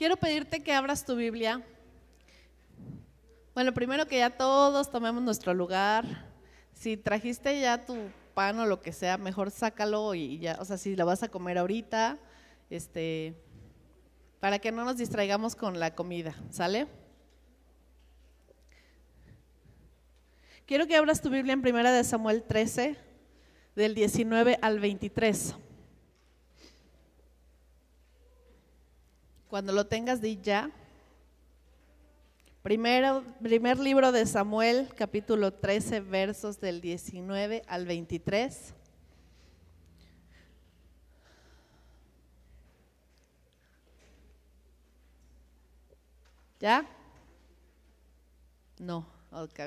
Quiero 0.00 0.16
pedirte 0.16 0.62
que 0.62 0.72
abras 0.72 1.04
tu 1.04 1.14
Biblia. 1.14 1.62
Bueno, 3.52 3.74
primero 3.74 4.06
que 4.06 4.16
ya 4.16 4.30
todos 4.30 4.90
tomemos 4.90 5.22
nuestro 5.22 5.52
lugar. 5.52 6.06
Si 6.72 6.96
trajiste 6.96 7.60
ya 7.60 7.84
tu 7.84 7.98
pan 8.32 8.58
o 8.60 8.64
lo 8.64 8.80
que 8.80 8.92
sea, 8.94 9.18
mejor 9.18 9.50
sácalo 9.50 10.14
y 10.14 10.38
ya, 10.38 10.56
o 10.58 10.64
sea, 10.64 10.78
si 10.78 10.96
lo 10.96 11.04
vas 11.04 11.22
a 11.22 11.28
comer 11.28 11.58
ahorita, 11.58 12.16
este, 12.70 13.34
para 14.40 14.58
que 14.58 14.72
no 14.72 14.86
nos 14.86 14.96
distraigamos 14.96 15.54
con 15.54 15.78
la 15.78 15.94
comida, 15.94 16.34
¿sale? 16.48 16.86
Quiero 20.64 20.86
que 20.86 20.96
abras 20.96 21.20
tu 21.20 21.28
Biblia 21.28 21.52
en 21.52 21.60
Primera 21.60 21.92
de 21.92 22.04
Samuel 22.04 22.42
13, 22.42 22.96
del 23.76 23.94
19 23.94 24.60
al 24.62 24.80
23. 24.80 25.56
Cuando 29.50 29.72
lo 29.72 29.84
tengas, 29.84 30.20
di 30.20 30.40
ya. 30.40 30.70
Primero, 32.62 33.24
primer 33.42 33.80
libro 33.80 34.12
de 34.12 34.24
Samuel, 34.24 34.88
capítulo 34.94 35.52
13, 35.52 35.98
versos 35.98 36.60
del 36.60 36.80
19 36.80 37.64
al 37.66 37.84
23. 37.84 38.74
¿Ya? 46.60 46.86
No, 48.78 49.04
ok. 49.32 49.58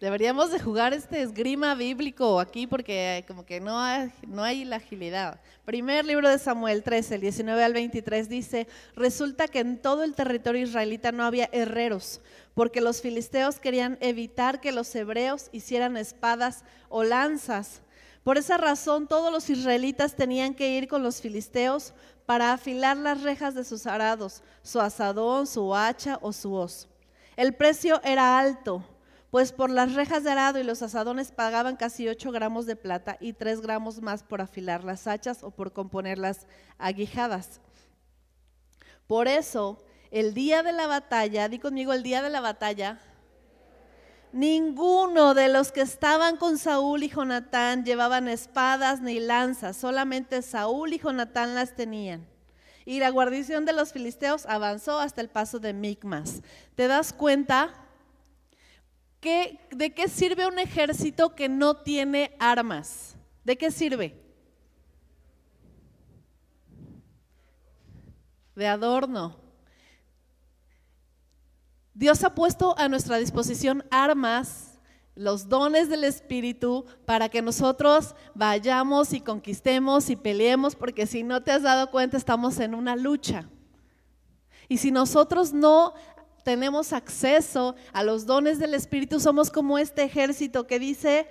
Deberíamos 0.00 0.50
de 0.50 0.58
jugar 0.58 0.94
este 0.94 1.20
esgrima 1.20 1.74
bíblico 1.74 2.40
aquí 2.40 2.66
porque 2.66 3.22
como 3.28 3.44
que 3.44 3.60
no 3.60 3.78
hay, 3.78 4.10
no 4.26 4.42
hay 4.42 4.64
la 4.64 4.76
agilidad. 4.76 5.38
Primer 5.66 6.06
libro 6.06 6.26
de 6.30 6.38
Samuel 6.38 6.82
13, 6.82 7.16
el 7.16 7.20
19 7.20 7.62
al 7.62 7.74
23 7.74 8.30
dice, 8.30 8.66
resulta 8.96 9.46
que 9.46 9.58
en 9.58 9.76
todo 9.76 10.02
el 10.02 10.14
territorio 10.14 10.62
israelita 10.62 11.12
no 11.12 11.22
había 11.22 11.50
herreros, 11.52 12.22
porque 12.54 12.80
los 12.80 13.02
filisteos 13.02 13.60
querían 13.60 13.98
evitar 14.00 14.62
que 14.62 14.72
los 14.72 14.94
hebreos 14.94 15.50
hicieran 15.52 15.98
espadas 15.98 16.64
o 16.88 17.04
lanzas. 17.04 17.82
Por 18.24 18.38
esa 18.38 18.56
razón 18.56 19.06
todos 19.06 19.30
los 19.30 19.50
israelitas 19.50 20.16
tenían 20.16 20.54
que 20.54 20.78
ir 20.78 20.88
con 20.88 21.02
los 21.02 21.20
filisteos 21.20 21.92
para 22.24 22.54
afilar 22.54 22.96
las 22.96 23.20
rejas 23.20 23.54
de 23.54 23.64
sus 23.64 23.86
arados, 23.86 24.42
su 24.62 24.80
asadón, 24.80 25.46
su 25.46 25.74
hacha 25.76 26.18
o 26.22 26.32
su 26.32 26.54
hoz. 26.54 26.88
El 27.36 27.54
precio 27.54 28.00
era 28.02 28.38
alto 28.38 28.82
pues 29.30 29.52
por 29.52 29.70
las 29.70 29.94
rejas 29.94 30.24
de 30.24 30.32
arado 30.32 30.58
y 30.58 30.64
los 30.64 30.82
asadones 30.82 31.30
pagaban 31.30 31.76
casi 31.76 32.08
8 32.08 32.32
gramos 32.32 32.66
de 32.66 32.76
plata 32.76 33.16
y 33.20 33.32
3 33.32 33.60
gramos 33.60 34.00
más 34.00 34.22
por 34.24 34.40
afilar 34.40 34.82
las 34.82 35.06
hachas 35.06 35.44
o 35.44 35.50
por 35.50 35.72
componer 35.72 36.18
las 36.18 36.46
aguijadas. 36.78 37.60
Por 39.06 39.28
eso, 39.28 39.82
el 40.10 40.34
día 40.34 40.62
de 40.62 40.72
la 40.72 40.86
batalla, 40.86 41.48
di 41.48 41.58
conmigo 41.58 41.92
el 41.92 42.02
día 42.02 42.22
de 42.22 42.30
la 42.30 42.40
batalla, 42.40 42.98
ninguno 44.32 45.34
de 45.34 45.48
los 45.48 45.70
que 45.70 45.82
estaban 45.82 46.36
con 46.36 46.58
Saúl 46.58 47.04
y 47.04 47.08
Jonatán 47.08 47.84
llevaban 47.84 48.28
espadas 48.28 49.00
ni 49.00 49.20
lanzas, 49.20 49.76
solamente 49.76 50.42
Saúl 50.42 50.92
y 50.92 50.98
Jonatán 50.98 51.54
las 51.54 51.76
tenían. 51.76 52.26
Y 52.84 52.98
la 52.98 53.10
guarnición 53.10 53.64
de 53.64 53.72
los 53.72 53.92
filisteos 53.92 54.46
avanzó 54.46 54.98
hasta 54.98 55.20
el 55.20 55.28
paso 55.28 55.60
de 55.60 55.72
Micmas. 55.72 56.42
¿Te 56.74 56.88
das 56.88 57.12
cuenta? 57.12 57.70
¿De 59.22 59.92
qué 59.94 60.08
sirve 60.08 60.46
un 60.46 60.58
ejército 60.58 61.34
que 61.34 61.48
no 61.48 61.76
tiene 61.76 62.34
armas? 62.38 63.16
¿De 63.44 63.58
qué 63.58 63.70
sirve? 63.70 64.18
De 68.54 68.66
adorno. 68.66 69.36
Dios 71.92 72.24
ha 72.24 72.34
puesto 72.34 72.78
a 72.78 72.88
nuestra 72.88 73.18
disposición 73.18 73.84
armas, 73.90 74.78
los 75.14 75.50
dones 75.50 75.90
del 75.90 76.04
Espíritu, 76.04 76.86
para 77.04 77.28
que 77.28 77.42
nosotros 77.42 78.14
vayamos 78.34 79.12
y 79.12 79.20
conquistemos 79.20 80.08
y 80.08 80.16
peleemos, 80.16 80.74
porque 80.74 81.06
si 81.06 81.22
no 81.22 81.42
te 81.42 81.52
has 81.52 81.62
dado 81.62 81.90
cuenta, 81.90 82.16
estamos 82.16 82.58
en 82.58 82.74
una 82.74 82.96
lucha. 82.96 83.50
Y 84.66 84.78
si 84.78 84.90
nosotros 84.90 85.52
no 85.52 85.92
tenemos 86.42 86.92
acceso 86.92 87.74
a 87.92 88.02
los 88.02 88.26
dones 88.26 88.58
del 88.58 88.74
Espíritu, 88.74 89.20
somos 89.20 89.50
como 89.50 89.78
este 89.78 90.02
ejército 90.02 90.66
que 90.66 90.78
dice 90.78 91.28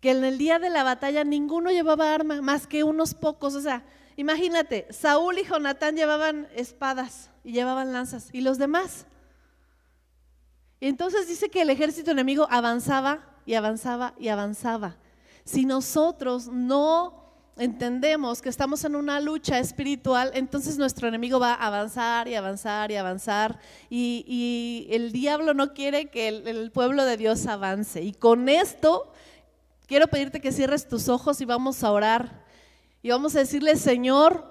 que 0.00 0.10
en 0.10 0.24
el 0.24 0.36
día 0.36 0.58
de 0.58 0.68
la 0.68 0.82
batalla 0.82 1.22
ninguno 1.22 1.70
llevaba 1.70 2.12
arma 2.12 2.42
más 2.42 2.66
que 2.66 2.82
unos 2.82 3.14
pocos. 3.14 3.54
O 3.54 3.60
sea, 3.60 3.84
imagínate, 4.16 4.86
Saúl 4.90 5.38
y 5.38 5.44
Jonatán 5.44 5.96
llevaban 5.96 6.48
espadas 6.56 7.30
y 7.44 7.52
llevaban 7.52 7.92
lanzas 7.92 8.28
y 8.32 8.40
los 8.40 8.58
demás. 8.58 9.06
Y 10.80 10.88
entonces 10.88 11.28
dice 11.28 11.48
que 11.48 11.62
el 11.62 11.70
ejército 11.70 12.10
enemigo 12.10 12.48
avanzaba 12.50 13.20
y 13.46 13.54
avanzaba 13.54 14.14
y 14.18 14.28
avanzaba. 14.28 14.96
Si 15.44 15.64
nosotros 15.64 16.48
no 16.48 17.21
entendemos 17.56 18.40
que 18.40 18.48
estamos 18.48 18.84
en 18.84 18.96
una 18.96 19.20
lucha 19.20 19.58
espiritual, 19.58 20.30
entonces 20.34 20.78
nuestro 20.78 21.08
enemigo 21.08 21.38
va 21.38 21.54
a 21.54 21.66
avanzar 21.66 22.28
y 22.28 22.34
avanzar 22.34 22.90
y 22.90 22.96
avanzar. 22.96 23.58
Y, 23.90 24.86
el 24.90 25.12
diablo 25.12 25.54
no 25.54 25.74
quiere 25.74 26.06
que 26.06 26.28
el, 26.28 26.48
el, 26.48 26.70
pueblo 26.70 27.04
de 27.04 27.16
Dios 27.16 27.46
avance. 27.46 28.02
Y 28.02 28.12
con 28.12 28.48
esto 28.48 29.12
quiero 29.86 30.08
pedirte 30.08 30.40
que 30.40 30.52
cierres 30.52 30.88
tus 30.88 31.08
ojos 31.08 31.40
y 31.40 31.44
vamos 31.44 31.84
a 31.84 31.92
orar. 31.92 32.42
Y 33.02 33.10
vamos 33.10 33.34
a 33.36 33.40
decirle, 33.40 33.76
Señor, 33.76 34.44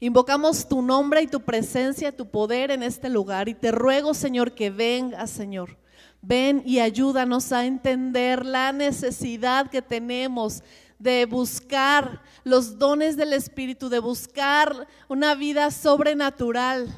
invocamos 0.00 0.68
tu 0.68 0.82
nombre 0.82 1.22
y 1.22 1.26
tu 1.26 1.40
presencia, 1.40 2.16
tu 2.16 2.30
poder 2.30 2.70
en 2.70 2.82
este 2.82 3.08
lugar. 3.08 3.48
Y 3.48 3.54
te 3.54 3.70
ruego, 3.72 4.14
Señor, 4.14 4.52
que 4.52 4.70
vengas, 4.70 5.30
Señor 5.30 5.78
Ven 6.20 6.62
y 6.66 6.80
ayúdanos 6.80 7.52
a 7.52 7.64
entender 7.64 8.44
la 8.44 8.72
necesidad 8.72 9.70
que 9.70 9.82
tenemos 9.82 10.62
de 10.98 11.26
buscar 11.26 12.22
los 12.42 12.78
dones 12.78 13.16
del 13.16 13.32
Espíritu, 13.32 13.88
de 13.88 14.00
buscar 14.00 14.88
una 15.08 15.34
vida 15.34 15.70
sobrenatural, 15.70 16.88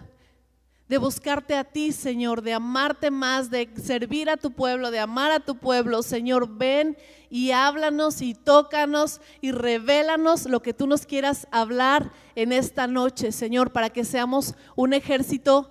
de 0.88 0.98
buscarte 0.98 1.54
a 1.54 1.64
ti, 1.64 1.92
Señor, 1.92 2.42
de 2.42 2.54
amarte 2.54 3.10
más, 3.10 3.50
de 3.50 3.68
servir 3.80 4.30
a 4.30 4.36
tu 4.36 4.50
pueblo, 4.50 4.90
de 4.90 4.98
amar 4.98 5.30
a 5.30 5.40
tu 5.40 5.56
pueblo. 5.56 6.02
Señor, 6.02 6.56
ven 6.56 6.96
y 7.28 7.52
háblanos 7.52 8.22
y 8.22 8.34
tócanos 8.34 9.20
y 9.40 9.52
revélanos 9.52 10.46
lo 10.46 10.62
que 10.62 10.74
tú 10.74 10.86
nos 10.86 11.06
quieras 11.06 11.46
hablar 11.52 12.10
en 12.34 12.52
esta 12.52 12.86
noche, 12.86 13.30
Señor, 13.32 13.70
para 13.70 13.90
que 13.90 14.04
seamos 14.04 14.54
un 14.74 14.94
ejército 14.94 15.70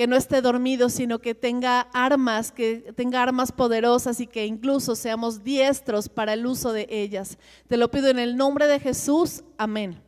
que 0.00 0.06
no 0.06 0.16
esté 0.16 0.40
dormido, 0.40 0.88
sino 0.88 1.18
que 1.18 1.34
tenga 1.34 1.82
armas, 1.92 2.52
que 2.52 2.94
tenga 2.96 3.22
armas 3.22 3.52
poderosas 3.52 4.18
y 4.20 4.26
que 4.26 4.46
incluso 4.46 4.96
seamos 4.96 5.44
diestros 5.44 6.08
para 6.08 6.32
el 6.32 6.46
uso 6.46 6.72
de 6.72 6.86
ellas. 6.88 7.36
Te 7.68 7.76
lo 7.76 7.90
pido 7.90 8.08
en 8.08 8.18
el 8.18 8.34
nombre 8.34 8.66
de 8.66 8.80
Jesús. 8.80 9.44
Amén. 9.58 10.02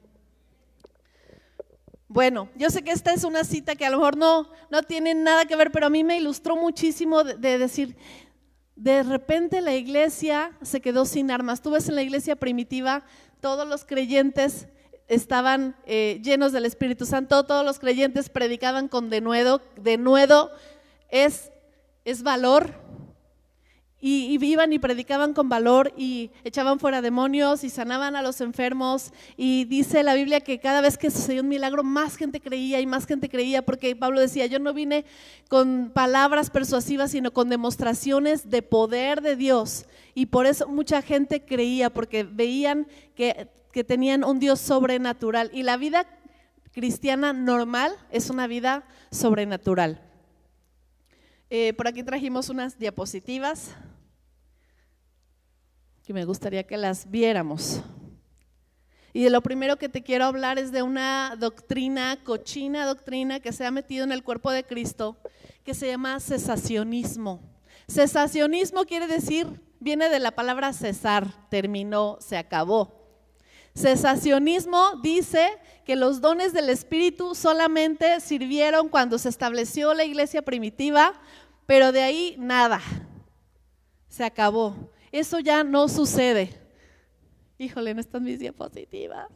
Bueno, 2.09 2.49
yo 2.57 2.71
sé 2.71 2.83
que 2.83 2.91
esta 2.91 3.13
es 3.13 3.23
una 3.23 3.45
cita 3.45 3.77
que 3.77 3.85
a 3.85 3.91
lo 3.91 3.99
mejor 3.99 4.17
no, 4.17 4.49
no 4.71 4.83
tiene 4.83 5.13
nada 5.13 5.45
que 5.45 5.57
ver, 5.57 5.71
pero 5.71 5.89
a 5.89 5.91
mí 5.91 6.03
me 6.05 6.17
ilustró 6.17 6.57
muchísimo 6.57 7.23
de, 7.23 7.37
de 7.37 7.59
decir, 7.59 7.95
de 8.75 9.03
repente 9.03 9.61
la 9.61 9.75
iglesia 9.75 10.57
se 10.63 10.81
quedó 10.81 11.05
sin 11.05 11.31
armas. 11.31 11.61
Tú 11.61 11.71
ves 11.71 11.91
en 11.91 11.97
la 11.97 12.03
iglesia 12.03 12.35
primitiva, 12.35 13.05
todos 13.43 13.69
los 13.69 13.85
creyentes 13.85 14.69
estaban 15.09 15.77
eh, 15.87 16.21
llenos 16.23 16.53
del 16.53 16.65
Espíritu 16.65 17.07
Santo, 17.07 17.45
todos 17.45 17.65
los 17.65 17.79
creyentes 17.79 18.29
predicaban 18.29 18.89
con 18.89 19.11
denuedo, 19.11 19.61
denuedo 19.77 20.51
es, 21.11 21.51
es 22.05 22.23
valor, 22.23 22.83
y, 24.05 24.37
y, 24.37 24.45
iban 24.45 24.73
y 24.73 24.81
predicaban 24.81 25.33
con 25.33 25.49
valor 25.49 25.93
y 25.97 26.33
echaban 26.43 26.81
fuera 26.81 27.01
demonios 27.01 27.63
y 27.63 27.71
sanaban 27.71 28.17
a 28.17 28.23
los 28.23 28.41
enfermos. 28.41 29.13
Y 29.37 29.65
dice 29.67 30.03
la 30.03 30.15
Biblia 30.15 30.41
que 30.41 30.59
cada 30.59 30.81
vez 30.81 30.99
que 30.99 31.09
sucedió 31.09 31.41
un 31.41 31.49
milagro, 31.49 31.85
más 31.85 32.17
gente 32.17 32.41
creía 32.41 32.81
y 32.81 32.87
más 32.87 33.07
gente 33.07 33.29
creía, 33.29 33.65
porque 33.65 33.95
Pablo 33.95 34.21
decía, 34.21 34.47
yo 34.47 34.59
no 34.59 34.75
vine 34.75 35.05
con 35.49 35.93
palabras 35.95 36.51
persuasivas, 36.51 37.13
sino 37.13 37.33
con 37.33 37.49
demostraciones 37.49 38.51
de 38.51 38.63
poder 38.63 39.21
de 39.21 39.37
Dios. 39.37 39.87
Y 40.15 40.27
por 40.27 40.47
eso 40.47 40.67
mucha 40.67 41.01
gente 41.01 41.45
creía, 41.45 41.89
porque 41.89 42.25
veían 42.25 42.89
que 43.15 43.51
que 43.73 43.85
tenían 43.85 44.25
un 44.25 44.39
Dios 44.39 44.61
sobrenatural. 44.61 45.51
Y 45.53 45.63
la 45.63 45.77
vida 45.77 46.07
cristiana 46.73 47.33
normal 47.33 47.93
es 48.11 48.31
una 48.31 48.47
vida 48.47 48.85
sobrenatural. 49.11 50.01
Eh, 51.51 51.75
por 51.75 51.87
aquí 51.87 52.03
trajimos 52.03 52.49
unas 52.49 52.79
diapositivas 52.79 53.75
que 56.05 56.13
me 56.13 56.25
gustaría 56.25 56.65
que 56.65 56.77
las 56.77 57.11
viéramos. 57.11 57.83
Y 59.13 59.25
de 59.25 59.31
lo 59.31 59.43
primero 59.43 59.77
que 59.77 59.91
te 59.91 60.03
quiero 60.03 60.25
hablar 60.25 60.59
es 60.59 60.73
de 60.73 60.83
una 60.83 61.37
doctrina, 61.39 62.19
cochina 62.25 62.87
doctrina 62.87 63.41
que 63.41 63.53
se 63.53 63.67
ha 63.67 63.71
metido 63.71 64.05
en 64.05 64.13
el 64.13 64.23
cuerpo 64.23 64.51
de 64.51 64.65
Cristo, 64.65 65.19
que 65.65 65.75
se 65.75 65.89
llama 65.89 66.19
cesacionismo. 66.19 67.43
Cesacionismo 67.87 68.85
quiere 68.85 69.07
decir, 69.07 69.61
viene 69.81 70.09
de 70.09 70.19
la 70.19 70.31
palabra 70.31 70.73
cesar, 70.73 71.49
terminó, 71.51 72.17
se 72.21 72.39
acabó. 72.39 73.02
Cesacionismo 73.75 74.97
dice 75.03 75.49
que 75.85 75.97
los 75.97 76.21
dones 76.21 76.53
del 76.53 76.69
Espíritu 76.69 77.35
solamente 77.35 78.21
sirvieron 78.21 78.89
cuando 78.89 79.19
se 79.19 79.29
estableció 79.29 79.95
la 79.95 80.05
iglesia 80.05 80.43
primitiva, 80.43 81.15
pero 81.67 81.91
de 81.93 82.03
ahí 82.03 82.37
nada. 82.39 82.81
Se 84.09 84.25
acabó. 84.25 84.75
Eso 85.11 85.39
ya 85.41 85.65
no 85.65 85.89
sucede. 85.89 86.51
Híjole, 87.59 87.95
no 87.95 88.01
están 88.01 88.25
mis 88.25 88.39
diapositivas. 88.39 89.29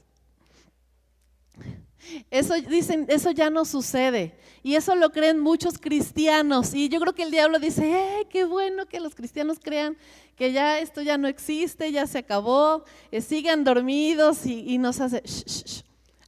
Eso 2.30 2.54
dicen, 2.54 3.06
eso 3.08 3.30
ya 3.30 3.50
no 3.50 3.64
sucede. 3.64 4.36
Y 4.62 4.74
eso 4.74 4.94
lo 4.94 5.10
creen 5.10 5.38
muchos 5.38 5.78
cristianos. 5.78 6.74
Y 6.74 6.88
yo 6.88 7.00
creo 7.00 7.14
que 7.14 7.22
el 7.22 7.30
diablo 7.30 7.58
dice, 7.58 7.90
¡eh, 7.90 8.26
qué 8.28 8.44
bueno 8.44 8.86
que 8.86 9.00
los 9.00 9.14
cristianos 9.14 9.58
crean 9.62 9.96
que 10.36 10.52
ya 10.52 10.78
esto 10.78 11.02
ya 11.02 11.16
no 11.18 11.28
existe, 11.28 11.90
ya 11.90 12.06
se 12.06 12.18
acabó, 12.18 12.84
eh, 13.10 13.20
sigan 13.20 13.64
dormidos 13.64 14.44
y, 14.44 14.76
nos 14.78 15.00
hace, 15.00 15.22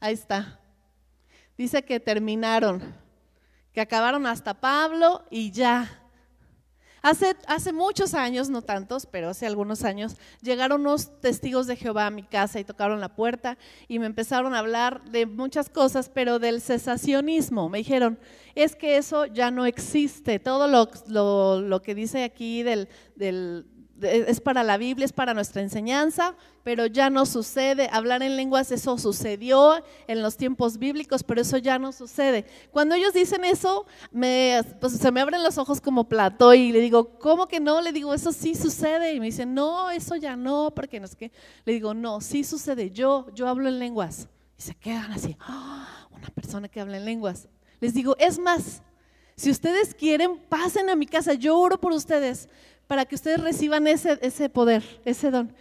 ahí 0.01 0.15
está. 0.15 0.59
Dice 1.57 1.85
que 1.85 2.01
terminaron, 2.01 2.95
que 3.73 3.81
acabaron 3.81 4.27
hasta 4.27 4.55
Pablo 4.55 5.25
y 5.31 5.51
ya. 5.51 5.98
Hace, 7.03 7.37
hace, 7.47 7.73
muchos 7.73 8.15
años, 8.15 8.51
no 8.51 8.63
tantos, 8.63 9.07
pero 9.07 9.29
hace 9.31 9.47
algunos 9.47 9.85
años, 9.85 10.17
llegaron 10.43 10.81
unos 10.81 11.21
testigos 11.21 11.67
de 11.67 11.77
Jehová 11.77 12.07
a 12.07 12.11
mi 12.11 12.23
casa 12.23 12.59
y 12.59 12.65
tocaron 12.65 13.01
la 13.01 13.15
puerta 13.15 13.57
y 13.87 13.99
me 13.99 14.07
empezaron 14.07 14.55
a 14.55 14.59
hablar 14.59 15.03
de 15.11 15.27
muchas 15.27 15.69
cosas, 15.71 16.09
pero 16.09 16.39
del 16.39 16.61
cesacionismo. 16.61 17.69
Me 17.69 17.79
dijeron, 17.79 18.19
es 18.55 18.75
que 18.75 18.97
eso 18.97 19.27
ya 19.27 19.51
no 19.51 19.67
existe. 19.67 20.39
Todo 20.39 20.67
lo, 20.67 20.91
lo, 21.07 21.61
lo 21.61 21.83
que 21.83 21.95
dice 21.95 22.25
aquí 22.25 22.63
del, 22.63 22.89
del 23.15 23.67
es 24.03 24.41
para 24.41 24.63
la 24.63 24.77
Biblia, 24.77 25.05
es 25.05 25.13
para 25.13 25.35
nuestra 25.35 25.63
enseñanza, 25.63 26.35
pero 26.63 26.87
ya 26.87 27.11
no 27.11 27.27
sucede. 27.27 27.89
Hablar 27.93 28.23
en 28.23 28.37
lenguas, 28.37 28.71
eso 28.73 28.99
sucedió 28.99 29.83
en 30.07 30.23
los 30.23 30.37
tiempos 30.37 30.79
bíblicos, 30.79 31.23
pero 31.23 31.41
eso 31.41 31.57
ya 31.57 31.79
no 31.79 31.93
sucede. 31.93 32.45
Cuando 32.71 32.95
ellos 32.95 33.13
dicen 33.13 33.45
eso, 33.45 33.87
pues, 34.81 34.93
se 34.93 35.13
me 35.13 35.21
abren 35.21 35.43
los 35.43 35.59
ojos 35.59 35.81
como 35.81 36.09
plato 36.09 36.55
y 36.55 36.73
le 36.73 36.81
digo, 36.81 37.19
¿cómo 37.19 37.47
que 37.49 37.61
no? 37.61 37.81
Le 37.81 37.93
digo, 37.93 38.15
eso 38.15 38.33
sí 38.33 38.55
sucede. 38.55 39.15
Y 39.15 39.21
me 39.21 39.27
dicen, 39.27 39.55
no, 39.55 39.91
eso 39.91 40.17
ya 40.17 40.37
no, 40.37 40.73
porque 40.75 41.01
no 41.01 41.07
es 41.07 41.17
que. 41.17 41.33
Le 41.65 41.73
digo, 41.73 41.95
no, 41.95 42.21
sí 42.21 42.45
sucede. 42.45 42.91
Yo, 42.91 43.27
yo 43.35 43.49
hablo 43.49 43.69
en 43.69 43.79
lenguas. 43.79 44.29
Y 44.59 44.63
se 44.63 44.75
quedan 44.75 45.13
así, 45.13 45.37
¡Ah! 45.41 46.09
una 46.11 46.29
persona 46.31 46.69
que 46.69 46.81
habla 46.81 46.97
en 46.97 47.05
lenguas. 47.05 47.49
Les 47.81 47.95
digo, 47.95 48.17
es 48.19 48.39
más, 48.39 48.83
si 49.37 49.51
ustedes 49.51 49.95
quieren, 49.95 50.37
pasen 50.49 50.91
a 50.91 50.97
mi 50.97 51.07
casa, 51.07 51.35
yo 51.35 51.57
oro 51.57 51.81
por 51.81 51.93
ustedes 51.93 52.49
para 52.89 53.05
que 53.05 53.15
ustedes 53.15 53.41
reciban 53.41 53.87
ese, 53.87 54.19
ese 54.23 54.49
poder, 54.49 54.83
ese 55.05 55.31
don. 55.31 55.55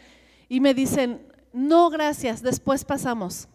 Y 0.50 0.62
me 0.62 0.74
dicen, 0.74 1.28
no, 1.54 1.90
gracias, 1.92 2.42
después 2.42 2.84
pasamos. 2.84 3.48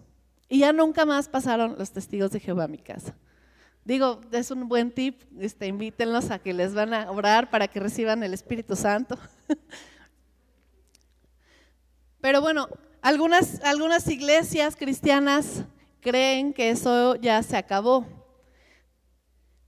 Y 0.48 0.60
ya 0.60 0.72
nunca 0.72 1.06
más 1.06 1.28
pasaron 1.28 1.76
los 1.78 1.90
testigos 1.90 2.30
de 2.30 2.38
Jehová 2.38 2.64
a 2.64 2.68
mi 2.68 2.78
casa. 2.78 3.16
Digo, 3.84 4.20
es 4.30 4.50
un 4.50 4.68
buen 4.68 4.92
tip, 4.92 5.22
este, 5.40 5.66
invítenlos 5.66 6.30
a 6.30 6.38
que 6.38 6.52
les 6.52 6.74
van 6.74 6.94
a 6.94 7.10
orar 7.10 7.50
para 7.50 7.66
que 7.66 7.80
reciban 7.80 8.22
el 8.22 8.34
Espíritu 8.34 8.76
Santo. 8.76 9.18
Pero 12.20 12.40
bueno, 12.40 12.68
algunas, 13.00 13.60
algunas 13.64 14.06
iglesias 14.06 14.76
cristianas 14.76 15.64
creen 16.00 16.52
que 16.52 16.70
eso 16.70 17.16
ya 17.16 17.42
se 17.42 17.56
acabó 17.56 18.06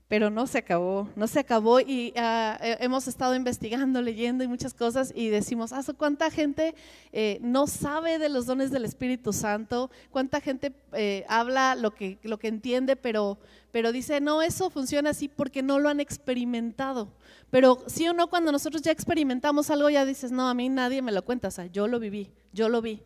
pero 0.07 0.29
no 0.29 0.45
se 0.45 0.59
acabó, 0.59 1.09
no 1.15 1.27
se 1.27 1.39
acabó 1.39 1.79
y 1.79 2.13
ah, 2.15 2.57
hemos 2.61 3.07
estado 3.07 3.35
investigando, 3.35 4.01
leyendo 4.03 4.43
y 4.43 4.47
muchas 4.47 4.75
cosas 4.75 5.11
y 5.15 5.29
decimos, 5.29 5.73
¿hace 5.73 5.91
ah, 5.91 5.95
cuánta 5.97 6.29
gente 6.29 6.75
eh, 7.11 7.39
no 7.41 7.65
sabe 7.65 8.19
de 8.19 8.29
los 8.29 8.45
dones 8.45 8.69
del 8.69 8.85
Espíritu 8.85 9.33
Santo? 9.33 9.89
¿Cuánta 10.11 10.41
gente 10.41 10.73
eh, 10.93 11.25
habla 11.27 11.73
lo 11.73 11.95
que, 11.95 12.19
lo 12.21 12.37
que 12.37 12.49
entiende, 12.49 12.95
pero, 12.95 13.39
pero 13.71 13.91
dice, 13.91 14.21
no, 14.21 14.43
eso 14.43 14.69
funciona 14.69 15.09
así 15.09 15.27
porque 15.27 15.63
no 15.63 15.79
lo 15.79 15.89
han 15.89 15.99
experimentado? 15.99 17.11
Pero 17.49 17.83
sí 17.87 18.07
o 18.07 18.13
no, 18.13 18.27
cuando 18.27 18.51
nosotros 18.51 18.83
ya 18.83 18.91
experimentamos 18.91 19.71
algo, 19.71 19.89
ya 19.89 20.05
dices, 20.05 20.31
no, 20.31 20.47
a 20.47 20.53
mí 20.53 20.69
nadie 20.69 21.01
me 21.01 21.11
lo 21.11 21.25
cuenta, 21.25 21.47
o 21.47 21.51
sea, 21.51 21.65
yo 21.65 21.87
lo 21.87 21.99
viví, 21.99 22.31
yo 22.53 22.69
lo 22.69 22.81
vi. 22.81 23.01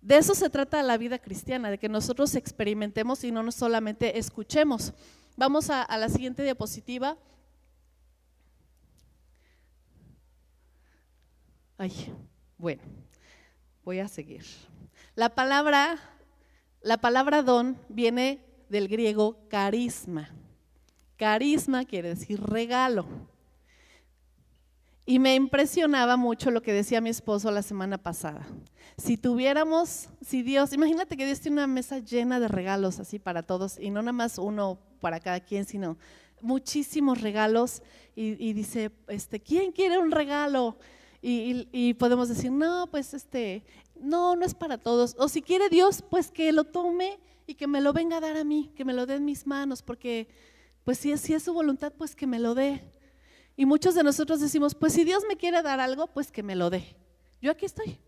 De 0.00 0.18
eso 0.18 0.34
se 0.34 0.50
trata 0.50 0.82
la 0.82 0.98
vida 0.98 1.18
cristiana, 1.18 1.70
de 1.70 1.78
que 1.78 1.88
nosotros 1.88 2.34
experimentemos 2.36 3.22
y 3.24 3.32
no 3.32 3.50
solamente 3.50 4.18
escuchemos. 4.18 4.92
Vamos 5.36 5.70
a, 5.70 5.86
la 5.96 6.08
siguiente 6.08 6.42
diapositiva. 6.42 7.16
Ay, 11.78 12.12
bueno, 12.58 12.82
voy 13.82 13.98
a 13.98 14.08
seguir. 14.08 14.44
La 15.14 15.30
palabra, 15.30 15.98
la 16.82 16.98
palabra 16.98 17.42
don 17.42 17.78
viene 17.88 18.44
del 18.68 18.88
griego 18.88 19.38
carisma. 19.48 20.30
Carisma 21.16 21.84
quiere 21.86 22.10
decir 22.10 22.40
regalo. 22.40 23.06
Y 25.04 25.18
me 25.18 25.34
impresionaba 25.34 26.16
mucho 26.16 26.50
lo 26.50 26.62
que 26.62 26.72
decía 26.72 27.00
mi 27.00 27.10
esposo 27.10 27.50
la 27.50 27.62
semana 27.62 27.98
pasada. 27.98 28.46
Si 28.98 29.16
tuviéramos, 29.16 30.10
si 30.20 30.42
Dios, 30.42 30.72
imagínate 30.72 31.16
que 31.16 31.26
Dios 31.26 31.40
tiene 31.40 31.56
una 31.56 31.66
mesa 31.66 31.98
llena 31.98 32.38
de 32.38 32.48
regalos 32.48 33.00
así 33.00 33.18
para 33.18 33.42
todos 33.42 33.78
y 33.80 33.90
no 33.90 34.02
nada 34.02 34.12
más 34.12 34.38
uno 34.38 34.78
para 35.02 35.20
cada 35.20 35.40
quien, 35.40 35.66
sino 35.66 35.98
muchísimos 36.40 37.20
regalos 37.20 37.82
y, 38.14 38.52
dice, 38.52 38.90
este, 39.08 39.40
¿quién 39.40 39.72
quiere 39.72 39.98
un 39.98 40.10
regalo? 40.10 40.76
Y, 41.20 41.94
podemos 41.94 42.28
decir, 42.28 42.50
no, 42.50 42.86
pues 42.90 43.12
este, 43.12 43.64
no, 44.00 44.36
no 44.36 44.44
es 44.46 44.54
para 44.54 44.78
todos. 44.78 45.14
O 45.18 45.28
si 45.28 45.42
quiere 45.42 45.68
Dios, 45.68 46.02
pues 46.08 46.30
que 46.30 46.52
lo 46.52 46.64
tome 46.64 47.18
y 47.46 47.54
que 47.54 47.66
me 47.66 47.80
lo 47.80 47.92
venga 47.92 48.16
a 48.16 48.20
dar 48.20 48.36
a 48.36 48.44
mí, 48.44 48.70
que 48.76 48.84
me 48.84 48.92
lo 48.92 49.06
dé 49.06 49.16
en 49.16 49.24
mis 49.24 49.46
manos, 49.46 49.82
porque 49.82 50.28
pues 50.84 50.98
si 50.98 51.12
es, 51.12 51.20
si 51.20 51.34
es 51.34 51.42
su 51.42 51.52
voluntad, 51.52 51.92
pues 51.96 52.14
que 52.14 52.26
me 52.26 52.38
lo 52.38 52.54
dé. 52.54 52.82
Y 53.56 53.66
muchos 53.66 53.94
de 53.94 54.02
nosotros 54.02 54.40
decimos, 54.40 54.74
pues 54.74 54.92
si 54.92 55.04
Dios 55.04 55.24
me 55.28 55.36
quiere 55.36 55.62
dar 55.62 55.80
algo, 55.80 56.06
pues 56.06 56.30
que 56.30 56.42
me 56.42 56.56
lo 56.56 56.70
dé. 56.70 56.96
Yo 57.40 57.50
aquí 57.50 57.66
estoy. 57.66 57.98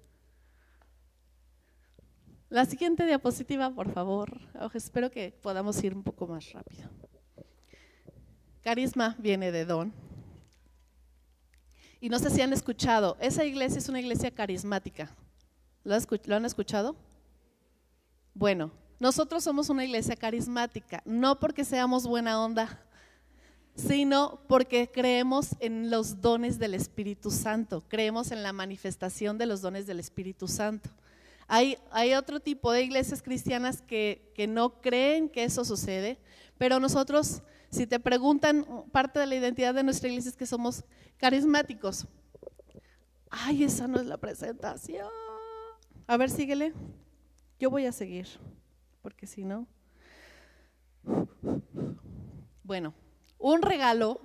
La 2.55 2.65
siguiente 2.67 3.05
diapositiva, 3.05 3.69
por 3.75 3.93
favor. 3.93 4.39
espero 4.75 5.11
que 5.11 5.37
podamos 5.43 5.83
ir 5.83 5.93
un 5.93 6.05
poco 6.05 6.29
más 6.29 6.53
rápido. 6.53 6.89
Carisma 8.62 9.17
viene 9.19 9.51
de 9.51 9.65
don. 9.65 9.93
Y 12.01 12.09
no 12.11 12.21
sé 12.21 12.31
si 12.31 12.43
han 12.43 12.53
escuchado, 12.53 13.17
esa 13.19 13.45
iglesia 13.45 13.79
es 13.79 13.89
una 13.89 13.99
iglesia 13.99 14.31
carismática. 14.31 15.11
¿Lo, 15.82 15.96
han 15.96 16.44
escuchado? 16.44 16.94
Bueno, 18.34 18.70
nosotros 19.01 19.43
somos 19.43 19.69
una 19.69 19.84
iglesia 19.84 20.15
carismática, 20.15 21.03
no 21.05 21.41
porque 21.41 21.65
seamos 21.65 22.06
buena 22.06 22.41
onda, 22.41 22.81
sino 23.75 24.39
porque 24.46 24.89
creemos 24.94 25.56
en 25.58 25.91
los 25.91 26.20
dones 26.20 26.61
del 26.61 26.75
Espíritu 26.75 27.32
Santo, 27.32 27.82
creemos 27.89 28.31
en 28.31 28.44
la 28.44 28.53
manifestación 28.53 29.39
de 29.39 29.46
los 29.46 29.61
dones 29.61 29.89
del 29.89 29.99
Espíritu 29.99 30.46
Santo. 30.46 30.89
Hay, 31.46 31.77
otro 32.15 32.41
tipo 32.41 32.72
de 32.72 32.82
iglesias 32.82 33.22
cristianas 33.22 33.82
que, 33.82 34.32
no 34.48 34.81
creen 34.81 35.29
que 35.29 35.44
eso 35.44 35.65
sucede, 35.65 36.19
pero 36.58 36.81
nosotros, 36.81 37.43
si 37.70 37.86
te 37.86 38.01
preguntan, 38.01 38.67
parte 38.93 39.19
de 39.19 39.27
la 39.27 39.34
identidad 39.34 39.74
de 39.74 39.82
nuestra 39.82 40.08
iglesia 40.08 40.31
es 40.31 40.36
que 40.36 40.46
somos 40.46 40.84
carismáticos. 41.19 42.06
Ay, 43.31 43.65
esa 43.65 43.86
no 43.89 43.98
es 43.98 44.06
la 44.06 44.17
presentación. 44.17 45.08
A 46.06 46.17
ver, 46.17 46.31
síguele. 46.31 46.72
Yo 47.58 47.70
voy 47.70 47.86
a 47.86 47.93
seguir, 47.93 48.29
porque 49.03 49.27
si 49.27 49.44
no... 49.44 49.67
Bueno, 52.63 52.94
un 53.39 53.60
regalo, 53.60 54.20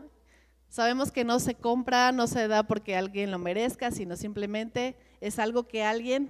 sabemos 0.69 1.11
que 1.11 1.25
no 1.25 1.39
se 1.39 1.55
compra, 1.55 2.13
no 2.13 2.25
se 2.27 2.47
da 2.47 2.63
porque 2.63 2.95
alguien 2.95 3.31
lo 3.31 3.39
merezca, 3.39 3.91
sino 3.91 4.15
simplemente 4.15 4.95
es 5.19 5.39
algo 5.39 5.67
que 5.67 5.83
alguien 5.83 6.29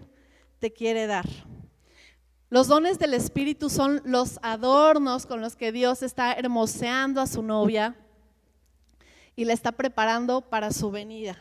te 0.60 0.72
quiere 0.72 1.08
dar. 1.08 1.26
Los 2.50 2.68
dones 2.68 2.98
del 2.98 3.14
Espíritu 3.14 3.70
son 3.70 4.02
los 4.06 4.40
adornos 4.42 5.26
con 5.26 5.40
los 5.40 5.56
que 5.56 5.72
Dios 5.72 6.02
está 6.02 6.34
hermoseando 6.34 7.22
a 7.22 7.28
su 7.28 7.44
novia 7.44 7.96
y 9.36 9.46
la 9.46 9.54
está 9.54 9.72
preparando 9.72 10.42
para 10.42 10.72
su 10.72 10.90
venida. 10.90 11.38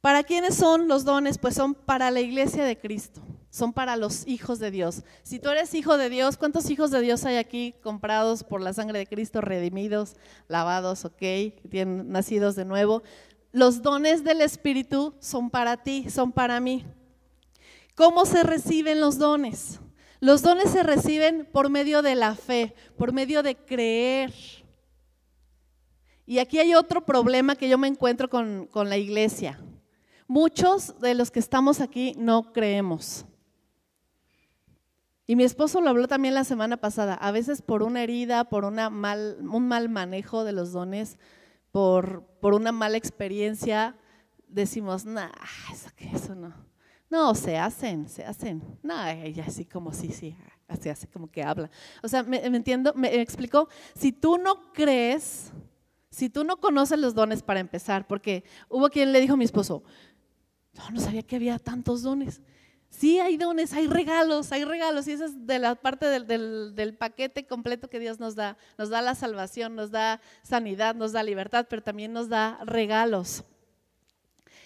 ¿Para 0.00 0.24
quiénes 0.24 0.56
son 0.56 0.88
los 0.88 1.04
dones? 1.04 1.38
Pues 1.38 1.54
son 1.54 1.74
para 1.74 2.10
la 2.10 2.20
iglesia 2.20 2.64
de 2.64 2.78
Cristo, 2.78 3.20
son 3.50 3.72
para 3.72 3.96
los 3.96 4.26
hijos 4.26 4.58
de 4.58 4.70
Dios. 4.70 5.02
Si 5.22 5.38
tú 5.38 5.50
eres 5.50 5.74
hijo 5.74 5.98
de 5.98 6.08
Dios, 6.08 6.38
¿cuántos 6.38 6.70
hijos 6.70 6.90
de 6.90 7.00
Dios 7.00 7.24
hay 7.24 7.36
aquí 7.36 7.74
comprados 7.82 8.42
por 8.42 8.60
la 8.60 8.72
sangre 8.72 9.00
de 9.00 9.06
Cristo, 9.06 9.42
redimidos, 9.42 10.16
lavados, 10.48 11.04
ok, 11.04 11.22
nacidos 12.06 12.56
de 12.56 12.64
nuevo? 12.64 13.02
Los 13.52 13.82
dones 13.82 14.24
del 14.24 14.40
Espíritu 14.40 15.14
son 15.20 15.50
para 15.50 15.76
ti, 15.76 16.10
son 16.10 16.32
para 16.32 16.58
mí. 16.58 16.84
¿Cómo 18.02 18.26
se 18.26 18.42
reciben 18.42 19.00
los 19.00 19.16
dones? 19.16 19.78
Los 20.18 20.42
dones 20.42 20.70
se 20.70 20.82
reciben 20.82 21.48
por 21.52 21.70
medio 21.70 22.02
de 22.02 22.16
la 22.16 22.34
fe, 22.34 22.74
por 22.98 23.12
medio 23.12 23.44
de 23.44 23.54
creer. 23.54 24.34
Y 26.26 26.40
aquí 26.40 26.58
hay 26.58 26.74
otro 26.74 27.06
problema 27.06 27.54
que 27.54 27.68
yo 27.68 27.78
me 27.78 27.86
encuentro 27.86 28.28
con, 28.28 28.68
la 28.74 28.96
iglesia. 28.96 29.60
Muchos 30.26 30.98
de 30.98 31.14
los 31.14 31.30
que 31.30 31.38
estamos 31.38 31.80
aquí 31.80 32.16
no 32.18 32.52
creemos. 32.52 33.24
Y 35.24 35.36
mi 35.36 35.44
esposo 35.44 35.80
lo 35.80 35.88
habló 35.88 36.08
también 36.08 36.34
la 36.34 36.42
semana 36.42 36.78
pasada. 36.78 37.14
A 37.14 37.30
veces 37.30 37.62
por 37.62 37.84
una 37.84 38.02
herida, 38.02 38.48
por 38.48 38.64
una 38.64 38.90
mal, 38.90 39.36
un 39.48 39.68
mal 39.68 39.88
manejo 39.88 40.42
de 40.42 40.50
los 40.50 40.72
dones, 40.72 41.20
por, 41.70 42.24
por 42.40 42.54
una 42.54 42.72
mala 42.72 42.96
experiencia, 42.96 43.96
decimos, 44.48 45.04
nah, 45.04 45.30
eso, 45.70 45.88
eso 45.96 46.34
no. 46.34 46.71
No, 47.12 47.34
se 47.34 47.58
hacen, 47.58 48.08
se 48.08 48.24
hacen. 48.24 48.62
No, 48.82 49.06
ella 49.06 49.44
así 49.46 49.66
como 49.66 49.92
sí, 49.92 50.12
sí, 50.12 50.34
así 50.66 50.88
hace 50.88 51.06
como 51.06 51.30
que 51.30 51.42
habla. 51.42 51.68
O 52.02 52.08
sea, 52.08 52.22
me, 52.22 52.42
entiendo, 52.42 52.94
me, 52.94 53.20
explico. 53.20 53.68
Si 53.94 54.12
tú 54.12 54.38
no 54.38 54.72
crees, 54.72 55.52
si 56.08 56.30
tú 56.30 56.42
no 56.42 56.56
conoces 56.56 56.98
los 56.98 57.14
dones 57.14 57.42
para 57.42 57.60
empezar, 57.60 58.06
porque 58.06 58.44
hubo 58.70 58.88
quien 58.88 59.12
le 59.12 59.20
dijo 59.20 59.34
a 59.34 59.36
mi 59.36 59.44
esposo, 59.44 59.82
no, 60.72 60.88
no 60.88 61.00
sabía 61.00 61.22
que 61.22 61.36
había 61.36 61.58
tantos 61.58 62.00
dones. 62.00 62.40
Sí, 62.88 63.18
hay 63.18 63.36
dones, 63.36 63.74
hay 63.74 63.88
regalos, 63.88 64.50
hay 64.50 64.64
regalos, 64.64 65.06
y 65.06 65.12
esa 65.12 65.26
es 65.26 65.46
de 65.46 65.58
la 65.58 65.74
parte 65.74 66.06
del, 66.06 66.96
paquete 66.98 67.46
completo 67.46 67.90
que 67.90 68.00
Dios 68.00 68.20
nos 68.20 68.36
da. 68.36 68.56
Nos 68.78 68.88
da 68.88 69.02
la 69.02 69.14
salvación, 69.14 69.76
nos 69.76 69.90
da 69.90 70.22
sanidad, 70.42 70.94
nos 70.94 71.12
da 71.12 71.22
libertad, 71.22 71.66
pero 71.68 71.82
también 71.82 72.14
nos 72.14 72.30
da 72.30 72.58
regalos. 72.64 73.44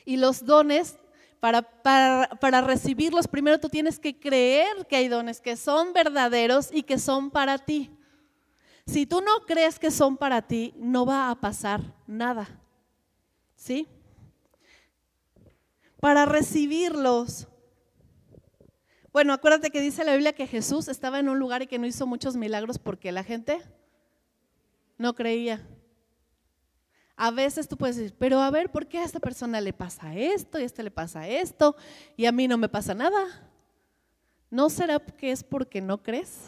Y 0.04 0.18
los 0.18 0.44
dones, 0.44 0.96
para, 1.40 1.62
para, 1.62 2.28
para 2.40 2.60
recibirlos, 2.60 3.28
primero 3.28 3.58
tú 3.58 3.68
tienes 3.68 3.98
que 3.98 4.18
creer 4.18 4.86
que 4.88 4.96
hay 4.96 5.08
dones 5.08 5.40
que 5.40 5.56
son 5.56 5.92
verdaderos 5.92 6.70
y 6.72 6.82
que 6.82 6.98
son 6.98 7.30
para 7.30 7.58
ti. 7.58 7.90
Si 8.86 9.04
tú 9.04 9.20
no 9.20 9.44
crees 9.46 9.78
que 9.78 9.90
son 9.90 10.16
para 10.16 10.42
ti, 10.42 10.72
no 10.76 11.04
va 11.04 11.30
a 11.30 11.40
pasar 11.40 11.80
nada. 12.06 12.48
¿Sí? 13.56 13.88
Para 16.00 16.24
recibirlos, 16.24 17.48
bueno, 19.12 19.32
acuérdate 19.32 19.70
que 19.70 19.80
dice 19.80 20.04
la 20.04 20.12
Biblia 20.12 20.34
que 20.34 20.46
Jesús 20.46 20.88
estaba 20.88 21.18
en 21.18 21.28
un 21.28 21.38
lugar 21.38 21.62
y 21.62 21.66
que 21.66 21.78
no 21.78 21.86
hizo 21.86 22.06
muchos 22.06 22.36
milagros 22.36 22.78
porque 22.78 23.12
la 23.12 23.24
gente 23.24 23.60
no 24.98 25.14
creía. 25.14 25.66
A 27.16 27.30
veces 27.30 27.66
tú 27.66 27.76
puedes 27.78 27.96
decir, 27.96 28.14
pero 28.18 28.40
a 28.40 28.50
ver, 28.50 28.70
¿por 28.70 28.86
qué 28.86 28.98
a 28.98 29.04
esta 29.04 29.20
persona 29.20 29.60
le 29.60 29.72
pasa 29.72 30.14
esto 30.14 30.58
y 30.58 30.62
a 30.62 30.66
este 30.66 30.82
le 30.82 30.90
pasa 30.90 31.26
esto 31.26 31.74
y 32.16 32.26
a 32.26 32.32
mí 32.32 32.46
no 32.46 32.58
me 32.58 32.68
pasa 32.68 32.94
nada? 32.94 33.50
¿No 34.50 34.68
será 34.68 35.00
que 35.00 35.30
es 35.30 35.42
porque 35.42 35.80
no 35.80 36.02
crees? 36.02 36.38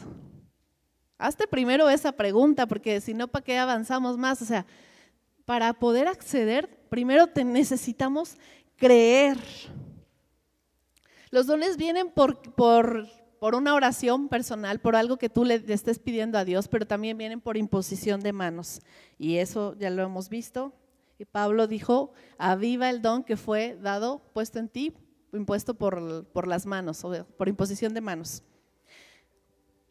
Hazte 1.17 1.49
primero 1.49 1.89
esa 1.89 2.13
pregunta, 2.13 2.67
porque 2.67 3.01
si 3.01 3.15
no, 3.15 3.29
¿para 3.29 3.45
qué 3.45 3.59
avanzamos 3.59 4.19
más? 4.19 4.41
O 4.43 4.45
sea, 4.45 4.67
para 5.45 5.73
poder 5.73 6.07
acceder, 6.07 6.69
primero 6.91 7.27
te 7.27 7.45
necesitamos 7.45 8.37
creer. 8.77 9.39
Los 11.31 11.47
dones 11.47 11.77
vienen 11.77 12.11
por, 12.11 12.41
por, 12.55 13.09
por, 13.41 13.55
una 13.55 13.75
oración 13.75 14.29
personal, 14.29 14.81
por 14.81 14.97
algo 14.97 15.17
que 15.17 15.29
tú 15.29 15.45
le 15.45 15.63
estés 15.69 15.99
pidiendo 15.99 16.39
a 16.39 16.45
Dios, 16.45 16.69
pero 16.69 16.87
también 16.87 17.19
vienen 17.19 17.41
por 17.41 17.57
imposición 17.57 18.21
de 18.21 18.33
manos. 18.33 18.81
Y 19.19 19.37
eso 19.37 19.75
ya 19.79 19.91
lo 19.91 20.03
hemos 20.03 20.29
visto. 20.29 20.73
Y 21.19 21.25
Pablo 21.25 21.67
dijo, 21.67 22.13
aviva 22.39 22.91
el 22.91 23.03
don 23.03 23.25
que 23.25 23.37
fue 23.37 23.77
dado, 23.81 24.23
puesto 24.33 24.59
en 24.59 24.69
ti, 24.69 24.95
impuesto 25.33 25.75
por, 25.75 26.27
por 26.27 26.47
las 26.47 26.67
manos, 26.67 27.05
o 27.05 27.27
por 27.37 27.49
imposición 27.49 27.95
de 27.95 28.01
manos. 28.01 28.43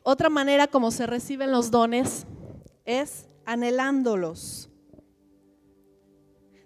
Otra 0.04 0.30
manera 0.30 0.68
como 0.68 0.92
se 0.92 1.06
reciben 1.06 1.51
los 1.51 1.70
dones 1.70 2.25
es 2.86 3.27
anhelándolos. 3.46 4.70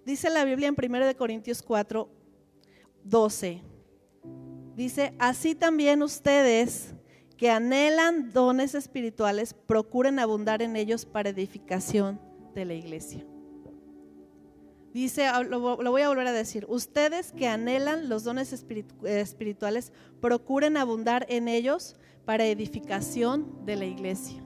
Dice 0.04 0.30
la 0.30 0.44
Biblia 0.44 0.68
en 0.68 0.76
1 0.76 1.16
Corintios 1.16 1.62
4, 1.62 2.08
12. 3.04 3.71
Dice, 4.82 5.14
así 5.20 5.54
también 5.54 6.02
ustedes 6.02 6.92
que 7.36 7.50
anhelan 7.50 8.32
dones 8.32 8.74
espirituales, 8.74 9.54
procuren 9.54 10.18
abundar 10.18 10.60
en 10.60 10.74
ellos 10.74 11.06
para 11.06 11.28
edificación 11.28 12.20
de 12.52 12.64
la 12.64 12.74
iglesia. 12.74 13.24
Dice, 14.92 15.26
ah, 15.28 15.44
lo, 15.44 15.60
voy 15.60 16.02
a 16.02 16.08
volver 16.08 16.26
a 16.26 16.32
decir, 16.32 16.66
ustedes 16.68 17.30
que 17.30 17.46
anhelan 17.46 18.08
los 18.08 18.24
dones 18.24 18.52
espirituales, 18.52 19.92
procuren 20.20 20.76
abundar 20.76 21.26
en 21.28 21.46
ellos 21.46 21.94
para 22.24 22.46
edificación 22.46 23.64
de 23.64 23.76
la 23.76 23.84
iglesia. 23.84 24.42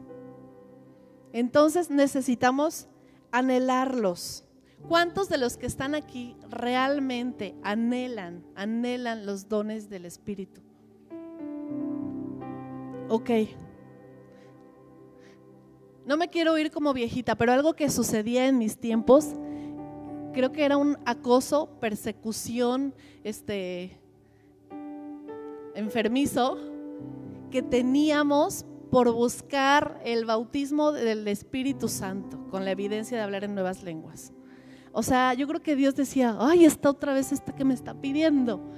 Entonces 1.33 1.89
necesitamos 1.89 2.89
anhelarlos. 3.31 4.45
¿Cuántos 4.89 5.29
de 5.29 5.39
los 5.39 5.57
que 5.57 5.67
están 5.67 5.97
aquí 5.97 6.37
realmente 6.49 7.57
anhelan, 7.63 8.45
anhelan 8.55 9.27
los 9.27 9.49
dones 9.49 9.91
del 9.91 10.05
Espíritu? 10.07 10.61
Ok. 13.09 13.31
No 16.05 16.17
me 16.17 16.29
quiero 16.29 16.57
ir 16.57 16.71
como 16.71 16.95
viejita, 16.95 17.35
pero 17.35 17.53
algo 17.53 17.75
que 17.75 17.91
sucedía 17.91 18.47
en 18.47 18.59
mis 18.59 18.79
tiempos, 18.79 19.31
creo 20.33 20.53
que 20.53 20.65
era 20.65 20.77
un 20.77 20.97
acoso, 21.05 21.69
persecución, 21.81 22.95
este, 23.25 23.99
enfermizo, 25.75 26.59
que 27.51 27.61
teníamos 27.61 28.65
por 28.93 29.13
buscar 29.13 30.01
el 30.05 30.27
bautismo 30.27 30.93
del 30.93 31.27
Espíritu 31.27 31.89
Santo, 31.89 32.39
con 32.51 32.65
la 32.65 32.71
evidencia 32.71 33.17
de 33.17 33.25
hablar 33.25 33.43
en 33.43 33.57
nuevas 33.57 33.83
lenguas. 33.83 34.33
O 34.97 35.03
sea, 35.03 35.35
yo 35.35 35.47
creo 35.47 35.63
que 35.63 35.77
Dios 35.77 35.95
decía, 35.95 36.39
ay, 36.41 36.65
está 36.65 36.89
otra 36.89 37.13
vez 37.13 37.31
esta 37.31 37.55
que 37.55 37.67
me 37.67 37.75
está 37.75 37.93
pidiendo. 37.93 38.73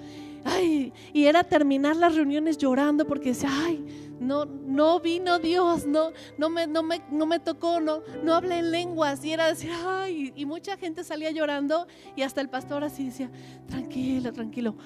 Ay, 0.45 0.93
y 1.13 1.27
era 1.27 1.45
terminar 1.45 1.95
las 1.95 2.17
reuniones 2.17 2.59
llorando 2.59 3.07
porque 3.07 3.29
decía, 3.29 3.51
ay, 3.53 4.17
no, 4.19 4.45
no 4.45 4.99
vino 4.99 5.39
Dios, 5.39 5.87
no, 5.87 6.11
no, 6.37 6.51
me, 6.51 6.67
no, 6.67 6.83
me, 6.83 7.03
no 7.13 7.25
me 7.25 7.39
tocó, 7.39 7.81
no, 7.81 8.03
no 8.25 8.35
hablé 8.35 8.59
en 8.59 8.73
lenguas. 8.73 9.25
Y 9.25 9.31
era 9.31 9.47
decir, 9.47 9.71
ay, 9.87 10.33
y 10.35 10.45
mucha 10.45 10.77
gente 10.77 11.05
salía 11.05 11.31
llorando 11.31 11.87
y 12.17 12.23
hasta 12.23 12.41
el 12.41 12.49
pastor 12.49 12.83
así 12.83 13.05
decía, 13.05 13.31
tranquilo, 13.69 14.33
tranquilo, 14.33 14.77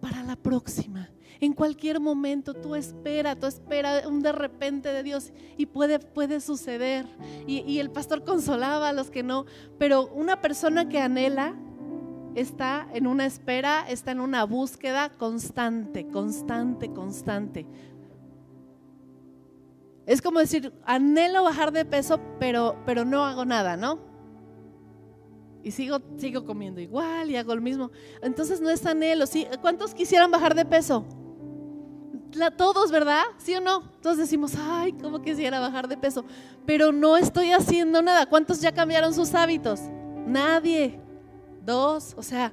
para 0.00 0.22
la 0.22 0.36
próxima. 0.36 1.10
En 1.40 1.52
cualquier 1.52 2.00
momento 2.00 2.52
tú 2.52 2.74
espera, 2.74 3.36
tú 3.36 3.46
espera 3.46 4.08
un 4.08 4.20
de 4.22 4.32
repente 4.32 4.92
de 4.92 5.04
Dios 5.04 5.32
y 5.56 5.66
puede, 5.66 6.00
puede 6.00 6.40
suceder. 6.40 7.06
Y, 7.46 7.78
el 7.78 7.90
pastor 7.90 8.24
consolaba 8.24 8.88
a 8.88 8.92
los 8.92 9.10
que 9.10 9.22
no, 9.22 9.46
pero 9.78 10.08
una 10.08 10.40
persona 10.40 10.88
que 10.88 11.00
anhela 11.00 11.54
está 12.34 12.88
en 12.92 13.06
una 13.06 13.24
espera, 13.24 13.88
está 13.88 14.10
en 14.10 14.20
una 14.20 14.44
búsqueda 14.44 15.10
constante, 15.10 16.08
constante, 16.08 16.92
constante. 16.92 17.66
Es 20.06 20.20
como 20.20 20.40
decir, 20.40 20.72
anhelo 20.84 21.44
bajar 21.44 21.70
de 21.70 21.84
peso, 21.84 22.18
pero, 22.40 22.76
pero 22.84 23.04
no 23.04 23.24
hago 23.24 23.44
nada, 23.44 23.76
¿no? 23.76 24.00
Y 25.62 25.70
sigo, 25.70 26.00
sigo 26.16 26.44
comiendo 26.44 26.80
igual 26.80 27.30
y 27.30 27.36
hago 27.36 27.54
lo 27.54 27.60
mismo. 27.60 27.90
Entonces 28.22 28.60
no 28.60 28.70
es 28.70 28.86
anhelo. 28.86 29.26
¿sí? 29.26 29.46
¿Cuántos 29.60 29.94
quisieran 29.94 30.30
bajar 30.30 30.54
de 30.54 30.64
peso? 30.64 31.04
Todos, 32.56 32.90
¿verdad? 32.90 33.22
¿Sí 33.38 33.54
o 33.54 33.60
no? 33.60 33.82
Todos 34.02 34.16
decimos, 34.16 34.54
ay, 34.58 34.92
¿cómo 34.92 35.20
quisiera 35.22 35.60
bajar 35.60 35.88
de 35.88 35.96
peso? 35.96 36.24
Pero 36.66 36.92
no 36.92 37.16
estoy 37.16 37.52
haciendo 37.52 38.02
nada. 38.02 38.26
¿Cuántos 38.26 38.60
ya 38.60 38.72
cambiaron 38.72 39.14
sus 39.14 39.34
hábitos? 39.34 39.80
Nadie. 40.26 41.00
Dos. 41.64 42.14
O 42.16 42.22
sea, 42.22 42.52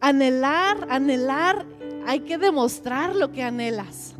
anhelar, 0.00 0.86
anhelar, 0.90 1.66
hay 2.06 2.20
que 2.20 2.38
demostrar 2.38 3.14
lo 3.14 3.32
que 3.32 3.42
anhelas. 3.42 4.14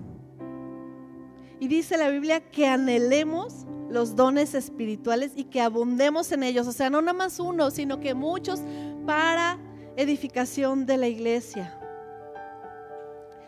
Y 1.61 1.69
dice 1.69 1.97
la 1.97 2.09
Biblia 2.09 2.51
que 2.51 2.67
anhelemos 2.67 3.67
los 3.89 4.17
dones 4.17 4.55
espirituales 4.55 5.33
y 5.37 5.45
que 5.45 5.61
abundemos 5.61 6.33
en 6.33 6.43
ellos. 6.43 6.67
O 6.67 6.73
sea, 6.73 6.91
no 6.91 7.01
nada 7.01 7.13
más 7.13 7.39
uno, 7.39 7.71
sino 7.71 8.01
que 8.01 8.15
muchos 8.15 8.61
para 9.07 9.59
edificación 9.97 10.87
de 10.87 10.97
la 10.97 11.09
iglesia. 11.09 11.79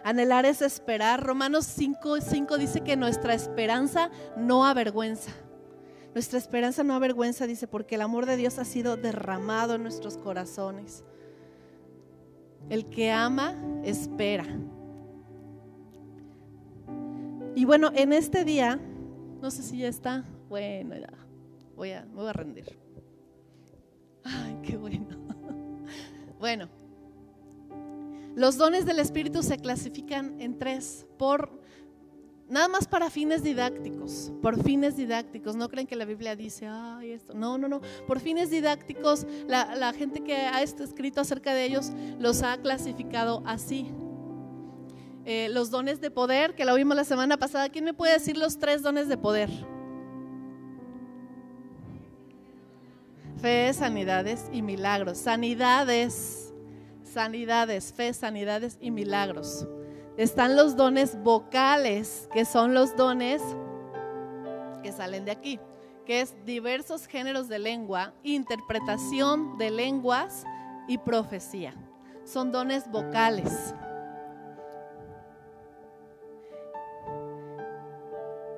Anhelar 0.04 0.44
es 0.44 0.60
esperar. 0.60 1.24
Romanos 1.24 1.64
5, 1.64 2.20
5 2.20 2.58
dice 2.58 2.82
que 2.82 2.94
nuestra 2.94 3.32
esperanza 3.32 4.10
no 4.36 4.66
avergüenza. 4.66 5.32
Nuestra 6.12 6.38
esperanza 6.38 6.84
no 6.84 6.94
avergüenza, 6.94 7.46
dice, 7.46 7.66
porque 7.66 7.94
el 7.94 8.02
amor 8.02 8.26
de 8.26 8.36
Dios 8.36 8.58
ha 8.58 8.66
sido 8.66 8.98
derramado 8.98 9.74
en 9.74 9.82
nuestros 9.82 10.18
corazones. 10.18 11.04
El 12.68 12.86
que 12.90 13.10
ama, 13.10 13.54
espera. 13.82 14.46
Y 17.56 17.64
bueno, 17.64 17.90
en 17.94 18.12
este 18.12 18.44
día, 18.44 18.78
no 19.40 19.50
sé 19.50 19.62
si 19.62 19.78
ya 19.78 19.88
está, 19.88 20.24
bueno, 20.50 20.96
ya, 20.96 21.12
voy 21.76 21.92
a, 21.92 22.04
me 22.04 22.14
voy 22.14 22.28
a 22.28 22.32
rendir. 22.34 22.78
Ay, 24.22 24.58
qué 24.62 24.76
bueno. 24.76 25.06
Bueno, 26.36 26.68
los 28.34 28.56
dones 28.56 28.86
del 28.86 28.98
Espíritu 28.98 29.42
se 29.42 29.58
clasifican 29.58 30.40
en 30.40 30.58
tres 30.58 31.06
por 31.18 31.64
Nada 32.48 32.68
más 32.68 32.86
para 32.86 33.08
fines 33.08 33.42
didácticos, 33.42 34.30
por 34.42 34.62
fines 34.62 34.96
didácticos. 34.96 35.56
No 35.56 35.70
creen 35.70 35.86
que 35.86 35.96
la 35.96 36.04
Biblia 36.04 36.36
dice, 36.36 36.66
ay, 36.66 37.12
esto. 37.12 37.32
No, 37.32 37.56
no, 37.56 37.68
no. 37.68 37.80
Por 38.06 38.20
fines 38.20 38.50
didácticos, 38.50 39.26
la, 39.48 39.92
gente 39.94 40.22
que 40.22 40.36
ha 40.36 40.62
escrito 40.62 41.22
acerca 41.22 41.54
de 41.54 41.64
ellos 41.64 41.90
los 42.18 42.42
ha 42.42 42.58
clasificado 42.58 43.42
así. 43.46 43.90
Eh, 45.24 45.48
los 45.50 45.70
dones 45.70 46.02
de 46.02 46.10
poder, 46.10 46.54
que 46.54 46.66
lo 46.66 46.74
vimos 46.74 46.94
la 46.94 47.04
semana 47.04 47.38
pasada. 47.38 47.70
¿Quién 47.70 47.86
me 47.86 47.94
puede 47.94 48.12
decir 48.12 48.36
los 48.36 48.58
tres 48.58 48.82
dones 48.82 49.08
de 49.08 49.16
poder? 49.16 49.48
Fe, 53.40 53.72
sanidades 53.72 54.50
y 54.52 54.60
milagros. 54.60 55.16
Sanidades, 55.16 56.43
sanidades, 57.14 57.92
fe, 57.92 58.12
sanidades 58.12 58.76
y 58.80 58.90
milagros 58.90 59.66
están 60.16 60.56
los 60.56 60.76
dones 60.76 61.20
vocales, 61.22 62.28
que 62.32 62.44
son 62.44 62.74
los 62.74 62.96
dones 62.96 63.42
que 64.82 64.92
salen 64.92 65.24
de 65.24 65.32
aquí, 65.32 65.58
que 66.06 66.20
es 66.20 66.34
diversos 66.44 67.06
géneros 67.06 67.48
de 67.48 67.58
lengua, 67.58 68.12
interpretación 68.22 69.58
de 69.58 69.70
lenguas 69.70 70.44
y 70.86 70.98
profecía. 70.98 71.74
Son 72.24 72.52
dones 72.52 72.88
vocales. 72.90 73.74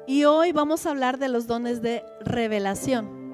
Y 0.07 0.25
hoy 0.25 0.53
vamos 0.53 0.87
a 0.87 0.91
hablar 0.91 1.19
de 1.19 1.29
los 1.29 1.47
dones 1.47 1.83
de 1.83 2.05
revelación. 2.21 3.26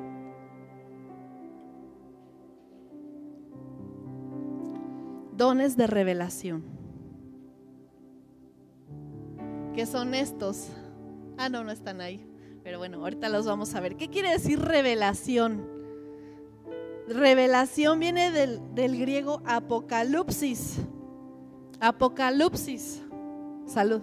Dones 5.37 5.77
de 5.77 5.87
revelación 5.87 6.83
que 9.73 9.87
son 9.87 10.15
estos. 10.15 10.69
Ah, 11.39 11.49
no, 11.49 11.65
no 11.65 11.71
están 11.71 12.01
ahí. 12.01 12.27
Pero 12.63 12.79
bueno, 12.79 12.99
ahorita 12.99 13.29
los 13.29 13.47
vamos 13.47 13.75
a 13.75 13.81
ver. 13.81 13.97
¿Qué 13.97 14.09
quiere 14.09 14.31
decir 14.31 14.61
revelación? 14.61 15.67
Revelación 17.09 17.99
viene 17.99 18.31
del, 18.31 18.61
del 18.75 18.99
griego 18.99 19.43
apocalipsis. 19.45 20.79
Apocalipsis. 21.81 23.03
Salud. 23.67 24.03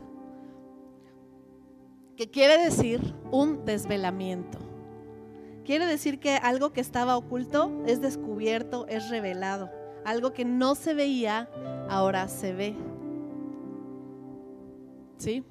Que 2.17 2.29
quiere 2.29 2.61
decir 2.61 3.15
un 3.31 3.63
desvelamiento. 3.63 4.57
Quiere 5.63 5.85
decir 5.85 6.19
que 6.19 6.35
algo 6.35 6.73
que 6.73 6.81
estaba 6.81 7.15
oculto 7.15 7.71
es 7.85 8.01
descubierto, 8.01 8.87
es 8.87 9.09
revelado. 9.09 9.69
Algo 10.05 10.33
que 10.33 10.45
no 10.45 10.75
se 10.75 10.93
veía, 10.93 11.49
ahora 11.89 12.27
se 12.27 12.53
ve. 12.53 12.75
¿Sí? 15.17 15.43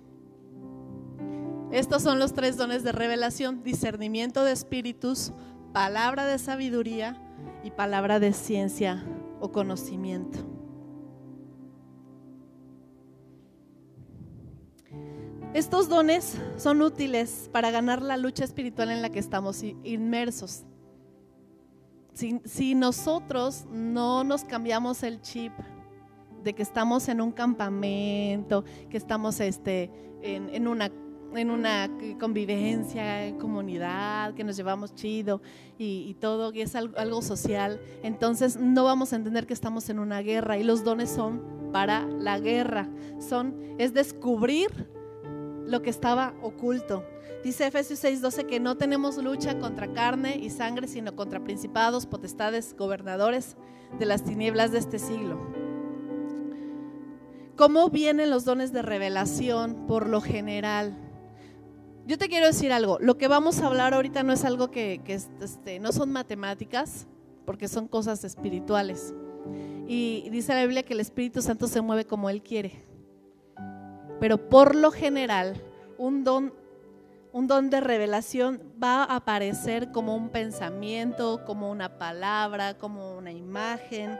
Estos 1.70 2.02
son 2.02 2.18
los 2.18 2.32
tres 2.32 2.56
dones 2.56 2.82
de 2.82 2.92
revelación, 2.92 3.62
discernimiento 3.62 4.42
de 4.42 4.52
espíritus, 4.52 5.32
palabra 5.72 6.24
de 6.24 6.38
sabiduría 6.38 7.20
y 7.62 7.70
palabra 7.70 8.20
de 8.20 8.32
ciencia 8.32 9.04
o 9.40 9.52
conocimiento. 9.52 10.38
Estos 15.54 15.88
dones 15.88 16.36
son 16.56 16.82
útiles 16.82 17.50
para 17.52 17.70
ganar 17.70 18.02
la 18.02 18.16
lucha 18.16 18.44
espiritual 18.44 18.90
en 18.90 19.02
la 19.02 19.10
que 19.10 19.18
estamos 19.18 19.62
inmersos. 19.62 20.64
Si, 22.44 22.74
nosotros 22.74 23.64
no 23.70 24.24
nos 24.24 24.42
cambiamos 24.42 25.04
el 25.04 25.20
chip 25.20 25.52
de 26.42 26.52
que 26.52 26.62
estamos 26.64 27.08
en 27.08 27.20
un 27.20 27.30
campamento, 27.30 28.64
que 28.90 28.96
estamos 28.96 29.38
este, 29.38 29.88
en, 30.20 30.66
una 30.66 30.90
en 31.36 31.50
una 31.50 31.88
convivencia, 32.18 33.24
en 33.24 33.38
comunidad, 33.38 34.34
que 34.34 34.42
nos 34.42 34.56
llevamos 34.56 34.96
chido 34.96 35.40
y, 35.78 36.12
todo, 36.14 36.50
que 36.50 36.62
es 36.62 36.74
algo, 36.74 37.22
social, 37.22 37.80
entonces 38.02 38.56
no 38.56 38.82
vamos 38.82 39.12
a 39.12 39.16
entender 39.16 39.46
que 39.46 39.54
estamos 39.54 39.88
en 39.88 40.00
una 40.00 40.20
guerra 40.20 40.58
y 40.58 40.64
los 40.64 40.82
dones 40.82 41.10
son 41.10 41.70
para 41.72 42.04
la 42.04 42.40
guerra, 42.40 42.88
son, 43.20 43.54
es 43.78 43.94
descubrir 43.94 44.88
lo 45.66 45.82
que 45.82 45.90
estaba 45.90 46.34
oculto. 46.42 47.04
Dice 47.44 47.66
Efesios 47.66 48.02
6:12 48.02 48.46
que 48.46 48.60
no 48.60 48.76
tenemos 48.76 49.16
lucha 49.22 49.58
contra 49.58 49.92
carne 49.92 50.36
y 50.36 50.50
sangre, 50.50 50.88
sino 50.88 51.14
contra 51.14 51.42
principados, 51.42 52.06
potestades, 52.06 52.74
gobernadores 52.76 53.56
de 53.98 54.06
las 54.06 54.24
tinieblas 54.24 54.72
de 54.72 54.78
este 54.78 54.98
siglo. 54.98 55.38
¿Cómo 57.56 57.90
vienen 57.90 58.30
los 58.30 58.44
dones 58.44 58.72
de 58.72 58.82
revelación 58.82 59.86
por 59.86 60.08
lo 60.08 60.20
general? 60.20 60.96
Yo 62.06 62.16
te 62.16 62.28
quiero 62.28 62.46
decir 62.46 62.72
algo, 62.72 62.98
lo 63.00 63.18
que 63.18 63.28
vamos 63.28 63.60
a 63.60 63.66
hablar 63.66 63.94
ahorita 63.94 64.22
no 64.22 64.32
es 64.32 64.44
algo 64.44 64.70
que, 64.70 65.02
este, 65.40 65.78
no 65.78 65.92
son 65.92 66.10
matemáticas, 66.10 67.06
porque 67.44 67.68
son 67.68 67.88
cosas 67.88 68.24
espirituales. 68.24 69.14
Y 69.86 70.28
dice 70.30 70.54
la 70.54 70.62
Biblia 70.62 70.84
que 70.84 70.94
el 70.94 71.00
Espíritu 71.00 71.42
Santo 71.42 71.66
se 71.66 71.80
mueve 71.80 72.04
como 72.04 72.30
Él 72.30 72.42
quiere. 72.42 72.84
Pero 74.20 74.48
por 74.48 74.74
lo 74.74 74.90
general, 74.90 75.62
un 75.98 76.24
don, 76.24 76.54
un 77.38 77.46
don 77.46 77.70
de 77.70 77.80
revelación 77.80 78.60
va 78.82 79.04
a 79.04 79.16
aparecer 79.16 79.92
como 79.92 80.16
un 80.16 80.28
pensamiento, 80.28 81.44
como 81.46 81.70
una 81.70 81.98
palabra, 81.98 82.76
como 82.76 83.16
una 83.16 83.30
imagen, 83.30 84.18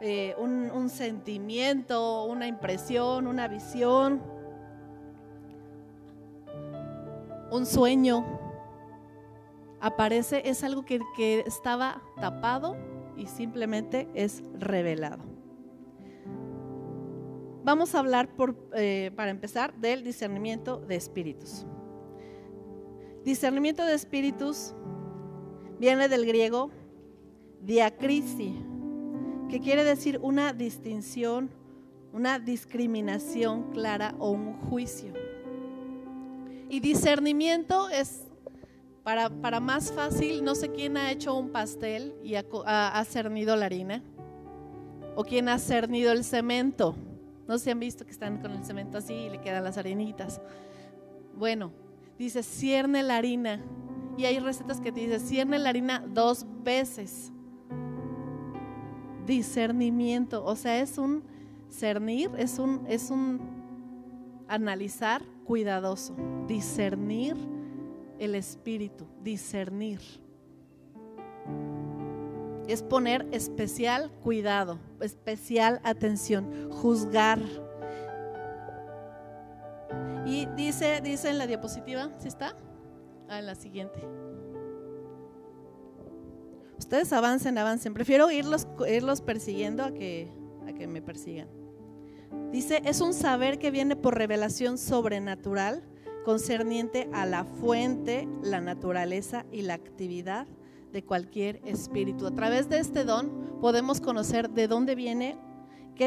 eh, 0.00 0.34
un 0.38 0.88
sentimiento, 0.90 2.24
una 2.24 2.46
impresión, 2.46 3.26
una 3.26 3.48
visión 3.48 4.20
un 7.54 7.66
sueño 7.66 8.24
aparece, 9.80 10.42
es 10.48 10.64
algo 10.64 10.84
que, 10.84 11.00
estaba 11.46 12.02
tapado 12.20 12.76
y 13.16 13.26
simplemente 13.26 14.08
es 14.14 14.42
revelado. 14.58 15.22
Vamos 17.62 17.94
a 17.94 18.00
hablar 18.00 18.28
eh, 18.74 19.12
para 19.14 19.30
empezar 19.30 19.74
del 19.74 20.04
discernimiento 20.04 20.78
de 20.78 20.96
espíritus. 20.96 21.64
Discernimiento 23.24 23.86
de 23.86 23.94
espíritus 23.94 24.74
viene 25.78 26.08
del 26.08 26.26
griego 26.26 26.70
diacrisi, 27.62 28.54
que 29.48 29.60
quiere 29.60 29.82
decir 29.82 30.18
una 30.22 30.52
distinción, 30.52 31.48
una 32.12 32.38
discriminación 32.38 33.70
clara 33.72 34.14
o 34.18 34.30
un 34.30 34.52
juicio. 34.68 35.14
Y 36.68 36.80
discernimiento 36.80 37.88
es, 37.88 38.24
para, 39.02 39.30
para, 39.30 39.58
más 39.58 39.90
fácil, 39.90 40.44
no 40.44 40.54
sé 40.54 40.70
quién 40.70 40.98
ha 40.98 41.10
hecho 41.10 41.34
un 41.34 41.48
pastel 41.48 42.14
y 42.22 42.34
ha, 42.34 43.04
cernido 43.06 43.56
la 43.56 43.66
harina, 43.66 44.02
o 45.16 45.24
quién 45.24 45.48
ha 45.48 45.58
cernido 45.58 46.12
el 46.12 46.24
cemento. 46.24 46.94
No 47.48 47.56
se 47.56 47.70
han 47.70 47.80
visto 47.80 48.04
que 48.04 48.10
están 48.10 48.42
con 48.42 48.52
el 48.52 48.64
cemento 48.64 48.98
así 48.98 49.14
y 49.14 49.30
le 49.30 49.40
quedan 49.40 49.64
las 49.64 49.78
harinitas. 49.78 50.42
Bueno, 51.36 51.72
dice 52.18 52.42
cierne 52.42 53.02
la 53.02 53.16
harina. 53.16 53.60
Y 54.16 54.26
hay 54.26 54.38
recetas 54.38 54.80
que 54.80 54.92
te 54.92 55.00
dicen 55.00 55.20
cierne 55.20 55.58
la 55.58 55.70
harina 55.70 56.04
dos 56.06 56.46
veces. 56.62 57.32
Discernimiento, 59.26 60.44
o 60.44 60.54
sea, 60.54 60.80
es 60.80 60.98
un 60.98 61.24
cernir, 61.70 62.30
es 62.36 62.58
un, 62.58 62.84
es 62.88 63.10
un 63.10 63.40
analizar 64.48 65.22
cuidadoso, 65.44 66.14
discernir 66.46 67.36
el 68.18 68.34
espíritu, 68.34 69.06
discernir. 69.22 70.00
Es 72.66 72.82
poner 72.82 73.26
especial 73.32 74.10
cuidado, 74.22 74.78
especial 75.00 75.80
atención, 75.84 76.70
juzgar. 76.70 77.40
Y 80.26 80.46
dice, 80.56 81.00
dice 81.02 81.30
en 81.30 81.38
la 81.38 81.46
diapositiva, 81.46 82.10
¿sí 82.18 82.28
está? 82.28 82.56
Ah, 83.28 83.38
en 83.38 83.46
la 83.46 83.54
siguiente. 83.54 84.00
Ustedes 86.78 87.12
avancen, 87.12 87.56
avancen. 87.58 87.94
Prefiero 87.94 88.30
irlos, 88.30 88.66
irlos 88.88 89.20
persiguiendo 89.20 89.84
a 89.84 89.92
que, 89.92 90.30
a 90.66 90.72
que 90.72 90.86
me 90.86 91.02
persigan. 91.02 91.48
Dice, 92.50 92.82
es 92.84 93.00
un 93.00 93.14
saber 93.14 93.58
que 93.58 93.70
viene 93.70 93.96
por 93.96 94.16
revelación 94.16 94.78
sobrenatural 94.78 95.82
concerniente 96.24 97.08
a 97.12 97.26
la 97.26 97.44
fuente, 97.44 98.26
la 98.42 98.60
naturaleza 98.60 99.44
y 99.52 99.62
la 99.62 99.74
actividad 99.74 100.46
de 100.92 101.04
cualquier 101.04 101.60
espíritu. 101.64 102.26
A 102.26 102.34
través 102.34 102.68
de 102.68 102.78
este 102.78 103.04
don 103.04 103.58
podemos 103.60 104.00
conocer 104.00 104.50
de 104.50 104.68
dónde 104.68 104.94
viene 104.94 105.36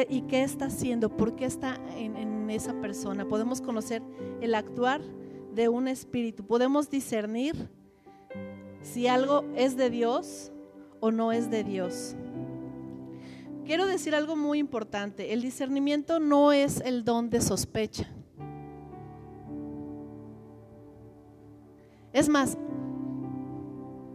y 0.10 0.22
qué 0.24 0.44
está 0.44 0.66
haciendo, 0.66 1.16
por 1.16 1.36
qué 1.36 1.46
está 1.46 1.80
en 1.96 2.50
esa 2.50 2.74
persona. 2.82 3.28
Podemos 3.28 3.62
conocer 3.62 4.02
el 4.42 4.56
actuar 4.56 5.02
de 5.54 5.70
un 5.70 5.88
espíritu. 5.88 6.46
Podemos 6.46 6.90
discernir 6.90 7.70
si 8.82 9.08
algo 9.08 9.44
es 9.56 9.76
de 9.76 9.90
Dios 9.90 10.52
o 11.00 11.12
no 11.12 11.32
es 11.32 11.50
de 11.50 11.64
Dios. 11.64 12.16
Quiero 13.66 13.86
decir 13.86 14.16
algo 14.16 14.36
muy 14.36 14.60
importante. 14.60 15.34
El 15.34 15.42
discernimiento 15.42 16.20
no 16.20 16.54
es 16.54 16.80
el 16.82 17.04
don 17.04 17.30
de 17.30 17.42
sospecha. 17.42 18.08
Es 22.14 22.30
más, 22.30 22.58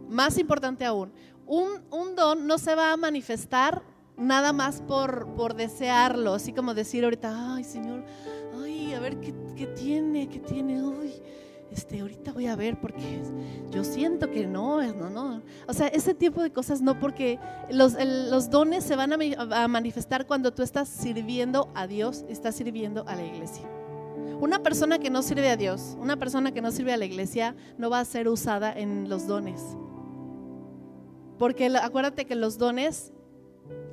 más 0.09 0.37
importante 0.37 0.85
aún, 0.85 1.13
un, 1.45 2.15
don 2.15 2.47
no 2.47 2.57
se 2.57 2.73
va 2.73 2.91
a 2.91 2.97
manifestar 2.97 3.83
nada 4.17 4.53
más 4.53 4.81
por, 4.81 5.33
por 5.35 5.55
desearlo, 5.55 6.33
así 6.33 6.53
como 6.53 6.73
decir 6.73 7.03
ahorita, 7.03 7.55
ay 7.55 7.63
Señor, 7.63 8.03
ay, 8.61 8.93
a 8.93 8.99
ver 8.99 9.19
qué, 9.19 9.33
qué 9.55 9.67
tiene, 9.67 10.29
qué 10.29 10.39
tiene, 10.39 10.83
uy 10.83 11.13
este, 11.73 12.01
ahorita 12.01 12.33
voy 12.33 12.45
a 12.45 12.55
ver 12.55 12.79
porque 12.79 13.21
yo 13.71 13.83
siento 13.83 14.29
que 14.29 14.45
no, 14.45 14.81
no, 14.93 15.09
no. 15.09 15.41
O 15.67 15.73
sea, 15.73 15.87
ese 15.87 16.13
tipo 16.13 16.43
de 16.43 16.51
cosas 16.51 16.81
no, 16.81 16.99
porque 16.99 17.39
los, 17.71 17.95
los 18.03 18.51
dones 18.51 18.83
se 18.83 18.95
van 18.95 19.11
a, 19.13 19.67
manifestar 19.67 20.27
cuando 20.27 20.53
tú 20.53 20.61
estás 20.61 20.87
sirviendo 20.87 21.71
a 21.73 21.87
Dios, 21.87 22.25
estás 22.29 22.55
sirviendo 22.55 23.03
a 23.07 23.15
la 23.15 23.25
iglesia. 23.25 23.67
Una 24.39 24.61
persona 24.61 24.99
que 24.99 25.09
no 25.09 25.23
sirve 25.23 25.49
a 25.49 25.57
Dios, 25.57 25.97
una 25.99 26.17
persona 26.17 26.51
que 26.51 26.61
no 26.61 26.71
sirve 26.71 26.93
a 26.93 26.97
la 26.97 27.05
iglesia, 27.05 27.55
no 27.79 27.89
va 27.89 28.01
a 28.01 28.05
ser 28.05 28.27
usada 28.27 28.71
en 28.71 29.09
los 29.09 29.25
dones. 29.25 29.61
Porque 31.39 31.65
acuérdate 31.75 32.25
que 32.25 32.35
los 32.35 32.59
dones 32.59 33.13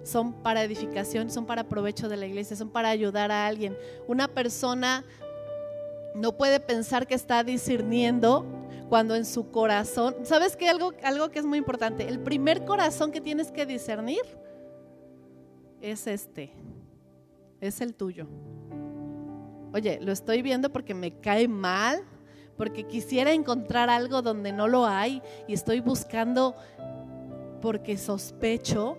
son 0.02 0.32
para 0.42 0.62
edificación, 0.62 1.30
son 1.30 1.46
para 1.46 1.64
provecho 1.64 2.08
de 2.08 2.16
la 2.16 2.26
iglesia, 2.26 2.56
son 2.56 2.70
para 2.70 2.88
ayudar 2.88 3.30
a 3.30 3.46
alguien. 3.46 3.76
Una 4.08 4.28
persona 4.28 5.04
no 6.14 6.36
puede 6.36 6.60
pensar 6.60 7.06
que 7.06 7.14
está 7.14 7.44
discerniendo 7.44 8.44
cuando 8.88 9.14
en 9.14 9.24
su 9.24 9.50
corazón, 9.50 10.16
¿sabes 10.24 10.56
qué? 10.56 10.68
Algo, 10.68 10.92
algo 11.04 11.30
que 11.30 11.38
es 11.38 11.44
muy 11.44 11.58
importante, 11.58 12.08
el 12.08 12.18
primer 12.18 12.64
corazón 12.64 13.12
que 13.12 13.20
tienes 13.20 13.52
que 13.52 13.64
discernir 13.64 14.22
es 15.80 16.06
este, 16.06 16.52
es 17.60 17.80
el 17.80 17.94
tuyo. 17.94 18.26
Oye, 19.72 20.00
lo 20.02 20.10
estoy 20.10 20.42
viendo 20.42 20.72
porque 20.72 20.94
me 20.94 21.12
cae 21.20 21.46
mal, 21.46 22.02
porque 22.56 22.84
quisiera 22.84 23.32
encontrar 23.32 23.88
algo 23.88 24.22
donde 24.22 24.52
no 24.52 24.66
lo 24.66 24.84
hay 24.86 25.22
y 25.46 25.54
estoy 25.54 25.80
buscando 25.80 26.56
porque 27.62 27.96
sospecho 27.96 28.98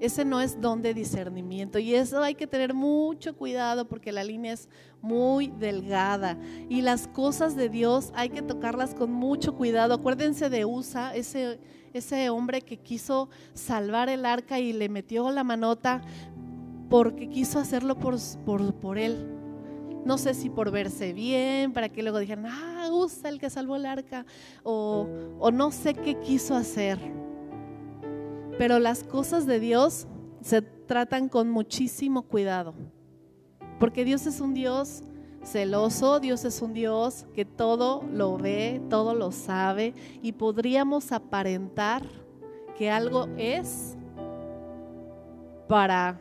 ese 0.00 0.24
no 0.24 0.40
es 0.40 0.60
don 0.60 0.80
de 0.80 0.94
discernimiento 0.94 1.78
y 1.78 1.94
eso 1.94 2.22
hay 2.22 2.34
que 2.34 2.46
tener 2.46 2.72
mucho 2.72 3.36
cuidado 3.36 3.86
porque 3.86 4.12
la 4.12 4.24
línea 4.24 4.54
es 4.54 4.68
muy 5.02 5.48
delgada 5.48 6.38
y 6.70 6.80
las 6.80 7.06
cosas 7.06 7.54
de 7.54 7.68
Dios 7.68 8.10
hay 8.14 8.30
que 8.30 8.40
tocarlas 8.40 8.94
con 8.94 9.12
mucho 9.12 9.54
cuidado. 9.54 9.94
Acuérdense 9.94 10.48
de 10.48 10.64
Usa, 10.64 11.14
ese, 11.14 11.60
ese 11.92 12.30
hombre 12.30 12.62
que 12.62 12.78
quiso 12.78 13.28
salvar 13.52 14.08
el 14.08 14.24
arca 14.24 14.58
y 14.58 14.72
le 14.72 14.88
metió 14.88 15.30
la 15.30 15.44
manota 15.44 16.00
porque 16.88 17.28
quiso 17.28 17.58
hacerlo 17.58 17.98
por, 17.98 18.16
por, 18.46 18.74
por 18.74 18.96
él. 18.96 19.36
No 20.06 20.16
sé 20.16 20.32
si 20.32 20.48
por 20.48 20.70
verse 20.70 21.12
bien, 21.12 21.74
para 21.74 21.90
que 21.90 22.02
luego 22.02 22.18
dijeran, 22.18 22.46
ah, 22.46 22.88
Usa 22.90 23.28
el 23.28 23.38
que 23.38 23.50
salvó 23.50 23.76
el 23.76 23.86
arca, 23.86 24.24
o, 24.64 25.06
o 25.38 25.50
no 25.50 25.70
sé 25.70 25.94
qué 25.94 26.16
quiso 26.16 26.54
hacer 26.56 26.98
pero 28.60 28.78
las 28.78 29.04
cosas 29.04 29.46
de 29.46 29.58
Dios 29.58 30.06
se 30.42 30.60
tratan 30.60 31.30
con 31.30 31.48
muchísimo 31.48 32.20
cuidado. 32.20 32.74
Porque 33.78 34.04
Dios 34.04 34.26
es 34.26 34.38
un 34.42 34.52
Dios 34.52 35.02
celoso, 35.42 36.20
Dios 36.20 36.44
es 36.44 36.60
un 36.60 36.74
Dios 36.74 37.24
que 37.32 37.46
todo 37.46 38.04
lo 38.12 38.36
ve, 38.36 38.82
todo 38.90 39.14
lo 39.14 39.32
sabe 39.32 39.94
y 40.20 40.32
podríamos 40.32 41.10
aparentar 41.10 42.02
que 42.76 42.90
algo 42.90 43.28
es 43.38 43.96
para 45.66 46.20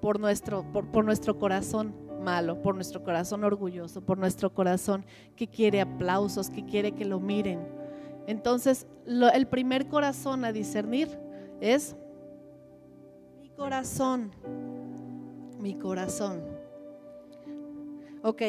por 0.00 0.20
nuestro, 0.20 0.62
por, 0.70 1.04
nuestro 1.04 1.40
corazón 1.40 1.92
malo, 2.22 2.62
por 2.62 2.76
nuestro 2.76 3.02
corazón 3.02 3.42
orgulloso, 3.42 4.00
por 4.00 4.16
nuestro 4.16 4.54
corazón 4.54 5.04
que 5.34 5.48
quiere 5.48 5.80
aplausos, 5.80 6.50
que 6.50 6.64
quiere 6.64 6.92
que 6.92 7.04
lo 7.04 7.18
miren. 7.18 7.66
Entonces, 8.28 8.86
el 9.06 9.48
primer 9.48 9.88
corazón 9.88 10.44
a 10.44 10.52
discernir 10.52 11.23
es 11.64 11.96
mi 13.40 13.48
corazón, 13.48 14.30
mi 15.58 15.74
corazón. 15.74 16.42
Ok. 18.22 18.42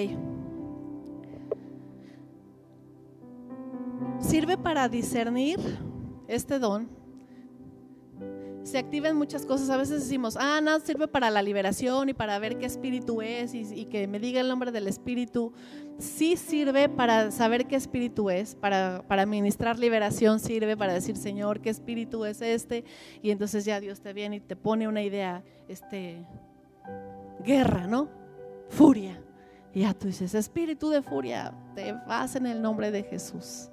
Sirve 4.20 4.58
para 4.58 4.90
discernir 4.90 5.60
este 6.28 6.60
don 6.60 6.90
se 8.66 8.80
activan 8.80 9.16
muchas 9.16 9.46
cosas. 9.46 9.70
A 9.70 9.78
veces 9.78 10.02
decimos, 10.02 10.36
ah, 10.40 10.60
no, 10.62 10.80
sirve 10.80 11.08
para 11.08 11.30
la 11.30 11.44
liberación 11.44 12.10
y 12.10 12.14
para 12.16 12.40
ver 12.40 12.58
qué 12.58 12.66
espíritu 12.66 13.22
es 13.22 13.54
y, 13.54 13.86
que 13.86 14.08
me 14.08 14.20
diga 14.20 14.42
el 14.42 14.48
nombre 14.48 14.72
del 14.72 14.88
espíritu. 14.88 15.54
Sí 16.00 16.36
sirve 16.36 16.90
para 16.90 17.30
saber 17.30 17.68
qué 17.68 17.76
espíritu 17.76 18.32
es, 18.32 18.56
para, 18.56 19.04
para 19.08 19.28
ministrar 19.28 19.78
liberación 19.78 20.40
sirve 20.40 20.76
para 20.76 20.94
decir, 20.94 21.16
Señor, 21.16 21.62
qué 21.62 21.70
espíritu 21.70 22.26
es 22.26 22.42
este. 22.42 22.84
Y 23.22 23.30
entonces 23.30 23.66
ya 23.66 23.80
Dios 23.80 24.02
te 24.02 24.14
viene 24.14 24.38
y 24.38 24.40
te 24.40 24.56
pone 24.56 24.88
una 24.88 25.04
idea, 25.04 25.44
este, 25.68 26.26
guerra, 27.44 27.86
¿no? 27.86 28.10
Furia. 28.70 29.22
Y 29.76 29.82
ya 29.82 29.94
tú 29.94 30.08
dices, 30.08 30.34
espíritu 30.34 30.90
de 30.90 31.04
furia, 31.04 31.54
te 31.76 31.94
vas 32.08 32.36
en 32.36 32.48
el 32.48 32.64
nombre 32.64 32.90
de 32.90 33.04
Jesús. 33.04 33.70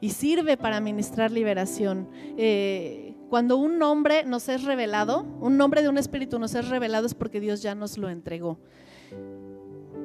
Y 0.00 0.10
sirve 0.10 0.56
para 0.56 0.80
ministrar 0.80 1.30
liberación. 1.30 2.08
Eh, 2.36 3.14
cuando 3.28 3.56
un 3.56 3.78
nombre 3.78 4.24
nos 4.24 4.48
es 4.48 4.64
revelado, 4.64 5.26
un 5.40 5.56
nombre 5.56 5.82
de 5.82 5.88
un 5.88 5.98
espíritu 5.98 6.38
nos 6.38 6.54
es 6.54 6.68
revelado 6.68 7.06
es 7.06 7.14
porque 7.14 7.40
Dios 7.40 7.62
ya 7.62 7.74
nos 7.74 7.98
lo 7.98 8.08
entregó. 8.08 8.58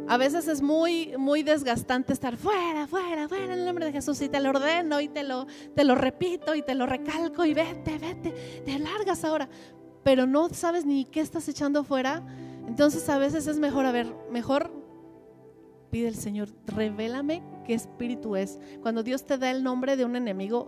A 0.08 0.18
veces 0.18 0.48
es 0.50 0.62
muy, 0.62 1.14
muy 1.18 1.44
desgastante 1.44 2.12
estar 2.12 2.36
fuera, 2.36 2.88
fuera, 2.88 3.30
fuera 3.30 3.46
en 3.46 3.52
el 3.52 3.66
nombre 3.66 3.86
de 3.86 3.94
Jesús 3.94 4.22
y 4.22 4.28
te 4.28 4.42
lo 4.42 4.50
ordeno 4.50 5.00
y 5.00 5.08
te 5.08 5.24
lo, 5.24 5.48
te 5.76 5.86
lo 5.86 5.96
repito 5.96 6.56
y 6.56 6.62
te 6.62 6.76
lo 6.76 6.86
recalco 6.86 7.46
y 7.46 7.54
vete, 7.54 7.98
vete, 7.98 8.62
te 8.66 8.80
largas 8.80 9.24
ahora, 9.24 9.48
pero 10.04 10.28
no 10.28 10.50
sabes 10.50 10.86
ni 10.86 11.06
qué 11.06 11.22
estás 11.22 11.48
echando 11.48 11.86
fuera. 11.86 12.22
Entonces 12.68 13.08
a 13.08 13.18
veces 13.18 13.48
es 13.48 13.60
mejor, 13.60 13.86
a 13.86 13.94
ver, 13.94 14.14
mejor 14.30 14.72
pide 15.90 16.10
el 16.10 16.16
Señor, 16.16 16.50
revélame 16.66 17.42
qué 17.66 17.74
espíritu 17.74 18.36
es. 18.36 18.60
Cuando 18.82 19.04
Dios 19.04 19.26
te 19.26 19.38
da 19.38 19.52
el 19.52 19.64
nombre 19.64 19.96
de 19.96 20.04
un 20.04 20.18
enemigo, 20.18 20.68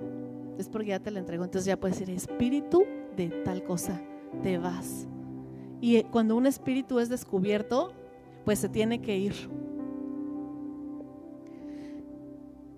es 0.57 0.69
porque 0.69 0.89
ya 0.89 0.99
te 0.99 1.11
la 1.11 1.19
entregó. 1.19 1.43
Entonces 1.43 1.65
ya 1.65 1.79
puedes 1.79 1.99
decir, 1.99 2.15
espíritu 2.15 2.85
de 3.15 3.29
tal 3.43 3.63
cosa, 3.63 4.01
te 4.43 4.57
vas. 4.57 5.07
Y 5.81 5.97
eh, 5.97 6.05
cuando 6.11 6.35
un 6.35 6.45
espíritu 6.45 6.99
es 6.99 7.09
descubierto, 7.09 7.93
pues 8.43 8.59
se 8.59 8.69
tiene 8.69 9.01
que 9.01 9.17
ir. 9.17 9.33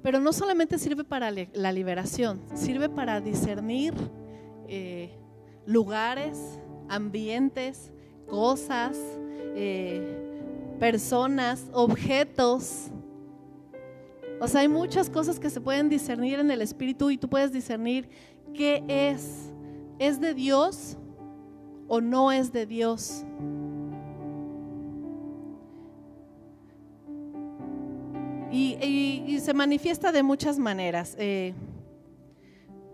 Pero 0.02 0.20
no 0.20 0.32
solamente 0.32 0.80
sirve 0.80 1.04
para 1.04 1.32
la 1.32 1.72
liberación, 1.72 2.42
sirve 2.54 2.88
para 2.88 3.20
discernir 3.20 3.94
eh, 4.68 5.12
lugares, 5.66 6.60
ambientes, 6.88 7.92
cosas, 8.28 8.98
eh, 9.56 10.32
personas, 10.80 11.70
objetos 11.74 12.92
o 14.40 14.48
sea, 14.48 14.62
hay 14.62 14.68
muchas 14.68 15.10
cosas 15.10 15.40
que 15.40 15.50
se 15.50 15.62
pueden 15.62 15.90
discernir 15.90 16.40
en 16.40 16.52
el 16.52 16.62
espíritu 16.62 17.10
y 17.10 17.18
tú 17.18 17.28
puedes 17.28 17.52
discernir 17.52 18.10
qué 18.54 18.84
es. 18.88 19.52
¿Es 20.00 20.20
de 20.22 20.34
Dios 20.34 20.98
o 21.88 22.02
no 22.02 22.32
es 22.32 22.52
de 22.52 22.66
Dios? 22.66 23.26
Y, 28.52 29.40
se 29.42 29.54
manifiesta 29.54 30.12
de 30.12 30.24
muchas 30.24 30.60
maneras. 30.60 31.16
Eh, 31.20 31.54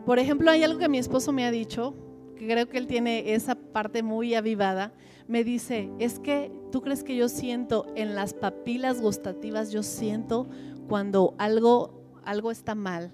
por 0.06 0.19
ejemplo, 0.19 0.51
hay 0.51 0.63
algo 0.63 0.77
que 0.77 0.89
mi 0.89 0.97
esposo 0.97 1.32
me 1.32 1.45
ha 1.45 1.51
dicho, 1.51 1.95
que 2.36 2.45
creo 2.47 2.67
que 2.67 2.77
él 2.77 2.86
tiene 2.86 3.34
esa 3.34 3.56
parte 3.56 4.03
muy 4.03 4.36
avivada. 4.36 4.93
Me 5.27 5.43
dice, 5.43 5.89
es 5.99 6.19
que 6.19 6.51
tú 6.71 6.82
crees 6.82 7.03
que 7.03 7.15
yo 7.15 7.29
siento 7.29 7.88
en 7.95 8.13
las 8.13 8.34
papilas 8.34 9.01
gustativas, 9.01 9.71
yo 9.71 9.82
siento 9.82 10.47
cuando 10.93 11.34
algo, 11.39 11.89
algo 12.23 12.51
está 12.51 12.75
mal. 12.75 13.12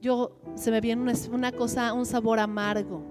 Yo 0.00 0.38
se 0.54 0.70
me 0.70 0.80
viene 0.80 1.12
una, 1.32 1.50
cosa, 1.50 1.92
un 1.92 2.06
sabor 2.06 2.38
amargo, 2.38 3.02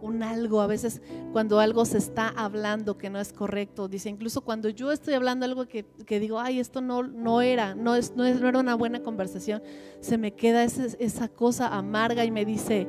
un 0.00 0.22
algo, 0.22 0.60
a 0.60 0.68
veces 0.68 1.02
cuando 1.32 1.58
algo 1.58 1.84
se 1.84 1.98
está 1.98 2.28
hablando 2.28 2.96
que 2.98 3.10
no 3.10 3.18
es 3.18 3.32
correcto, 3.32 3.88
dice, 3.88 4.10
incluso 4.10 4.42
cuando 4.42 4.68
yo 4.68 4.92
estoy 4.92 5.14
hablando 5.14 5.44
algo 5.44 5.66
que, 5.66 5.84
digo, 6.20 6.38
ay, 6.38 6.60
esto 6.60 6.80
no, 6.80 7.02
no 7.02 7.42
era, 7.42 7.74
no, 7.74 7.96
es, 7.96 8.14
no, 8.14 8.24
es, 8.24 8.40
no 8.40 8.48
era 8.48 8.60
una 8.60 8.76
buena 8.76 9.02
conversación, 9.02 9.60
se 9.98 10.18
me 10.18 10.34
queda 10.34 10.62
esa 10.62 11.26
cosa 11.26 11.66
amarga 11.66 12.24
y 12.24 12.30
me 12.30 12.44
dice, 12.44 12.86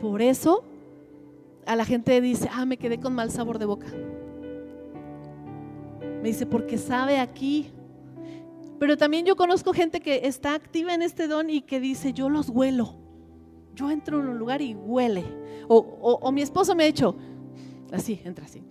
por 0.00 0.22
eso 0.22 0.64
a 1.66 1.76
la 1.76 1.84
gente 1.84 2.22
dice, 2.22 2.48
ah, 2.50 2.64
me 2.64 2.78
quedé 2.78 2.98
con 3.00 3.14
mal 3.14 3.30
sabor 3.30 3.58
de 3.58 3.66
boca. 3.66 3.88
Me 6.00 6.22
dice, 6.22 6.46
porque 6.46 6.78
sabe 6.78 7.18
aquí 7.18 7.70
pero 8.78 8.96
también 8.96 9.24
yo 9.24 9.36
conozco 9.36 9.72
gente 9.72 10.00
que 10.00 10.26
está 10.26 10.54
activa 10.54 10.94
en 10.94 11.02
este 11.02 11.28
don 11.28 11.50
y 11.50 11.62
que 11.62 11.80
dice, 11.80 12.12
yo 12.12 12.28
los 12.28 12.48
huelo. 12.48 12.96
Yo 13.74 13.90
entro 13.90 14.20
en 14.20 14.28
un 14.28 14.38
lugar 14.38 14.62
y 14.62 14.74
huele. 14.74 15.24
O, 15.68 16.30
mi 16.32 16.42
esposo 16.42 16.74
me 16.74 16.84
ha 16.84 16.86
dicho, 16.86 17.16
así, 17.92 18.20
entra 18.24 18.44
así. 18.44 18.62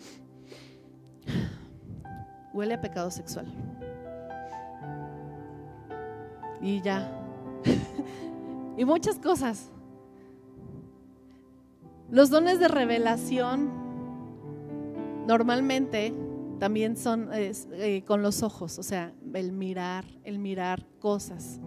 Huele 2.54 2.76
a 2.76 2.82
pecado 2.82 3.12
sexual. 3.12 3.46
Y 6.62 6.82
ya. 6.82 7.12
y 8.78 8.86
muchas 8.86 9.20
cosas. 9.20 9.72
Los 12.10 12.30
dones 12.30 12.60
de 12.60 12.68
revelación 12.68 13.70
normalmente 15.28 16.14
también 16.60 16.96
son 16.96 17.30
eh, 17.34 18.04
con 18.06 18.22
los 18.22 18.44
ojos, 18.44 18.80
o 18.80 18.84
sea, 18.84 19.12
el 19.40 19.52
mirar, 19.52 20.06
el 20.24 20.40
mirar 20.40 20.86
cosas. 21.00 21.60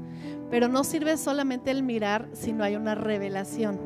Pero 0.50 0.68
no 0.68 0.84
sirve 0.84 1.16
solamente 1.16 1.70
el 1.70 1.82
mirar 1.82 2.28
si 2.32 2.52
no 2.52 2.64
hay 2.64 2.76
una 2.76 2.94
revelación. 2.94 3.78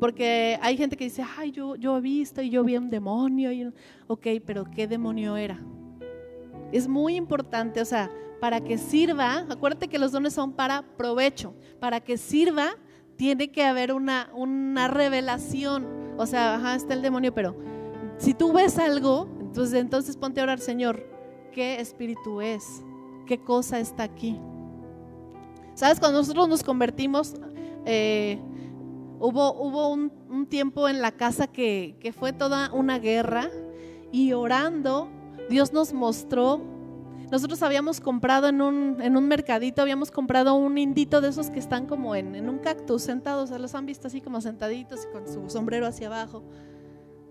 Porque 0.00 0.58
hay 0.62 0.76
gente 0.76 0.96
que 0.96 1.04
dice, 1.04 1.24
ay, 1.36 1.52
yo, 1.52 1.76
yo 1.76 1.98
he 1.98 2.00
visto 2.00 2.40
y 2.40 2.50
yo 2.50 2.64
vi 2.64 2.76
un 2.76 2.88
demonio. 2.88 3.52
Y, 3.52 3.70
ok, 4.06 4.26
pero 4.46 4.64
¿qué 4.64 4.86
demonio 4.86 5.36
era? 5.36 5.60
Es 6.72 6.88
muy 6.88 7.16
importante, 7.16 7.80
o 7.80 7.84
sea, 7.84 8.10
para 8.40 8.62
que 8.62 8.78
sirva, 8.78 9.46
acuérdate 9.50 9.88
que 9.88 9.98
los 9.98 10.12
dones 10.12 10.32
son 10.32 10.52
para 10.52 10.82
provecho, 10.96 11.54
para 11.78 12.00
que 12.00 12.16
sirva 12.16 12.70
tiene 13.16 13.52
que 13.52 13.62
haber 13.64 13.92
una, 13.92 14.30
una 14.34 14.88
revelación. 14.88 15.86
O 16.16 16.24
sea, 16.24 16.54
ajá, 16.54 16.74
está 16.74 16.94
el 16.94 17.02
demonio, 17.02 17.34
pero 17.34 17.54
si 18.16 18.32
tú 18.32 18.52
ves 18.52 18.78
algo, 18.78 19.28
entonces, 19.40 19.78
entonces 19.78 20.16
ponte 20.16 20.40
a 20.40 20.44
orar, 20.44 20.58
Señor, 20.58 21.09
¿qué 21.50 21.80
espíritu 21.80 22.40
es? 22.40 22.82
¿Qué 23.26 23.38
cosa 23.38 23.78
está 23.78 24.04
aquí? 24.04 24.38
¿Sabes? 25.74 26.00
Cuando 26.00 26.18
nosotros 26.18 26.48
nos 26.48 26.62
convertimos, 26.62 27.34
eh, 27.86 28.38
hubo, 29.18 29.54
hubo 29.54 29.88
un, 29.92 30.10
tiempo 30.48 30.88
en 30.88 31.00
la 31.00 31.12
casa 31.12 31.46
que, 31.46 31.96
que 32.00 32.12
fue 32.12 32.32
toda 32.32 32.72
una 32.72 32.98
guerra 32.98 33.48
y 34.10 34.32
orando, 34.32 35.08
Dios 35.48 35.72
nos 35.72 35.92
mostró 35.92 36.60
nosotros 37.30 37.62
habíamos 37.62 38.00
comprado 38.00 38.48
en 38.48 38.60
un, 38.60 38.96
en 39.00 39.16
un 39.16 39.28
mercadito, 39.28 39.82
habíamos 39.82 40.10
comprado 40.10 40.54
un 40.54 40.78
indito 40.78 41.20
de 41.20 41.28
esos 41.28 41.48
que 41.48 41.60
están 41.60 41.86
como 41.86 42.16
en, 42.16 42.48
un 42.48 42.58
cactus 42.58 43.02
sentados, 43.02 43.50
los 43.50 43.74
han 43.76 43.86
visto 43.86 44.08
así 44.08 44.20
como 44.20 44.40
sentaditos 44.40 45.06
con 45.06 45.28
su 45.28 45.48
sombrero 45.48 45.86
hacia 45.86 46.08
abajo. 46.08 46.42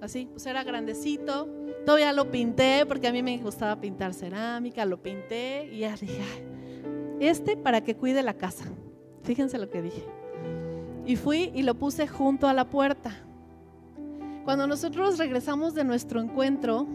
Así, 0.01 0.27
pues 0.31 0.45
era 0.45 0.63
grandecito. 0.63 1.47
Todavía 1.85 2.13
lo 2.13 2.31
pinté 2.31 2.85
porque 2.85 3.07
a 3.07 3.12
mí 3.12 3.21
me 3.23 3.38
gustaba 3.38 3.79
pintar 3.79 4.13
cerámica, 4.13 4.85
lo 4.85 5.01
pinté 5.01 5.69
y 5.71 5.79
ya 5.79 5.95
dije, 5.95 6.23
este 7.19 7.57
para 7.57 7.81
que 7.81 7.95
cuide 7.95 8.23
la 8.23 8.33
casa. 8.33 8.65
Fíjense 9.23 9.57
lo 9.57 9.69
que 9.69 9.81
dije. 9.81 10.05
Y 11.05 11.15
fui 11.15 11.51
y 11.53 11.63
lo 11.63 11.75
puse 11.75 12.07
junto 12.07 12.47
a 12.47 12.53
la 12.53 12.69
puerta. 12.69 13.12
Cuando 14.45 14.67
nosotros 14.67 15.17
regresamos 15.17 15.73
de 15.73 15.83
nuestro 15.83 16.21
encuentro, 16.21 16.88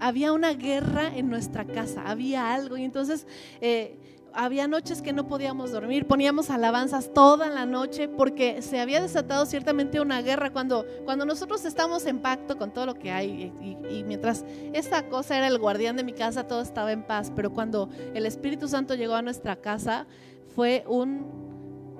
había 0.00 0.32
una 0.32 0.52
guerra 0.52 1.16
en 1.16 1.28
nuestra 1.28 1.64
casa, 1.64 2.02
había 2.06 2.52
algo. 2.52 2.76
Y 2.76 2.84
entonces 2.84 3.26
eh, 3.60 3.98
había 4.34 4.68
noches 4.68 5.02
que 5.02 5.12
no 5.12 5.26
podíamos 5.26 5.72
dormir, 5.72 6.06
poníamos 6.06 6.50
alabanzas 6.50 7.12
toda 7.12 7.48
la 7.48 7.66
noche 7.66 8.08
porque 8.08 8.62
se 8.62 8.80
había 8.80 9.00
desatado 9.00 9.46
ciertamente 9.46 10.00
una 10.00 10.22
guerra 10.22 10.50
cuando, 10.50 10.86
cuando 11.04 11.24
nosotros 11.24 11.64
estamos 11.64 12.06
en 12.06 12.20
pacto 12.20 12.56
con 12.56 12.72
todo 12.72 12.86
lo 12.86 12.94
que 12.94 13.10
hay 13.10 13.52
y, 13.88 14.04
mientras 14.04 14.44
esa 14.72 15.08
cosa 15.08 15.36
era 15.36 15.46
el 15.46 15.58
guardián 15.58 15.96
de 15.96 16.04
mi 16.04 16.12
casa, 16.12 16.46
todo 16.46 16.62
estaba 16.62 16.92
en 16.92 17.02
paz, 17.02 17.32
pero 17.34 17.52
cuando 17.52 17.88
el 18.14 18.26
Espíritu 18.26 18.68
Santo 18.68 18.94
llegó 18.94 19.14
a 19.14 19.22
nuestra 19.22 19.56
casa 19.56 20.06
fue 20.54 20.84
un, 20.86 21.26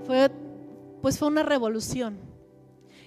fue, 0.04 0.30
pues 1.00 1.18
fue 1.18 1.28
una 1.28 1.42
revolución 1.42 2.31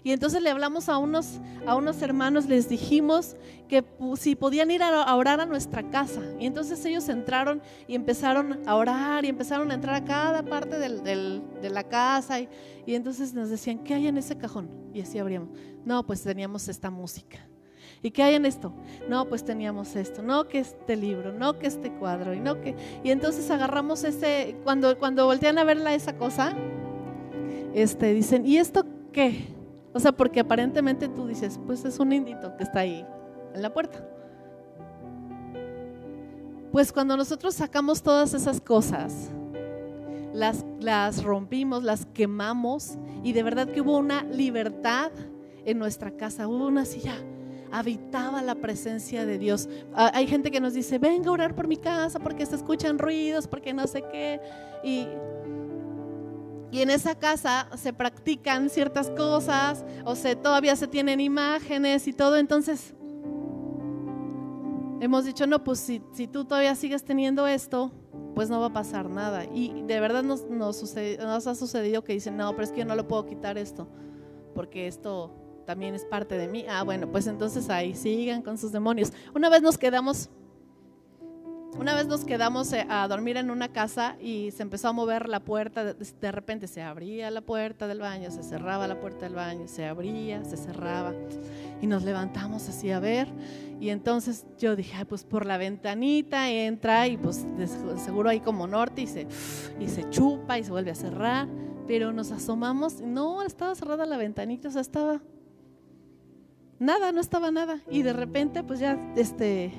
y 0.06 0.12
entonces 0.12 0.40
le 0.44 0.52
hablamos 0.52 0.88
a 0.88 1.00
unos, 1.00 1.42
a 1.66 1.76
unos 1.76 2.00
hermanos, 2.04 2.46
les 2.46 2.70
dijimos 2.70 3.36
que 3.68 3.84
si 4.18 4.36
podían 4.36 4.70
ir 4.70 4.84
a 4.84 5.16
orar 5.16 5.40
a 5.40 5.48
nuestra 5.48 5.90
casa. 5.90 6.22
Y 6.40 6.46
entonces 6.46 6.86
ellos 6.86 7.10
entraron 7.10 7.60
y 7.88 7.96
empezaron 7.96 8.60
a 8.68 8.76
orar 8.76 9.26
y 9.26 9.30
empezaron 9.30 9.72
a 9.72 9.74
entrar 9.74 9.96
a 9.96 10.06
cada 10.06 10.44
parte 10.44 10.78
de 10.78 11.70
la 11.72 11.84
casa. 11.86 12.40
Y, 12.40 12.48
entonces 12.86 13.34
nos 13.34 13.50
decían, 13.50 13.80
¿qué 13.80 13.96
hay 13.96 14.06
en 14.06 14.20
ese 14.20 14.38
cajón? 14.38 14.70
Y 14.94 15.02
así 15.02 15.18
abríamos. 15.18 15.50
No, 15.86 16.06
pues 16.06 16.22
teníamos 16.22 16.68
esta 16.68 16.92
música. 16.92 17.40
¿Y 18.04 18.12
qué 18.12 18.22
hay 18.22 18.36
en 18.36 18.46
esto? 18.46 18.76
No, 19.10 19.28
pues 19.28 19.44
teníamos 19.44 19.96
esto, 19.96 20.22
no 20.22 20.48
que 20.48 20.60
este 20.60 20.96
libro, 20.96 21.34
no 21.34 21.58
que 21.58 21.66
este 21.66 21.92
cuadro, 21.92 22.36
y 22.36 22.40
no 22.40 22.62
que. 22.62 22.76
Y 23.04 23.10
entonces 23.10 23.50
agarramos 23.50 24.04
ese, 24.04 24.56
cuando, 24.64 25.00
cuando 25.00 25.26
voltean 25.26 25.58
a 25.58 25.64
verla 25.64 25.96
esa 25.96 26.16
cosa, 26.16 26.54
este, 27.74 28.14
dicen, 28.14 28.46
¿y 28.46 28.58
esto 28.58 28.86
qué? 29.12 29.55
O 29.96 30.00
sea, 30.02 30.12
porque 30.12 30.42
aparentemente 30.42 31.08
tú 31.08 31.26
dices, 31.26 31.58
pues 31.66 31.86
es 31.86 32.00
un 32.00 32.12
indito 32.12 32.58
que 32.58 32.64
está 32.64 32.82
ahí 32.82 33.06
en 33.54 33.62
la 33.62 33.74
puerta. 33.74 34.06
Pues 36.74 36.92
cuando 36.92 37.16
nosotros 37.16 37.56
sacamos 37.56 38.04
todas 38.04 38.34
esas 38.34 38.60
cosas, 38.60 39.32
las, 40.34 40.66
las 40.82 41.24
rompimos, 41.24 41.82
las 41.82 42.06
quemamos 42.08 42.98
y 43.24 43.32
de 43.32 43.42
verdad 43.42 43.70
que 43.70 43.80
hubo 43.80 43.98
una 43.98 44.24
libertad 44.24 45.14
en 45.64 45.80
nuestra 45.80 46.12
casa, 46.12 46.50
hubo 46.50 46.68
una 46.68 46.84
silla 46.84 47.16
habitaba 47.72 48.42
la 48.42 48.56
presencia 48.56 49.26
de 49.26 49.38
Dios. 49.38 49.68
Hay 49.94 50.28
gente 50.28 50.50
que 50.50 50.62
nos 50.62 50.74
dice, 50.74 50.98
venga 50.98 51.30
a 51.30 51.34
orar 51.34 51.56
por 51.56 51.68
mi 51.68 51.76
casa 51.76 52.20
porque 52.20 52.46
se 52.46 52.56
escuchan 52.56 52.98
ruidos, 52.98 53.48
porque 53.48 53.74
no 53.74 53.86
sé 53.86 54.04
qué. 54.12 54.40
Y 54.84 55.08
y 56.72 56.82
en 56.82 56.90
esa 56.90 57.16
casa 57.16 57.70
se 57.78 57.94
practican 57.94 58.70
ciertas 58.70 59.10
cosas, 59.12 59.86
o 60.04 60.16
se, 60.16 60.36
todavía 60.36 60.76
se 60.76 60.88
tienen 60.88 61.20
imágenes 61.20 62.08
y 62.08 62.14
todo, 62.14 62.38
entonces 62.38 62.94
hemos 65.00 65.26
dicho, 65.26 65.48
no, 65.48 65.64
pues 65.64 65.80
si, 65.80 66.02
si 66.14 66.28
tú 66.28 66.46
todavía 66.46 66.76
sigues 66.76 67.04
teniendo 67.04 67.48
esto, 67.48 67.92
pues 68.34 68.50
no 68.50 68.60
va 68.60 68.68
a 68.68 68.74
pasar 68.74 69.10
nada. 69.10 69.46
Y 69.46 69.84
de 69.84 70.00
verdad 70.00 70.24
nos, 70.24 70.50
nos, 70.50 70.82
nos 70.84 71.48
ha 71.48 71.56
sucedido 71.56 72.04
que 72.04 72.14
dicen, 72.14 72.38
no, 72.38 72.52
pero 72.52 72.64
es 72.64 72.72
que 72.72 72.80
yo 72.80 72.86
no 72.86 72.96
lo 72.96 73.08
puedo 73.08 73.26
quitar 73.26 73.58
esto, 73.58 73.88
porque 74.54 74.88
esto 74.88 75.32
también 75.66 75.96
es 75.96 76.06
parte 76.06 76.38
de 76.38 76.48
mí. 76.48 76.66
Ah, 76.70 76.84
bueno, 76.84 77.12
pues 77.12 77.28
entonces 77.28 77.70
ahí 77.70 77.96
sigan 77.96 78.42
con 78.42 78.58
sus 78.58 78.72
demonios. 78.72 79.14
Una 79.34 79.50
vez 79.50 79.62
nos 79.62 79.78
quedamos 79.78 80.30
una 81.78 81.94
vez 81.96 82.08
nos 82.08 82.26
quedamos 82.26 82.72
eh, 82.74 82.86
a 82.90 83.08
dormir 83.08 83.38
en 83.38 83.52
una 83.52 83.70
casa 83.70 84.16
y 84.22 84.52
se 84.52 84.64
empezó 84.64 84.90
a 84.90 84.94
mover 84.94 85.30
la 85.30 85.42
puerta, 85.42 85.94
de 85.94 86.32
repente 86.32 86.68
se 86.68 86.82
abría 86.82 87.30
la 87.32 87.42
puerta 87.42 87.88
del 87.88 88.00
baño, 88.00 88.32
se 88.32 88.44
cerraba 88.44 88.88
la 88.88 89.00
puerta 89.00 89.26
del 89.26 89.36
baño, 89.36 89.68
se 89.68 89.86
abría, 89.86 90.44
se 90.46 90.58
cerraba. 90.58 91.14
Y 91.82 91.88
nos 91.88 92.04
levantamos 92.04 92.70
así 92.70 92.92
a 92.92 93.00
ver 93.00 93.28
y 93.80 93.90
entonces 93.90 94.46
yo 94.58 94.76
dije, 94.76 95.06
pues 95.06 95.24
por 95.24 95.46
la 95.46 95.58
ventanita 95.58 96.50
entra 96.50 97.08
y 97.08 97.18
pues 97.18 97.46
seguro 98.04 98.30
hay 98.30 98.40
como 98.40 98.68
norte 98.68 99.02
y 99.02 99.08
se, 99.08 99.28
y 99.80 99.88
se 99.90 100.10
chupa 100.10 100.58
y 100.58 100.64
se 100.64 100.72
vuelve 100.72 100.92
a 100.92 100.96
cerrar, 100.96 101.48
pero 101.88 102.14
nos 102.14 102.32
asomamos, 102.32 103.02
no, 103.02 103.44
estaba 103.44 103.76
cerrada 103.76 104.06
la 104.06 104.18
ventanita, 104.18 104.70
o 104.70 104.72
sea, 104.72 104.82
estaba 104.82 105.22
nada, 106.80 107.12
no 107.12 107.20
estaba 107.20 107.52
nada. 107.52 107.82
Y 107.90 108.02
de 108.02 108.14
repente 108.14 108.64
pues 108.64 108.80
ya 108.80 108.98
este 109.16 109.74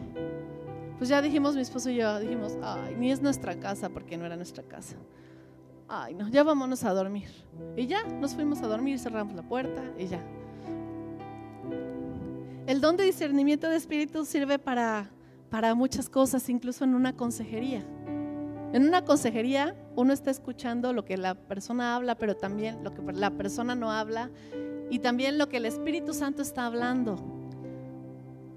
pues 0.98 1.10
ya 1.10 1.20
dijimos, 1.20 1.54
mi 1.54 1.60
esposo 1.60 1.90
y 1.90 1.96
yo, 1.96 2.18
dijimos, 2.20 2.56
ay, 2.62 2.96
ni 2.96 3.10
es 3.10 3.20
nuestra 3.20 3.58
casa 3.58 3.88
porque 3.90 4.16
no 4.16 4.24
era 4.24 4.36
nuestra 4.36 4.62
casa. 4.62 4.96
Ay, 5.88 6.14
no, 6.14 6.28
ya 6.28 6.42
vámonos 6.42 6.84
a 6.84 6.92
dormir. 6.92 7.28
Y 7.76 7.86
ya, 7.86 8.02
nos 8.04 8.34
fuimos 8.34 8.62
a 8.62 8.66
dormir, 8.66 8.98
cerramos 8.98 9.34
la 9.34 9.42
puerta 9.42 9.82
y 9.98 10.06
ya. 10.06 10.20
El 12.66 12.80
don 12.80 12.96
de 12.96 13.04
discernimiento 13.04 13.68
de 13.68 13.76
espíritu 13.76 14.24
sirve 14.24 14.58
para, 14.58 15.10
para 15.50 15.74
muchas 15.74 16.08
cosas, 16.08 16.48
incluso 16.48 16.84
en 16.84 16.94
una 16.94 17.14
consejería. 17.14 17.84
En 18.72 18.86
una 18.86 19.04
consejería 19.04 19.76
uno 19.94 20.12
está 20.12 20.30
escuchando 20.30 20.92
lo 20.92 21.04
que 21.04 21.16
la 21.16 21.34
persona 21.34 21.94
habla, 21.94 22.16
pero 22.16 22.36
también 22.36 22.82
lo 22.82 22.92
que 22.92 23.00
la 23.12 23.30
persona 23.30 23.74
no 23.74 23.92
habla 23.92 24.30
y 24.90 24.98
también 24.98 25.38
lo 25.38 25.48
que 25.48 25.58
el 25.58 25.66
Espíritu 25.66 26.12
Santo 26.12 26.42
está 26.42 26.66
hablando. 26.66 27.16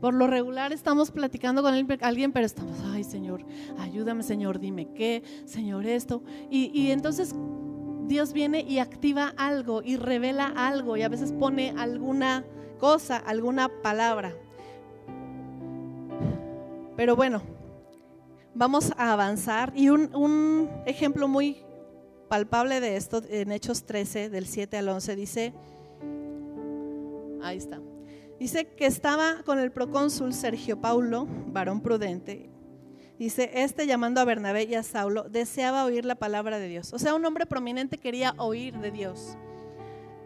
Por 0.01 0.13
lo 0.13 0.27
regular 0.27 0.71
estamos 0.71 1.11
platicando 1.11 1.61
con 1.61 1.73
alguien, 2.01 2.31
pero 2.31 2.45
estamos, 2.45 2.77
ay 2.93 3.03
Señor, 3.03 3.45
ayúdame 3.79 4.23
Señor, 4.23 4.59
dime 4.59 4.93
qué, 4.93 5.23
Señor 5.45 5.85
esto. 5.85 6.23
Y, 6.49 6.91
entonces 6.91 7.35
Dios 8.07 8.31
viene 8.31 8.61
y 8.61 8.79
activa 8.79 9.33
algo 9.37 9.81
y 9.83 9.97
revela 9.97 10.47
algo 10.55 10.95
y 10.95 11.01
a 11.01 11.09
veces 11.09 11.33
pone 11.33 11.73
alguna 11.77 12.45
cosa, 12.79 13.17
alguna 13.17 13.69
palabra. 13.81 14.33
Pero 16.95 17.15
bueno, 17.15 17.41
vamos 18.55 18.91
a 18.97 19.13
avanzar. 19.13 19.73
Y 19.75 19.89
un, 19.89 20.15
un, 20.15 20.69
ejemplo 20.85 21.27
muy 21.27 21.57
palpable 22.29 22.79
de 22.79 22.95
esto 22.95 23.21
en 23.29 23.51
Hechos 23.51 23.85
13, 23.85 24.29
del 24.29 24.45
7 24.45 24.77
al 24.77 24.89
11, 24.89 25.15
dice, 25.15 25.53
ahí 27.41 27.57
está. 27.57 27.79
Dice 28.39 28.67
que 28.67 28.85
estaba 28.85 29.43
con 29.43 29.59
el 29.59 29.71
procónsul 29.71 30.33
Sergio 30.33 30.79
Paulo, 30.79 31.27
varón 31.47 31.81
prudente. 31.81 32.49
Dice, 33.19 33.51
este 33.53 33.85
llamando 33.85 34.21
a 34.21 34.25
Bernabé 34.25 34.63
y 34.63 34.75
a 34.75 34.83
Saulo, 34.83 35.23
deseaba 35.23 35.83
oír 35.83 36.05
la 36.05 36.15
palabra 36.15 36.57
de 36.57 36.69
Dios. 36.69 36.93
O 36.93 36.99
sea, 36.99 37.15
un 37.15 37.25
hombre 37.25 37.45
prominente 37.45 37.97
quería 37.97 38.33
oír 38.37 38.79
de 38.79 38.91
Dios. 38.91 39.37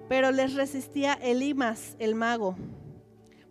Pero 0.08 0.32
les 0.32 0.54
resistía 0.54 1.14
Elimas, 1.14 1.96
el 1.98 2.14
mago, 2.14 2.56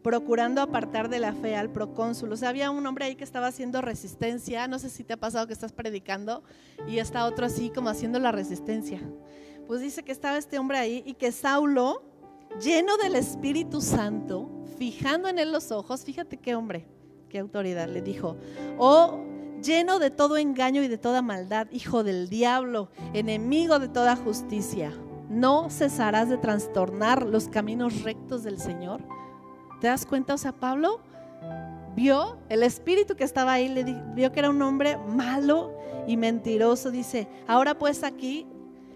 procurando 0.04 0.62
apartar 0.62 1.08
de 1.08 1.18
la 1.18 1.32
fe 1.32 1.56
al 1.56 1.70
procónsul. 1.70 2.32
O 2.32 2.36
sea, 2.36 2.50
había 2.50 2.70
un 2.70 2.86
hombre 2.86 3.06
ahí 3.06 3.16
que 3.16 3.24
estaba 3.24 3.48
haciendo 3.48 3.82
resistencia. 3.82 4.68
No 4.68 4.78
sé 4.78 4.90
si 4.90 5.02
te 5.02 5.14
ha 5.14 5.16
pasado 5.16 5.48
que 5.48 5.54
estás 5.54 5.72
predicando 5.72 6.44
y 6.86 6.98
está 6.98 7.24
otro 7.24 7.46
así 7.46 7.70
como 7.70 7.88
haciendo 7.88 8.20
la 8.20 8.30
resistencia. 8.30 9.00
Pues 9.66 9.80
dice 9.80 10.04
que 10.04 10.12
estaba 10.12 10.38
este 10.38 10.60
hombre 10.60 10.78
ahí 10.78 11.02
y 11.04 11.14
que 11.14 11.32
Saulo, 11.32 12.04
lleno 12.60 12.96
del 12.96 13.16
Espíritu 13.16 13.80
Santo, 13.80 14.48
fijando 14.78 15.28
en 15.28 15.38
él 15.38 15.52
los 15.52 15.70
ojos, 15.70 16.04
fíjate 16.04 16.36
qué 16.36 16.54
hombre, 16.54 16.86
qué 17.28 17.38
autoridad, 17.38 17.88
le 17.88 18.02
dijo, 18.02 18.36
oh, 18.78 19.20
lleno 19.62 19.98
de 19.98 20.10
todo 20.10 20.36
engaño 20.36 20.82
y 20.82 20.88
de 20.88 20.98
toda 20.98 21.22
maldad, 21.22 21.68
hijo 21.70 22.02
del 22.04 22.28
diablo, 22.28 22.90
enemigo 23.14 23.78
de 23.78 23.88
toda 23.88 24.16
justicia, 24.16 24.92
¿no 25.28 25.70
cesarás 25.70 26.28
de 26.28 26.38
trastornar 26.38 27.26
los 27.26 27.48
caminos 27.48 28.02
rectos 28.02 28.42
del 28.42 28.58
Señor? 28.58 29.02
¿Te 29.80 29.86
das 29.86 30.04
cuenta? 30.04 30.34
O 30.34 30.38
sea, 30.38 30.52
Pablo 30.52 31.00
vio 31.94 32.38
el 32.48 32.62
espíritu 32.62 33.16
que 33.16 33.24
estaba 33.24 33.52
ahí, 33.52 33.68
le 33.68 33.84
vio 34.14 34.32
que 34.32 34.40
era 34.40 34.50
un 34.50 34.60
hombre 34.62 34.96
malo 34.96 35.72
y 36.06 36.16
mentiroso. 36.16 36.90
Dice, 36.90 37.28
ahora 37.46 37.78
pues 37.78 38.04
aquí 38.04 38.46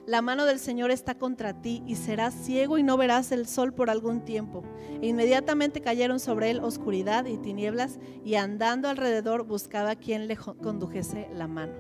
la 0.07 0.23
mano 0.23 0.47
del 0.47 0.61
Señor 0.61 0.93
está 0.93 1.17
contra 1.17 1.61
ti 1.61 1.83
y 1.87 1.97
serás 1.97 2.33
ciego 2.33 2.79
y 2.79 2.85
no 2.85 2.97
verás 2.97 3.33
el 3.33 3.47
sol 3.47 3.73
por 3.73 3.91
algún 3.91 4.21
tiempo. 4.25 4.63
E 5.03 5.09
inmediatamente 5.09 5.81
cayeron 5.81 6.21
sobre 6.21 6.51
él 6.51 6.61
oscuridad 6.61 7.27
y 7.27 7.37
tinieblas 7.37 7.99
y 8.25 8.37
andando 8.37 8.89
alrededor 8.89 9.45
buscaba 9.45 9.97
quien 9.97 10.29
le 10.29 10.37
condujese 10.37 11.29
la 11.35 11.49
mano. 11.49 11.73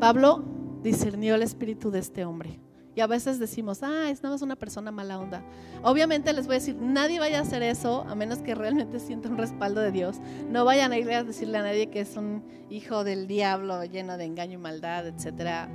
Pablo 0.00 0.42
discernió 0.82 1.36
el 1.36 1.42
espíritu 1.42 1.92
de 1.92 2.00
este 2.00 2.24
hombre. 2.24 2.58
Y 2.94 3.00
a 3.00 3.06
veces 3.06 3.38
decimos, 3.38 3.82
ah, 3.82 4.10
es 4.10 4.22
nada 4.22 4.34
más 4.34 4.42
una 4.42 4.56
persona 4.56 4.90
mala 4.90 5.18
onda. 5.18 5.42
Obviamente 5.82 6.32
les 6.32 6.46
voy 6.46 6.56
a 6.56 6.58
decir, 6.58 6.76
nadie 6.76 7.18
vaya 7.20 7.38
a 7.38 7.42
hacer 7.42 7.62
eso 7.62 8.04
a 8.06 8.14
menos 8.14 8.40
que 8.40 8.54
realmente 8.54 9.00
sienta 9.00 9.28
un 9.28 9.38
respaldo 9.38 9.80
de 9.80 9.92
Dios. 9.92 10.18
No 10.50 10.64
vayan 10.64 10.92
a 10.92 10.98
ir 10.98 11.10
a 11.10 11.24
decirle 11.24 11.58
a 11.58 11.62
nadie 11.62 11.88
que 11.88 12.00
es 12.00 12.16
un 12.16 12.44
hijo 12.68 13.04
del 13.04 13.26
diablo 13.26 13.82
lleno 13.84 14.16
de 14.18 14.24
engaño 14.24 14.54
y 14.54 14.62
maldad, 14.62 15.06
etcétera. 15.06 15.70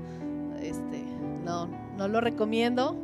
Este, 0.62 1.04
no, 1.44 1.68
no 1.98 2.08
lo 2.08 2.22
recomiendo. 2.22 2.96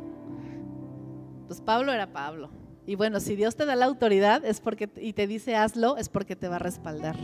Pues 1.48 1.60
Pablo 1.60 1.92
era 1.92 2.12
Pablo. 2.12 2.50
Y 2.86 2.96
bueno, 2.96 3.18
si 3.18 3.34
Dios 3.34 3.56
te 3.56 3.64
da 3.64 3.76
la 3.76 3.86
autoridad 3.86 4.44
es 4.44 4.60
porque 4.60 4.90
y 4.96 5.14
te 5.14 5.26
dice 5.26 5.56
hazlo, 5.56 5.96
es 5.96 6.08
porque 6.08 6.36
te 6.36 6.48
va 6.48 6.56
a 6.56 6.60
respaldar. 6.60 7.16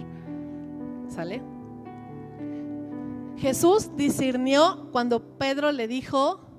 ¿Sale? 1.08 1.42
Jesús 3.36 3.90
discernió 3.96 4.88
cuando 4.92 5.38
Pedro 5.38 5.72
le 5.72 5.88
dijo, 5.88 6.49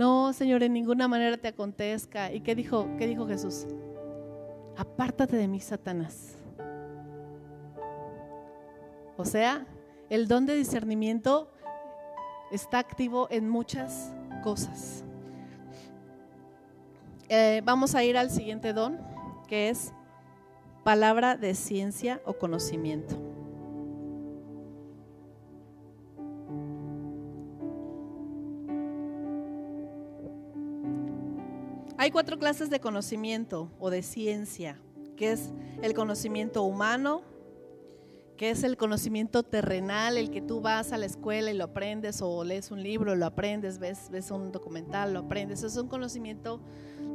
no, 0.00 0.32
Señor, 0.32 0.62
en 0.62 0.72
ninguna 0.72 1.08
manera 1.08 1.36
te 1.36 1.48
acontezca. 1.48 2.32
¿Y 2.32 2.40
qué 2.40 2.54
dijo, 2.54 2.88
qué 2.96 3.06
dijo 3.06 3.28
Jesús? 3.28 3.66
Apártate 4.74 5.36
de 5.36 5.46
mí, 5.46 5.60
Satanás. 5.60 6.36
O 9.18 9.26
sea, 9.26 9.66
el 10.08 10.26
don 10.26 10.46
de 10.46 10.54
discernimiento 10.54 11.52
está 12.50 12.78
activo 12.78 13.28
en 13.30 13.50
muchas 13.50 14.10
cosas. 14.42 15.04
Eh, 17.28 17.60
vamos 17.62 17.94
a 17.94 18.02
ir 18.02 18.16
al 18.16 18.30
siguiente 18.30 18.72
don, 18.72 18.98
que 19.48 19.68
es 19.68 19.92
palabra 20.82 21.36
de 21.36 21.54
ciencia 21.54 22.22
o 22.24 22.32
conocimiento. 22.32 23.29
Hay 32.10 32.12
cuatro 32.12 32.40
clases 32.40 32.70
de 32.70 32.80
conocimiento 32.80 33.70
o 33.78 33.88
de 33.88 34.02
ciencia, 34.02 34.80
que 35.16 35.30
es 35.30 35.52
el 35.80 35.94
conocimiento 35.94 36.64
humano, 36.64 37.22
que 38.36 38.50
es 38.50 38.64
el 38.64 38.76
conocimiento 38.76 39.44
terrenal, 39.44 40.16
el 40.16 40.32
que 40.32 40.42
tú 40.42 40.60
vas 40.60 40.90
a 40.90 40.98
la 40.98 41.06
escuela 41.06 41.52
y 41.52 41.56
lo 41.56 41.62
aprendes, 41.62 42.20
o 42.20 42.42
lees 42.42 42.72
un 42.72 42.82
libro, 42.82 43.14
lo 43.14 43.26
aprendes, 43.26 43.78
ves, 43.78 44.08
ves 44.10 44.32
un 44.32 44.50
documental, 44.50 45.14
lo 45.14 45.20
aprendes. 45.20 45.62
Es 45.62 45.76
un 45.76 45.86
conocimiento 45.86 46.60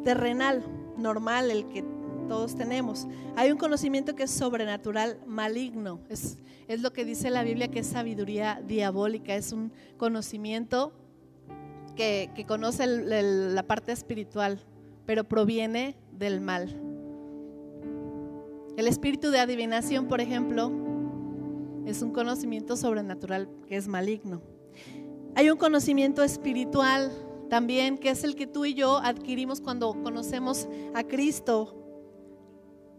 terrenal, 0.05 0.63
normal, 0.97 1.51
el 1.51 1.67
que 1.67 1.83
todos 2.29 2.55
tenemos. 2.55 3.05
Hay 3.35 3.51
un 3.51 3.57
conocimiento 3.57 4.15
que 4.15 4.23
es 4.23 4.31
sobrenatural, 4.31 5.19
maligno. 5.27 5.99
Es, 6.07 6.37
es 6.69 6.79
lo 6.79 6.93
que 6.93 7.03
dice 7.03 7.29
la 7.31 7.43
Biblia 7.43 7.67
que 7.67 7.79
es 7.79 7.87
sabiduría 7.87 8.61
diabólica. 8.65 9.35
Es 9.35 9.51
un 9.51 9.73
conocimiento 9.97 10.93
que, 11.97 12.45
conoce 12.47 12.87
la 12.87 13.63
parte 13.63 13.91
espiritual, 13.91 14.61
pero 15.05 15.23
proviene 15.23 15.95
del 16.11 16.41
mal. 16.41 16.81
El 18.77 18.87
espíritu 18.87 19.31
de 19.31 19.39
adivinación, 19.39 20.07
por 20.07 20.21
ejemplo, 20.21 20.71
es 21.85 22.01
un 22.01 22.11
conocimiento 22.11 22.75
sobrenatural 22.75 23.47
que 23.67 23.77
es 23.77 23.87
maligno. 23.87 24.41
Hay 25.35 25.49
un 25.49 25.57
conocimiento 25.57 26.23
espiritual 26.23 27.11
también, 27.49 27.97
que 27.97 28.09
es 28.09 28.23
el 28.23 28.35
que 28.35 28.47
tú 28.47 28.65
y 28.65 28.73
yo 28.73 28.97
adquirimos 28.97 29.61
cuando 29.61 29.93
conocemos 30.03 30.67
a 30.93 31.03
Cristo. 31.03 31.81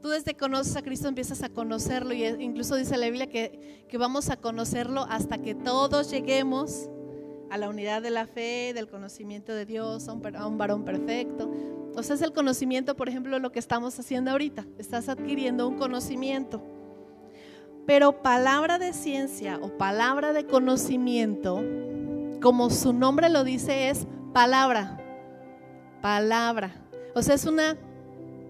Tú 0.01 0.11
desde 0.11 0.33
que 0.33 0.39
conoces 0.39 0.77
a 0.77 0.83
Cristo 0.83 1.09
empiezas 1.09 1.43
a 1.43 1.49
conocerlo 1.49 2.15
y 2.15 2.25
incluso 2.25 2.77
dice 2.77 2.97
la 2.97 3.07
Biblia 3.07 3.27
que, 3.27 3.87
que 3.89 3.99
vamos 3.99 4.31
a 4.31 4.37
conocerlo 4.37 5.07
hasta 5.09 5.39
que 5.39 5.55
todos 5.55 6.11
lleguemos 6.11 6.89
a 7.51 7.59
la 7.59 7.69
unidad 7.69 8.03
de 8.03 8.11
la 8.11 8.27
fe, 8.27 8.73
del 8.75 8.89
conocimiento 8.89 9.53
de 9.55 9.67
Dios, 9.67 10.09
a 10.09 10.13
un, 10.13 10.59
varón 10.59 10.85
perfecto. 10.85 11.51
O 11.97 12.03
sea, 12.03 12.15
es 12.15 12.21
el 12.21 12.35
conocimiento, 12.35 12.95
por 12.95 13.09
ejemplo, 13.09 13.39
lo 13.39 13.53
que 13.53 13.59
estamos 13.59 13.99
haciendo 13.99 14.31
ahorita. 14.31 14.67
Estás 14.79 15.09
adquiriendo 15.09 15.67
un 15.67 15.79
conocimiento. 15.79 16.63
Pero 17.87 18.21
palabra 18.21 18.79
de 18.79 18.93
ciencia 18.93 19.59
o 19.63 19.79
palabra 19.79 20.35
de 20.35 20.45
conocimiento, 20.45 21.65
como 22.43 22.69
su 22.69 22.93
nombre 22.93 23.31
lo 23.31 23.45
dice, 23.45 23.89
es 23.89 24.07
palabra. 24.35 25.01
Palabra. 26.03 26.75
O 27.15 27.23
sea, 27.23 27.35
es 27.35 27.47
una 27.47 27.79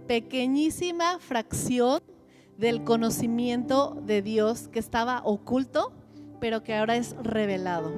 pequeñísima 0.08 1.20
fracción 1.20 2.00
del 2.58 2.82
conocimiento 2.82 3.96
de 4.04 4.22
Dios 4.22 4.66
que 4.68 4.80
estaba 4.80 5.20
oculto, 5.24 5.92
pero 6.40 6.64
que 6.64 6.74
ahora 6.74 6.96
es 6.96 7.14
revelado. 7.22 7.92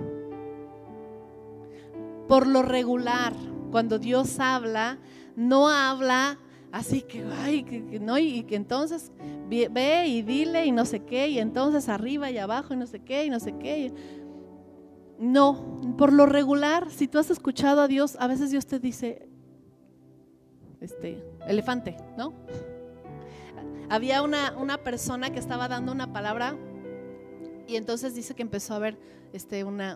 Por 2.29 2.47
lo 2.47 2.61
regular, 2.61 3.33
cuando 3.71 3.99
Dios 3.99 4.41
habla, 4.41 4.99
no 5.39 5.69
habla 5.69 6.37
así 6.73 7.03
que, 7.03 7.25
ay, 7.43 7.63
que, 7.63 8.01
no, 8.01 8.19
y 8.19 8.43
que 8.43 8.57
entonces 8.57 9.13
ve 9.49 10.05
y 10.09 10.23
dile 10.23 10.67
y 10.67 10.73
no 10.73 10.85
sé 10.85 11.05
qué, 11.05 11.29
y 11.29 11.39
entonces 11.39 11.89
arriba 11.89 12.29
y 12.31 12.39
abajo 12.39 12.75
y 12.75 12.77
no 12.77 12.87
sé 12.87 12.99
qué, 13.01 13.25
y 13.25 13.31
no 13.31 13.39
sé 13.39 13.57
qué. 13.57 13.93
No, 15.21 15.81
por 15.97 16.13
lo 16.13 16.27
regular, 16.27 16.91
si 16.91 17.07
tú 17.07 17.19
has 17.19 17.31
escuchado 17.31 17.81
a 17.81 17.89
Dios, 17.89 18.17
a 18.19 18.27
veces 18.27 18.51
Dios 18.51 18.67
te 18.67 18.81
dice, 18.81 19.29
este, 20.81 21.25
elefante, 21.47 21.97
¿no? 22.17 22.33
Había 23.89 24.23
una, 24.23 24.57
una 24.59 24.79
persona 24.79 25.31
que 25.31 25.39
estaba 25.39 25.69
dando 25.69 25.93
una 25.93 26.13
palabra 26.13 26.57
y 27.69 27.77
entonces 27.77 28.15
dice 28.15 28.35
que 28.35 28.43
empezó 28.43 28.75
a 28.75 28.79
ver 28.79 28.99
este, 29.35 29.63
una, 29.63 29.95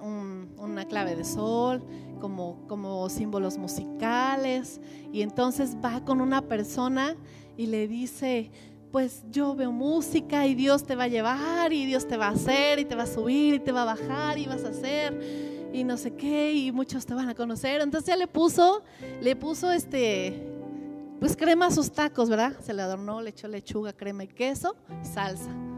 clave 0.89 1.17
de 1.17 1.25
sol, 1.25 1.83
como, 2.21 2.67
como 2.69 3.09
símbolos 3.09 3.57
musicales. 3.57 4.81
Y 5.11 5.23
entonces 5.23 5.77
va 5.83 6.05
con 6.05 6.21
una 6.21 6.43
persona 6.43 7.17
y 7.57 7.67
le 7.67 7.89
dice, 7.89 8.51
pues 8.93 9.25
yo 9.31 9.55
veo 9.55 9.73
música 9.73 10.47
y 10.47 10.55
Dios 10.55 10.85
te 10.85 10.95
va 10.95 11.05
a 11.05 11.09
llevar 11.09 11.73
y 11.73 11.87
Dios 11.87 12.07
te 12.07 12.19
va 12.19 12.27
a 12.27 12.33
hacer 12.33 12.79
y 12.79 12.85
te 12.85 12.95
va 12.95 13.05
a 13.05 13.07
subir 13.07 13.55
y 13.55 13.61
te 13.61 13.73
va 13.73 13.83
a 13.83 13.87
bajar 13.87 14.39
y 14.39 14.45
vas 14.47 14.65
a 14.65 14.69
hacer 14.69 15.71
y 15.73 15.85
no 15.85 15.97
sé 15.97 16.15
qué 16.15 16.53
y 16.53 16.71
muchos 16.73 17.07
te 17.07 17.15
van 17.15 17.31
a 17.31 17.35
conocer. 17.35 17.81
Entonces 17.81 18.07
ya 18.07 18.17
le 18.17 18.27
puso, 18.27 18.83
le 19.23 19.35
puso 19.35 19.73
este, 19.73 20.47
pues 21.21 21.37
crema 21.37 21.69
a 21.69 21.71
sus 21.71 21.91
tacos, 21.91 22.29
¿verdad? 22.29 22.55
Se 22.61 22.75
le 22.75 22.83
adornó, 22.83 23.23
le 23.23 23.31
echó 23.31 23.49
lechuga, 23.49 23.95
crema 23.95 24.25
y 24.25 24.29
queso, 24.29 24.77
salsa. 25.03 25.72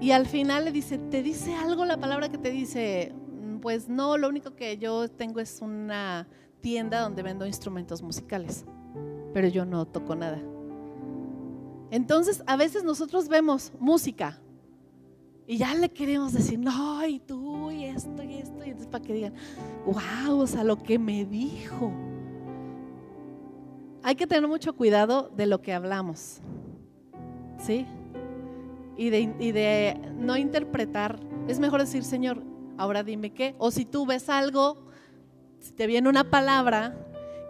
Y 0.00 0.12
al 0.12 0.26
final 0.26 0.64
le 0.64 0.72
dice, 0.72 0.98
¿te 0.98 1.22
dice 1.22 1.54
algo 1.54 1.84
la 1.84 1.96
palabra 1.96 2.28
que 2.28 2.38
te 2.38 2.50
dice? 2.50 3.12
Mm, 3.42 3.58
pues 3.58 3.88
no, 3.88 4.16
lo 4.16 4.28
único 4.28 4.54
que 4.54 4.78
yo 4.78 5.08
tengo 5.08 5.40
es 5.40 5.60
una 5.60 6.28
tienda 6.60 7.00
donde 7.00 7.22
vendo 7.22 7.46
instrumentos 7.46 8.02
musicales, 8.02 8.64
pero 9.34 9.48
yo 9.48 9.64
no 9.64 9.86
toco 9.86 10.14
nada. 10.14 10.40
Entonces, 11.90 12.42
a 12.46 12.56
veces 12.56 12.84
nosotros 12.84 13.28
vemos 13.28 13.72
música 13.80 14.38
y 15.46 15.56
ya 15.56 15.74
le 15.74 15.88
queremos 15.88 16.32
decir, 16.32 16.58
no, 16.58 17.04
y 17.06 17.18
tú, 17.18 17.70
y 17.70 17.86
esto, 17.86 18.22
y 18.22 18.34
esto, 18.34 18.58
y 18.64 18.68
entonces 18.68 18.86
para 18.86 19.02
que 19.02 19.14
digan, 19.14 19.34
wow, 19.86 20.40
o 20.40 20.46
sea, 20.46 20.62
lo 20.62 20.82
que 20.82 20.98
me 20.98 21.24
dijo. 21.24 21.90
Hay 24.02 24.14
que 24.14 24.26
tener 24.26 24.48
mucho 24.48 24.76
cuidado 24.76 25.30
de 25.34 25.46
lo 25.46 25.60
que 25.60 25.72
hablamos, 25.72 26.40
¿sí? 27.58 27.86
Y 28.98 29.10
de, 29.52 29.96
no 30.16 30.36
interpretar. 30.36 31.20
Es 31.46 31.60
mejor 31.60 31.80
decir, 31.80 32.04
Señor, 32.04 32.42
ahora 32.76 33.04
dime 33.04 33.32
qué. 33.32 33.54
O 33.58 33.70
si 33.70 33.84
tú 33.84 34.04
ves 34.04 34.28
algo, 34.28 34.76
si 35.60 35.72
te 35.72 35.86
viene 35.86 36.08
una 36.08 36.28
palabra 36.28 36.96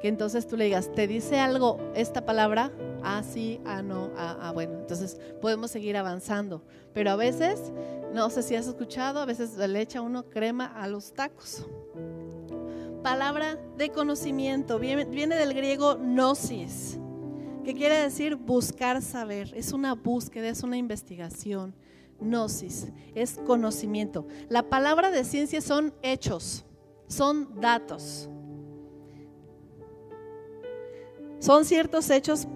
que 0.02 0.08
entonces 0.08 0.46
tú 0.46 0.56
le 0.56 0.66
digas, 0.66 0.92
¿te 0.92 1.08
dice 1.08 1.40
algo 1.40 1.80
esta 1.94 2.24
palabra? 2.24 2.70
Ah, 3.02 3.22
sí, 3.28 3.60
ah, 3.64 3.82
no, 3.82 4.10
ah, 4.16 4.36
ah, 4.42 4.52
bueno, 4.52 4.74
entonces 4.80 5.18
podemos 5.40 5.70
seguir 5.70 5.96
avanzando. 5.96 6.62
Pero 6.92 7.10
a 7.10 7.16
veces, 7.16 7.72
no 8.12 8.28
sé 8.28 8.42
si 8.42 8.54
has 8.54 8.66
escuchado, 8.66 9.20
a 9.20 9.24
veces 9.24 9.56
le 9.56 9.80
echa 9.80 10.02
uno 10.02 10.24
crema 10.28 10.66
a 10.66 10.86
los 10.86 11.14
tacos. 11.14 11.66
Palabra 13.02 13.58
de 13.76 13.88
conocimiento, 13.88 14.78
viene, 14.78 15.06
viene 15.06 15.36
del 15.36 15.54
griego 15.54 15.96
gnosis, 15.96 16.98
que 17.68 17.74
quiere 17.74 17.98
decir 17.98 18.34
buscar 18.34 19.02
saber, 19.02 19.52
es 19.54 19.74
una 19.74 19.92
búsqueda, 19.92 20.48
es 20.48 20.62
una 20.62 20.78
investigación. 20.78 21.74
Gnosis 22.18 22.88
es 23.14 23.38
conocimiento. 23.44 24.26
La 24.48 24.70
palabra 24.70 25.10
de 25.10 25.22
ciencia 25.22 25.60
son 25.60 25.92
hechos, 26.00 26.64
son 27.08 27.60
datos. 27.60 28.30
Son 31.40 31.66
ciertos 31.66 32.08
hechos 32.08 32.48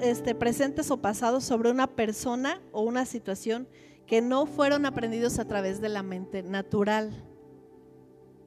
este, 0.00 0.34
presentes 0.34 0.90
o 0.90 0.96
pasados 0.96 1.44
sobre 1.44 1.70
una 1.70 1.86
persona 1.86 2.62
o 2.72 2.80
una 2.80 3.04
situación 3.04 3.68
que 4.06 4.22
no 4.22 4.46
fueron 4.46 4.86
aprendidos 4.86 5.38
a 5.38 5.44
través 5.44 5.82
de 5.82 5.90
la 5.90 6.02
mente 6.02 6.42
natural. 6.42 7.22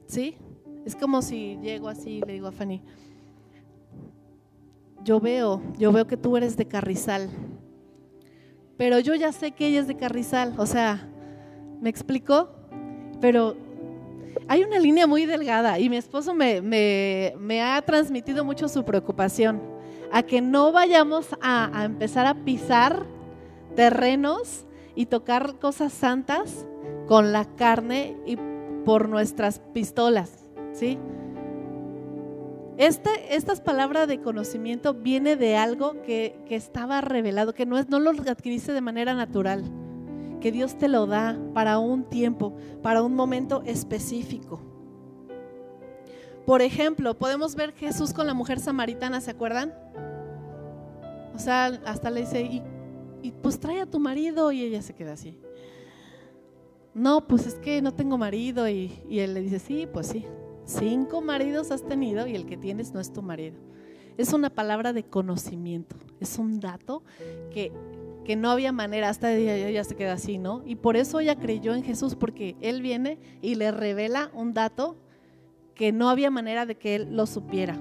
¿Sí? 0.08 0.36
Es 0.84 0.96
como 0.96 1.22
si 1.22 1.58
llego 1.62 1.88
así 1.88 2.16
y 2.16 2.20
le 2.22 2.32
digo 2.32 2.48
a 2.48 2.52
Fanny, 2.52 2.82
yo 5.08 5.20
veo, 5.20 5.62
yo 5.78 5.90
veo 5.90 6.06
que 6.06 6.18
tú 6.18 6.36
eres 6.36 6.58
de 6.58 6.68
Carrizal, 6.68 7.30
pero 8.76 8.98
yo 8.98 9.14
ya 9.14 9.32
sé 9.32 9.52
que 9.52 9.68
ella 9.68 9.80
es 9.80 9.88
de 9.88 9.96
Carrizal, 9.96 10.52
o 10.58 10.66
sea, 10.66 11.08
¿me 11.80 11.88
explicó? 11.88 12.50
Pero 13.18 13.56
hay 14.48 14.64
una 14.64 14.78
línea 14.78 15.06
muy 15.06 15.24
delgada 15.24 15.78
y 15.78 15.88
mi 15.88 15.96
esposo 15.96 16.34
me, 16.34 16.60
me 16.60 17.62
ha 17.62 17.80
transmitido 17.80 18.44
mucho 18.44 18.68
su 18.68 18.84
preocupación 18.84 19.62
a 20.12 20.22
que 20.22 20.42
no 20.42 20.72
vayamos 20.72 21.28
a, 21.40 21.84
empezar 21.86 22.26
a 22.26 22.44
pisar 22.44 23.06
terrenos 23.76 24.66
y 24.94 25.06
tocar 25.06 25.58
cosas 25.58 25.94
santas 25.94 26.66
con 27.06 27.32
la 27.32 27.46
carne 27.56 28.14
y 28.26 28.36
por 28.84 29.08
nuestras 29.08 29.58
pistolas, 29.72 30.50
¿sí? 30.74 30.98
Estas 32.78 33.60
palabras 33.60 34.06
de 34.06 34.20
conocimiento 34.20 34.94
viene 34.94 35.34
de 35.34 35.56
algo 35.56 36.00
que, 36.02 36.40
estaba 36.48 37.00
revelado, 37.00 37.52
que 37.52 37.66
no, 37.66 37.82
lo 37.98 38.10
adquiriste 38.10 38.72
de 38.72 38.80
manera 38.80 39.14
natural, 39.14 39.64
que 40.40 40.52
Dios 40.52 40.78
te 40.78 40.86
lo 40.86 41.08
da 41.08 41.36
para 41.54 41.80
un 41.80 42.04
tiempo, 42.04 42.54
para 42.80 43.02
un 43.02 43.16
momento 43.16 43.64
específico. 43.66 44.60
Por 46.46 46.62
ejemplo, 46.62 47.18
podemos 47.18 47.56
ver 47.56 47.72
Jesús 47.72 48.12
con 48.12 48.28
la 48.28 48.34
mujer 48.34 48.60
samaritana, 48.60 49.20
¿se 49.20 49.32
acuerdan? 49.32 49.74
O 51.34 51.40
sea, 51.40 51.66
hasta 51.84 52.10
le 52.10 52.20
dice, 52.20 52.62
y, 53.22 53.32
pues 53.42 53.58
trae 53.58 53.80
a 53.80 53.86
tu 53.86 53.98
marido 53.98 54.52
y 54.52 54.62
ella 54.62 54.82
se 54.82 54.94
queda 54.94 55.14
así. 55.14 55.36
No, 56.94 57.26
pues 57.26 57.44
es 57.44 57.54
que 57.54 57.82
no 57.82 57.92
tengo 57.92 58.18
marido 58.18 58.68
y 58.68 58.92
él 59.10 59.34
le 59.34 59.40
dice, 59.40 59.58
sí, 59.58 59.88
pues 59.92 60.06
sí, 60.06 60.24
cinco 60.68 61.20
maridos 61.20 61.70
has 61.70 61.82
tenido 61.82 62.26
y 62.26 62.34
el 62.34 62.46
que 62.46 62.56
tienes 62.56 62.92
no 62.92 63.00
es 63.00 63.12
tu 63.12 63.22
marido. 63.22 63.56
Es 64.16 64.32
una 64.32 64.50
palabra 64.50 64.92
de 64.92 65.04
conocimiento, 65.04 65.96
es 66.20 66.38
un 66.38 66.60
dato 66.60 67.02
que, 67.52 67.72
que 68.24 68.36
no 68.36 68.50
había 68.50 68.72
manera, 68.72 69.08
hasta 69.08 69.32
ella 69.32 69.84
se 69.84 69.94
queda 69.94 70.14
así, 70.14 70.38
¿no? 70.38 70.62
Y 70.66 70.74
por 70.74 70.96
eso 70.96 71.20
ella 71.20 71.36
creyó 71.36 71.74
en 71.74 71.84
Jesús, 71.84 72.16
porque 72.16 72.56
Él 72.60 72.82
viene 72.82 73.18
y 73.42 73.54
le 73.54 73.70
revela 73.70 74.30
un 74.34 74.54
dato 74.54 74.96
que 75.78 75.92
no 75.92 76.10
había 76.10 76.30
manera 76.30 76.66
de 76.66 76.74
que 76.74 76.96
él 76.96 77.16
lo 77.16 77.24
supiera. 77.26 77.78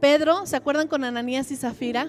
Pedro, 0.00 0.46
¿se 0.46 0.56
acuerdan 0.56 0.88
con 0.88 1.04
Ananías 1.04 1.50
y 1.52 1.56
Zafira? 1.56 2.08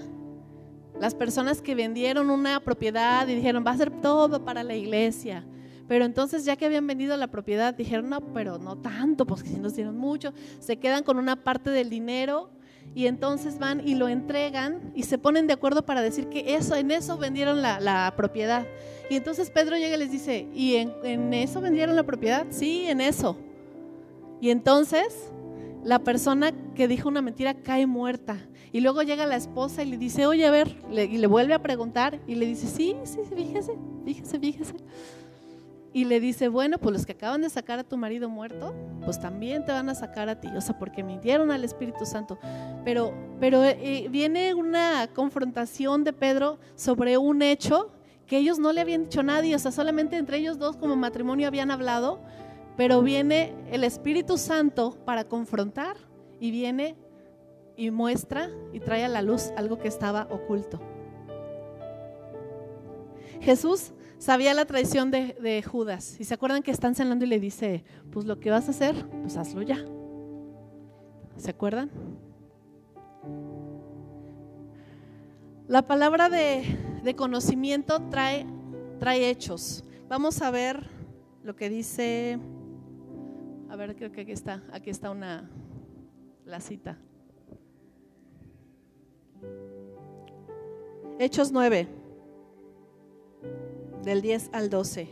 Las 1.00 1.14
personas 1.14 1.62
que 1.62 1.76
vendieron 1.76 2.32
una 2.32 2.60
propiedad 2.60 3.28
y 3.28 3.36
dijeron, 3.36 3.64
va 3.66 3.72
a 3.72 3.78
ser 3.78 3.92
todo 4.02 4.44
para 4.44 4.64
la 4.64 4.76
iglesia. 4.76 5.46
Pero 5.90 6.06
entonces 6.06 6.46
ya 6.46 6.56
que 6.56 6.68
habían 6.68 6.86
vendido 6.86 7.18
la 7.18 7.28
propiedad, 7.28 7.74
dijeron, 7.74 8.10
no, 8.10 8.22
pero 8.32 8.60
no 8.60 8.78
tanto, 8.78 9.26
porque 9.26 9.50
si 9.50 9.58
nos 9.58 9.76
dieron 9.76 9.98
mucho, 9.98 10.34
se 10.60 10.78
quedan 10.78 11.04
con 11.04 11.18
una 11.18 11.44
parte 11.44 11.72
del 11.72 11.90
dinero 11.90 12.52
y 12.94 13.08
entonces 13.08 13.58
van 13.58 13.86
y 13.86 13.96
lo 13.96 14.08
entregan 14.08 14.92
y 14.94 15.04
se 15.04 15.18
ponen 15.18 15.48
de 15.48 15.54
acuerdo 15.54 15.88
para 15.88 16.04
decir 16.04 16.28
que 16.30 16.54
eso, 16.54 16.76
en 16.76 16.92
eso 16.92 17.18
vendieron 17.18 17.64
la, 17.64 18.14
propiedad. 18.16 18.68
Y 19.10 19.16
entonces 19.16 19.50
Pedro 19.50 19.78
llega 19.78 19.96
y 19.96 20.00
les 20.00 20.12
dice, 20.12 20.48
¿y 20.54 20.76
en, 20.76 20.94
en 21.04 21.34
eso 21.34 21.60
vendieron 21.60 21.96
la 21.96 22.04
propiedad? 22.04 22.46
Sí, 22.52 22.86
en 22.86 23.02
eso. 23.02 23.36
Y 24.40 24.52
entonces 24.52 25.32
la 25.84 25.98
persona 25.98 26.52
que 26.76 26.88
dijo 26.88 27.10
una 27.10 27.24
mentira 27.24 27.56
cae 27.56 27.88
muerta. 27.88 28.38
Y 28.72 28.82
luego 28.82 29.02
llega 29.02 29.26
la 29.26 29.38
esposa 29.38 29.82
y 29.82 29.88
le 29.88 29.98
dice, 29.98 30.28
oye, 30.28 30.46
a 30.46 30.52
ver, 30.52 30.78
y 30.92 31.18
le 31.18 31.26
vuelve 31.26 31.56
a 31.56 31.64
preguntar 31.64 32.20
y 32.28 32.36
le 32.36 32.46
dice, 32.46 32.68
sí, 32.68 32.96
sí, 33.06 33.22
fíjese, 33.36 33.74
fíjese, 34.06 34.40
fíjese. 34.40 34.76
Y 35.92 36.06
le 36.06 36.20
dice, 36.20 36.50
bueno, 36.50 36.78
pues 36.78 36.94
los 36.94 37.06
que 37.06 37.14
acaban 37.14 37.42
de 37.42 37.50
sacar 37.50 37.80
a 37.80 37.84
tu 37.84 37.98
marido 37.98 38.30
muerto, 38.30 38.76
pues 39.04 39.20
también 39.20 39.66
te 39.66 39.72
van 39.72 39.90
a 39.90 39.96
sacar 39.96 40.30
a 40.30 40.40
ti, 40.40 40.48
o 40.56 40.62
sea, 40.62 40.78
porque 40.78 41.04
mintieron 41.04 41.50
al 41.50 41.64
Espíritu 41.64 42.06
Santo. 42.06 42.38
Pero, 42.86 43.14
pero 43.40 43.64
eh, 43.64 44.08
viene 44.12 44.54
una 44.54 45.08
confrontación 45.14 46.04
de 46.04 46.14
Pedro 46.14 46.60
sobre 46.76 47.18
un 47.18 47.42
hecho 47.42 47.92
que 48.28 48.38
ellos 48.38 48.60
no 48.60 48.72
le 48.72 48.82
habían 48.82 49.06
dicho 49.06 49.22
a 49.22 49.24
nadie, 49.24 49.56
o 49.56 49.60
sea, 49.60 49.72
solamente 49.72 50.16
entre 50.18 50.38
ellos 50.38 50.60
dos 50.60 50.78
como 50.78 50.96
matrimonio 50.96 51.48
habían 51.48 51.72
hablado, 51.72 52.20
pero 52.78 53.02
viene 53.02 53.56
el 53.72 53.84
Espíritu 53.84 54.38
Santo 54.38 54.96
para 55.04 55.24
confrontar 55.24 55.98
y 56.40 56.52
viene 56.52 56.96
y 57.76 57.90
muestra 57.90 58.52
y 58.72 58.80
trae 58.80 59.04
a 59.04 59.08
la 59.08 59.24
luz 59.24 59.52
algo 59.58 59.80
que 59.80 59.88
estaba 59.88 60.28
oculto. 60.30 60.80
Jesús 63.42 63.94
sabía 64.20 64.54
la 64.54 64.66
traición 64.66 65.10
de, 65.10 65.64
Judas. 65.64 66.18
Y 66.20 66.26
se 66.26 66.36
acuerdan 66.36 66.62
que 66.62 66.70
están 66.70 66.94
cenando 66.94 67.26
y 67.26 67.28
le 67.28 67.40
dice, 67.40 67.84
pues 68.12 68.26
lo 68.26 68.40
que 68.40 68.52
vas 68.52 68.68
a 68.68 68.72
hacer, 68.72 68.96
pues 69.22 69.36
hazlo 69.38 69.64
ya. 69.64 69.84
¿Se 71.38 71.50
acuerdan? 71.50 71.90
La 75.68 75.88
palabra 75.88 76.30
de, 76.30 77.16
conocimiento 77.16 78.00
trae, 78.12 78.46
trae 79.00 79.30
hechos. 79.30 79.84
Vamos 80.08 80.42
a 80.44 80.52
ver 80.52 80.88
lo 81.44 81.56
que 81.56 81.70
dice 81.70 82.40
a 83.70 83.76
ver, 83.76 83.96
creo 83.96 84.12
que 84.12 84.22
aquí 84.22 84.32
está, 84.32 84.64
aquí 84.72 84.90
está 84.90 85.12
una, 85.12 85.48
la 86.44 86.60
cita. 86.60 86.98
Hechos 91.20 91.52
9, 91.52 91.88
del 94.04 94.22
10 94.22 94.50
al 94.54 94.70
12. 94.70 95.10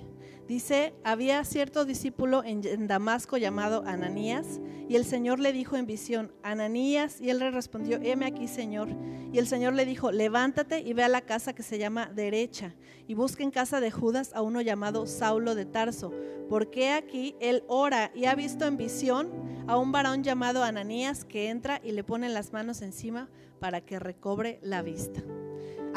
Dice, 0.48 0.94
había 1.04 1.44
cierto 1.44 1.84
discípulo 1.84 2.42
en 2.46 2.88
Damasco 2.88 3.36
llamado 3.36 3.84
Ananías, 3.86 4.62
y 4.88 4.96
el 4.96 5.04
Señor 5.04 5.40
le 5.40 5.52
dijo 5.52 5.76
en 5.76 5.86
visión, 5.86 6.32
Ananías, 6.44 7.20
y 7.20 7.30
él 7.30 7.40
le 7.40 7.52
respondió, 7.52 8.00
heme 8.02 8.26
aquí, 8.26 8.48
Señor. 8.48 8.88
Y 9.34 9.40
el 9.40 9.48
Señor 9.48 9.74
le 9.74 9.86
dijo, 9.86 10.14
levántate 10.14 10.80
y 10.80 10.94
ve 10.94 11.04
a 11.04 11.10
la 11.10 11.22
casa 11.22 11.54
que 11.54 11.64
se 11.64 11.78
llama 11.78 12.10
derecha, 12.16 12.74
y 13.08 13.14
busca 13.14 13.44
en 13.44 13.52
casa 13.52 13.82
de 13.82 13.92
Judas 13.92 14.32
a 14.34 14.42
uno 14.42 14.62
llamado 14.62 15.06
Saulo 15.06 15.54
de 15.56 15.66
Tarso, 15.66 16.14
porque 16.50 16.92
aquí 16.92 17.36
él 17.42 17.64
ora 17.68 18.12
y 18.16 18.26
ha 18.26 18.36
visto 18.36 18.66
en 18.66 18.78
visión 18.78 19.30
a 19.68 19.78
un 19.78 19.92
varón 19.92 20.24
llamado 20.24 20.64
Ananías 20.64 21.26
que 21.26 21.50
entra 21.50 21.82
y 21.84 21.92
le 21.92 22.06
pone 22.06 22.30
las 22.30 22.54
manos 22.54 22.82
encima 22.82 23.30
para 23.60 23.82
que 23.82 24.00
recobre 24.00 24.60
la 24.62 24.82
vista. 24.82 25.22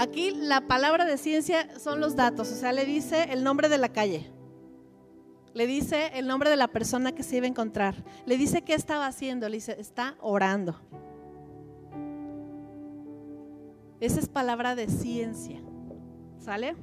Aquí 0.00 0.30
la 0.30 0.62
palabra 0.62 1.04
de 1.04 1.18
ciencia 1.18 1.68
son 1.78 2.00
los 2.00 2.16
datos, 2.16 2.50
o 2.50 2.54
sea, 2.56 2.72
le 2.72 2.84
dice 2.86 3.28
el 3.30 3.44
nombre 3.44 3.68
de 3.68 3.78
la 3.78 3.90
calle 3.90 4.32
le 5.52 5.66
dice 5.66 6.12
el 6.14 6.26
nombre 6.26 6.48
de 6.48 6.56
la 6.56 6.68
persona 6.68 7.12
que 7.12 7.22
se 7.22 7.36
iba 7.36 7.46
a 7.46 7.48
encontrar. 7.48 7.94
Le 8.24 8.36
dice 8.36 8.62
qué 8.62 8.74
estaba 8.74 9.06
haciendo. 9.06 9.48
Le 9.48 9.56
dice, 9.56 9.76
está 9.78 10.16
orando. 10.20 10.76
Esa 13.98 14.20
es 14.20 14.28
palabra 14.28 14.74
de 14.74 14.88
ciencia. 14.88 15.60
¿Sale? 16.38 16.76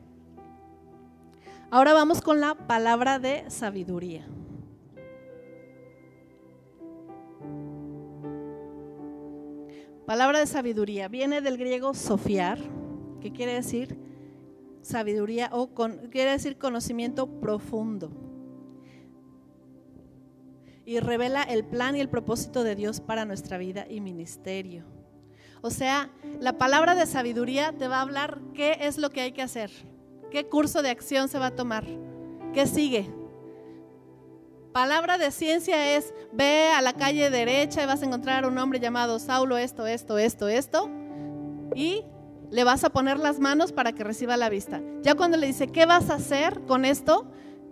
Ahora 1.71 1.93
vamos 1.93 2.21
con 2.21 2.39
la 2.39 2.55
palabra 2.55 3.19
de 3.19 3.49
sabiduría. 3.49 4.27
Palabra 10.05 10.39
de 10.39 10.45
sabiduría 10.45 11.09
viene 11.09 11.41
del 11.41 11.57
griego 11.57 11.93
sofiar, 11.93 12.59
que 13.19 13.31
quiere 13.31 13.53
decir 13.53 13.97
sabiduría 14.81 15.49
o 15.51 15.69
quiere 16.09 16.31
decir 16.31 16.57
conocimiento 16.57 17.27
profundo 17.39 18.11
y 20.87 21.01
revela 21.01 21.43
el 21.43 21.65
plan 21.65 21.97
y 21.97 21.99
el 21.99 22.07
propósito 22.07 22.63
de 22.63 22.73
Dios 22.73 23.01
para 23.01 23.25
nuestra 23.25 23.57
vida 23.57 23.85
y 23.89 23.99
ministerio. 23.99 24.85
O 25.61 25.69
sea, 25.69 26.09
la 26.39 26.57
palabra 26.57 26.95
de 26.95 27.05
sabiduría 27.05 27.73
te 27.73 27.89
va 27.89 27.97
a 27.97 28.01
hablar 28.03 28.39
qué 28.53 28.77
es 28.79 28.97
lo 28.97 29.09
que 29.09 29.19
hay 29.19 29.33
que 29.33 29.41
hacer, 29.41 29.69
qué 30.31 30.47
curso 30.47 30.81
de 30.81 30.89
acción 30.89 31.27
se 31.27 31.39
va 31.39 31.47
a 31.47 31.55
tomar, 31.57 31.85
qué 32.53 32.65
sigue. 32.67 33.09
Palabra 34.71 35.17
de 35.17 35.31
ciencia 35.31 35.97
es, 35.97 36.13
ve 36.31 36.69
a 36.73 36.81
la 36.81 36.93
calle 36.93 37.29
derecha 37.29 37.83
y 37.83 37.85
vas 37.85 38.01
a 38.01 38.05
encontrar 38.05 38.45
un 38.45 38.57
hombre 38.57 38.79
llamado 38.79 39.19
Saulo, 39.19 39.57
esto, 39.57 39.87
esto, 39.87 40.17
esto, 40.17 40.47
esto, 40.47 40.89
y 41.75 42.05
le 42.49 42.63
vas 42.63 42.83
a 42.83 42.89
poner 42.89 43.19
las 43.19 43.39
manos 43.39 43.71
para 43.71 43.93
que 43.93 44.03
reciba 44.03 44.37
la 44.37 44.49
vista. 44.49 44.81
Ya 45.01 45.15
cuando 45.15 45.37
le 45.37 45.47
dice, 45.47 45.67
¿qué 45.67 45.85
vas 45.85 46.09
a 46.09 46.15
hacer 46.15 46.61
con 46.61 46.85
esto? 46.85 47.29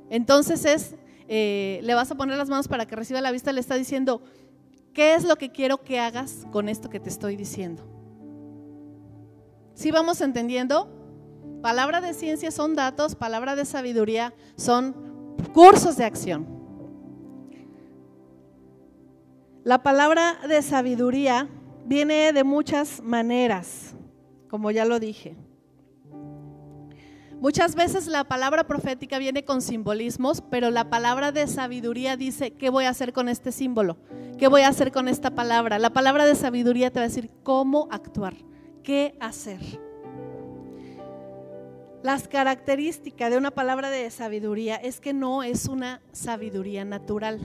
Entonces 0.09 0.65
es, 0.65 0.95
eh, 1.27 1.79
le 1.83 1.93
vas 1.93 2.11
a 2.11 2.15
poner 2.15 2.37
las 2.37 2.49
manos 2.49 2.67
para 2.67 2.85
que 2.85 2.95
reciba 2.95 3.21
la 3.21 3.31
vista, 3.31 3.51
le 3.51 3.61
está 3.61 3.75
diciendo, 3.75 4.21
¿qué 4.93 5.15
es 5.15 5.23
lo 5.23 5.37
que 5.37 5.51
quiero 5.51 5.81
que 5.83 5.99
hagas 5.99 6.45
con 6.51 6.69
esto 6.69 6.89
que 6.89 6.99
te 6.99 7.09
estoy 7.09 7.35
diciendo? 7.35 7.83
¿Sí 9.73 9.91
vamos 9.91 10.21
entendiendo? 10.21 10.89
Palabra 11.61 12.01
de 12.01 12.13
ciencia 12.13 12.51
son 12.51 12.75
datos, 12.75 13.15
palabra 13.15 13.55
de 13.55 13.65
sabiduría 13.65 14.33
son 14.55 14.95
cursos 15.53 15.97
de 15.97 16.05
acción. 16.05 16.47
La 19.63 19.81
palabra 19.81 20.37
de 20.47 20.61
sabiduría 20.61 21.49
viene 21.85 22.33
de 22.33 22.43
muchas 22.43 23.01
maneras 23.01 23.95
como 24.49 24.71
ya 24.71 24.85
lo 24.85 24.99
dije. 24.99 25.35
Muchas 27.39 27.75
veces 27.75 28.07
la 28.07 28.23
palabra 28.23 28.65
profética 28.65 29.19
viene 29.19 29.43
con 29.43 29.61
simbolismos, 29.61 30.41
pero 30.49 30.71
la 30.71 30.89
palabra 30.89 31.31
de 31.31 31.47
sabiduría 31.47 32.15
dice, 32.15 32.51
¿qué 32.51 32.69
voy 32.69 32.85
a 32.85 32.89
hacer 32.89 33.13
con 33.13 33.29
este 33.29 33.51
símbolo? 33.51 33.97
¿Qué 34.37 34.47
voy 34.47 34.61
a 34.61 34.69
hacer 34.69 34.91
con 34.91 35.07
esta 35.07 35.31
palabra? 35.31 35.77
La 35.77 35.91
palabra 35.91 36.25
de 36.25 36.35
sabiduría 36.35 36.91
te 36.91 36.99
va 36.99 37.05
a 37.05 37.09
decir 37.09 37.29
cómo 37.43 37.87
actuar, 37.91 38.35
qué 38.83 39.15
hacer. 39.19 39.59
Las 42.03 42.27
características 42.27 43.31
de 43.31 43.37
una 43.37 43.51
palabra 43.51 43.89
de 43.89 44.09
sabiduría 44.11 44.75
es 44.77 44.99
que 45.01 45.13
no 45.13 45.43
es 45.43 45.65
una 45.65 46.01
sabiduría 46.13 46.85
natural. 46.85 47.39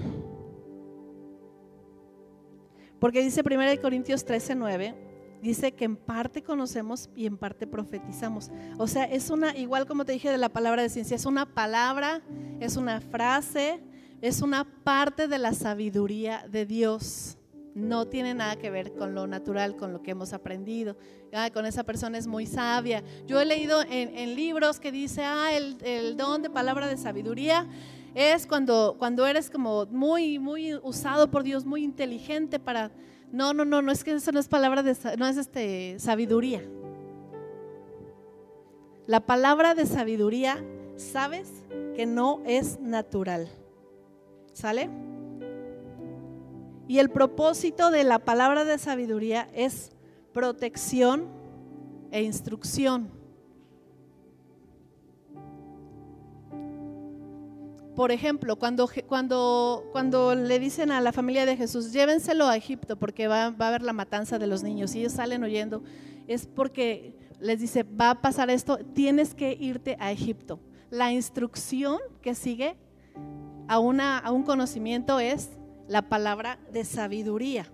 Porque 3.00 3.22
dice 3.22 3.42
1 3.44 3.80
Corintios 3.80 4.24
13, 4.24 4.54
9, 4.54 4.94
dice 5.40 5.72
que 5.72 5.84
en 5.84 5.96
parte 5.96 6.42
conocemos 6.42 7.08
y 7.14 7.26
en 7.26 7.36
parte 7.36 7.66
profetizamos. 7.66 8.50
O 8.78 8.86
sea, 8.86 9.04
es 9.04 9.30
una, 9.30 9.56
igual 9.56 9.86
como 9.86 10.04
te 10.04 10.12
dije 10.12 10.30
de 10.30 10.38
la 10.38 10.48
palabra 10.48 10.82
de 10.82 10.88
ciencia, 10.88 11.16
es 11.16 11.26
una 11.26 11.46
palabra, 11.46 12.22
es 12.60 12.76
una 12.76 13.00
frase, 13.00 13.80
es 14.20 14.42
una 14.42 14.64
parte 14.64 15.28
de 15.28 15.38
la 15.38 15.52
sabiduría 15.52 16.46
de 16.48 16.66
Dios. 16.66 17.36
No 17.74 18.06
tiene 18.06 18.34
nada 18.34 18.56
que 18.56 18.68
ver 18.68 18.94
con 18.94 19.14
lo 19.14 19.26
natural, 19.26 19.76
con 19.76 19.92
lo 19.92 20.02
que 20.02 20.10
hemos 20.10 20.32
aprendido. 20.32 20.96
Ah, 21.32 21.50
con 21.50 21.66
esa 21.66 21.84
persona 21.84 22.18
es 22.18 22.26
muy 22.26 22.46
sabia. 22.46 23.04
Yo 23.26 23.40
he 23.40 23.44
leído 23.44 23.82
en, 23.88 24.34
libros 24.34 24.80
que 24.80 24.90
dice, 24.90 25.22
ah, 25.24 25.52
el, 25.52 25.76
el 25.84 26.16
don 26.16 26.42
de 26.42 26.50
palabra 26.50 26.88
de 26.88 26.96
sabiduría 26.96 27.68
es 28.14 28.46
cuando, 28.46 28.96
cuando 28.98 29.26
eres 29.26 29.50
como 29.50 29.86
muy, 29.86 30.38
muy 30.38 30.74
usado 30.74 31.30
por 31.30 31.42
Dios, 31.42 31.64
muy 31.64 31.84
inteligente 31.84 32.58
para 32.58 32.90
no, 33.32 33.54
no, 33.54 33.64
no, 33.64 33.82
no 33.82 33.92
es 33.92 34.02
que 34.02 34.12
eso 34.12 34.32
no 34.32 34.40
es 34.40 34.48
palabra 34.48 34.82
de, 34.82 34.96
no 35.16 35.26
es 35.26 35.36
este, 35.36 35.98
sabiduría. 35.98 36.62
La 39.06 39.20
palabra 39.20 39.74
de 39.74 39.86
sabiduría, 39.86 40.64
sabes 40.96 41.48
que 41.94 42.06
no 42.06 42.40
es 42.44 42.80
natural. 42.80 43.48
¿Sale? 44.52 44.90
Y 46.88 46.98
el 46.98 47.10
propósito 47.10 47.90
de 47.90 48.02
la 48.02 48.18
palabra 48.18 48.64
de 48.64 48.78
sabiduría 48.78 49.48
es 49.54 49.92
protección 50.32 51.28
e 52.10 52.22
instrucción. 52.22 53.19
Por 57.96 58.12
ejemplo, 58.12 58.56
cuando, 58.56 58.88
cuando, 59.06 59.88
cuando 59.92 60.34
le 60.34 60.58
dicen 60.58 60.92
a 60.92 61.00
la 61.00 61.12
familia 61.12 61.44
de 61.44 61.56
Jesús, 61.56 61.92
llévenselo 61.92 62.46
a 62.46 62.56
Egipto 62.56 62.96
porque 62.96 63.26
va, 63.26 63.50
va 63.50 63.66
a 63.66 63.68
haber 63.68 63.82
la 63.82 63.92
matanza 63.92 64.38
de 64.38 64.46
los 64.46 64.62
niños 64.62 64.94
y 64.94 65.00
ellos 65.00 65.12
salen 65.12 65.42
oyendo, 65.42 65.82
es 66.28 66.46
porque 66.46 67.16
les 67.40 67.60
dice, 67.60 67.82
va 67.82 68.10
a 68.10 68.20
pasar 68.22 68.50
esto, 68.50 68.78
tienes 68.94 69.34
que 69.34 69.56
irte 69.58 69.96
a 69.98 70.12
Egipto. 70.12 70.60
La 70.90 71.12
instrucción 71.12 71.98
que 72.22 72.34
sigue 72.34 72.76
a, 73.68 73.78
una, 73.78 74.18
a 74.18 74.30
un 74.30 74.42
conocimiento 74.42 75.18
es 75.20 75.50
la 75.88 76.02
palabra 76.02 76.58
de 76.72 76.84
sabiduría. 76.84 77.66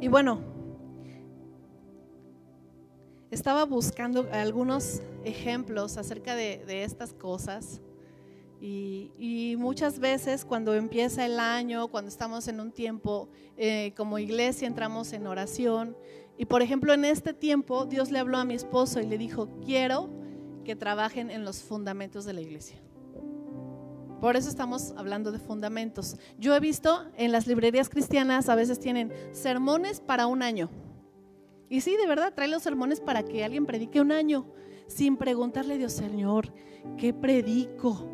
Y 0.00 0.08
bueno, 0.08 0.51
estaba 3.32 3.64
buscando 3.64 4.28
algunos 4.30 5.00
ejemplos 5.24 5.96
acerca 5.96 6.36
de, 6.36 6.84
estas 6.84 7.14
cosas 7.14 7.80
y, 8.60 9.56
muchas 9.58 9.98
veces 9.98 10.44
cuando 10.44 10.74
empieza 10.74 11.24
el 11.24 11.40
año, 11.40 11.88
cuando 11.88 12.10
estamos 12.10 12.46
en 12.46 12.60
un 12.60 12.70
tiempo 12.72 13.28
eh, 13.56 13.92
como 13.96 14.18
iglesia, 14.18 14.68
entramos 14.68 15.12
en 15.14 15.26
oración 15.26 15.96
y 16.36 16.44
por 16.44 16.60
ejemplo 16.60 16.92
en 16.92 17.04
este 17.06 17.32
tiempo 17.32 17.86
Dios 17.86 18.10
le 18.10 18.18
habló 18.18 18.36
a 18.36 18.44
mi 18.44 18.54
esposo 18.54 19.00
y 19.00 19.06
le 19.06 19.16
dijo, 19.16 19.48
quiero 19.64 20.10
que 20.64 20.76
trabajen 20.76 21.30
en 21.30 21.44
los 21.44 21.62
fundamentos 21.62 22.26
de 22.26 22.34
la 22.34 22.42
iglesia. 22.42 22.76
Por 24.20 24.36
eso 24.36 24.48
estamos 24.48 24.92
hablando 24.96 25.32
de 25.32 25.38
fundamentos. 25.40 26.16
Yo 26.38 26.54
he 26.54 26.60
visto 26.60 27.06
en 27.16 27.32
las 27.32 27.46
librerías 27.46 27.88
cristianas 27.88 28.48
a 28.48 28.54
veces 28.54 28.78
tienen 28.78 29.10
sermones 29.32 30.00
para 30.00 30.26
un 30.26 30.42
año 30.42 30.70
y 31.72 31.80
sí, 31.80 31.96
de 31.96 32.06
verdad, 32.06 32.34
trae 32.34 32.48
los 32.48 32.62
sermones 32.62 33.00
para 33.00 33.22
que 33.22 33.42
alguien 33.42 33.64
predique 33.64 33.98
un 33.98 34.12
año, 34.12 34.44
sin 34.88 35.16
preguntarle 35.16 35.72
a 35.72 35.78
Dios, 35.78 35.94
Señor, 35.94 36.52
¿qué 36.98 37.14
predico? 37.14 38.10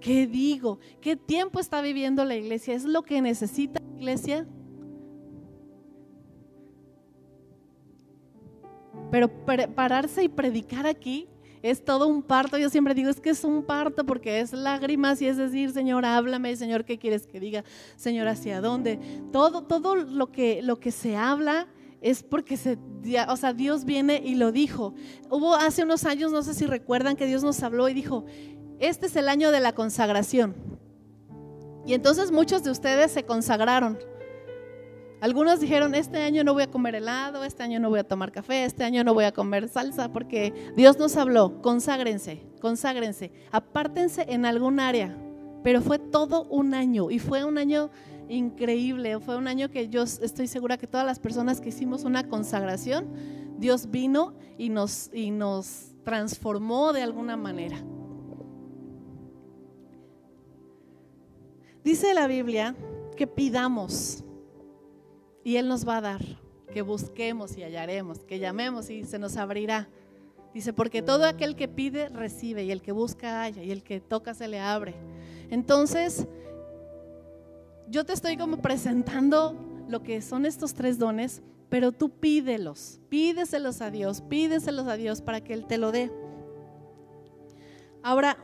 ¿Qué 0.00 0.26
digo? 0.26 0.80
¿Qué 1.00 1.14
tiempo 1.14 1.60
está 1.60 1.80
viviendo 1.80 2.24
la 2.24 2.34
iglesia? 2.34 2.74
¿Es 2.74 2.82
lo 2.82 3.04
que 3.04 3.22
necesita 3.22 3.80
la 3.80 3.96
iglesia? 3.96 4.48
Pero 9.12 9.30
pararse 9.76 10.24
y 10.24 10.28
predicar 10.28 10.88
aquí 10.88 11.28
es 11.62 11.84
todo 11.84 12.08
un 12.08 12.20
parto. 12.20 12.58
Yo 12.58 12.68
siempre 12.68 12.94
digo, 12.94 13.10
es 13.10 13.20
que 13.20 13.30
es 13.30 13.44
un 13.44 13.62
parto 13.62 14.04
porque 14.06 14.40
es 14.40 14.52
lágrimas 14.52 15.22
y 15.22 15.28
es 15.28 15.36
decir, 15.36 15.70
Señor, 15.70 16.04
háblame, 16.04 16.56
Señor, 16.56 16.84
¿qué 16.84 16.98
quieres 16.98 17.28
que 17.28 17.38
diga? 17.38 17.62
Señor, 17.94 18.26
¿hacia 18.26 18.60
dónde? 18.60 18.98
Todo, 19.30 19.62
todo 19.62 19.94
lo 19.94 20.32
que, 20.32 20.62
lo 20.62 20.80
que 20.80 20.90
se 20.90 21.14
habla 21.14 21.68
es 22.00 22.22
porque 22.22 22.56
se, 22.56 22.78
o 23.28 23.36
sea, 23.36 23.52
Dios 23.52 23.84
viene 23.84 24.22
y 24.24 24.34
lo 24.34 24.52
dijo. 24.52 24.94
Hubo 25.30 25.54
hace 25.54 25.82
unos 25.82 26.04
años, 26.04 26.32
no 26.32 26.42
sé 26.42 26.54
si 26.54 26.66
recuerdan, 26.66 27.16
que 27.16 27.26
Dios 27.26 27.42
nos 27.42 27.62
habló 27.62 27.88
y 27.88 27.94
dijo, 27.94 28.24
este 28.78 29.06
es 29.06 29.16
el 29.16 29.28
año 29.28 29.50
de 29.50 29.60
la 29.60 29.72
consagración. 29.72 30.54
Y 31.86 31.94
entonces 31.94 32.30
muchos 32.30 32.62
de 32.62 32.70
ustedes 32.70 33.10
se 33.10 33.24
consagraron. 33.24 33.98
Algunos 35.20 35.58
dijeron, 35.58 35.96
este 35.96 36.22
año 36.22 36.44
no 36.44 36.54
voy 36.54 36.62
a 36.62 36.70
comer 36.70 36.94
helado, 36.94 37.42
este 37.42 37.64
año 37.64 37.80
no 37.80 37.88
voy 37.88 37.98
a 37.98 38.04
tomar 38.04 38.30
café, 38.30 38.64
este 38.64 38.84
año 38.84 39.02
no 39.02 39.14
voy 39.14 39.24
a 39.24 39.32
comer 39.32 39.68
salsa, 39.68 40.12
porque 40.12 40.54
Dios 40.76 40.96
nos 40.96 41.16
habló, 41.16 41.60
conságrense, 41.60 42.46
conságrense, 42.60 43.32
apártense 43.50 44.26
en 44.28 44.44
algún 44.44 44.78
área. 44.78 45.16
Pero 45.64 45.82
fue 45.82 45.98
todo 45.98 46.44
un 46.44 46.72
año 46.72 47.10
y 47.10 47.18
fue 47.18 47.44
un 47.44 47.58
año 47.58 47.90
increíble. 48.28 49.18
Fue 49.20 49.36
un 49.36 49.48
año 49.48 49.70
que 49.70 49.88
yo 49.88 50.02
estoy 50.02 50.46
segura 50.46 50.78
que 50.78 50.86
todas 50.86 51.06
las 51.06 51.18
personas 51.18 51.60
que 51.60 51.70
hicimos 51.70 52.04
una 52.04 52.28
consagración, 52.28 53.08
Dios 53.58 53.90
vino 53.90 54.34
y 54.56 54.68
nos, 54.68 55.10
y 55.12 55.30
nos 55.30 55.92
transformó 56.04 56.92
de 56.92 57.02
alguna 57.02 57.36
manera. 57.36 57.82
Dice 61.84 62.12
la 62.14 62.26
Biblia 62.26 62.76
que 63.16 63.26
pidamos 63.26 64.24
y 65.42 65.56
Él 65.56 65.68
nos 65.68 65.88
va 65.88 65.96
a 65.96 66.00
dar, 66.02 66.20
que 66.72 66.82
busquemos 66.82 67.56
y 67.56 67.62
hallaremos, 67.62 68.24
que 68.24 68.38
llamemos 68.38 68.90
y 68.90 69.04
se 69.04 69.18
nos 69.18 69.36
abrirá. 69.36 69.88
Dice, 70.52 70.72
porque 70.72 71.02
todo 71.02 71.24
aquel 71.24 71.56
que 71.56 71.68
pide, 71.68 72.08
recibe, 72.08 72.64
y 72.64 72.70
el 72.70 72.82
que 72.82 72.92
busca, 72.92 73.42
halla, 73.42 73.62
y 73.62 73.70
el 73.70 73.82
que 73.82 74.00
toca, 74.00 74.34
se 74.34 74.48
le 74.48 74.58
abre. 74.58 74.94
Entonces, 75.50 76.26
yo 77.90 78.04
te 78.04 78.12
estoy 78.12 78.36
como 78.36 78.58
presentando 78.58 79.54
lo 79.88 80.02
que 80.02 80.20
son 80.20 80.46
estos 80.46 80.74
tres 80.74 80.98
dones, 80.98 81.42
pero 81.68 81.92
tú 81.92 82.10
pídelos, 82.10 83.00
pídeselos 83.08 83.80
a 83.80 83.90
Dios, 83.90 84.20
pídeselos 84.22 84.86
a 84.86 84.96
Dios 84.96 85.22
para 85.22 85.42
que 85.42 85.54
Él 85.54 85.66
te 85.66 85.78
lo 85.78 85.92
dé. 85.92 86.10
Ahora, 88.02 88.36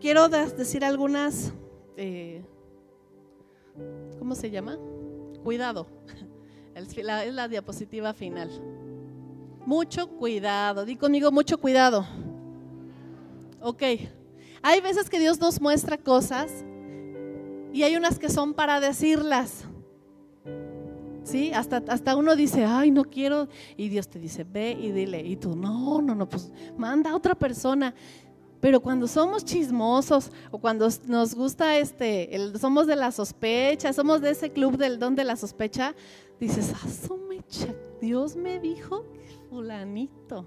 quiero 0.00 0.28
decir 0.28 0.84
algunas, 0.84 1.52
eh, 1.96 2.44
¿cómo 4.18 4.34
se 4.34 4.50
llama? 4.50 4.78
Cuidado, 5.42 5.86
es 6.74 7.04
la 7.04 7.48
diapositiva 7.48 8.14
final. 8.14 8.50
Mucho 9.64 10.08
cuidado, 10.08 10.84
di 10.84 10.96
conmigo 10.96 11.32
mucho 11.32 11.58
cuidado. 11.58 12.06
Ok, 13.60 13.82
hay 14.62 14.80
veces 14.80 15.10
que 15.10 15.18
Dios 15.18 15.40
nos 15.40 15.60
muestra 15.60 15.98
cosas 15.98 16.64
y 17.76 17.82
hay 17.82 17.94
unas 17.94 18.18
que 18.18 18.30
son 18.30 18.54
para 18.54 18.80
decirlas. 18.80 19.64
Sí, 21.24 21.52
hasta, 21.52 21.82
hasta 21.88 22.16
uno 22.16 22.34
dice, 22.34 22.64
ay, 22.64 22.90
no 22.90 23.04
quiero, 23.04 23.48
y 23.76 23.90
Dios 23.90 24.08
te 24.08 24.18
dice, 24.18 24.44
ve 24.44 24.70
y 24.80 24.92
dile, 24.92 25.20
y 25.20 25.36
tú, 25.36 25.54
no, 25.54 26.00
no, 26.00 26.14
no, 26.14 26.26
pues 26.26 26.50
manda 26.78 27.10
a 27.10 27.14
otra 27.14 27.34
persona. 27.34 27.94
Pero 28.60 28.80
cuando 28.80 29.06
somos 29.06 29.44
chismosos 29.44 30.32
o 30.50 30.58
cuando 30.58 30.88
nos 31.06 31.34
gusta 31.34 31.76
este, 31.76 32.34
el, 32.34 32.58
somos 32.58 32.86
de 32.86 32.96
la 32.96 33.12
sospecha, 33.12 33.92
somos 33.92 34.22
de 34.22 34.30
ese 34.30 34.50
club 34.50 34.78
del 34.78 34.98
don 34.98 35.14
de 35.14 35.24
la 35.24 35.36
sospecha, 35.36 35.94
dices, 36.40 36.72
ah, 36.74 37.14
mecha, 37.28 37.74
Dios 38.00 38.36
me 38.36 38.58
dijo 38.58 39.04
fulanito. 39.50 40.46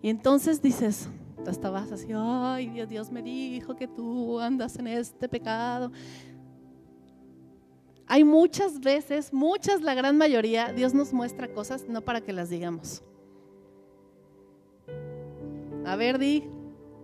Y 0.00 0.08
entonces 0.08 0.62
dices, 0.62 1.10
hasta 1.46 1.68
vas 1.68 1.92
así, 1.92 2.08
ay, 2.14 2.70
Dios, 2.70 2.88
Dios 2.88 3.10
me 3.10 3.22
dijo 3.22 3.76
que 3.76 3.88
tú 3.88 4.40
andas 4.40 4.78
en 4.78 4.86
este 4.86 5.28
pecado. 5.28 5.92
Hay 8.12 8.24
muchas 8.24 8.78
veces, 8.78 9.32
muchas, 9.32 9.80
la 9.80 9.94
gran 9.94 10.18
mayoría, 10.18 10.70
Dios 10.70 10.92
nos 10.92 11.14
muestra 11.14 11.48
cosas 11.48 11.88
no 11.88 12.02
para 12.02 12.20
que 12.20 12.34
las 12.34 12.50
digamos. 12.50 13.02
A 15.86 15.96
ver, 15.96 16.18
di, 16.18 16.44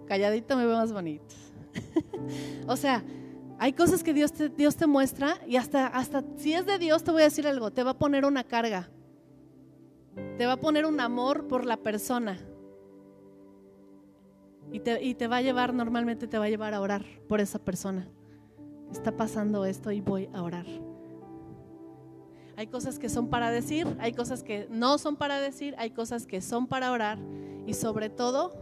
calladito 0.05 0.55
me 0.55 0.67
veo 0.67 0.77
más 0.77 0.93
bonito. 0.93 1.35
o 2.67 2.77
sea, 2.77 3.03
hay 3.59 3.73
cosas 3.73 4.05
que 4.05 4.13
Dios 4.13 4.35
te, 4.35 4.51
Dios 4.51 4.77
te 4.77 4.87
muestra 4.87 5.39
y 5.47 5.57
hasta, 5.57 5.87
hasta 5.87 6.23
si 6.37 6.53
es 6.53 6.67
de 6.67 6.79
Dios 6.79 7.03
te 7.03 7.11
voy 7.11 7.23
a 7.23 7.25
decir 7.25 7.47
algo, 7.47 7.71
te 7.71 7.83
va 7.83 7.93
a 7.93 7.99
poner 7.99 8.27
una 8.27 8.45
carga. 8.45 8.91
Te 10.37 10.45
va 10.45 10.53
a 10.53 10.61
poner 10.61 10.85
un 10.85 11.01
amor 11.01 11.49
por 11.49 11.65
la 11.65 11.79
persona. 11.79 12.39
Y 14.71 14.81
te, 14.81 15.03
y 15.03 15.15
te 15.15 15.27
va 15.27 15.37
a 15.37 15.41
llevar, 15.41 15.73
normalmente 15.73 16.29
te 16.29 16.37
va 16.37 16.45
a 16.45 16.51
llevar 16.51 16.75
a 16.75 16.83
orar 16.83 17.07
por 17.31 17.41
esa 17.41 17.59
persona. 17.59 18.07
Está 18.93 19.17
pasando 19.17 19.65
esto 19.65 19.91
y 19.91 20.03
voy 20.03 20.29
a 20.35 20.43
orar. 20.43 20.67
Hay 22.59 22.67
cosas 22.67 22.99
que 22.99 23.09
son 23.09 23.29
para 23.29 23.53
decir, 23.53 23.87
hay 24.01 24.13
cosas 24.13 24.43
que 24.43 24.67
no 24.69 24.99
son 24.99 25.15
para 25.15 25.41
decir, 25.41 25.77
hay 25.79 25.93
cosas 25.93 26.27
que 26.27 26.41
son 26.41 26.67
para 26.67 26.91
orar 26.91 27.17
y 27.69 27.75
sobre 27.75 28.11
todo 28.11 28.53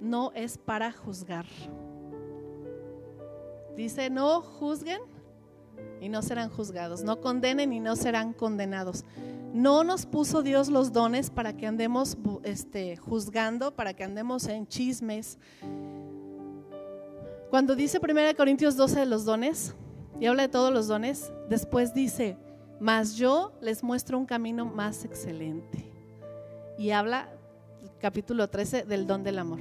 no 0.00 0.32
es 0.34 0.56
para 0.56 0.90
juzgar. 0.90 1.44
Dice, 3.76 4.08
no 4.08 4.40
juzguen 4.40 5.02
y 6.00 6.08
no 6.08 6.22
serán 6.22 6.48
juzgados, 6.48 7.04
no 7.04 7.20
condenen 7.20 7.74
y 7.74 7.80
no 7.80 7.96
serán 7.96 8.32
condenados. 8.32 9.04
No 9.52 9.84
nos 9.84 10.06
puso 10.06 10.42
Dios 10.42 10.70
los 10.70 10.90
dones 10.90 11.28
para 11.28 11.54
que 11.54 11.66
andemos 11.66 12.16
este, 12.44 12.96
juzgando, 12.96 13.76
para 13.76 13.92
que 13.92 14.04
andemos 14.04 14.46
en 14.46 14.66
chismes. 14.66 15.38
Cuando 17.50 17.76
dice 17.76 18.00
1 18.02 18.34
Corintios 18.38 18.74
12 18.78 19.00
de 19.00 19.06
los 19.06 19.26
dones, 19.26 19.74
y 20.18 20.24
habla 20.24 20.44
de 20.44 20.48
todos 20.48 20.72
los 20.72 20.88
dones, 20.88 21.30
después 21.50 21.92
dice, 21.92 22.38
mas 22.80 23.14
yo 23.16 23.52
les 23.60 23.84
muestro 23.84 24.18
un 24.18 24.26
camino 24.26 24.64
más 24.64 25.04
excelente. 25.04 25.92
Y 26.78 26.90
habla, 26.90 27.28
capítulo 28.00 28.48
13, 28.48 28.84
del 28.84 29.06
don 29.06 29.22
del 29.22 29.38
amor. 29.38 29.60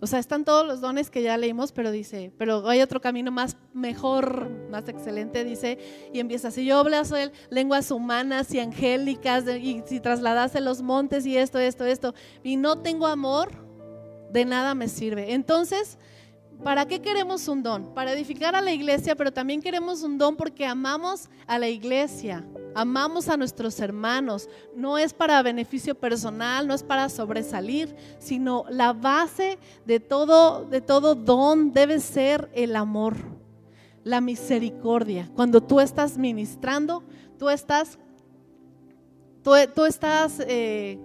O 0.00 0.06
sea, 0.06 0.18
están 0.18 0.44
todos 0.44 0.66
los 0.66 0.82
dones 0.82 1.10
que 1.10 1.22
ya 1.22 1.38
leímos, 1.38 1.72
pero 1.72 1.90
dice, 1.90 2.30
pero 2.36 2.68
hay 2.68 2.82
otro 2.82 3.00
camino 3.00 3.30
más 3.30 3.56
mejor, 3.72 4.50
más 4.70 4.86
excelente, 4.86 5.44
dice, 5.44 5.78
y 6.12 6.20
empieza, 6.20 6.50
si 6.50 6.66
yo 6.66 6.76
hablase 6.76 7.32
lenguas 7.48 7.90
humanas 7.90 8.52
y 8.52 8.60
angélicas, 8.60 9.44
y 9.48 9.82
si 9.86 10.00
trasladase 10.00 10.60
los 10.60 10.82
montes 10.82 11.24
y 11.24 11.38
esto, 11.38 11.58
esto, 11.58 11.86
esto, 11.86 12.14
y 12.42 12.58
no 12.58 12.82
tengo 12.82 13.06
amor, 13.06 13.50
de 14.30 14.44
nada 14.44 14.74
me 14.74 14.88
sirve. 14.88 15.32
Entonces, 15.32 15.96
¿Para 16.62 16.86
qué 16.86 17.00
queremos 17.00 17.48
un 17.48 17.62
don? 17.62 17.92
Para 17.94 18.12
edificar 18.12 18.54
a 18.54 18.62
la 18.62 18.72
iglesia, 18.72 19.14
pero 19.14 19.32
también 19.32 19.60
queremos 19.60 20.02
un 20.02 20.16
don 20.16 20.36
porque 20.36 20.64
amamos 20.64 21.28
a 21.46 21.58
la 21.58 21.68
iglesia, 21.68 22.46
amamos 22.74 23.28
a 23.28 23.36
nuestros 23.36 23.80
hermanos. 23.80 24.48
No 24.74 24.96
es 24.96 25.12
para 25.12 25.42
beneficio 25.42 25.94
personal, 25.94 26.66
no 26.66 26.74
es 26.74 26.82
para 26.82 27.08
sobresalir, 27.08 27.94
sino 28.18 28.64
la 28.70 28.92
base 28.92 29.58
de 29.84 30.00
todo, 30.00 30.64
de 30.64 30.80
todo 30.80 31.14
don 31.14 31.72
debe 31.72 32.00
ser 32.00 32.50
el 32.54 32.76
amor, 32.76 33.16
la 34.02 34.20
misericordia. 34.20 35.30
Cuando 35.34 35.62
tú 35.62 35.80
estás 35.80 36.16
ministrando, 36.16 37.02
tú 37.38 37.50
estás, 37.50 37.98
tú, 39.42 39.84
estás 39.84 40.40
eh, 40.40 40.98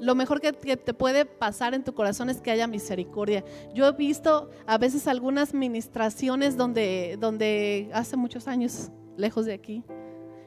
lo 0.00 0.14
mejor 0.14 0.40
que, 0.40 0.52
te 0.52 0.94
puede 0.94 1.26
pasar 1.26 1.74
en 1.74 1.84
tu 1.84 1.94
corazón 1.94 2.30
es 2.30 2.40
que 2.40 2.50
haya 2.50 2.66
misericordia. 2.66 3.44
Yo 3.74 3.86
he 3.86 3.92
visto 3.92 4.50
a 4.66 4.78
veces 4.78 5.06
algunas 5.06 5.52
ministraciones 5.52 6.56
donde, 6.56 7.18
donde 7.20 7.90
hace 7.92 8.16
muchos 8.16 8.48
años, 8.48 8.90
lejos 9.16 9.44
de 9.44 9.52
aquí, 9.52 9.84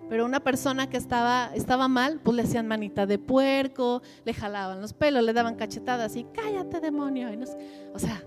pero 0.10 0.26
una 0.26 0.40
persona 0.40 0.90
que 0.90 0.98
estaba, 0.98 1.52
estaba 1.54 1.88
mal, 1.88 2.20
pues 2.24 2.36
le 2.36 2.44
hacían 2.44 2.68
manita 2.68 3.06
de 3.06 3.20
puerco, 3.20 4.02
le 4.26 4.34
jalaban 4.34 4.82
los 4.82 4.94
pelos, 4.94 5.24
le 5.24 5.34
daban 5.34 5.56
cachetadas 5.56 6.16
y 6.16 6.26
cállate 6.26 6.80
demonio. 6.80 7.30
o 7.94 8.00
sea, 8.00 8.24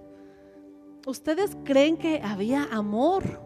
¿ustedes 1.06 1.56
creen 1.64 1.96
que 1.96 2.20
había 2.22 2.64
amor? 2.70 3.42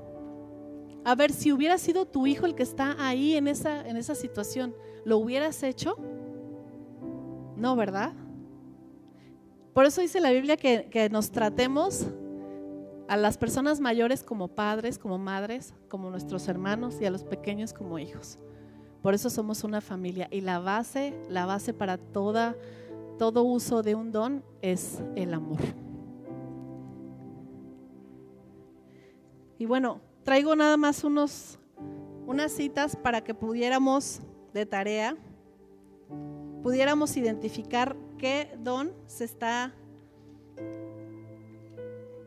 A 1.04 1.14
ver, 1.14 1.32
si 1.32 1.50
hubiera 1.50 1.78
sido 1.78 2.04
tu 2.04 2.26
hijo 2.26 2.44
el 2.44 2.54
que 2.54 2.62
está 2.62 2.94
ahí 2.98 3.36
en 3.36 3.48
esa, 3.48 3.88
en 3.88 3.96
esa 3.96 4.14
situación, 4.14 4.74
¿lo 5.04 5.16
hubieras 5.16 5.62
hecho? 5.62 5.96
No, 7.60 7.76
¿verdad? 7.76 8.14
Por 9.74 9.84
eso 9.84 10.00
dice 10.00 10.18
la 10.18 10.30
Biblia 10.30 10.56
que, 10.56 11.08
nos 11.12 11.30
tratemos 11.30 12.06
a 13.06 13.18
las 13.18 13.36
personas 13.36 13.80
mayores 13.80 14.22
como 14.22 14.48
padres, 14.48 14.98
como 14.98 15.18
madres, 15.18 15.74
como 15.90 16.08
nuestros 16.08 16.48
hermanos 16.48 16.96
y 17.02 17.04
a 17.04 17.10
los 17.10 17.22
pequeños 17.22 17.74
como 17.74 17.98
hijos. 17.98 18.38
Por 19.02 19.12
eso 19.12 19.28
somos 19.28 19.62
una 19.62 19.82
familia 19.82 20.26
y 20.30 20.40
la 20.40 20.58
base, 20.58 21.14
la 21.28 21.44
base 21.44 21.74
para 21.74 21.98
toda, 21.98 22.56
todo 23.18 23.42
uso 23.42 23.82
de 23.82 23.94
un 23.94 24.10
don 24.10 24.42
es 24.62 25.02
el 25.14 25.34
amor. 25.34 25.60
Y 29.58 29.66
bueno, 29.66 30.00
traigo 30.22 30.56
nada 30.56 30.78
más 30.78 31.04
unos, 31.04 31.58
unas 32.26 32.52
citas 32.52 32.96
para 32.96 33.22
que 33.22 33.34
pudiéramos 33.34 34.22
de 34.54 34.64
tarea 34.64 35.14
pudiéramos 36.62 37.16
identificar 37.16 37.96
qué 38.18 38.56
don 38.58 38.92
se 39.06 39.24
está, 39.24 39.74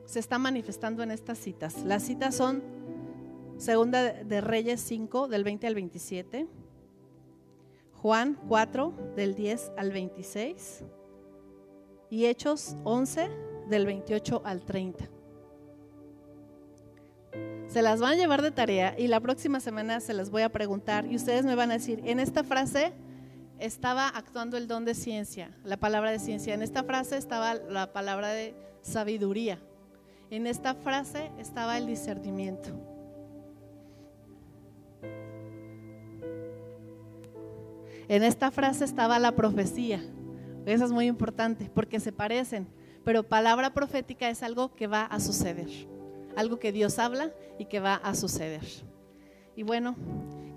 se 0.05 0.19
está 0.19 0.37
manifestando 0.37 1.03
en 1.03 1.11
estas 1.11 1.37
citas. 1.37 1.83
Las 1.83 2.03
citas 2.03 2.35
son 2.35 2.63
Segunda 3.57 4.13
de 4.13 4.41
Reyes 4.41 4.81
5, 4.81 5.27
del 5.27 5.43
20 5.43 5.67
al 5.67 5.75
27, 5.75 6.47
Juan 7.93 8.37
4, 8.47 8.93
del 9.15 9.35
10 9.35 9.71
al 9.77 9.91
26, 9.91 10.83
y 12.09 12.25
Hechos 12.25 12.75
11, 12.83 13.29
del 13.69 13.85
28 13.85 14.41
al 14.43 14.65
30. 14.65 15.09
Se 17.67 17.81
las 17.81 18.01
van 18.01 18.13
a 18.13 18.15
llevar 18.15 18.41
de 18.41 18.51
tarea 18.51 18.95
y 18.99 19.07
la 19.07 19.19
próxima 19.19 19.59
semana 19.59 19.99
se 19.99 20.13
las 20.13 20.29
voy 20.29 20.41
a 20.43 20.49
preguntar 20.49 21.05
y 21.05 21.15
ustedes 21.15 21.45
me 21.45 21.55
van 21.55 21.71
a 21.71 21.75
decir, 21.75 22.01
en 22.05 22.19
esta 22.19 22.43
frase, 22.43 22.93
estaba 23.63 24.09
actuando 24.09 24.57
el 24.57 24.67
don 24.67 24.83
de 24.83 24.93
ciencia, 24.93 25.49
la 25.63 25.77
palabra 25.77 26.11
de 26.11 26.19
ciencia. 26.19 26.53
En 26.53 26.61
esta 26.61 26.83
frase 26.83 27.15
estaba 27.15 27.53
la 27.55 27.93
palabra 27.93 28.27
de 28.27 28.53
sabiduría. 28.81 29.57
En 30.29 30.47
esta 30.47 30.75
frase 30.75 31.31
estaba 31.39 31.77
el 31.77 31.87
discernimiento. 31.87 32.71
En 38.09 38.23
esta 38.23 38.51
frase 38.51 38.83
estaba 38.83 39.17
la 39.17 39.31
profecía. 39.31 40.03
Eso 40.65 40.83
es 40.83 40.91
muy 40.91 41.07
importante 41.07 41.71
porque 41.73 42.01
se 42.01 42.11
parecen, 42.11 42.67
pero 43.05 43.23
palabra 43.23 43.73
profética 43.73 44.29
es 44.29 44.43
algo 44.43 44.73
que 44.75 44.87
va 44.87 45.05
a 45.05 45.21
suceder, 45.21 45.69
algo 46.35 46.59
que 46.59 46.73
Dios 46.73 46.99
habla 46.99 47.31
y 47.57 47.65
que 47.65 47.79
va 47.79 47.95
a 47.95 48.13
suceder. 48.13 48.65
Y 49.55 49.63
bueno, 49.63 49.95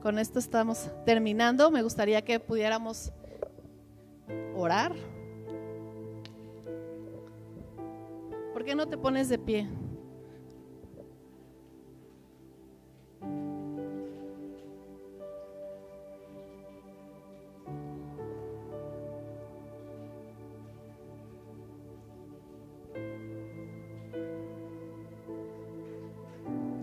con 0.03 0.18
esto 0.18 0.38
estamos 0.38 0.90
terminando. 1.05 1.70
Me 1.70 1.82
gustaría 1.82 2.22
que 2.22 2.40
pudiéramos 2.40 3.12
orar. 4.57 4.94
¿Por 8.53 8.64
qué 8.64 8.74
no 8.74 8.86
te 8.86 8.97
pones 8.97 9.28
de 9.28 9.38
pie? 9.38 9.68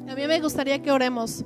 A 0.09 0.15
mí 0.15 0.27
me 0.27 0.39
gustaría 0.39 0.79
que 0.79 0.91
oremos. 0.91 1.43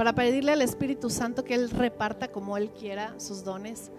Para 0.00 0.14
pedirle 0.14 0.52
al 0.52 0.62
Espíritu 0.62 1.10
Santo 1.10 1.44
que 1.44 1.54
Él 1.54 1.68
reparta 1.68 2.28
como 2.28 2.56
Él 2.56 2.70
quiera 2.70 3.12
sus 3.18 3.44
dones. 3.44 3.92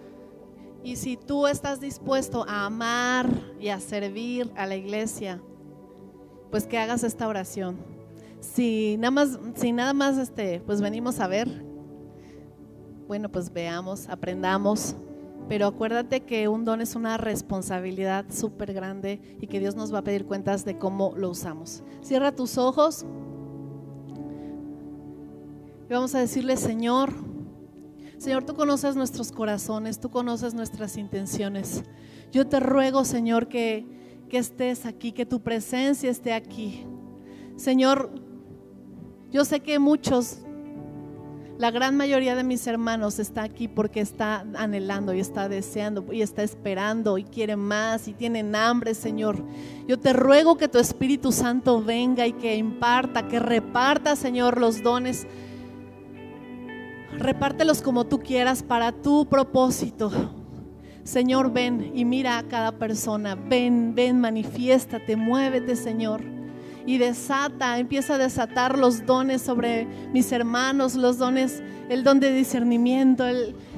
Y 0.82 0.96
si 0.96 1.16
tú 1.16 1.46
estás 1.46 1.78
dispuesto 1.80 2.44
a 2.48 2.66
amar 2.66 3.28
y 3.60 3.68
a 3.68 3.78
servir 3.78 4.50
a 4.56 4.66
la 4.66 4.74
iglesia, 4.74 5.40
pues 6.50 6.66
que 6.66 6.76
hagas 6.76 7.04
esta 7.04 7.28
oración. 7.28 7.76
Si 8.40 8.96
nada 8.98 9.12
más, 9.12 9.38
si 9.54 9.70
nada 9.70 9.92
más 9.92 10.18
este, 10.18 10.58
pues 10.66 10.80
venimos 10.80 11.20
a 11.20 11.28
ver, 11.28 11.48
bueno, 13.06 13.30
pues 13.30 13.52
veamos, 13.52 14.08
aprendamos. 14.08 14.96
Pero 15.48 15.68
acuérdate 15.68 16.22
que 16.22 16.48
un 16.48 16.64
don 16.64 16.80
es 16.80 16.96
una 16.96 17.16
responsabilidad 17.16 18.24
súper 18.28 18.72
grande 18.72 19.20
y 19.40 19.46
que 19.46 19.60
Dios 19.60 19.76
nos 19.76 19.94
va 19.94 19.98
a 19.98 20.02
pedir 20.02 20.26
cuentas 20.26 20.64
de 20.64 20.78
cómo 20.78 21.14
lo 21.16 21.30
usamos. 21.30 21.84
Cierra 22.02 22.34
tus 22.34 22.58
ojos 22.58 23.06
y 25.92 25.94
vamos 25.94 26.14
a 26.14 26.20
decirle, 26.20 26.56
Señor, 26.56 27.12
Señor, 28.16 28.44
tú 28.44 28.54
conoces 28.54 28.96
nuestros 28.96 29.30
corazones, 29.30 30.00
tú 30.00 30.08
conoces 30.08 30.54
nuestras 30.54 30.96
intenciones. 30.96 31.82
Yo 32.30 32.46
te 32.46 32.60
ruego, 32.60 33.04
Señor, 33.04 33.46
que, 33.46 33.84
que 34.30 34.38
estés 34.38 34.86
aquí, 34.86 35.12
que 35.12 35.26
tu 35.26 35.42
presencia 35.42 36.10
esté 36.10 36.32
aquí. 36.32 36.86
Señor, 37.56 38.10
yo 39.30 39.44
sé 39.44 39.60
que 39.60 39.78
muchos 39.78 40.38
la 41.58 41.70
gran 41.70 41.94
mayoría 41.94 42.36
de 42.36 42.42
mis 42.42 42.66
hermanos 42.66 43.18
está 43.18 43.42
aquí 43.42 43.68
porque 43.68 44.00
está 44.00 44.46
anhelando 44.56 45.12
y 45.12 45.20
está 45.20 45.50
deseando 45.50 46.10
y 46.10 46.22
está 46.22 46.42
esperando 46.42 47.18
y 47.18 47.24
quiere 47.24 47.56
más 47.56 48.08
y 48.08 48.14
tienen 48.14 48.56
hambre, 48.56 48.94
Señor. 48.94 49.44
Yo 49.86 50.00
te 50.00 50.14
ruego 50.14 50.56
que 50.56 50.68
tu 50.68 50.78
Espíritu 50.78 51.32
Santo 51.32 51.82
venga 51.82 52.26
y 52.26 52.32
que 52.32 52.56
imparta, 52.56 53.28
que 53.28 53.38
reparta, 53.38 54.16
Señor, 54.16 54.58
los 54.58 54.82
dones. 54.82 55.26
Repártelos 57.18 57.82
como 57.82 58.04
tú 58.04 58.20
quieras 58.20 58.62
para 58.62 58.92
tu 58.92 59.26
propósito. 59.26 60.10
Señor, 61.04 61.52
ven 61.52 61.92
y 61.94 62.04
mira 62.04 62.38
a 62.38 62.42
cada 62.44 62.72
persona. 62.72 63.34
Ven, 63.34 63.94
ven, 63.94 64.20
manifiéstate, 64.20 65.16
muévete, 65.16 65.76
Señor 65.76 66.22
y 66.86 66.98
desata, 66.98 67.78
empieza 67.78 68.14
a 68.14 68.18
desatar 68.18 68.78
los 68.78 69.06
dones 69.06 69.42
sobre 69.42 69.86
mis 70.12 70.32
hermanos, 70.32 70.94
los 70.94 71.18
dones, 71.18 71.62
el 71.88 72.04
don 72.04 72.20
de 72.20 72.32
discernimiento, 72.32 73.24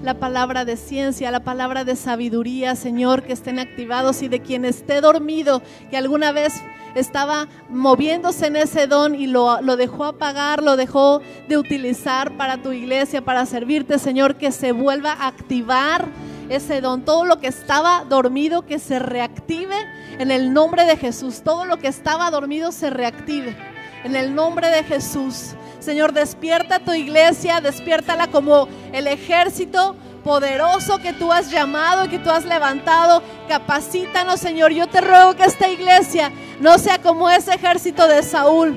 la 0.03 0.15
palabra 0.15 0.65
de 0.65 0.77
ciencia, 0.77 1.31
la 1.31 1.45
palabra 1.45 1.85
de 1.85 1.97
sabiduría, 1.97 2.77
Señor, 2.77 3.23
que 3.23 3.33
estén 3.33 3.59
activados 3.59 4.23
y 4.23 4.29
de 4.29 4.41
quien 4.41 4.65
esté 4.65 5.01
dormido, 5.01 5.63
que 5.91 5.97
alguna 5.97 6.33
vez 6.33 6.55
estaba 6.95 7.49
moviéndose 7.69 8.47
en 8.47 8.57
ese 8.57 8.87
don 8.87 9.15
y 9.15 9.27
lo, 9.27 9.61
lo 9.61 9.77
dejó 9.77 10.05
apagar, 10.05 10.63
lo 10.63 10.77
dejó 10.77 11.21
de 11.49 11.59
utilizar 11.59 12.37
para 12.37 12.63
tu 12.63 12.73
iglesia, 12.73 13.23
para 13.25 13.47
servirte, 13.47 13.99
Señor, 13.99 14.37
que 14.37 14.53
se 14.53 14.73
vuelva 14.73 15.13
a 15.13 15.27
activar 15.27 16.07
ese 16.49 16.81
don, 16.81 17.05
todo 17.05 17.25
lo 17.25 17.41
que 17.41 17.47
estaba 17.47 18.05
dormido, 18.09 18.67
que 18.67 18.79
se 18.79 18.99
reactive 18.99 19.77
en 20.19 20.31
el 20.31 20.53
nombre 20.53 20.85
de 20.85 20.97
Jesús. 20.97 21.43
Todo 21.43 21.65
lo 21.65 21.79
que 21.79 21.89
estaba 21.89 22.31
dormido 22.31 22.73
se 22.73 22.91
reactive 22.91 23.57
en 24.05 24.17
el 24.17 24.35
nombre 24.35 24.69
de 24.69 24.85
Jesús. 24.85 25.55
Señor, 25.81 26.13
despierta 26.13 26.79
tu 26.79 26.93
iglesia, 26.93 27.61
despiértala 27.61 28.29
como 28.29 28.69
el 28.93 29.07
ejército 29.07 29.97
poderoso 30.25 30.99
que 30.99 31.13
tú 31.13 31.33
has 31.33 31.51
llamado, 31.51 32.09
que 32.09 32.19
tú 32.19 32.31
has 32.31 32.45
levantado. 32.45 33.23
Capacítanos, 33.49 34.41
Señor. 34.41 34.73
Yo 34.73 34.89
te 34.89 35.01
ruego 35.01 35.35
que 35.35 35.45
esta 35.45 35.69
iglesia 35.69 36.33
no 36.61 36.79
sea 36.79 37.01
como 37.01 37.31
ese 37.31 37.55
ejército 37.55 38.09
de 38.09 38.23
Saúl 38.23 38.77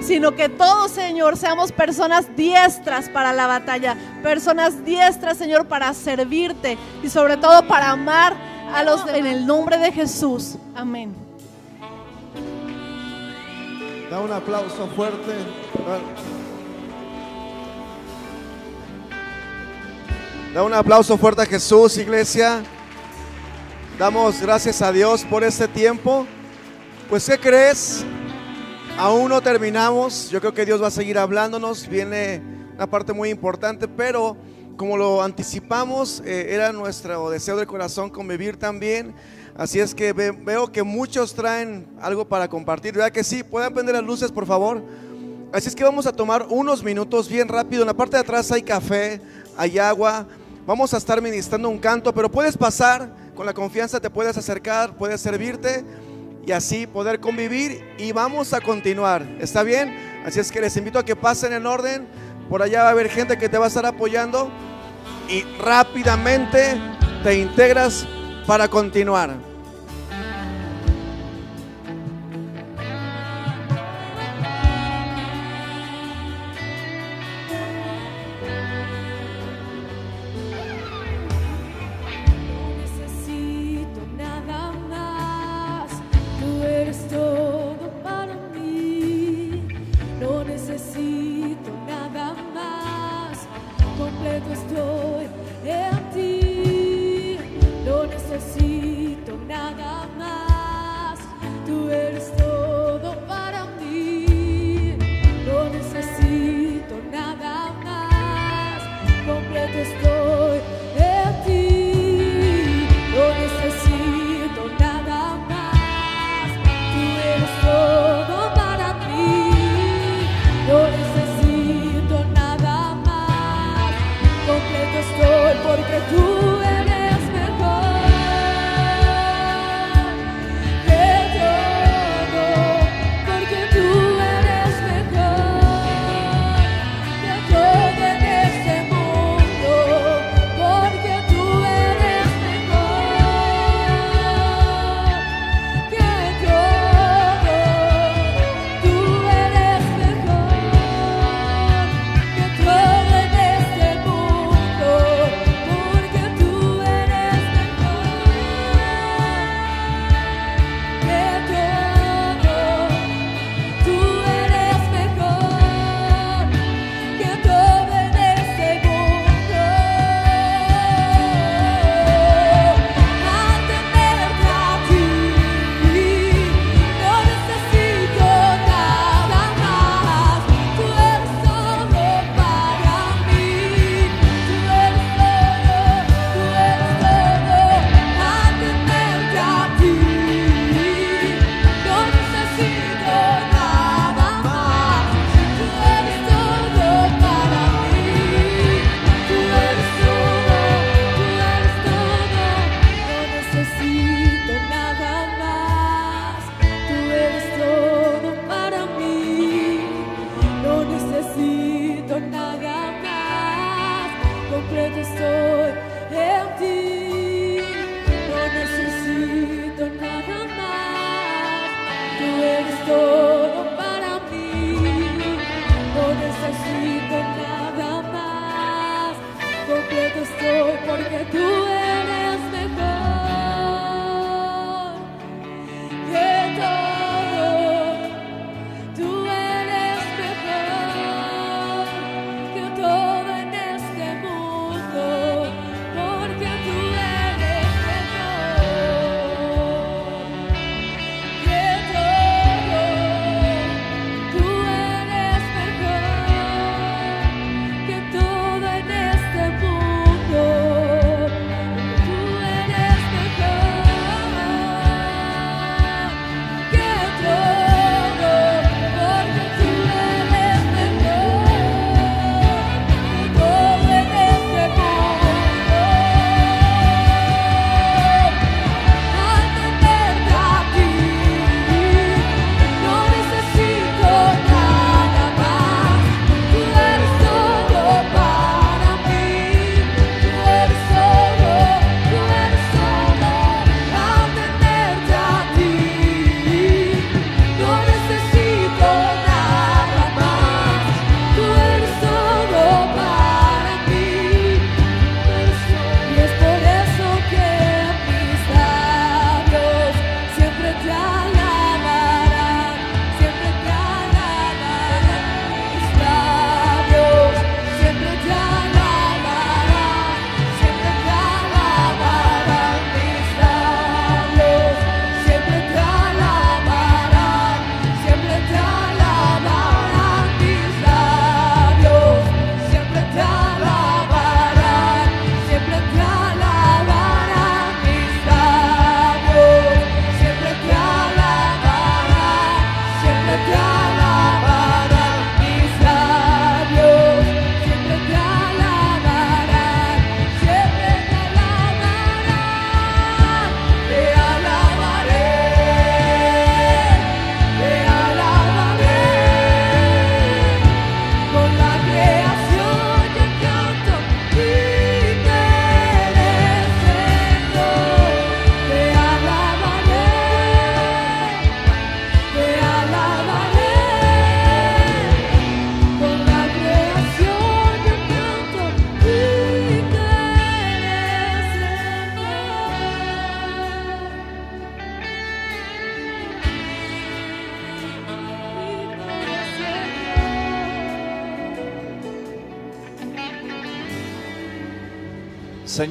sino 0.00 0.34
que 0.34 0.48
todos, 0.48 0.90
Señor, 0.90 1.36
seamos 1.36 1.72
personas 1.72 2.34
diestras 2.36 3.08
para 3.08 3.32
la 3.32 3.46
batalla, 3.46 3.96
personas 4.22 4.84
diestras, 4.84 5.36
Señor, 5.36 5.66
para 5.66 5.92
servirte 5.94 6.78
y 7.02 7.08
sobre 7.08 7.36
todo 7.36 7.66
para 7.66 7.90
amar 7.90 8.34
a 8.74 8.82
los 8.82 9.06
en 9.08 9.26
el 9.26 9.46
nombre 9.46 9.78
de 9.78 9.92
Jesús. 9.92 10.56
Amén. 10.74 11.14
Da 14.10 14.20
un 14.20 14.32
aplauso 14.32 14.88
fuerte. 14.96 15.34
Da 20.52 20.64
un 20.64 20.74
aplauso 20.74 21.16
fuerte 21.16 21.42
a 21.42 21.46
Jesús, 21.46 21.96
iglesia. 21.96 22.64
Damos 23.96 24.40
gracias 24.40 24.82
a 24.82 24.90
Dios 24.90 25.24
por 25.24 25.44
este 25.44 25.68
tiempo. 25.68 26.26
Pues, 27.08 27.24
¿qué 27.26 27.38
crees? 27.38 28.04
Aún 28.98 29.28
no 29.28 29.40
terminamos, 29.40 30.28
yo 30.28 30.40
creo 30.40 30.52
que 30.52 30.66
Dios 30.66 30.82
va 30.82 30.88
a 30.88 30.90
seguir 30.90 31.18
hablándonos, 31.18 31.86
viene 31.88 32.42
una 32.74 32.88
parte 32.88 33.12
muy 33.12 33.30
importante, 33.30 33.86
pero 33.86 34.36
como 34.76 34.96
lo 34.96 35.22
anticipamos, 35.22 36.20
eh, 36.26 36.48
era 36.50 36.72
nuestro 36.72 37.30
deseo 37.30 37.56
del 37.56 37.68
corazón 37.68 38.10
convivir 38.10 38.56
también. 38.56 39.14
Así 39.56 39.78
es 39.78 39.94
que 39.94 40.12
veo 40.12 40.72
que 40.72 40.82
muchos 40.82 41.32
traen 41.32 41.86
algo 42.00 42.26
para 42.26 42.48
compartir, 42.48 42.94
¿verdad 42.94 43.12
que 43.12 43.22
sí? 43.22 43.44
¿Pueden 43.44 43.72
prender 43.72 43.94
las 43.94 44.04
luces, 44.04 44.32
por 44.32 44.46
favor? 44.46 44.82
Así 45.52 45.68
es 45.68 45.74
que 45.74 45.84
vamos 45.84 46.06
a 46.06 46.12
tomar 46.12 46.46
unos 46.48 46.82
minutos 46.82 47.28
bien 47.28 47.48
rápido. 47.48 47.82
En 47.82 47.88
la 47.88 47.94
parte 47.94 48.16
de 48.16 48.20
atrás 48.20 48.50
hay 48.52 48.62
café, 48.62 49.20
hay 49.56 49.78
agua. 49.78 50.26
Vamos 50.66 50.92
a 50.94 50.98
estar 50.98 51.20
ministrando 51.22 51.68
un 51.68 51.78
canto, 51.78 52.12
pero 52.14 52.30
puedes 52.30 52.56
pasar 52.56 53.08
con 53.34 53.46
la 53.46 53.54
confianza, 53.54 54.00
te 54.00 54.10
puedes 54.10 54.36
acercar, 54.36 54.96
puedes 54.96 55.20
servirte 55.20 55.84
y 56.46 56.52
así 56.52 56.86
poder 56.86 57.20
convivir 57.20 57.82
y 57.98 58.12
vamos 58.12 58.52
a 58.52 58.60
continuar. 58.60 59.22
¿Está 59.40 59.62
bien? 59.62 60.22
Así 60.24 60.40
es 60.40 60.52
que 60.52 60.60
les 60.60 60.76
invito 60.76 60.98
a 60.98 61.04
que 61.04 61.16
pasen 61.16 61.52
en 61.52 61.66
orden. 61.66 62.06
Por 62.48 62.62
allá 62.62 62.82
va 62.82 62.88
a 62.88 62.92
haber 62.92 63.08
gente 63.08 63.38
que 63.38 63.48
te 63.48 63.58
va 63.58 63.66
a 63.66 63.68
estar 63.68 63.86
apoyando 63.86 64.50
y 65.28 65.42
rápidamente 65.58 66.78
te 67.22 67.38
integras 67.38 68.06
para 68.46 68.68
continuar. 68.68 69.49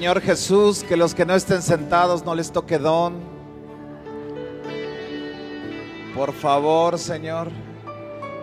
Señor 0.10 0.24
Jesús, 0.24 0.84
que 0.84 0.97
los 0.97 1.14
que 1.14 1.24
no 1.24 1.36
estén 1.36 1.62
sentados 1.62 2.26
no 2.26 2.34
les 2.34 2.51
toque 2.51 2.80
don. 2.80 3.20
Por 6.16 6.34
favor, 6.34 6.97
Señor. 6.97 7.51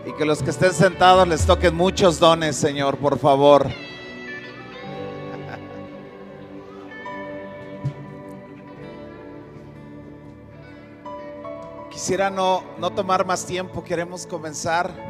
Y 0.06 0.12
que 0.12 0.24
los 0.24 0.44
que 0.44 0.50
estén 0.50 0.72
sentados 0.72 1.26
les 1.26 1.44
toquen 1.44 1.74
muchos 1.74 2.20
dones, 2.20 2.54
Señor, 2.54 2.98
por 2.98 3.18
favor. 3.18 3.66
Quisiera 11.90 12.30
no, 12.30 12.62
no 12.78 12.90
tomar 12.90 13.26
más 13.26 13.44
tiempo, 13.44 13.82
queremos 13.82 14.24
comenzar. 14.24 15.05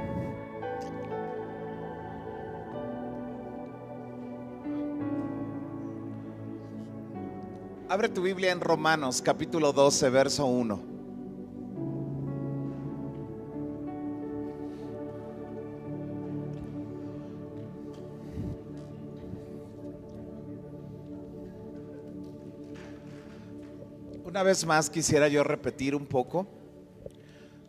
Abre 7.97 8.11
tu 8.11 8.21
Biblia 8.21 8.53
en 8.53 8.61
Romanos 8.61 9.23
capítulo 9.23 9.73
12, 9.73 10.11
verso 10.11 10.45
1. 10.45 10.83
Una 24.27 24.43
vez 24.43 24.67
más 24.67 24.91
quisiera 24.91 25.29
yo 25.29 25.43
repetir 25.43 25.95
un 25.95 26.05
poco 26.05 26.47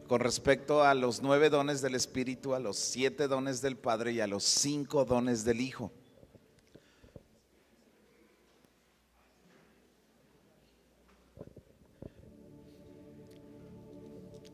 con 0.09 0.19
respecto 0.19 0.83
a 0.83 0.93
los 0.93 1.21
nueve 1.21 1.49
dones 1.49 1.81
del 1.81 1.95
Espíritu, 1.95 2.53
a 2.53 2.59
los 2.59 2.75
siete 2.75 3.29
dones 3.29 3.61
del 3.61 3.77
Padre 3.77 4.11
y 4.11 4.19
a 4.19 4.27
los 4.27 4.43
cinco 4.43 5.05
dones 5.05 5.45
del 5.45 5.61
Hijo. 5.61 5.93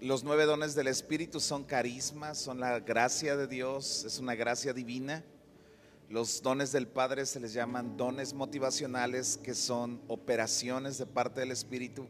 Los 0.03 0.25
nueve 0.25 0.43
dones 0.43 0.75
del 0.75 0.87
Espíritu 0.87 1.39
son 1.39 1.63
carismas, 1.63 2.37
son 2.37 2.59
la 2.59 2.81
gracia 2.81 3.37
de 3.37 3.47
Dios, 3.47 4.03
es 4.03 4.19
una 4.19 4.35
gracia 4.35 4.73
divina. 4.73 5.23
Los 6.09 6.41
dones 6.41 6.73
del 6.73 6.87
Padre 6.89 7.25
se 7.25 7.39
les 7.39 7.53
llaman 7.53 7.95
dones 7.95 8.33
motivacionales, 8.33 9.39
que 9.41 9.53
son 9.53 10.01
operaciones 10.09 10.97
de 10.97 11.05
parte 11.05 11.39
del 11.39 11.51
Espíritu. 11.51 12.05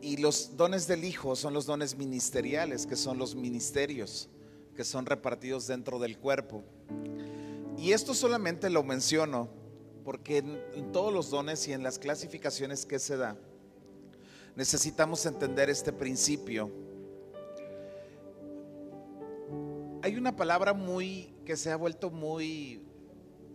Y 0.00 0.16
los 0.16 0.56
dones 0.56 0.86
del 0.86 1.04
Hijo 1.04 1.36
son 1.36 1.52
los 1.52 1.66
dones 1.66 1.98
ministeriales, 1.98 2.86
que 2.86 2.96
son 2.96 3.18
los 3.18 3.34
ministerios, 3.34 4.30
que 4.74 4.84
son 4.84 5.04
repartidos 5.04 5.66
dentro 5.66 5.98
del 5.98 6.16
cuerpo. 6.16 6.64
Y 7.76 7.92
esto 7.92 8.14
solamente 8.14 8.70
lo 8.70 8.82
menciono 8.82 9.50
porque 10.02 10.38
en, 10.38 10.92
todos 10.92 11.12
los 11.12 11.28
dones 11.28 11.68
y 11.68 11.74
en 11.74 11.82
las 11.82 11.98
clasificaciones 11.98 12.86
que 12.86 12.98
se 12.98 13.18
da, 13.18 13.36
necesitamos 14.56 15.24
entender 15.26 15.70
este 15.70 15.92
principio. 15.92 16.70
Hay 20.02 20.16
una 20.16 20.34
palabra 20.34 20.72
muy 20.72 21.34
que 21.44 21.56
se 21.56 21.70
ha 21.70 21.76
vuelto 21.76 22.10
muy 22.10 22.82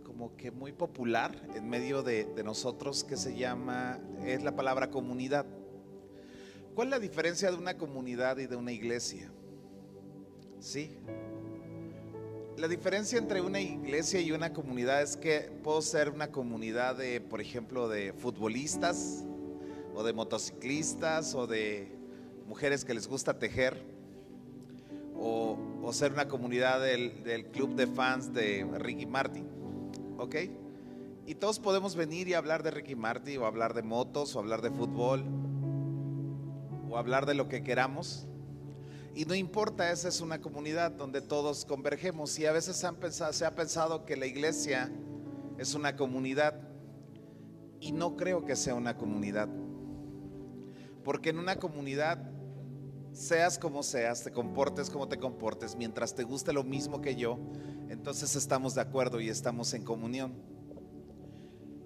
como 0.04 0.36
que 0.36 0.50
muy 0.50 0.72
popular 0.72 1.48
en 1.54 1.68
medio 1.68 2.02
de, 2.02 2.24
de 2.24 2.44
nosotros 2.44 3.02
que 3.02 3.16
se 3.16 3.36
llama 3.36 3.98
es 4.24 4.42
la 4.42 4.54
palabra 4.54 4.90
comunidad. 4.90 5.46
¿Cuál 6.74 6.88
es 6.88 6.90
la 6.92 6.98
diferencia 7.00 7.50
de 7.50 7.56
una 7.56 7.76
comunidad 7.76 8.38
y 8.38 8.46
de 8.46 8.56
una 8.56 8.72
iglesia? 8.72 9.30
Sí. 10.60 10.98
La 12.56 12.68
diferencia 12.68 13.18
entre 13.18 13.40
una 13.40 13.60
iglesia 13.60 14.20
y 14.20 14.30
una 14.30 14.52
comunidad 14.52 15.02
es 15.02 15.16
que 15.16 15.50
puedo 15.64 15.82
ser 15.82 16.10
una 16.10 16.30
comunidad 16.30 16.96
de, 16.96 17.20
por 17.20 17.40
ejemplo, 17.40 17.88
de 17.88 18.12
futbolistas, 18.12 19.24
o 19.94 20.02
de 20.02 20.12
motociclistas 20.12 21.34
o 21.34 21.46
de 21.46 21.88
mujeres 22.46 22.84
que 22.84 22.94
les 22.94 23.06
gusta 23.06 23.38
tejer 23.38 23.92
o, 25.16 25.58
ser 25.92 26.12
una 26.12 26.26
comunidad 26.26 26.80
del, 26.80 27.46
club 27.52 27.74
de 27.74 27.86
fans 27.86 28.32
de 28.32 28.66
Ricky 28.78 29.06
Martin. 29.06 29.46
¿Ok? 30.18 30.36
Y 31.26 31.34
todos 31.34 31.58
podemos 31.58 31.94
venir 31.96 32.28
y 32.28 32.34
hablar 32.34 32.62
de 32.62 32.70
Ricky 32.70 32.96
Marty 32.96 33.36
o 33.36 33.46
hablar 33.46 33.74
de 33.74 33.82
motos 33.82 34.34
o 34.34 34.38
hablar 34.38 34.62
de 34.62 34.70
fútbol 34.70 35.24
o 36.88 36.96
hablar 36.96 37.26
de 37.26 37.34
lo 37.34 37.48
que 37.48 37.62
queramos. 37.62 38.26
Y 39.14 39.26
no 39.26 39.34
importa, 39.34 39.90
esa 39.92 40.08
es 40.08 40.20
una 40.20 40.40
comunidad 40.40 40.92
donde 40.92 41.20
todos 41.20 41.66
convergemos. 41.66 42.38
Y 42.38 42.46
a 42.46 42.52
veces 42.52 42.76
se 42.76 43.44
ha 43.44 43.54
pensado 43.54 44.06
que 44.06 44.16
la 44.16 44.26
iglesia 44.26 44.90
es 45.58 45.74
una 45.74 45.94
comunidad. 45.96 46.54
Y 47.80 47.92
no 47.92 48.16
creo 48.16 48.44
que 48.44 48.56
sea 48.56 48.74
una 48.74 48.96
comunidad. 48.96 49.48
Porque 51.04 51.30
en 51.30 51.38
una 51.38 51.56
comunidad, 51.56 52.30
seas 53.12 53.58
como 53.58 53.82
seas, 53.82 54.24
te 54.24 54.32
comportes 54.32 54.90
como 54.90 55.08
te 55.08 55.18
comportes, 55.18 55.76
mientras 55.76 56.14
te 56.14 56.24
guste 56.24 56.52
lo 56.52 56.64
mismo 56.64 57.00
que 57.00 57.14
yo, 57.14 57.38
entonces 57.88 58.36
estamos 58.36 58.74
de 58.74 58.80
acuerdo 58.80 59.20
y 59.20 59.28
estamos 59.28 59.74
en 59.74 59.84
comunión. 59.84 60.34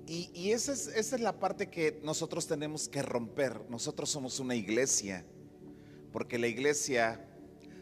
Y, 0.09 0.53
esa, 0.53 0.73
es, 0.73 0.87
esa 0.87 1.17
es 1.17 1.21
la 1.21 1.41
parte 1.41 1.69
que 1.69 2.01
nosotros 2.05 2.47
tenemos 2.47 2.89
que 2.89 3.03
romper. 3.03 3.69
Nosotros 3.69 4.09
somos 4.09 4.39
una 4.39 4.55
iglesia, 4.55 5.27
porque 6.13 6.39
la 6.39 6.47
iglesia 6.47 7.29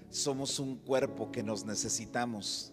somos 0.09 0.59
un 0.59 0.77
cuerpo 0.77 1.31
que 1.31 1.43
nos 1.43 1.67
necesitamos. 1.67 2.73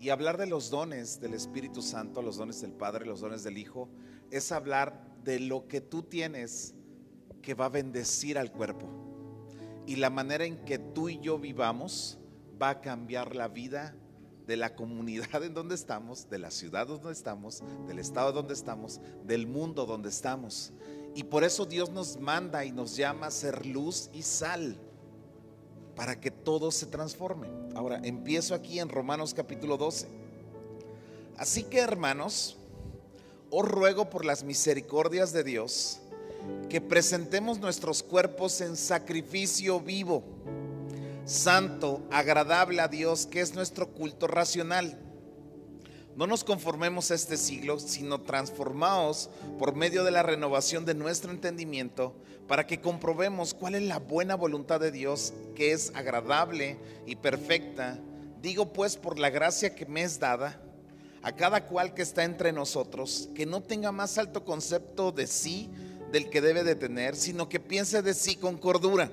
Y 0.00 0.10
hablar 0.10 0.36
de 0.36 0.46
los 0.46 0.68
dones 0.68 1.18
del 1.18 1.32
Espíritu 1.32 1.80
Santo, 1.80 2.20
los 2.20 2.36
dones 2.36 2.60
del 2.60 2.72
Padre, 2.72 3.06
los 3.06 3.20
dones 3.20 3.42
del 3.42 3.56
Hijo, 3.56 3.88
es 4.30 4.52
hablar 4.52 5.16
de 5.24 5.40
lo 5.40 5.66
que 5.66 5.80
tú 5.80 6.02
tienes 6.02 6.74
que 7.44 7.54
va 7.54 7.66
a 7.66 7.68
bendecir 7.68 8.38
al 8.38 8.50
cuerpo. 8.50 8.88
Y 9.86 9.96
la 9.96 10.10
manera 10.10 10.44
en 10.44 10.64
que 10.64 10.78
tú 10.78 11.10
y 11.10 11.20
yo 11.20 11.38
vivamos 11.38 12.18
va 12.60 12.70
a 12.70 12.80
cambiar 12.80 13.36
la 13.36 13.48
vida 13.48 13.94
de 14.46 14.56
la 14.56 14.74
comunidad 14.74 15.42
en 15.44 15.54
donde 15.54 15.74
estamos, 15.74 16.28
de 16.30 16.38
la 16.38 16.50
ciudad 16.50 16.86
donde 16.86 17.12
estamos, 17.12 17.62
del 17.86 17.98
estado 17.98 18.32
donde 18.32 18.54
estamos, 18.54 19.00
del 19.24 19.46
mundo 19.46 19.84
donde 19.84 20.08
estamos. 20.08 20.72
Y 21.14 21.24
por 21.24 21.44
eso 21.44 21.66
Dios 21.66 21.90
nos 21.90 22.18
manda 22.18 22.64
y 22.64 22.72
nos 22.72 22.96
llama 22.96 23.26
a 23.26 23.30
ser 23.30 23.66
luz 23.66 24.10
y 24.12 24.22
sal 24.22 24.76
para 25.94 26.18
que 26.18 26.30
todo 26.30 26.70
se 26.70 26.86
transforme. 26.86 27.48
Ahora, 27.74 28.00
empiezo 28.02 28.54
aquí 28.54 28.80
en 28.80 28.88
Romanos 28.88 29.34
capítulo 29.34 29.76
12. 29.76 30.08
Así 31.36 31.64
que 31.64 31.80
hermanos, 31.80 32.56
os 33.50 33.68
ruego 33.68 34.10
por 34.10 34.24
las 34.24 34.44
misericordias 34.44 35.32
de 35.32 35.44
Dios 35.44 36.00
que 36.68 36.80
presentemos 36.80 37.58
nuestros 37.58 38.02
cuerpos 38.02 38.60
en 38.60 38.76
sacrificio 38.76 39.80
vivo 39.80 40.24
santo, 41.24 42.02
agradable 42.10 42.80
a 42.80 42.88
Dios, 42.88 43.26
que 43.26 43.40
es 43.40 43.54
nuestro 43.54 43.88
culto 43.88 44.26
racional. 44.26 44.98
No 46.16 46.26
nos 46.26 46.44
conformemos 46.44 47.10
a 47.10 47.14
este 47.14 47.36
siglo, 47.36 47.80
sino 47.80 48.20
transformaos 48.20 49.30
por 49.58 49.74
medio 49.74 50.04
de 50.04 50.12
la 50.12 50.22
renovación 50.22 50.84
de 50.84 50.94
nuestro 50.94 51.32
entendimiento 51.32 52.14
para 52.46 52.66
que 52.66 52.80
comprobemos 52.80 53.54
cuál 53.54 53.74
es 53.74 53.82
la 53.82 53.98
buena 53.98 54.36
voluntad 54.36 54.78
de 54.78 54.92
Dios, 54.92 55.32
que 55.56 55.72
es 55.72 55.90
agradable 55.94 56.78
y 57.06 57.16
perfecta. 57.16 57.98
Digo 58.42 58.72
pues 58.72 58.96
por 58.96 59.18
la 59.18 59.30
gracia 59.30 59.74
que 59.74 59.86
me 59.86 60.02
es 60.02 60.20
dada 60.20 60.60
a 61.22 61.32
cada 61.32 61.66
cual 61.66 61.94
que 61.94 62.02
está 62.02 62.22
entre 62.22 62.52
nosotros, 62.52 63.30
que 63.34 63.46
no 63.46 63.62
tenga 63.62 63.90
más 63.90 64.18
alto 64.18 64.44
concepto 64.44 65.10
de 65.10 65.26
sí 65.26 65.70
del 66.14 66.30
que 66.30 66.40
debe 66.40 66.62
de 66.62 66.76
tener, 66.76 67.16
sino 67.16 67.48
que 67.48 67.58
piense 67.58 68.00
de 68.00 68.14
sí 68.14 68.36
con 68.36 68.56
cordura 68.56 69.10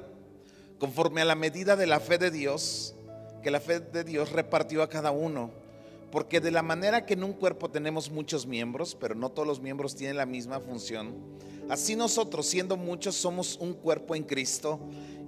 conforme 0.78 1.22
a 1.22 1.26
la 1.26 1.34
medida 1.34 1.76
de 1.76 1.88
la 1.88 2.00
fe 2.00 2.20
de 2.20 2.30
Dios, 2.30 2.94
que 3.42 3.50
la 3.50 3.60
fe 3.60 3.80
de 3.80 4.04
Dios 4.04 4.32
repartió 4.32 4.84
a 4.84 4.90
cada 4.90 5.10
uno. 5.10 5.50
Porque 6.12 6.40
de 6.40 6.52
la 6.52 6.62
manera 6.62 7.08
que 7.08 7.16
en 7.16 7.24
un 7.24 7.34
cuerpo 7.34 7.72
tenemos 7.72 8.12
muchos 8.12 8.46
miembros, 8.46 8.96
pero 9.00 9.16
no 9.16 9.32
todos 9.32 9.48
los 9.48 9.62
miembros 9.62 9.96
tienen 9.96 10.16
la 10.16 10.28
misma 10.28 10.60
función, 10.60 11.16
así 11.70 11.96
nosotros, 11.96 12.46
siendo 12.46 12.78
muchos, 12.78 13.16
somos 13.16 13.58
un 13.58 13.74
cuerpo 13.74 14.14
en 14.14 14.24
Cristo 14.24 14.80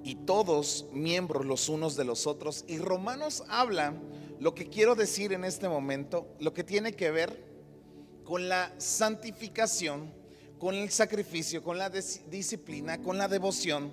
y 0.04 0.14
todos 0.14 0.86
miembros 0.92 1.44
los 1.44 1.70
unos 1.70 1.96
de 1.96 2.04
los 2.04 2.28
otros. 2.28 2.66
Y 2.68 2.78
Romanos 2.78 3.44
habla, 3.50 3.96
lo 4.40 4.54
que 4.54 4.70
quiero 4.70 4.94
decir 4.94 5.34
en 5.34 5.44
este 5.44 5.68
momento, 5.68 6.28
lo 6.40 6.54
que 6.54 6.64
tiene 6.64 6.94
que 6.94 7.10
ver 7.10 7.44
con 8.24 8.48
la 8.48 8.72
santificación, 8.78 10.22
con 10.64 10.76
el 10.76 10.90
sacrificio, 10.92 11.62
con 11.62 11.78
la 11.78 11.90
disciplina, 11.90 13.02
con 13.02 13.18
la 13.18 13.28
devoción 13.28 13.92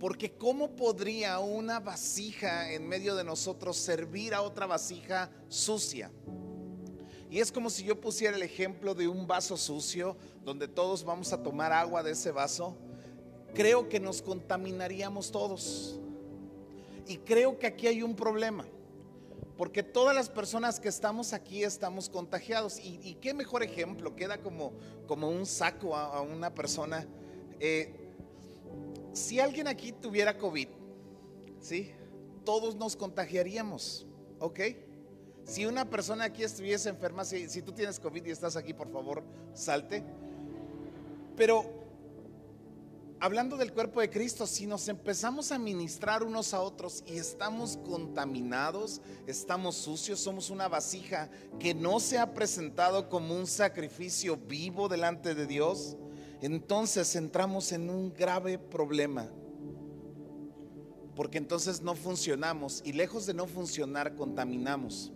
porque 0.00 0.32
¿cómo 0.32 0.70
podría 0.74 1.38
una 1.38 1.80
vasija 1.80 2.72
en 2.72 2.88
medio 2.88 3.14
de 3.14 3.24
nosotros 3.24 3.76
servir 3.76 4.32
a 4.32 4.40
otra 4.40 4.64
vasija 4.64 5.30
sucia? 5.50 6.10
Y 7.30 7.40
es 7.40 7.52
como 7.52 7.68
si 7.68 7.84
yo 7.84 8.00
pusiera 8.00 8.36
el 8.36 8.42
ejemplo 8.42 8.94
de 8.94 9.06
un 9.06 9.26
vaso 9.26 9.58
sucio 9.58 10.16
donde 10.44 10.66
todos 10.66 11.04
vamos 11.04 11.34
a 11.34 11.42
tomar 11.42 11.74
agua 11.74 12.02
de 12.02 12.12
ese 12.12 12.30
vaso. 12.30 12.74
Creo 13.52 13.86
que 13.90 14.00
nos 14.00 14.22
contaminaríamos 14.22 15.30
todos. 15.30 16.00
Y 17.06 17.18
creo 17.18 17.58
que 17.58 17.66
aquí 17.66 17.86
hay 17.86 18.02
un 18.02 18.16
problema. 18.16 18.66
Porque 19.56 19.82
todas 19.82 20.14
las 20.14 20.28
personas 20.28 20.78
que 20.80 20.88
estamos 20.88 21.32
aquí 21.32 21.64
estamos 21.64 22.08
contagiados. 22.10 22.78
Y, 22.78 23.14
qué 23.20 23.32
mejor 23.32 23.62
ejemplo, 23.62 24.14
queda 24.14 24.38
como, 24.38 24.72
como 25.06 25.30
un 25.30 25.46
saco 25.46 25.96
a, 25.96 26.20
una 26.20 26.54
persona. 26.54 27.06
Eh, 27.58 27.94
si 29.12 29.40
alguien 29.40 29.66
aquí 29.66 29.92
tuviera 29.92 30.36
COVID, 30.36 30.68
¿sí? 31.60 31.90
Todos 32.44 32.76
nos 32.76 32.96
contagiaríamos, 32.96 34.06
¿ok? 34.40 34.60
Si 35.44 35.64
una 35.64 35.88
persona 35.88 36.24
aquí 36.24 36.42
estuviese 36.42 36.90
enferma, 36.90 37.24
si, 37.24 37.48
si 37.48 37.62
tú 37.62 37.72
tienes 37.72 37.98
COVID 37.98 38.26
y 38.26 38.30
estás 38.30 38.56
aquí, 38.56 38.74
por 38.74 38.90
favor, 38.90 39.22
salte. 39.54 40.04
Pero 41.34 41.85
hablando 43.20 43.56
del 43.56 43.72
cuerpo 43.72 44.00
de 44.00 44.10
Cristo, 44.10 44.46
si 44.46 44.66
nos 44.66 44.88
empezamos 44.88 45.52
a 45.52 45.58
ministrar 45.58 46.22
unos 46.22 46.52
a 46.54 46.60
otros 46.60 47.02
y 47.06 47.16
estamos 47.16 47.78
contaminados, 47.78 49.00
estamos 49.26 49.76
sucios, 49.76 50.20
somos 50.20 50.50
una 50.50 50.68
vasija 50.68 51.30
que 51.58 51.74
no 51.74 52.00
se 52.00 52.18
ha 52.18 52.34
presentado 52.34 53.08
como 53.08 53.34
un 53.34 53.46
sacrificio 53.46 54.36
vivo 54.36 54.88
delante 54.88 55.34
de 55.34 55.46
Dios, 55.46 55.96
entonces 56.40 57.16
entramos 57.16 57.72
en 57.72 57.88
un 57.88 58.12
grave 58.12 58.58
problema. 58.58 59.28
Porque 61.14 61.38
entonces 61.38 61.80
no 61.80 61.94
funcionamos 61.94 62.82
y 62.84 62.92
lejos 62.92 63.24
de 63.24 63.32
no 63.32 63.46
funcionar, 63.46 64.14
contaminamos. 64.14 65.12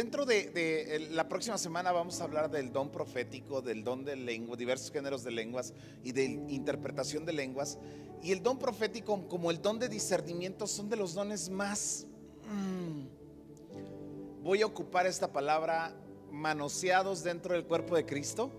Dentro 0.00 0.24
de, 0.24 1.08
la 1.10 1.28
próxima 1.28 1.58
semana 1.58 1.92
vamos 1.92 2.22
a 2.22 2.24
hablar 2.24 2.50
del 2.50 2.72
don 2.72 2.90
profético, 2.90 3.60
del 3.60 3.84
don 3.84 4.02
de 4.02 4.16
lengua, 4.16 4.56
diversos 4.56 4.90
géneros 4.90 5.24
de 5.24 5.30
lenguas 5.30 5.74
y 6.02 6.12
de 6.12 6.24
interpretación 6.24 7.26
de 7.26 7.34
lenguas. 7.34 7.78
Y 8.22 8.32
el 8.32 8.42
don 8.42 8.58
profético 8.58 9.28
como 9.28 9.50
el 9.50 9.60
don 9.60 9.78
de 9.78 9.90
discernimiento 9.90 10.66
son 10.66 10.88
de 10.88 10.96
los 10.96 11.12
dones 11.12 11.50
más... 11.50 12.06
Mm, 12.50 14.42
voy 14.42 14.62
a 14.62 14.66
ocupar 14.66 15.06
esta 15.06 15.30
palabra 15.30 15.94
manoseados 16.30 17.22
dentro 17.22 17.52
del 17.52 17.66
cuerpo 17.66 17.94
de 17.94 18.06
Cristo 18.06 18.50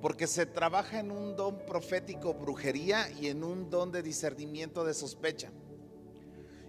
porque 0.00 0.28
se 0.28 0.46
trabaja 0.46 1.00
en 1.00 1.10
un 1.10 1.34
don 1.34 1.66
profético 1.66 2.32
brujería 2.34 3.10
y 3.10 3.26
en 3.26 3.42
un 3.42 3.70
don 3.70 3.90
de 3.90 4.04
discernimiento 4.04 4.84
de 4.84 4.94
sospecha. 4.94 5.50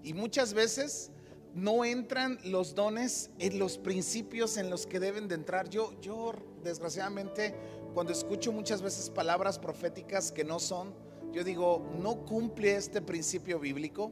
Y 0.01 0.15
muchas 0.15 0.55
veces 0.55 1.11
no 1.55 1.83
entran 1.83 2.39
los 2.43 2.75
dones 2.75 3.31
en 3.39 3.59
los 3.59 3.77
principios 3.77 4.57
en 4.57 4.69
los 4.69 4.85
que 4.85 4.99
deben 4.99 5.27
de 5.27 5.35
entrar. 5.35 5.69
Yo, 5.69 5.99
yo 6.01 6.33
desgraciadamente, 6.63 7.55
cuando 7.93 8.13
escucho 8.13 8.51
muchas 8.51 8.81
veces 8.81 9.09
palabras 9.09 9.59
proféticas 9.59 10.31
que 10.31 10.43
no 10.43 10.59
son, 10.59 10.93
yo 11.31 11.43
digo, 11.43 11.85
no 12.01 12.25
cumple 12.25 12.75
este 12.75 13.01
principio 13.01 13.59
bíblico, 13.59 14.11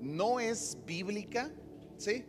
no 0.00 0.40
es 0.40 0.78
bíblica, 0.86 1.50
¿sí? 1.96 2.24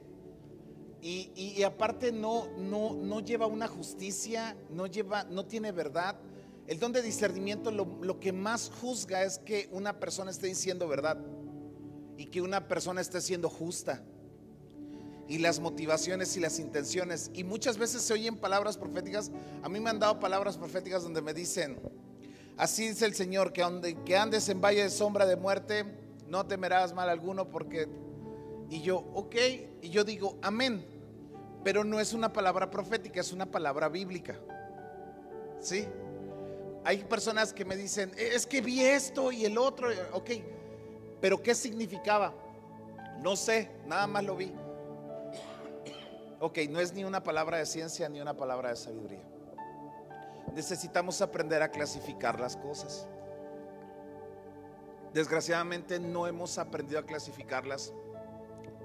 Y, 1.07 1.61
aparte 1.61 2.11
no, 2.11 2.47
no, 2.57 2.95
no 2.95 3.19
lleva 3.19 3.45
una 3.45 3.67
justicia, 3.67 4.57
no, 4.71 4.87
lleva, 4.87 5.23
no 5.25 5.45
tiene 5.45 5.71
verdad. 5.71 6.15
El 6.65 6.79
don 6.79 6.93
de 6.93 7.03
discernimiento 7.03 7.69
lo, 7.69 7.85
lo 8.01 8.19
que 8.19 8.33
más 8.33 8.71
juzga 8.81 9.23
es 9.23 9.37
que 9.37 9.69
una 9.71 9.99
persona 9.99 10.31
esté 10.31 10.47
diciendo 10.47 10.87
verdad 10.87 11.19
y 12.17 12.25
que 12.25 12.41
una 12.41 12.67
persona 12.67 13.01
esté 13.01 13.21
siendo 13.21 13.51
justa. 13.51 14.03
Y 15.27 15.39
las 15.39 15.59
motivaciones 15.59 16.35
y 16.37 16.39
las 16.39 16.59
intenciones. 16.59 17.31
Y 17.33 17.43
muchas 17.43 17.77
veces 17.77 18.01
se 18.03 18.13
oyen 18.13 18.37
palabras 18.37 18.77
proféticas. 18.77 19.31
A 19.63 19.69
mí 19.69 19.79
me 19.79 19.89
han 19.89 19.99
dado 19.99 20.19
palabras 20.19 20.57
proféticas 20.57 21.03
donde 21.03 21.21
me 21.21 21.33
dicen, 21.33 21.79
así 22.57 22.87
dice 22.87 23.05
el 23.05 23.15
Señor, 23.15 23.51
que, 23.51 23.61
donde, 23.61 23.95
que 24.03 24.15
andes 24.15 24.47
en 24.49 24.61
valle 24.61 24.83
de 24.83 24.89
sombra 24.89 25.25
de 25.25 25.35
muerte, 25.35 25.85
no 26.27 26.45
temerás 26.45 26.93
mal 26.93 27.09
alguno 27.09 27.49
porque... 27.49 27.87
Y 28.69 28.81
yo, 28.81 28.97
ok, 29.13 29.35
y 29.81 29.89
yo 29.89 30.03
digo, 30.03 30.37
amén 30.41 30.85
pero 31.65 31.83
no 31.83 31.99
es 31.99 32.13
una 32.13 32.31
palabra 32.31 32.69
profética, 32.69 33.19
es 33.21 33.33
una 33.33 33.47
palabra 33.47 33.89
bíblica. 33.89 34.39
¿Sí? 35.59 35.87
Hay 36.83 37.03
personas 37.05 37.51
que 37.51 37.65
me 37.65 37.75
dicen, 37.75 38.11
e, 38.15 38.35
es 38.35 38.45
que 38.45 38.61
vi 38.61 38.81
esto 38.81 39.31
y 39.31 39.45
el 39.45 39.57
otro, 39.57 39.89
ok, 40.13 40.29
pero 41.19 41.41
¿qué 41.41 41.55
significaba? 41.55 42.35
No 43.19 43.35
sé, 43.35 43.71
nada 43.87 44.05
más 44.05 44.23
lo 44.23 44.35
vi. 44.35 44.53
Ok, 46.45 46.59
no 46.69 46.79
es 46.79 46.93
ni 46.93 47.03
una 47.03 47.23
palabra 47.23 47.57
de 47.57 47.65
ciencia 47.65 48.07
ni 48.07 48.21
una 48.21 48.37
palabra 48.37 48.69
de 48.69 48.75
sabiduría. 48.75 49.23
necesitamos 50.53 51.19
aprender 51.23 51.63
a 51.63 51.71
clasificar 51.71 52.39
las 52.39 52.55
cosas. 52.55 53.07
Desgraciadamente 55.11 55.99
no 55.99 56.27
hemos 56.27 56.59
aprendido 56.59 56.99
a 56.99 57.03
clasificarlas 57.03 57.93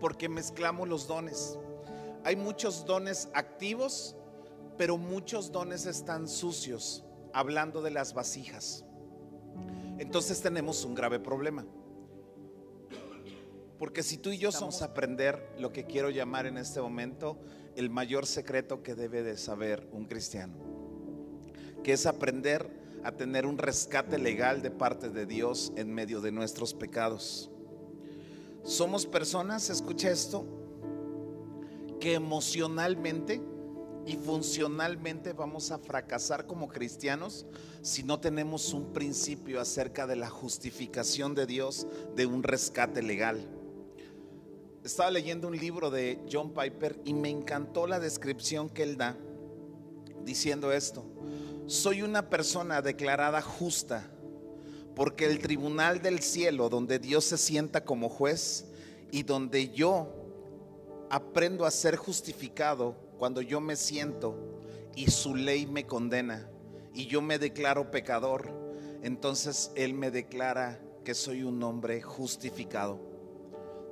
porque 0.00 0.26
mezclamos 0.26 0.88
los 0.88 1.06
dones. 1.06 1.58
Hay 2.24 2.34
muchos 2.34 2.86
dones 2.86 3.28
activos, 3.34 4.16
pero 4.78 4.96
muchos 4.96 5.52
dones 5.52 5.84
están 5.84 6.28
sucios, 6.28 7.04
hablando 7.34 7.82
de 7.82 7.90
las 7.90 8.14
vasijas. 8.14 8.86
Entonces 9.98 10.40
tenemos 10.40 10.86
un 10.86 10.94
grave 10.94 11.20
problema. 11.20 11.66
Porque 13.80 14.02
si 14.02 14.18
tú 14.18 14.28
y 14.28 14.36
yo 14.36 14.52
somos 14.52 14.82
a 14.82 14.84
aprender 14.84 15.54
lo 15.58 15.72
que 15.72 15.86
quiero 15.86 16.10
llamar 16.10 16.44
en 16.44 16.58
este 16.58 16.82
momento 16.82 17.38
el 17.76 17.88
mayor 17.88 18.26
secreto 18.26 18.82
que 18.82 18.94
debe 18.94 19.22
de 19.22 19.38
saber 19.38 19.88
un 19.90 20.04
cristiano, 20.04 20.52
que 21.82 21.94
es 21.94 22.04
aprender 22.04 22.68
a 23.04 23.12
tener 23.12 23.46
un 23.46 23.56
rescate 23.56 24.18
legal 24.18 24.60
de 24.60 24.70
parte 24.70 25.08
de 25.08 25.24
Dios 25.24 25.72
en 25.76 25.94
medio 25.94 26.20
de 26.20 26.30
nuestros 26.30 26.74
pecados. 26.74 27.50
Somos 28.64 29.06
personas, 29.06 29.70
escucha 29.70 30.10
esto, 30.10 30.44
que 32.00 32.12
emocionalmente 32.12 33.40
y 34.04 34.18
funcionalmente 34.18 35.32
vamos 35.32 35.70
a 35.70 35.78
fracasar 35.78 36.46
como 36.46 36.68
cristianos 36.68 37.46
si 37.80 38.02
no 38.02 38.20
tenemos 38.20 38.74
un 38.74 38.92
principio 38.92 39.58
acerca 39.58 40.06
de 40.06 40.16
la 40.16 40.28
justificación 40.28 41.34
de 41.34 41.46
Dios 41.46 41.86
de 42.14 42.26
un 42.26 42.42
rescate 42.42 43.00
legal. 43.00 43.56
Estaba 44.84 45.10
leyendo 45.10 45.46
un 45.46 45.56
libro 45.56 45.90
de 45.90 46.18
John 46.30 46.54
Piper 46.54 46.98
y 47.04 47.12
me 47.12 47.28
encantó 47.28 47.86
la 47.86 48.00
descripción 48.00 48.70
que 48.70 48.82
él 48.82 48.96
da 48.96 49.14
diciendo 50.24 50.72
esto. 50.72 51.04
Soy 51.66 52.00
una 52.00 52.30
persona 52.30 52.80
declarada 52.80 53.42
justa 53.42 54.10
porque 54.94 55.26
el 55.26 55.38
tribunal 55.38 56.00
del 56.00 56.20
cielo 56.20 56.70
donde 56.70 56.98
Dios 56.98 57.26
se 57.26 57.36
sienta 57.36 57.84
como 57.84 58.08
juez 58.08 58.66
y 59.12 59.22
donde 59.22 59.68
yo 59.68 60.08
aprendo 61.10 61.66
a 61.66 61.70
ser 61.70 61.96
justificado 61.96 62.96
cuando 63.18 63.42
yo 63.42 63.60
me 63.60 63.76
siento 63.76 64.60
y 64.96 65.10
su 65.10 65.34
ley 65.34 65.66
me 65.66 65.86
condena 65.86 66.48
y 66.94 67.06
yo 67.06 67.20
me 67.20 67.38
declaro 67.38 67.90
pecador, 67.90 68.50
entonces 69.02 69.72
Él 69.74 69.92
me 69.92 70.10
declara 70.10 70.80
que 71.04 71.14
soy 71.14 71.42
un 71.42 71.62
hombre 71.62 72.00
justificado. 72.00 73.09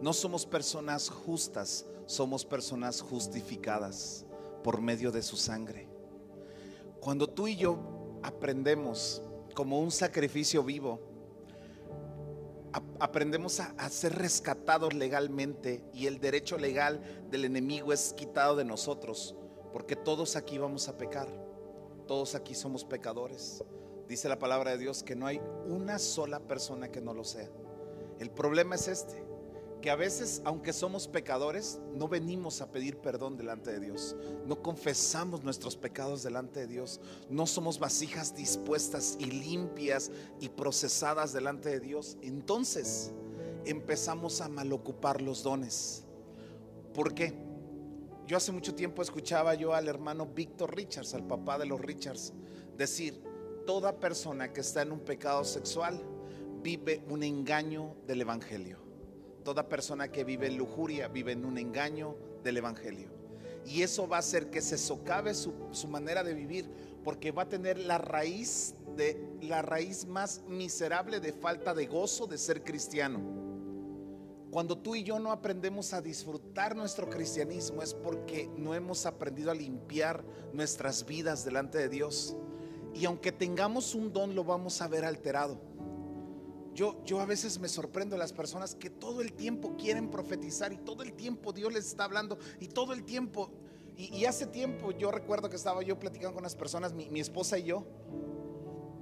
No 0.01 0.12
somos 0.12 0.46
personas 0.46 1.09
justas, 1.09 1.84
somos 2.07 2.44
personas 2.44 3.01
justificadas 3.01 4.24
por 4.62 4.80
medio 4.80 5.11
de 5.11 5.22
su 5.22 5.36
sangre. 5.36 5.88
Cuando 7.01 7.28
tú 7.28 7.49
y 7.49 7.57
yo 7.57 7.78
aprendemos 8.22 9.22
como 9.55 9.80
un 9.80 9.90
sacrificio 9.90 10.62
vivo, 10.62 11.01
aprendemos 13.01 13.61
a, 13.61 13.88
ser 13.90 14.14
rescatados 14.14 14.94
legalmente 14.94 15.82
y 15.92 16.07
el 16.07 16.20
derecho 16.20 16.59
legal 16.59 17.01
del 17.30 17.44
enemigo 17.44 17.92
es 17.92 18.12
quitado 18.12 18.57
de 18.57 18.64
nosotros, 18.64 19.34
porque 19.72 19.96
todos 19.96 20.36
aquí 20.36 20.59
vamos 20.59 20.88
a 20.88 20.96
pecar, 20.96 21.28
todos 22.07 22.34
aquí 22.34 22.55
somos 22.55 22.84
pecadores. 22.84 23.64
Dice 24.09 24.28
la 24.28 24.38
palabra 24.38 24.72
de 24.72 24.78
Dios 24.78 25.03
que 25.03 25.16
no 25.16 25.26
hay 25.26 25.40
una 25.66 25.99
sola 25.99 26.40
persona 26.40 26.88
que 26.90 27.01
no 27.01 27.14
lo 27.14 27.24
sea. 27.24 27.49
El 28.18 28.30
problema 28.30 28.74
es 28.74 28.88
este, 28.88 29.22
que 29.80 29.90
a 29.90 29.96
veces, 29.96 30.42
aunque 30.44 30.72
somos 30.72 31.06
pecadores, 31.06 31.80
no 31.94 32.08
venimos 32.08 32.60
a 32.60 32.70
pedir 32.70 32.98
perdón 32.98 33.36
delante 33.36 33.72
de 33.72 33.80
Dios. 33.80 34.16
No 34.46 34.60
confesamos 34.60 35.44
nuestros 35.44 35.76
pecados 35.76 36.22
delante 36.22 36.60
de 36.60 36.66
Dios. 36.66 37.00
No 37.30 37.46
somos 37.46 37.78
vasijas 37.78 38.34
dispuestas 38.34 39.16
y 39.20 39.26
limpias 39.26 40.10
y 40.40 40.48
procesadas 40.48 41.32
delante 41.32 41.68
de 41.68 41.80
Dios. 41.80 42.16
Entonces 42.22 43.12
empezamos 43.64 44.40
a 44.40 44.48
malocupar 44.48 45.22
los 45.22 45.44
dones. 45.44 46.04
¿Por 46.92 47.14
qué? 47.14 47.38
Yo 48.26 48.36
hace 48.36 48.50
mucho 48.50 48.74
tiempo 48.74 49.00
escuchaba 49.00 49.54
yo 49.54 49.74
al 49.74 49.88
hermano 49.88 50.26
Víctor 50.26 50.74
Richards, 50.74 51.14
al 51.14 51.26
papá 51.26 51.56
de 51.56 51.66
los 51.66 51.80
Richards, 51.80 52.32
decir, 52.76 53.22
toda 53.64 54.00
persona 54.00 54.52
que 54.52 54.60
está 54.60 54.82
en 54.82 54.92
un 54.92 55.00
pecado 55.00 55.44
sexual 55.44 56.02
vive 56.62 57.02
un 57.08 57.22
engaño 57.22 57.94
del 58.06 58.22
Evangelio 58.22 58.88
Toda 59.49 59.66
persona 59.66 60.12
que 60.12 60.24
vive 60.24 60.46
en 60.46 60.59
lujuria 60.59 61.09
vive 61.09 61.32
en 61.32 61.46
un 61.46 61.57
engaño 61.57 62.14
del 62.44 62.59
Evangelio. 62.59 63.09
Y 63.64 63.80
eso 63.80 64.07
va 64.07 64.16
a 64.16 64.18
hacer 64.18 64.51
que 64.51 64.61
se 64.61 64.76
socave 64.76 65.32
su, 65.32 65.55
manera 65.88 66.22
de 66.22 66.34
vivir 66.34 66.68
porque 67.03 67.32
va 67.32 67.44
a 67.44 67.49
tener 67.49 67.78
la 67.78 67.96
raíz 67.96 68.74
de 68.94 69.18
la 69.40 69.62
raíz 69.62 70.05
más 70.05 70.42
miserable 70.46 71.18
de 71.18 71.32
falta 71.32 71.72
de 71.72 71.86
gozo 71.86 72.26
de 72.26 72.36
ser 72.36 72.62
cristiano. 72.62 73.20
Cuando 74.51 74.76
tú 74.76 74.94
y 74.94 75.03
yo 75.03 75.18
no 75.18 75.32
aprendemos 75.32 75.94
a 75.94 76.03
disfrutar 76.03 76.76
nuestro 76.76 77.09
cristianismo 77.09 77.80
es 77.80 77.94
porque 77.94 78.51
no 78.55 78.74
hemos 78.74 79.07
aprendido 79.07 79.51
a 79.51 79.55
limpiar 79.55 80.22
nuestras 80.53 81.07
vidas 81.07 81.46
delante 81.46 81.78
de 81.78 81.88
Dios. 81.88 82.36
Y 82.92 83.07
aunque 83.07 83.32
tengamos 83.32 83.94
un 83.94 84.12
don, 84.12 84.34
lo 84.34 84.44
vamos 84.44 84.82
a 84.82 84.88
ver 84.88 85.07
alterado. 85.07 85.67
Yo, 86.78 87.20
a 87.20 87.26
veces 87.26 87.58
me 87.58 87.66
sorprendo 87.66 88.14
de 88.14 88.20
las 88.20 88.32
personas 88.32 88.76
que 88.76 88.88
todo 88.88 89.20
el 89.20 89.32
tiempo 89.32 89.74
quieren 89.76 90.08
profetizar 90.08 90.72
y 90.72 90.76
todo 90.76 91.02
el 91.02 91.12
tiempo 91.12 91.52
Dios 91.52 91.72
les 91.72 91.86
está 91.86 92.04
hablando 92.04 92.38
y 92.60 92.68
todo 92.68 92.92
el 92.92 93.02
tiempo. 93.02 93.50
Y, 93.96 94.24
hace 94.26 94.46
tiempo 94.46 94.92
yo 94.92 95.10
recuerdo 95.10 95.50
que 95.50 95.56
estaba 95.56 95.82
yo 95.82 95.98
platicando 95.98 96.34
con 96.34 96.42
unas 96.42 96.54
personas, 96.54 96.92
mi, 96.92 97.10
mi 97.10 97.18
esposa 97.18 97.58
y 97.58 97.64
yo. 97.64 97.84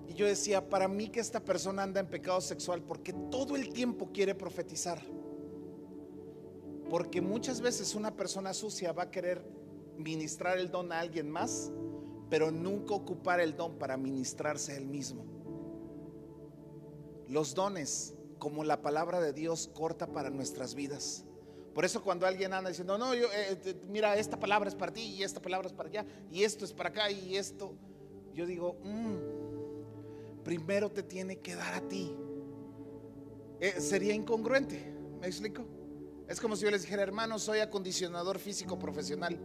Y 0.08 0.14
yo 0.14 0.24
decía, 0.24 0.66
para 0.70 0.88
mí 0.88 1.10
que 1.10 1.20
esta 1.20 1.44
persona 1.44 1.82
anda 1.82 2.00
en 2.00 2.06
pecado 2.06 2.40
sexual 2.40 2.80
porque 2.80 3.12
todo 3.30 3.56
el 3.56 3.68
tiempo 3.68 4.10
quiere 4.10 4.34
profetizar. 4.34 5.02
Porque 6.88 7.20
muchas 7.20 7.60
veces 7.60 7.94
una 7.94 8.16
persona 8.16 8.54
sucia 8.54 8.92
va 8.92 9.02
a 9.02 9.10
querer 9.10 9.44
ministrar 9.98 10.56
el 10.56 10.70
don 10.70 10.92
a 10.92 11.00
alguien 11.00 11.28
más, 11.28 11.70
pero 12.30 12.50
nunca 12.50 12.94
ocupar 12.94 13.38
el 13.40 13.54
don 13.54 13.76
para 13.76 13.98
ministrarse 13.98 14.72
a 14.72 14.76
él 14.78 14.86
mismo 14.86 15.35
los 17.28 17.54
dones 17.54 18.14
como 18.38 18.64
la 18.64 18.82
palabra 18.82 19.20
de 19.20 19.32
Dios 19.32 19.70
corta 19.74 20.06
para 20.06 20.30
nuestras 20.30 20.74
vidas. 20.74 21.24
Por 21.74 21.84
eso 21.84 22.02
cuando 22.02 22.26
alguien 22.26 22.54
anda 22.54 22.70
diciendo, 22.70 22.96
no, 22.96 23.14
yo, 23.14 23.26
eh, 23.34 23.82
mira, 23.88 24.16
esta 24.16 24.38
palabra 24.38 24.68
es 24.68 24.74
para 24.74 24.92
ti 24.92 25.02
y 25.02 25.22
esta 25.22 25.42
palabra 25.42 25.68
es 25.68 25.74
para 25.74 25.88
allá 25.88 26.06
y 26.30 26.42
esto 26.42 26.64
es 26.64 26.72
para 26.72 26.88
acá 26.88 27.10
y 27.10 27.36
esto, 27.36 27.74
yo 28.32 28.46
digo, 28.46 28.78
mm, 28.82 30.42
primero 30.42 30.90
te 30.90 31.02
tiene 31.02 31.38
que 31.40 31.54
dar 31.54 31.74
a 31.74 31.80
ti. 31.86 32.14
Eh, 33.60 33.80
sería 33.80 34.14
incongruente, 34.14 34.90
¿me 35.20 35.26
explico? 35.26 35.66
Es 36.28 36.40
como 36.40 36.56
si 36.56 36.64
yo 36.64 36.70
les 36.70 36.82
dijera, 36.82 37.02
hermano, 37.02 37.38
soy 37.38 37.58
acondicionador 37.58 38.38
físico 38.38 38.78
profesional. 38.78 39.38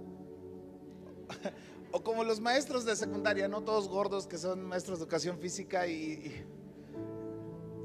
o 1.92 2.04
como 2.04 2.24
los 2.24 2.40
maestros 2.40 2.86
de 2.86 2.96
secundaria, 2.96 3.48
no 3.48 3.62
todos 3.64 3.90
gordos 3.90 4.26
que 4.26 4.38
son 4.38 4.64
maestros 4.64 5.00
de 5.00 5.04
educación 5.04 5.38
física 5.38 5.86
y 5.88 6.46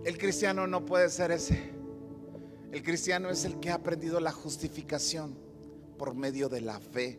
el 0.07 0.19
cristiano 0.19 0.69
no 0.69 0.87
puede 0.87 1.11
ser 1.11 1.33
ese. 1.33 1.73
El 2.71 2.85
cristiano 2.85 3.29
es 3.29 3.45
el 3.45 3.59
que 3.59 3.71
ha 3.71 3.75
aprendido 3.75 4.21
la 4.21 4.31
justificación 4.31 5.37
por 5.99 6.15
medio 6.15 6.49
de 6.49 6.61
la 6.61 6.79
fe. 6.79 7.19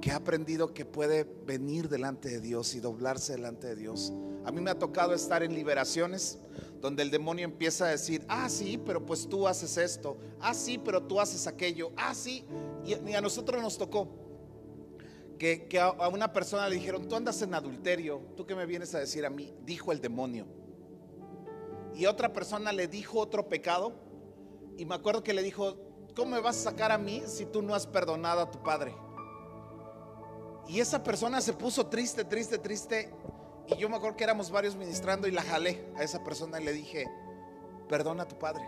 Que 0.00 0.10
ha 0.10 0.16
aprendido 0.16 0.72
que 0.72 0.86
puede 0.86 1.24
venir 1.24 1.90
delante 1.90 2.30
de 2.30 2.40
Dios 2.40 2.74
y 2.74 2.80
doblarse 2.80 3.34
delante 3.34 3.66
de 3.66 3.76
Dios. 3.76 4.10
A 4.46 4.52
mí 4.52 4.62
me 4.62 4.70
ha 4.70 4.78
tocado 4.78 5.12
estar 5.12 5.42
en 5.42 5.54
liberaciones 5.54 6.38
donde 6.80 7.02
el 7.02 7.10
demonio 7.10 7.44
empieza 7.44 7.84
a 7.84 7.88
decir, 7.88 8.24
ah, 8.26 8.48
sí, 8.48 8.80
pero 8.82 9.04
pues 9.04 9.28
tú 9.28 9.46
haces 9.46 9.76
esto, 9.76 10.16
ah, 10.40 10.54
sí, 10.54 10.78
pero 10.82 11.02
tú 11.02 11.20
haces 11.20 11.46
aquello, 11.46 11.92
ah, 11.94 12.14
sí. 12.14 12.46
Y, 12.86 13.12
a 13.12 13.20
nosotros 13.20 13.60
nos 13.60 13.76
tocó 13.76 14.08
que, 15.38 15.68
a 15.78 16.08
una 16.08 16.32
persona 16.32 16.70
le 16.70 16.76
dijeron, 16.76 17.06
tú 17.06 17.16
andas 17.16 17.42
en 17.42 17.52
adulterio, 17.52 18.22
tú 18.34 18.46
qué 18.46 18.54
me 18.54 18.64
vienes 18.64 18.94
a 18.94 18.98
decir 18.98 19.26
a 19.26 19.30
mí, 19.30 19.52
dijo 19.66 19.92
el 19.92 20.00
demonio 20.00 20.61
y 21.94 22.06
otra 22.06 22.32
persona 22.32 22.72
le 22.72 22.88
dijo 22.88 23.18
otro 23.18 23.48
pecado 23.48 23.92
y 24.76 24.86
me 24.86 24.94
acuerdo 24.94 25.22
que 25.22 25.34
le 25.34 25.42
dijo, 25.42 25.76
¿cómo 26.16 26.32
me 26.32 26.40
vas 26.40 26.58
a 26.58 26.70
sacar 26.70 26.92
a 26.92 26.98
mí 26.98 27.22
si 27.26 27.46
tú 27.46 27.62
no 27.62 27.74
has 27.74 27.86
perdonado 27.86 28.40
a 28.40 28.50
tu 28.50 28.62
padre? 28.62 28.94
Y 30.68 30.80
esa 30.80 31.02
persona 31.02 31.40
se 31.40 31.52
puso 31.52 31.86
triste, 31.86 32.24
triste, 32.24 32.58
triste. 32.58 33.12
Y 33.66 33.76
yo 33.76 33.88
me 33.88 33.96
acuerdo 33.96 34.16
que 34.16 34.24
éramos 34.24 34.50
varios 34.50 34.76
ministrando 34.76 35.28
y 35.28 35.30
la 35.30 35.42
jalé 35.42 35.86
a 35.96 36.02
esa 36.02 36.22
persona 36.24 36.60
y 36.60 36.64
le 36.64 36.72
dije, 36.72 37.06
perdona 37.88 38.22
a 38.22 38.28
tu 38.28 38.38
padre. 38.38 38.66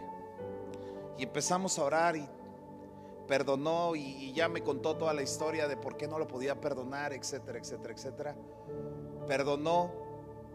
Y 1.17 1.23
empezamos 1.23 1.79
a 1.79 1.85
orar 1.85 2.17
y 2.17 2.29
perdonó 3.27 3.97
y, 3.97 4.03
y, 4.03 4.33
ya 4.33 4.49
me 4.49 4.63
contó 4.63 4.97
toda 4.97 5.15
la 5.15 5.23
historia 5.23 5.67
de 5.67 5.79
por 5.79 5.97
qué 5.97 6.07
no 6.07 6.19
lo 6.19 6.29
podía 6.29 6.61
perdonar, 6.61 7.15
etcétera, 7.15 7.59
etcétera, 7.59 7.95
etcétera. 7.95 8.37
Perdonó, 9.27 9.91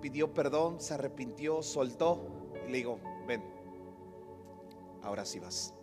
pidió 0.02 0.34
perdón, 0.34 0.80
se 0.80 0.94
arrepintió, 0.94 1.64
soltó 1.64 2.39
le 2.70 2.78
digo, 2.78 3.00
ven, 3.28 3.44
ahora 5.04 5.26
sí 5.26 5.40
vas. 5.40 5.74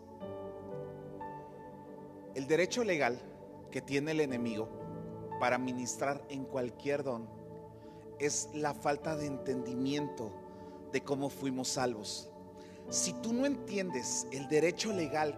El 2.35 2.47
derecho 2.47 2.85
legal 2.85 3.19
que 3.71 3.81
tiene 3.81 4.13
el 4.13 4.21
enemigo 4.21 4.69
para 5.41 5.59
ministrar 5.59 6.25
en 6.29 6.45
cualquier 6.45 7.03
don 7.03 7.29
es 8.19 8.49
la 8.55 8.75
falta 8.75 9.17
de 9.17 9.27
entendimiento 9.27 10.33
de 10.93 11.03
cómo 11.03 11.29
fuimos 11.29 11.69
salvos. 11.69 12.31
Si 12.89 13.13
tú 13.15 13.33
no 13.33 13.47
entiendes 13.47 14.27
el 14.33 14.49
derecho 14.49 14.93
legal 14.93 15.35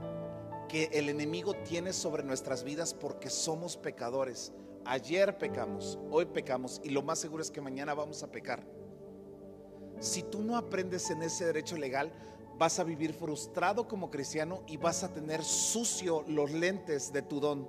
que 0.68 0.84
el 0.92 1.08
enemigo 1.08 1.54
tiene 1.54 1.92
sobre 1.92 2.22
nuestras 2.22 2.62
vidas 2.62 2.94
porque 2.94 3.30
somos 3.30 3.76
pecadores, 3.76 4.52
ayer 4.84 5.38
pecamos, 5.38 5.98
hoy 6.10 6.26
pecamos 6.26 6.80
y 6.84 6.90
lo 6.90 7.02
más 7.02 7.18
seguro 7.18 7.42
es 7.42 7.50
que 7.50 7.60
mañana 7.60 7.94
vamos 7.94 8.22
a 8.22 8.30
pecar. 8.30 8.77
Si 10.00 10.22
tú 10.22 10.42
no 10.42 10.56
aprendes 10.56 11.10
en 11.10 11.22
ese 11.22 11.46
derecho 11.46 11.76
legal, 11.76 12.12
vas 12.58 12.78
a 12.78 12.84
vivir 12.84 13.12
frustrado 13.12 13.86
como 13.86 14.10
cristiano 14.10 14.62
y 14.66 14.76
vas 14.76 15.04
a 15.04 15.12
tener 15.12 15.42
sucio 15.44 16.24
los 16.26 16.50
lentes 16.50 17.12
de 17.12 17.22
tu 17.22 17.40
don 17.40 17.68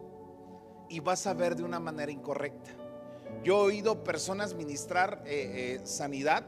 y 0.89 0.99
vas 0.99 1.27
a 1.27 1.33
ver 1.33 1.55
de 1.55 1.63
una 1.63 1.79
manera 1.79 2.11
incorrecta. 2.11 2.71
Yo 3.43 3.59
he 3.59 3.67
oído 3.67 4.03
personas 4.03 4.55
ministrar 4.55 5.21
eh, 5.25 5.77
eh, 5.79 5.85
sanidad 5.85 6.45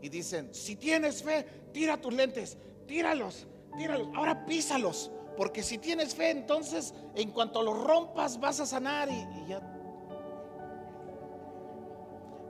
y 0.00 0.08
dicen, 0.08 0.52
si 0.52 0.74
tienes 0.74 1.22
fe, 1.22 1.46
tira 1.72 2.00
tus 2.00 2.12
lentes, 2.12 2.58
tíralos, 2.86 3.46
tíralos, 3.78 4.08
ahora 4.14 4.44
písalos, 4.44 5.12
porque 5.36 5.62
si 5.62 5.78
tienes 5.78 6.14
fe, 6.14 6.30
entonces 6.30 6.92
en 7.14 7.30
cuanto 7.30 7.62
los 7.62 7.80
rompas 7.80 8.38
vas 8.40 8.58
a 8.58 8.66
sanar 8.66 9.08
y, 9.08 9.48
ya. 9.48 9.60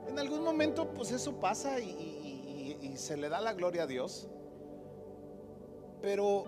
En 0.07 0.19
algún 0.19 0.43
momento 0.43 0.91
pues 0.93 1.11
eso 1.11 1.33
pasa 1.39 1.79
y- 1.79 2.22
y- 2.63 2.97
se 2.97 3.17
le 3.17 3.29
da 3.29 3.41
la 3.41 3.53
gloria 3.53 3.83
a 3.83 3.87
Dios, 3.87 4.27
pero 6.01 6.45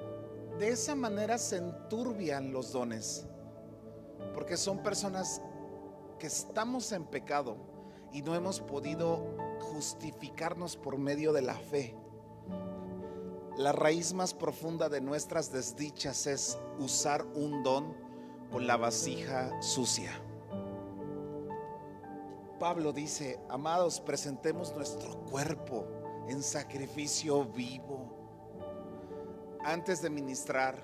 de 0.60 0.70
esa 0.70 0.96
manera 0.96 1.38
se 1.38 1.58
enturbian 1.58 2.52
los 2.52 2.72
dones, 2.72 3.26
porque 4.34 4.58
son 4.58 4.80
personas 4.84 5.42
que 6.20 6.28
estamos 6.28 6.92
en 6.92 7.06
pecado 7.06 7.58
y 8.12 8.22
no 8.22 8.36
hemos 8.36 8.62
podido 8.62 9.36
justificarnos 9.74 10.78
por 10.78 10.98
medio 10.98 11.34
de 11.34 11.42
la 11.42 11.56
fe. 11.56 11.96
La 13.58 13.72
raíz 13.72 14.14
más 14.14 14.34
profunda 14.34 14.90
de 14.90 15.00
nuestras 15.02 15.52
desdichas 15.52 16.28
es 16.28 16.58
usar 16.80 17.26
un 17.36 17.64
don 17.64 17.94
con 18.52 18.68
la 18.68 18.78
vasija 18.78 19.62
sucia. 19.62 20.12
Pablo 22.60 22.94
dice, 22.94 23.40
amados, 23.50 24.00
presentemos 24.00 24.74
nuestro 24.76 25.18
cuerpo 25.26 25.86
en 26.28 26.42
sacrificio 26.42 27.46
vivo. 27.46 28.12
Antes 29.64 30.02
de 30.02 30.10
ministrar, 30.10 30.84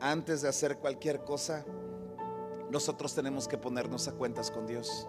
antes 0.00 0.42
de 0.42 0.48
hacer 0.48 0.78
cualquier 0.78 1.24
cosa, 1.24 1.64
nosotros 2.70 3.14
tenemos 3.14 3.46
que 3.46 3.58
ponernos 3.58 4.08
a 4.08 4.12
cuentas 4.12 4.50
con 4.50 4.66
Dios. 4.66 5.06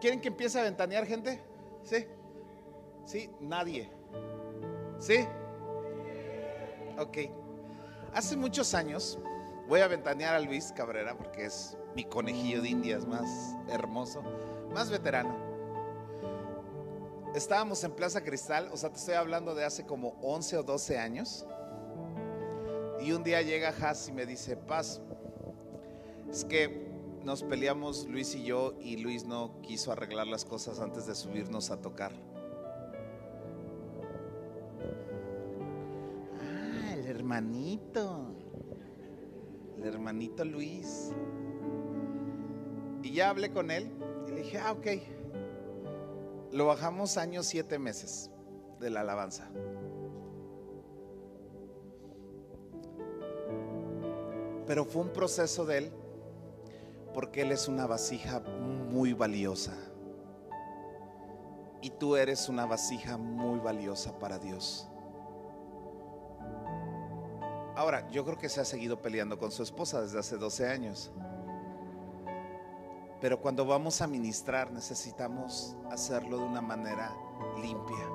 ¿Quieren 0.00 0.20
que 0.20 0.28
empiece 0.28 0.58
a 0.58 0.62
ventanear 0.62 1.06
gente? 1.06 1.40
¿Sí? 1.82 2.06
¿Sí? 3.04 3.30
Nadie. 3.40 3.90
¿Sí? 4.98 5.26
Ok. 6.98 7.18
Hace 8.14 8.36
muchos 8.36 8.74
años, 8.74 9.18
voy 9.68 9.80
a 9.80 9.88
ventanear 9.88 10.34
a 10.34 10.40
Luis 10.40 10.72
Cabrera 10.72 11.16
porque 11.16 11.44
es 11.44 11.76
mi 11.94 12.04
conejillo 12.04 12.62
de 12.62 12.70
indias 12.70 13.06
más 13.06 13.54
hermoso, 13.68 14.22
más 14.72 14.90
veterano. 14.90 15.47
Estábamos 17.34 17.84
en 17.84 17.92
Plaza 17.92 18.24
Cristal, 18.24 18.70
o 18.72 18.76
sea, 18.76 18.90
te 18.90 18.96
estoy 18.96 19.14
hablando 19.14 19.54
de 19.54 19.64
hace 19.64 19.84
como 19.84 20.16
11 20.22 20.58
o 20.58 20.62
12 20.62 20.98
años. 20.98 21.46
Y 23.00 23.12
un 23.12 23.22
día 23.22 23.42
llega 23.42 23.68
Haas 23.68 24.08
y 24.08 24.12
me 24.12 24.26
dice, 24.26 24.56
Paz, 24.56 25.00
es 26.30 26.44
que 26.44 26.88
nos 27.24 27.42
peleamos 27.42 28.06
Luis 28.06 28.34
y 28.34 28.44
yo 28.44 28.74
y 28.80 28.96
Luis 28.96 29.24
no 29.24 29.60
quiso 29.60 29.92
arreglar 29.92 30.26
las 30.26 30.44
cosas 30.44 30.80
antes 30.80 31.06
de 31.06 31.14
subirnos 31.14 31.70
a 31.70 31.80
tocar. 31.80 32.12
Ah, 36.40 36.94
el 36.94 37.06
hermanito. 37.06 38.34
El 39.76 39.84
hermanito 39.84 40.44
Luis. 40.44 41.12
Y 43.02 43.12
ya 43.12 43.30
hablé 43.30 43.52
con 43.52 43.70
él 43.70 43.90
y 44.26 44.30
le 44.30 44.42
dije, 44.42 44.58
ah, 44.58 44.72
ok. 44.72 44.86
Lo 46.52 46.66
bajamos 46.66 47.16
años 47.16 47.46
siete 47.46 47.78
meses 47.78 48.30
de 48.80 48.90
la 48.90 49.00
alabanza. 49.00 49.48
Pero 54.66 54.84
fue 54.84 55.02
un 55.02 55.12
proceso 55.12 55.64
de 55.64 55.78
él 55.78 55.92
porque 57.14 57.42
Él 57.42 57.52
es 57.52 57.68
una 57.68 57.86
vasija 57.86 58.40
muy 58.40 59.12
valiosa. 59.12 59.74
Y 61.80 61.90
tú 61.90 62.16
eres 62.16 62.48
una 62.48 62.66
vasija 62.66 63.16
muy 63.16 63.58
valiosa 63.60 64.18
para 64.18 64.38
Dios. 64.38 64.88
Ahora, 67.76 68.08
yo 68.10 68.24
creo 68.24 68.36
que 68.36 68.48
se 68.48 68.60
ha 68.60 68.64
seguido 68.64 69.00
peleando 69.00 69.38
con 69.38 69.52
su 69.52 69.62
esposa 69.62 70.02
desde 70.02 70.18
hace 70.18 70.36
12 70.36 70.68
años. 70.68 71.12
Pero 73.20 73.40
cuando 73.40 73.64
vamos 73.64 74.00
a 74.00 74.06
ministrar 74.06 74.70
necesitamos 74.70 75.76
hacerlo 75.90 76.38
de 76.38 76.44
una 76.44 76.60
manera 76.60 77.16
limpia. 77.60 78.08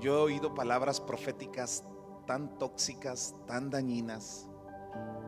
Yo 0.00 0.18
he 0.18 0.22
oído 0.22 0.54
palabras 0.54 1.00
proféticas 1.00 1.84
tan 2.26 2.58
tóxicas, 2.58 3.34
tan 3.46 3.70
dañinas. 3.70 4.48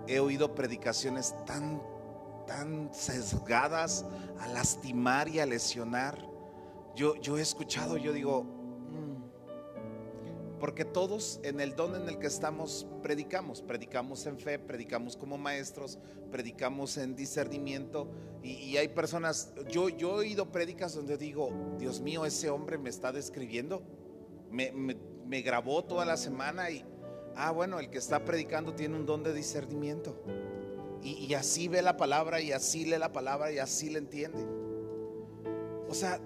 He 0.06 0.20
oído 0.20 0.54
predicaciones 0.54 1.34
tan 1.44 1.80
tan 2.46 2.92
sesgadas 2.92 4.04
a 4.40 4.46
lastimar 4.48 5.28
y 5.28 5.40
a 5.40 5.46
lesionar. 5.46 6.18
Yo, 6.94 7.16
yo 7.16 7.38
he 7.38 7.42
escuchado, 7.42 7.96
yo 7.96 8.12
digo. 8.12 8.46
Porque 10.60 10.84
todos 10.84 11.40
en 11.42 11.60
el 11.60 11.74
don 11.76 11.94
en 11.94 12.08
el 12.08 12.18
que 12.18 12.26
estamos 12.26 12.86
predicamos, 13.02 13.60
predicamos 13.62 14.24
en 14.26 14.38
fe, 14.38 14.58
predicamos 14.58 15.16
como 15.16 15.36
maestros, 15.36 15.98
predicamos 16.30 16.96
en 16.96 17.14
discernimiento 17.16 18.08
y, 18.42 18.52
y 18.52 18.76
hay 18.76 18.88
personas, 18.88 19.52
yo, 19.68 19.88
yo 19.88 20.10
he 20.16 20.26
oído 20.26 20.50
prédicas 20.52 20.94
donde 20.94 21.16
digo, 21.18 21.50
Dios 21.78 22.00
mío, 22.00 22.24
ese 22.24 22.50
hombre 22.50 22.78
me 22.78 22.90
está 22.90 23.12
describiendo, 23.12 23.82
me, 24.50 24.72
me- 24.72 24.96
me 25.26 25.40
grabó 25.40 25.82
toda 25.82 26.04
la 26.04 26.18
semana 26.18 26.70
y, 26.70 26.84
ah, 27.34 27.50
bueno, 27.50 27.80
el 27.80 27.88
que 27.88 27.96
está 27.98 28.24
predicando 28.26 28.74
tiene 28.74 28.94
un 28.96 29.06
don 29.06 29.22
de 29.22 29.32
discernimiento. 29.32 30.22
Y, 31.02 31.12
y 31.24 31.32
así 31.34 31.66
ve 31.66 31.80
la 31.80 31.96
palabra 31.96 32.42
y 32.42 32.52
así 32.52 32.84
lee 32.84 32.98
la 32.98 33.10
palabra 33.10 33.50
y 33.50 33.58
así 33.58 33.88
la 33.88 33.98
entiende. 33.98 34.44
O 35.88 35.94
sea, 35.94 36.20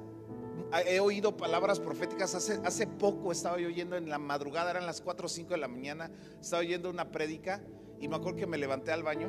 he 0.87 1.01
oído 1.01 1.37
palabras 1.37 1.81
proféticas. 1.81 2.35
Hace, 2.35 2.61
hace 2.65 2.87
poco 2.87 3.33
estaba 3.33 3.59
yo 3.59 3.69
oyendo 3.69 3.97
en 3.97 4.09
la 4.09 4.19
madrugada, 4.19 4.71
eran 4.71 4.87
las 4.87 5.01
4 5.01 5.27
o 5.27 5.29
5 5.29 5.51
de 5.51 5.59
la 5.59 5.69
mañana, 5.69 6.11
estaba 6.41 6.61
oyendo 6.61 6.91
una 6.91 7.11
prédica 7.11 7.63
y 8.01 8.09
me 8.09 8.17
acuerdo 8.17 8.39
que 8.39 8.47
me 8.47 8.59
levanté 8.59 8.93
al 8.93 9.03
baño. 9.03 9.29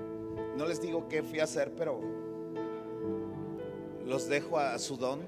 No 0.56 0.66
les 0.66 0.82
digo 0.82 1.08
qué 1.08 1.24
fui 1.24 1.40
a 1.40 1.46
hacer, 1.46 1.74
pero 1.76 2.02
los 4.06 4.28
dejo 4.28 4.60
a 4.60 4.78
su 4.80 4.98
don. 4.98 5.22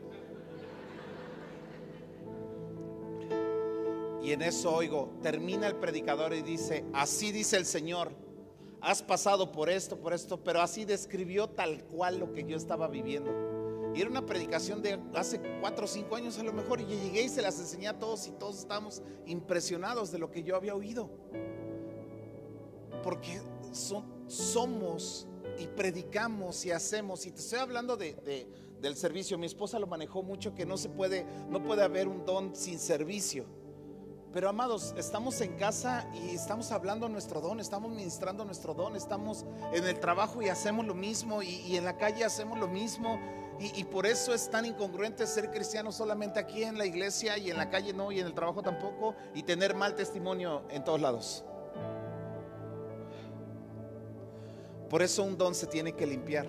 Y 4.21 4.33
en 4.33 4.41
eso 4.43 4.73
oigo, 4.75 5.11
termina 5.23 5.67
el 5.67 5.75
predicador 5.77 6.33
y 6.33 6.41
dice, 6.41 6.85
así 6.93 7.31
dice 7.31 7.57
el 7.57 7.65
Señor, 7.65 8.11
has 8.79 9.01
pasado 9.01 9.51
por 9.51 9.69
esto, 9.69 9.97
por 9.99 10.13
esto, 10.13 10.43
pero 10.43 10.61
así 10.61 10.85
describió 10.85 11.47
tal 11.47 11.83
cual 11.85 12.19
lo 12.19 12.31
que 12.33 12.43
yo 12.43 12.55
estaba 12.55 12.87
viviendo. 12.87 13.50
Y 13.93 13.99
era 14.01 14.09
una 14.09 14.25
predicación 14.25 14.81
de 14.81 14.99
hace 15.15 15.39
cuatro 15.59 15.85
o 15.85 15.87
cinco 15.87 16.15
años 16.15 16.37
a 16.39 16.43
lo 16.43 16.53
mejor, 16.53 16.79
y 16.79 16.83
yo 16.83 16.89
llegué 17.01 17.23
y 17.23 17.29
se 17.29 17.41
las 17.41 17.59
enseñé 17.59 17.87
a 17.89 17.99
todos 17.99 18.25
y 18.27 18.31
todos 18.31 18.57
estábamos 18.59 19.01
impresionados 19.25 20.11
de 20.11 20.19
lo 20.19 20.31
que 20.31 20.43
yo 20.43 20.55
había 20.55 20.75
oído. 20.75 21.09
Porque 23.03 23.41
son- 23.71 24.05
somos 24.27 25.27
y 25.59 25.67
predicamos 25.67 26.65
y 26.65 26.71
hacemos, 26.71 27.25
y 27.25 27.31
te 27.31 27.39
estoy 27.41 27.59
hablando 27.59 27.97
de, 27.97 28.13
de- 28.13 28.47
del 28.79 28.95
servicio, 28.95 29.37
mi 29.37 29.45
esposa 29.45 29.77
lo 29.77 29.87
manejó 29.87 30.23
mucho, 30.23 30.55
que 30.55 30.65
no 30.65 30.77
se 30.77 30.89
puede, 30.89 31.25
no 31.49 31.61
puede 31.63 31.83
haber 31.83 32.07
un 32.07 32.25
don 32.25 32.55
sin 32.55 32.79
servicio. 32.79 33.45
Pero 34.33 34.47
amados, 34.47 34.93
estamos 34.97 35.39
en 35.41 35.57
casa 35.57 36.09
y 36.13 36.29
estamos 36.33 36.71
hablando 36.71 37.09
nuestro 37.09 37.41
don, 37.41 37.59
estamos 37.59 37.91
ministrando 37.91 38.45
nuestro 38.45 38.73
don, 38.73 38.95
estamos 38.95 39.45
en 39.73 39.85
el 39.85 39.99
trabajo 39.99 40.41
y 40.41 40.47
hacemos 40.47 40.85
lo 40.85 40.95
mismo 40.95 41.43
y, 41.43 41.49
y 41.49 41.75
en 41.75 41.83
la 41.83 41.97
calle 41.97 42.23
hacemos 42.23 42.57
lo 42.57 42.67
mismo. 42.69 43.19
Y, 43.61 43.83
por 43.83 44.07
eso 44.07 44.33
es 44.33 44.49
tan 44.49 44.65
incongruente 44.65 45.27
ser 45.27 45.51
cristiano 45.51 45.91
solamente 45.91 46.39
aquí 46.39 46.63
en 46.63 46.79
la 46.79 46.85
iglesia 46.85 47.37
y 47.37 47.51
en 47.51 47.57
la 47.57 47.69
calle 47.69 47.93
no 47.93 48.11
y 48.11 48.19
en 48.19 48.25
el 48.25 48.33
trabajo 48.33 48.63
tampoco 48.63 49.15
y 49.35 49.43
tener 49.43 49.75
mal 49.75 49.93
testimonio 49.93 50.63
en 50.71 50.83
todos 50.83 50.99
lados. 50.99 51.43
Por 54.89 55.03
eso 55.03 55.21
un 55.21 55.37
don 55.37 55.53
se 55.53 55.67
tiene 55.67 55.93
que 55.93 56.07
limpiar. 56.07 56.47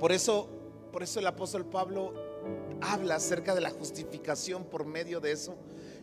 Por 0.00 0.10
eso, 0.10 0.48
por 0.92 1.02
eso 1.02 1.20
el 1.20 1.26
apóstol 1.26 1.66
Pablo 1.66 2.14
habla 2.80 3.16
acerca 3.16 3.54
de 3.54 3.60
la 3.60 3.70
justificación 3.70 4.64
por 4.64 4.86
medio 4.86 5.20
de 5.20 5.32
eso. 5.32 5.56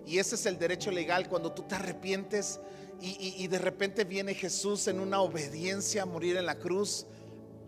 Y 0.06 0.20
ese 0.20 0.36
es 0.36 0.46
el 0.46 0.60
derecho 0.60 0.92
legal 0.92 1.28
cuando 1.28 1.52
tú 1.52 1.64
te 1.64 1.74
arrepientes 1.74 2.60
y 3.02 3.48
de 3.48 3.60
repente 3.60 4.04
viene 4.04 4.36
Jesús 4.36 4.88
en 4.88 5.00
una 5.00 5.20
obediencia 5.20 6.04
a 6.04 6.06
morir 6.06 6.38
en 6.38 6.46
la 6.46 6.60
cruz 6.60 7.08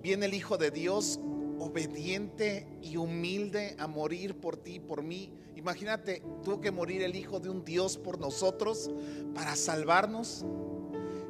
viene 0.01 0.27
el 0.27 0.33
Hijo 0.33 0.57
de 0.57 0.71
Dios 0.71 1.19
obediente 1.59 2.67
y 2.81 2.97
humilde 2.97 3.75
a 3.79 3.87
morir 3.87 4.39
por 4.39 4.57
ti, 4.57 4.79
por 4.79 5.01
mí. 5.01 5.33
Imagínate, 5.55 6.21
tuvo 6.43 6.61
que 6.61 6.71
morir 6.71 7.01
el 7.01 7.15
Hijo 7.15 7.39
de 7.39 7.49
un 7.49 7.63
Dios 7.63 7.97
por 7.97 8.19
nosotros 8.19 8.91
para 9.33 9.55
salvarnos. 9.55 10.45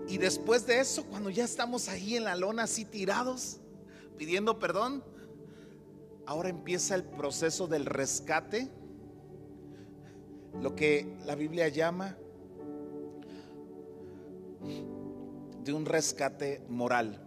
Y 0.07 0.17
después 0.17 0.65
de 0.65 0.79
eso, 0.79 1.05
cuando 1.05 1.29
ya 1.29 1.43
estamos 1.43 1.89
ahí 1.89 2.15
en 2.15 2.23
la 2.23 2.35
lona 2.35 2.63
así 2.63 2.85
tirados, 2.85 3.59
pidiendo 4.17 4.59
perdón, 4.59 5.03
ahora 6.25 6.49
empieza 6.49 6.95
el 6.95 7.03
proceso 7.03 7.67
del 7.67 7.85
rescate, 7.85 8.69
lo 10.61 10.75
que 10.75 11.17
la 11.25 11.35
Biblia 11.35 11.67
llama 11.67 12.17
de 15.63 15.73
un 15.73 15.85
rescate 15.85 16.61
moral 16.67 17.26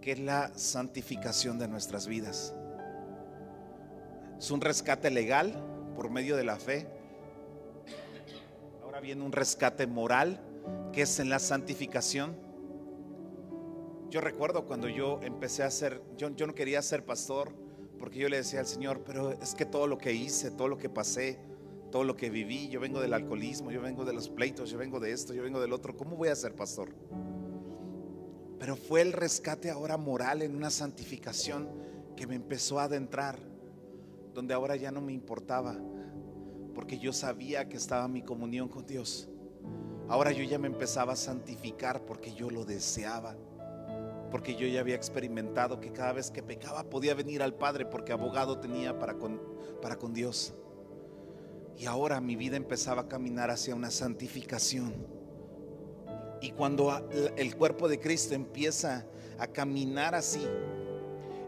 que 0.00 0.12
es 0.12 0.18
la 0.18 0.52
santificación 0.56 1.58
de 1.58 1.68
nuestras 1.68 2.06
vidas. 2.06 2.54
Es 4.38 4.50
un 4.50 4.60
rescate 4.60 5.10
legal 5.10 5.52
por 5.94 6.10
medio 6.10 6.36
de 6.36 6.44
la 6.44 6.56
fe. 6.56 6.86
Ahora 8.82 9.00
viene 9.00 9.22
un 9.22 9.32
rescate 9.32 9.86
moral 9.86 10.40
que 10.92 11.02
es 11.02 11.18
en 11.18 11.28
la 11.28 11.38
santificación. 11.38 12.36
Yo 14.10 14.20
recuerdo 14.20 14.64
cuando 14.64 14.88
yo 14.88 15.20
empecé 15.22 15.62
a 15.62 15.70
ser, 15.70 16.00
yo, 16.16 16.30
yo 16.30 16.46
no 16.46 16.54
quería 16.54 16.80
ser 16.82 17.04
pastor 17.04 17.52
porque 17.98 18.18
yo 18.18 18.28
le 18.28 18.38
decía 18.38 18.60
al 18.60 18.66
Señor, 18.66 19.02
pero 19.04 19.32
es 19.32 19.54
que 19.54 19.66
todo 19.66 19.86
lo 19.86 19.98
que 19.98 20.12
hice, 20.12 20.50
todo 20.50 20.68
lo 20.68 20.78
que 20.78 20.88
pasé, 20.88 21.38
todo 21.90 22.04
lo 22.04 22.16
que 22.16 22.30
viví, 22.30 22.68
yo 22.68 22.80
vengo 22.80 23.00
del 23.00 23.12
alcoholismo, 23.12 23.70
yo 23.70 23.80
vengo 23.80 24.04
de 24.04 24.12
los 24.12 24.28
pleitos, 24.28 24.70
yo 24.70 24.78
vengo 24.78 25.00
de 25.00 25.12
esto, 25.12 25.34
yo 25.34 25.42
vengo 25.42 25.60
del 25.60 25.72
otro, 25.72 25.96
¿cómo 25.96 26.16
voy 26.16 26.28
a 26.28 26.36
ser 26.36 26.54
pastor? 26.54 26.94
Pero 28.58 28.76
fue 28.76 29.02
el 29.02 29.12
rescate 29.12 29.70
ahora 29.70 29.96
moral 29.96 30.42
en 30.42 30.56
una 30.56 30.70
santificación 30.70 31.68
que 32.16 32.26
me 32.26 32.34
empezó 32.34 32.80
a 32.80 32.84
adentrar, 32.84 33.38
donde 34.34 34.54
ahora 34.54 34.76
ya 34.76 34.90
no 34.90 35.00
me 35.00 35.12
importaba, 35.12 35.76
porque 36.74 36.98
yo 36.98 37.12
sabía 37.12 37.68
que 37.68 37.76
estaba 37.76 38.08
mi 38.08 38.22
comunión 38.22 38.68
con 38.68 38.86
Dios. 38.86 39.28
Ahora 40.08 40.32
yo 40.32 40.42
ya 40.42 40.58
me 40.58 40.66
empezaba 40.66 41.12
a 41.12 41.16
santificar 41.16 42.04
porque 42.04 42.34
yo 42.34 42.50
lo 42.50 42.64
deseaba, 42.64 43.36
porque 44.30 44.56
yo 44.56 44.66
ya 44.66 44.80
había 44.80 44.96
experimentado 44.96 45.80
que 45.80 45.92
cada 45.92 46.12
vez 46.12 46.30
que 46.30 46.42
pecaba 46.42 46.84
podía 46.90 47.14
venir 47.14 47.42
al 47.42 47.54
Padre 47.54 47.86
porque 47.86 48.12
abogado 48.12 48.58
tenía 48.58 48.98
para 48.98 49.14
con, 49.14 49.40
para 49.80 49.96
con 49.96 50.12
Dios. 50.12 50.54
Y 51.76 51.86
ahora 51.86 52.20
mi 52.20 52.34
vida 52.34 52.56
empezaba 52.56 53.02
a 53.02 53.08
caminar 53.08 53.50
hacia 53.50 53.76
una 53.76 53.90
santificación 53.90 55.17
y 56.40 56.50
cuando 56.52 57.08
el 57.36 57.56
cuerpo 57.56 57.88
de 57.88 57.98
Cristo 57.98 58.34
empieza 58.34 59.06
a 59.38 59.46
caminar 59.46 60.14
así, 60.14 60.46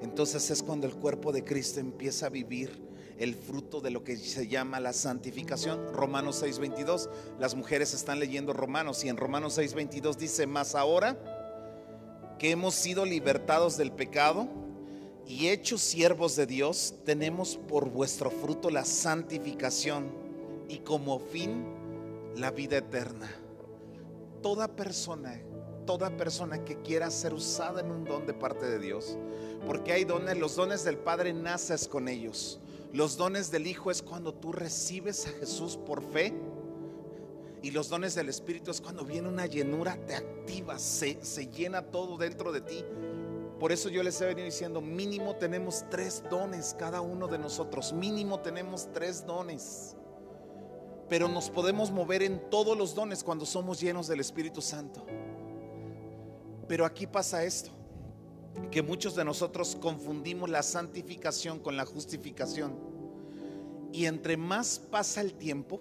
entonces 0.03 0.51
es 0.51 0.63
cuando 0.63 0.87
el 0.87 0.95
cuerpo 0.95 1.33
de 1.33 1.45
Cristo 1.45 1.81
empieza 1.81 2.27
a 2.27 2.31
vivir 2.31 2.91
el 3.19 3.35
fruto 3.35 3.81
de 3.81 3.91
lo 3.91 4.03
que 4.03 4.17
se 4.17 4.49
llama 4.49 4.81
la 4.81 4.95
santificación. 4.95 5.93
Romanos 5.93 6.43
6:22, 6.43 7.11
las 7.39 7.55
mujeres 7.55 7.93
están 7.93 8.19
leyendo 8.19 8.55
Romanos 8.55 9.05
y 9.05 9.09
en 9.09 9.19
Romanos 9.19 9.59
6:22 9.59 10.17
dice, 10.17 10.47
más 10.47 10.75
ahora 10.75 11.19
que 12.39 12.51
hemos 12.51 12.75
sido 12.75 13.05
libertados 13.05 13.77
del 13.77 13.93
pecado 13.93 14.49
y 15.27 15.49
hechos 15.49 15.83
siervos 15.83 16.35
de 16.35 16.47
Dios, 16.47 16.95
tenemos 17.05 17.59
por 17.69 17.91
vuestro 17.91 18.31
fruto 18.31 18.71
la 18.71 18.87
santificación 18.87 20.11
y 20.69 20.79
como 20.79 21.19
fin 21.19 21.67
la 22.37 22.51
vida 22.51 22.79
eterna 22.79 23.40
toda 24.43 24.69
persona, 24.69 25.41
toda 25.87 26.17
persona 26.17 26.65
que 26.65 26.81
quiera 26.83 27.11
ser 27.11 27.35
usada 27.35 27.81
en 27.81 27.91
un 27.91 28.05
don 28.05 28.27
de 28.27 28.35
parte 28.35 28.67
de 28.67 28.79
Dios, 28.79 29.17
porque 29.67 29.93
hay 29.93 30.05
dones, 30.05 30.39
los 30.39 30.57
dones 30.57 30.85
del 30.85 30.99
Padre 30.99 31.33
naces 31.33 31.89
con 31.89 32.09
ellos. 32.09 32.61
Los 32.93 33.17
dones 33.17 33.51
del 33.51 33.67
Hijo 33.67 33.91
es 33.91 34.03
cuando 34.03 34.35
tú 34.35 34.53
recibes 34.53 35.27
a 35.27 35.31
Jesús 35.31 35.77
por 35.77 36.03
fe. 36.03 36.35
Y 37.63 37.71
los 37.71 37.89
dones 37.89 38.15
del 38.15 38.29
Espíritu 38.29 38.71
es 38.71 38.81
cuando 38.81 39.05
viene 39.05 39.29
una 39.29 39.47
llenura, 39.47 39.97
te 40.07 40.17
activa, 40.17 40.79
se, 40.79 41.23
se 41.23 41.47
llena 41.47 41.83
todo 41.83 42.17
dentro 42.17 42.53
de 42.53 42.63
ti. 42.63 42.85
Por 43.61 43.71
eso 43.71 43.91
yo 43.91 44.03
les 44.03 44.19
he 44.23 44.27
venido 44.27 44.47
diciendo, 44.47 44.81
mínimo 44.81 45.37
tenemos 45.37 45.85
tres 45.91 46.25
dones 46.31 46.75
cada 46.79 47.03
uno 47.03 47.29
de 47.29 47.39
nosotros. 47.39 47.93
Mínimo 47.93 48.41
tenemos 48.41 48.89
tres 48.93 49.27
dones 49.27 49.95
pero 51.11 51.29
nos 51.29 51.51
podemos 51.51 51.91
mover 51.91 52.23
en 52.23 52.41
todos 52.51 52.79
los 52.79 52.95
dones 52.95 53.25
cuando 53.25 53.45
somos 53.45 53.81
llenos 53.81 54.07
del 54.07 54.21
Espíritu 54.21 54.63
Santo. 54.63 55.05
Pero 56.69 56.87
aquí 56.87 57.09
pasa 57.09 57.43
esto, 57.43 57.73
que 58.71 58.81
muchos 58.81 59.17
de 59.17 59.25
nosotros 59.25 59.77
confundimos 59.81 60.49
la 60.49 60.63
santificación 60.63 61.59
con 61.59 61.77
la 61.77 61.85
justificación. 61.85 62.79
Y 63.93 64.07
entre 64.07 64.37
más 64.37 64.79
pasa 64.79 65.21
el 65.21 65.35
tiempo, 65.35 65.81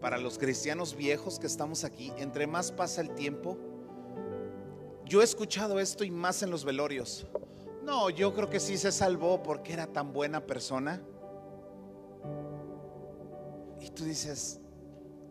para 0.00 0.16
los 0.16 0.38
cristianos 0.38 0.96
viejos 0.96 1.38
que 1.38 1.46
estamos 1.46 1.84
aquí, 1.84 2.10
entre 2.16 2.46
más 2.46 2.72
pasa 2.72 3.02
el 3.02 3.10
tiempo, 3.10 3.58
yo 5.04 5.20
he 5.20 5.24
escuchado 5.24 5.78
esto 5.78 6.04
y 6.04 6.10
más 6.10 6.42
en 6.42 6.50
los 6.50 6.64
velorios. 6.64 7.26
No, 7.82 8.08
yo 8.08 8.32
creo 8.32 8.48
que 8.48 8.60
sí 8.60 8.78
se 8.78 8.92
salvó 8.92 9.42
porque 9.42 9.74
era 9.74 9.86
tan 9.86 10.14
buena 10.14 10.46
persona. 10.46 11.02
Y 13.84 13.90
tú 13.90 14.04
dices, 14.04 14.60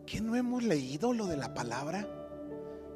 ¿qué 0.06 0.20
no 0.20 0.36
hemos 0.36 0.62
leído 0.62 1.12
lo 1.12 1.26
de 1.26 1.36
la 1.36 1.54
palabra? 1.54 2.08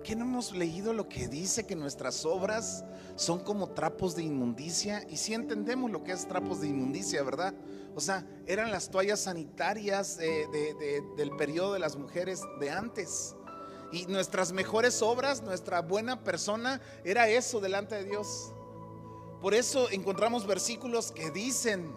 ¿Qué 0.05 0.15
no 0.15 0.25
hemos 0.25 0.53
leído 0.53 0.93
lo 0.93 1.09
que 1.09 1.27
dice 1.27 1.67
que 1.67 1.75
nuestras 1.75 2.25
obras 2.25 2.85
son 3.17 3.41
como 3.41 3.71
trapos 3.71 4.15
de 4.15 4.23
inmundicia? 4.23 5.05
Y 5.11 5.17
si 5.17 5.35
entendemos 5.35 5.91
lo 5.91 6.05
que 6.05 6.13
es 6.13 6.29
trapos 6.29 6.61
de 6.61 6.69
inmundicia, 6.69 7.25
¿verdad? 7.25 7.55
O 7.97 8.01
sea, 8.01 8.25
eran 8.47 8.71
las 8.71 8.89
toallas 8.89 9.19
sanitarias 9.19 10.19
del 10.19 11.31
periodo 11.37 11.73
de 11.73 11.81
las 11.81 11.97
mujeres 11.97 12.41
de 12.61 12.71
antes. 12.71 13.35
Y 13.91 14.07
nuestras 14.07 14.53
mejores 14.53 15.03
obras, 15.03 15.43
nuestra 15.43 15.81
buena 15.83 16.23
persona, 16.23 16.81
era 17.03 17.29
eso 17.29 17.59
delante 17.59 17.97
de 17.97 18.05
Dios. 18.05 18.53
Por 19.43 19.55
eso 19.55 19.91
encontramos 19.91 20.47
versículos 20.47 21.11
que 21.11 21.33
dicen, 21.33 21.93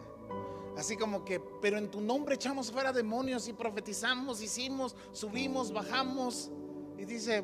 Así 0.77 0.95
como 0.95 1.25
que, 1.25 1.39
pero 1.61 1.77
en 1.77 1.91
tu 1.91 1.99
nombre 2.01 2.35
echamos 2.35 2.71
fuera 2.71 2.93
demonios 2.93 3.47
y 3.47 3.53
profetizamos, 3.53 4.41
hicimos, 4.41 4.95
subimos, 5.11 5.71
bajamos. 5.71 6.51
Y 6.97 7.05
dice, 7.05 7.43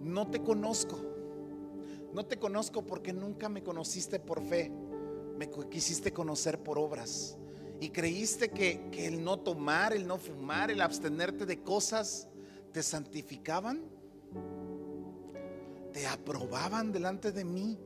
no 0.00 0.30
te 0.30 0.42
conozco. 0.42 0.98
No 2.12 2.24
te 2.24 2.38
conozco 2.38 2.84
porque 2.84 3.12
nunca 3.12 3.48
me 3.48 3.62
conociste 3.62 4.18
por 4.18 4.42
fe. 4.42 4.72
Me 5.36 5.48
quisiste 5.68 6.12
conocer 6.12 6.62
por 6.62 6.78
obras. 6.78 7.36
Y 7.80 7.90
creíste 7.90 8.50
que, 8.50 8.90
que 8.90 9.06
el 9.06 9.22
no 9.22 9.38
tomar, 9.38 9.92
el 9.92 10.06
no 10.06 10.18
fumar, 10.18 10.70
el 10.70 10.80
abstenerte 10.80 11.46
de 11.46 11.62
cosas 11.62 12.28
te 12.72 12.82
santificaban. 12.82 13.82
Te 15.92 16.06
aprobaban 16.06 16.92
delante 16.92 17.32
de 17.32 17.44
mí. 17.44 17.78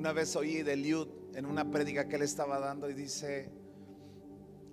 Una 0.00 0.14
vez 0.14 0.34
oí 0.34 0.62
de 0.62 0.76
Liud 0.76 1.08
en 1.34 1.44
una 1.44 1.70
prédica 1.70 2.08
que 2.08 2.16
él 2.16 2.22
estaba 2.22 2.58
dando 2.58 2.88
y 2.88 2.94
dice, 2.94 3.50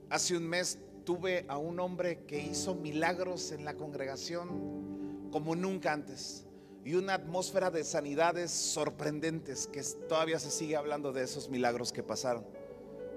hace 0.10 0.38
un 0.38 0.48
mes 0.48 0.80
tuve 1.04 1.44
a 1.50 1.58
un 1.58 1.82
hombre 1.82 2.24
que 2.26 2.40
hizo 2.40 2.76
milagros 2.76 3.52
en 3.52 3.66
la 3.66 3.74
congregación 3.74 5.28
como 5.30 5.54
nunca 5.54 5.92
antes 5.92 6.46
y 6.86 6.96
una 6.96 7.16
atmósfera 7.16 7.70
de 7.72 7.84
sanidades 7.84 8.52
sorprendentes 8.52 9.68
que 9.68 9.84
todavía 10.08 10.40
se 10.40 10.50
sigue 10.50 10.78
hablando 10.78 11.12
de 11.12 11.26
esos 11.26 11.50
milagros 11.50 11.92
que 11.92 12.04
pasaron. 12.04 12.46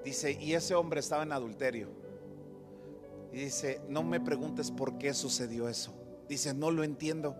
Dice, 0.04 0.32
y 0.32 0.54
ese 0.54 0.74
hombre 0.74 0.98
estaba 0.98 1.22
en 1.22 1.30
adulterio. 1.30 1.90
Y 3.32 3.36
dice, 3.36 3.82
no 3.88 4.02
me 4.02 4.18
preguntes 4.18 4.72
por 4.72 4.98
qué 4.98 5.14
sucedió 5.14 5.68
eso. 5.68 5.94
Dice, 6.28 6.54
no 6.54 6.72
lo 6.72 6.82
entiendo. 6.82 7.36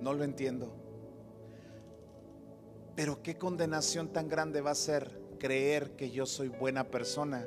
No 0.00 0.14
lo 0.14 0.24
entiendo. 0.24 0.83
Pero 2.96 3.22
qué 3.22 3.36
condenación 3.36 4.08
tan 4.08 4.28
grande 4.28 4.60
va 4.60 4.70
a 4.70 4.76
ser 4.76 5.20
creer 5.38 5.96
que 5.96 6.10
yo 6.10 6.26
soy 6.26 6.48
buena 6.48 6.84
persona 6.84 7.46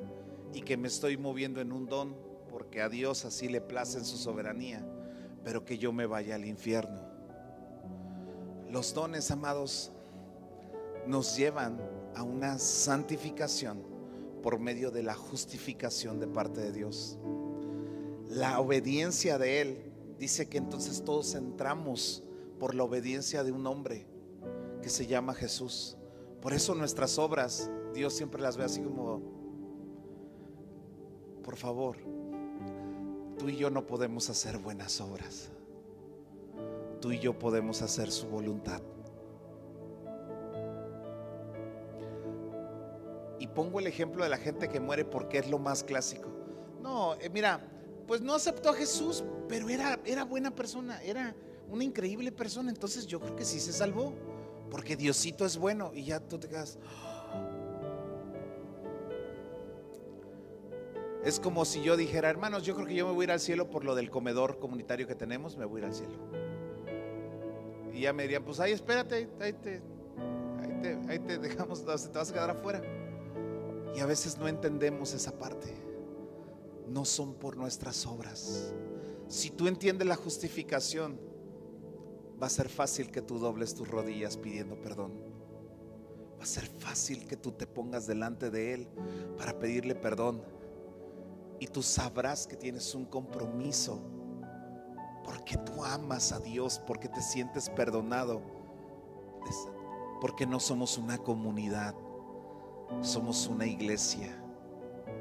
y 0.54 0.62
que 0.62 0.78
me 0.78 0.88
estoy 0.88 1.18
moviendo 1.18 1.62
en 1.62 1.72
un 1.72 1.88
don 1.88 2.16
porque 2.50 2.82
a 2.82 2.90
Dios 2.90 3.24
así 3.24 3.48
le 3.48 3.62
place 3.62 3.98
en 3.98 4.06
su 4.06 4.18
soberanía, 4.18 4.86
pero 5.44 5.64
que 5.64 5.78
yo 5.78 5.94
me 5.94 6.06
vaya 6.06 6.36
al 6.36 6.46
infierno. 6.46 7.02
Los 8.70 8.94
dones, 8.94 9.32
amados, 9.32 9.92
nos 11.06 11.38
llevan 11.38 11.80
a 12.16 12.24
una 12.24 12.60
santificación 12.60 13.82
por 14.44 14.60
medio 14.60 14.92
de 14.92 15.04
la 15.04 15.16
justificación 15.16 16.20
de 16.20 16.28
parte 16.28 16.60
de 16.60 16.74
Dios. 16.74 17.18
La 18.28 18.60
obediencia 18.60 19.38
de 19.38 19.62
Él 19.62 19.92
dice 20.20 20.50
que 20.50 20.58
entonces 20.58 21.04
todos 21.06 21.36
entramos 21.36 22.24
por 22.60 22.76
la 22.76 22.84
obediencia 22.84 23.44
de 23.44 23.52
un 23.54 23.66
hombre 23.68 24.08
que 24.82 24.90
se 24.90 25.08
llama 25.08 25.34
Jesús. 25.34 25.98
Por 26.42 26.54
eso 26.54 26.76
nuestras 26.76 27.18
obras, 27.18 27.70
Dios 27.94 28.14
siempre 28.14 28.42
las 28.42 28.58
ve 28.58 28.64
así 28.64 28.82
como, 28.82 29.22
por 31.44 31.56
favor, 31.56 31.98
tú 33.38 33.50
y 33.50 33.56
yo 33.56 33.70
no 33.70 33.86
podemos 33.86 34.30
hacer 34.30 34.58
buenas 34.58 35.00
obras. 35.02 35.50
tú 37.00 37.12
y 37.12 37.20
yo 37.20 37.38
podemos 37.38 37.82
hacer 37.82 38.12
su 38.12 38.28
voluntad. 38.28 38.82
Y 43.40 43.48
pongo 43.48 43.80
el 43.80 43.88
ejemplo 43.88 44.24
de 44.24 44.30
la 44.30 44.38
gente 44.38 44.68
que 44.68 44.80
muere 44.80 45.06
porque 45.06 45.38
es 45.38 45.50
lo 45.50 45.60
más 45.60 45.84
clásico. 45.84 46.28
No, 46.82 47.14
eh, 47.16 47.30
mira, 47.30 47.62
pues 48.08 48.22
no 48.22 48.34
aceptó 48.34 48.70
a 48.70 48.74
Jesús, 48.74 49.24
pero 49.48 49.70
era, 49.70 50.00
era 50.06 50.24
buena 50.24 50.50
persona, 50.56 51.02
era 51.04 51.36
una 51.70 51.84
increíble 51.84 52.32
persona. 52.32 52.70
Entonces 52.70 53.06
yo 53.06 53.20
creo 53.20 53.36
que 53.36 53.46
sí 53.46 53.60
se 53.60 53.74
salvó, 53.74 54.14
porque 54.70 54.96
Diosito 54.96 55.46
es 55.46 55.58
bueno 55.58 55.92
y 55.94 56.06
ya 56.06 56.20
tú 56.20 56.38
te 56.38 56.48
quedas. 56.48 56.78
Es 61.24 61.40
como 61.40 61.66
si 61.66 61.82
yo 61.82 61.98
dijera, 61.98 62.30
hermanos, 62.30 62.64
yo 62.64 62.74
creo 62.76 62.88
que 62.88 62.96
yo 62.96 63.08
me 63.08 63.14
voy 63.14 63.24
a 63.24 63.26
ir 63.26 63.32
al 63.32 63.40
cielo 63.40 63.70
por 63.70 63.84
lo 63.84 63.96
del 63.96 64.10
comedor 64.10 64.60
comunitario 64.60 65.08
que 65.08 65.16
tenemos, 65.16 65.58
me 65.58 65.66
voy 65.66 65.82
a 65.82 65.84
ir 65.84 65.90
al 65.90 65.94
cielo. 65.94 66.14
Y 67.94 68.02
ya 68.02 68.14
me 68.14 68.24
dirían, 68.24 68.44
pues 68.44 68.60
ahí 68.60 68.72
espérate, 68.72 69.28
ahí 69.42 69.54
te, 69.54 69.82
ahí 71.10 71.20
te, 71.20 71.38
dejamos, 71.38 71.82
te 71.82 71.88
vas 71.88 72.30
a 72.30 72.34
quedar 72.34 72.52
afuera. 72.52 72.82
Y 73.96 74.00
a 74.00 74.06
veces 74.06 74.38
no 74.38 74.48
entendemos 74.48 75.14
esa 75.14 75.32
parte. 75.38 75.74
No 76.88 77.04
son 77.04 77.34
por 77.34 77.58
nuestras 77.58 78.06
obras. 78.06 78.74
Si 79.28 79.50
tú 79.50 79.68
entiendes 79.68 80.08
la 80.08 80.16
justificación, 80.16 81.20
va 82.42 82.48
a 82.48 82.50
ser 82.50 82.70
fácil 82.70 83.12
que 83.12 83.22
tú 83.22 83.40
dobles 83.40 83.74
tus 83.74 83.88
rodillas 83.88 84.38
pidiendo 84.38 84.80
perdón. 84.82 85.14
Va 86.40 86.44
a 86.44 86.48
ser 86.48 86.68
fácil 86.68 87.28
que 87.28 87.36
tú 87.36 87.52
te 87.52 87.66
pongas 87.66 88.06
delante 88.06 88.52
de 88.52 88.74
Él 88.74 88.88
para 89.38 89.58
pedirle 89.58 89.96
perdón. 89.96 90.44
Y 91.60 91.68
tú 91.68 91.82
sabrás 91.82 92.46
que 92.46 92.56
tienes 92.56 92.94
un 92.94 93.06
compromiso 93.06 94.00
porque 95.24 95.58
tú 95.58 95.84
amas 95.84 96.32
a 96.32 96.40
Dios, 96.40 96.80
porque 96.86 97.10
te 97.10 97.22
sientes 97.22 97.70
perdonado, 97.70 98.42
porque 100.22 100.46
no 100.46 100.60
somos 100.60 100.98
una 100.98 101.18
comunidad 101.18 101.96
somos 103.02 103.48
una 103.48 103.66
iglesia. 103.66 104.44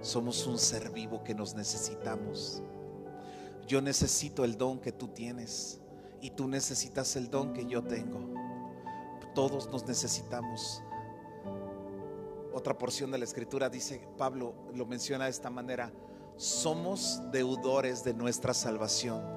Somos 0.01 0.47
un 0.47 0.59
ser 0.59 0.91
vivo 0.91 1.23
que 1.25 1.35
nos 1.35 1.55
necesitamos. 1.55 2.63
Yo 3.67 3.81
necesito 3.81 4.45
el 4.45 4.57
don 4.57 4.79
que 4.79 4.93
tú 4.93 5.09
tienes 5.09 5.81
y 6.21 6.31
tú 6.31 6.49
necesitas 6.49 7.17
el 7.17 7.31
don 7.31 7.53
que 7.53 7.67
yo 7.67 7.83
tengo. 7.83 8.21
Todos 9.35 9.69
nos 9.71 9.87
necesitamos. 9.87 10.83
Otra 12.53 12.79
porción 12.79 13.11
de 13.11 13.19
la 13.19 13.25
escritura 13.25 13.69
dice, 13.69 14.07
Pablo 14.17 14.55
lo 14.75 14.87
menciona 14.87 15.25
de 15.25 15.31
esta 15.31 15.51
manera, 15.51 15.93
somos 16.37 17.21
deudores 17.31 18.03
de 18.03 18.15
nuestra 18.15 18.55
salvación. 18.55 19.37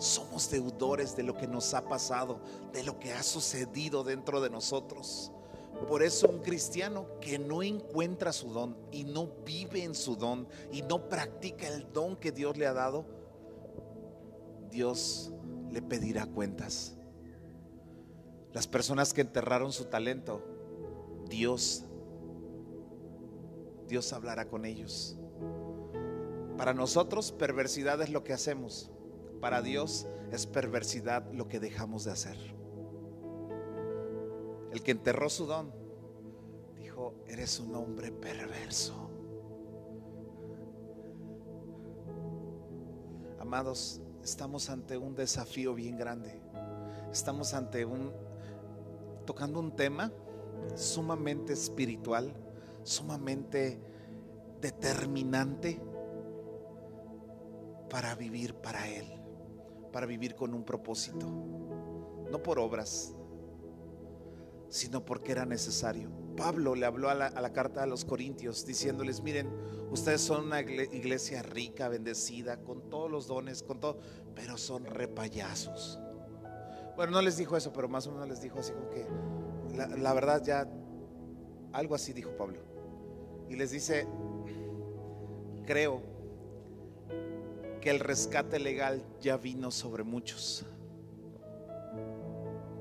Somos 0.00 0.50
deudores 0.50 1.14
de 1.14 1.22
lo 1.22 1.36
que 1.36 1.46
nos 1.46 1.74
ha 1.74 1.86
pasado, 1.86 2.40
de 2.72 2.82
lo 2.82 2.98
que 2.98 3.12
ha 3.12 3.22
sucedido 3.22 4.02
dentro 4.02 4.40
de 4.40 4.48
nosotros. 4.48 5.30
Por 5.88 6.02
eso 6.02 6.26
un 6.26 6.38
cristiano 6.38 7.06
que 7.20 7.38
no 7.38 7.62
encuentra 7.62 8.32
su 8.32 8.48
don 8.50 8.76
y 8.90 9.04
no 9.04 9.28
vive 9.44 9.84
en 9.84 9.94
su 9.94 10.16
don 10.16 10.48
y 10.72 10.80
no 10.80 11.08
practica 11.08 11.68
el 11.68 11.92
don 11.92 12.16
que 12.16 12.32
Dios 12.32 12.56
le 12.56 12.66
ha 12.66 12.72
dado, 12.72 13.04
Dios 14.70 15.32
le 15.72 15.82
pedirá 15.82 16.26
cuentas. 16.26 16.96
Las 18.52 18.66
personas 18.66 19.12
que 19.12 19.20
enterraron 19.20 19.72
su 19.72 19.84
talento, 19.86 20.44
Dios, 21.28 21.84
Dios 23.88 24.12
hablará 24.12 24.48
con 24.48 24.64
ellos. 24.64 25.16
Para 26.56 26.74
nosotros 26.74 27.32
perversidad 27.32 28.02
es 28.02 28.10
lo 28.10 28.24
que 28.24 28.32
hacemos. 28.32 28.90
Para 29.40 29.62
Dios 29.62 30.06
es 30.32 30.46
perversidad 30.46 31.32
lo 31.32 31.48
que 31.48 31.60
dejamos 31.60 32.04
de 32.04 32.10
hacer 32.12 32.60
el 34.72 34.82
que 34.82 34.92
enterró 34.92 35.28
su 35.28 35.46
don, 35.46 35.72
dijo, 36.76 37.14
eres 37.26 37.58
un 37.60 37.74
hombre 37.74 38.12
perverso. 38.12 39.10
Amados, 43.40 44.00
estamos 44.22 44.70
ante 44.70 44.96
un 44.96 45.14
desafío 45.14 45.74
bien 45.74 45.96
grande. 45.96 46.40
Estamos 47.12 47.54
ante 47.54 47.84
un, 47.84 48.12
tocando 49.26 49.58
un 49.60 49.74
tema 49.74 50.12
sumamente 50.74 51.52
espiritual, 51.52 52.32
sumamente 52.82 53.80
determinante 54.60 55.80
para 57.88 58.14
vivir 58.14 58.54
para 58.54 58.88
Él, 58.88 59.06
para 59.92 60.06
vivir 60.06 60.34
con 60.34 60.54
un 60.54 60.64
propósito, 60.64 61.26
no 62.30 62.42
por 62.42 62.58
obras, 62.58 63.14
sino 64.68 65.04
porque 65.04 65.32
era 65.32 65.44
necesario. 65.44 66.19
Pablo 66.36 66.74
le 66.74 66.86
habló 66.86 67.10
a 67.10 67.14
la, 67.14 67.52
carta 67.52 67.82
a 67.82 67.86
los 67.86 68.04
Corintios 68.04 68.64
diciéndoles, 68.64 69.22
miren, 69.22 69.48
ustedes 69.90 70.20
son 70.20 70.46
una 70.46 70.60
iglesia 70.60 71.42
rica, 71.42 71.88
bendecida, 71.88 72.58
con 72.58 72.88
todos 72.88 73.10
los 73.10 73.26
dones, 73.26 73.62
con 73.62 73.80
todo, 73.80 73.98
pero 74.34 74.56
son 74.56 74.84
repayazos. 74.84 75.98
Bueno, 76.96 77.12
no 77.12 77.22
les 77.22 77.36
dijo 77.36 77.56
eso, 77.56 77.72
pero 77.72 77.88
más 77.88 78.06
o 78.06 78.12
menos 78.12 78.28
les 78.28 78.40
dijo 78.40 78.58
así 78.58 78.72
como 78.72 78.90
que, 78.90 79.06
la 79.98 80.12
verdad 80.12 80.42
ya, 80.44 80.68
algo 81.72 81.94
así 81.94 82.12
dijo 82.12 82.30
Pablo. 82.36 82.60
Y 83.48 83.56
les 83.56 83.70
dice, 83.70 84.06
creo 85.66 86.02
que 87.80 87.90
el 87.90 88.00
rescate 88.00 88.58
legal 88.58 89.02
ya 89.20 89.36
vino 89.36 89.70
sobre 89.70 90.04
muchos 90.04 90.64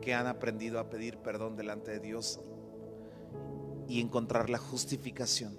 que 0.02 0.14
han 0.14 0.28
aprendido 0.28 0.80
a 0.80 0.90
pedir 0.90 1.18
perdón 1.18 1.56
delante 1.56 1.92
de 1.92 2.00
Dios 2.00 2.42
y 3.90 4.00
encontrar 4.00 4.50
la 4.50 4.60
justificación. 4.60 5.58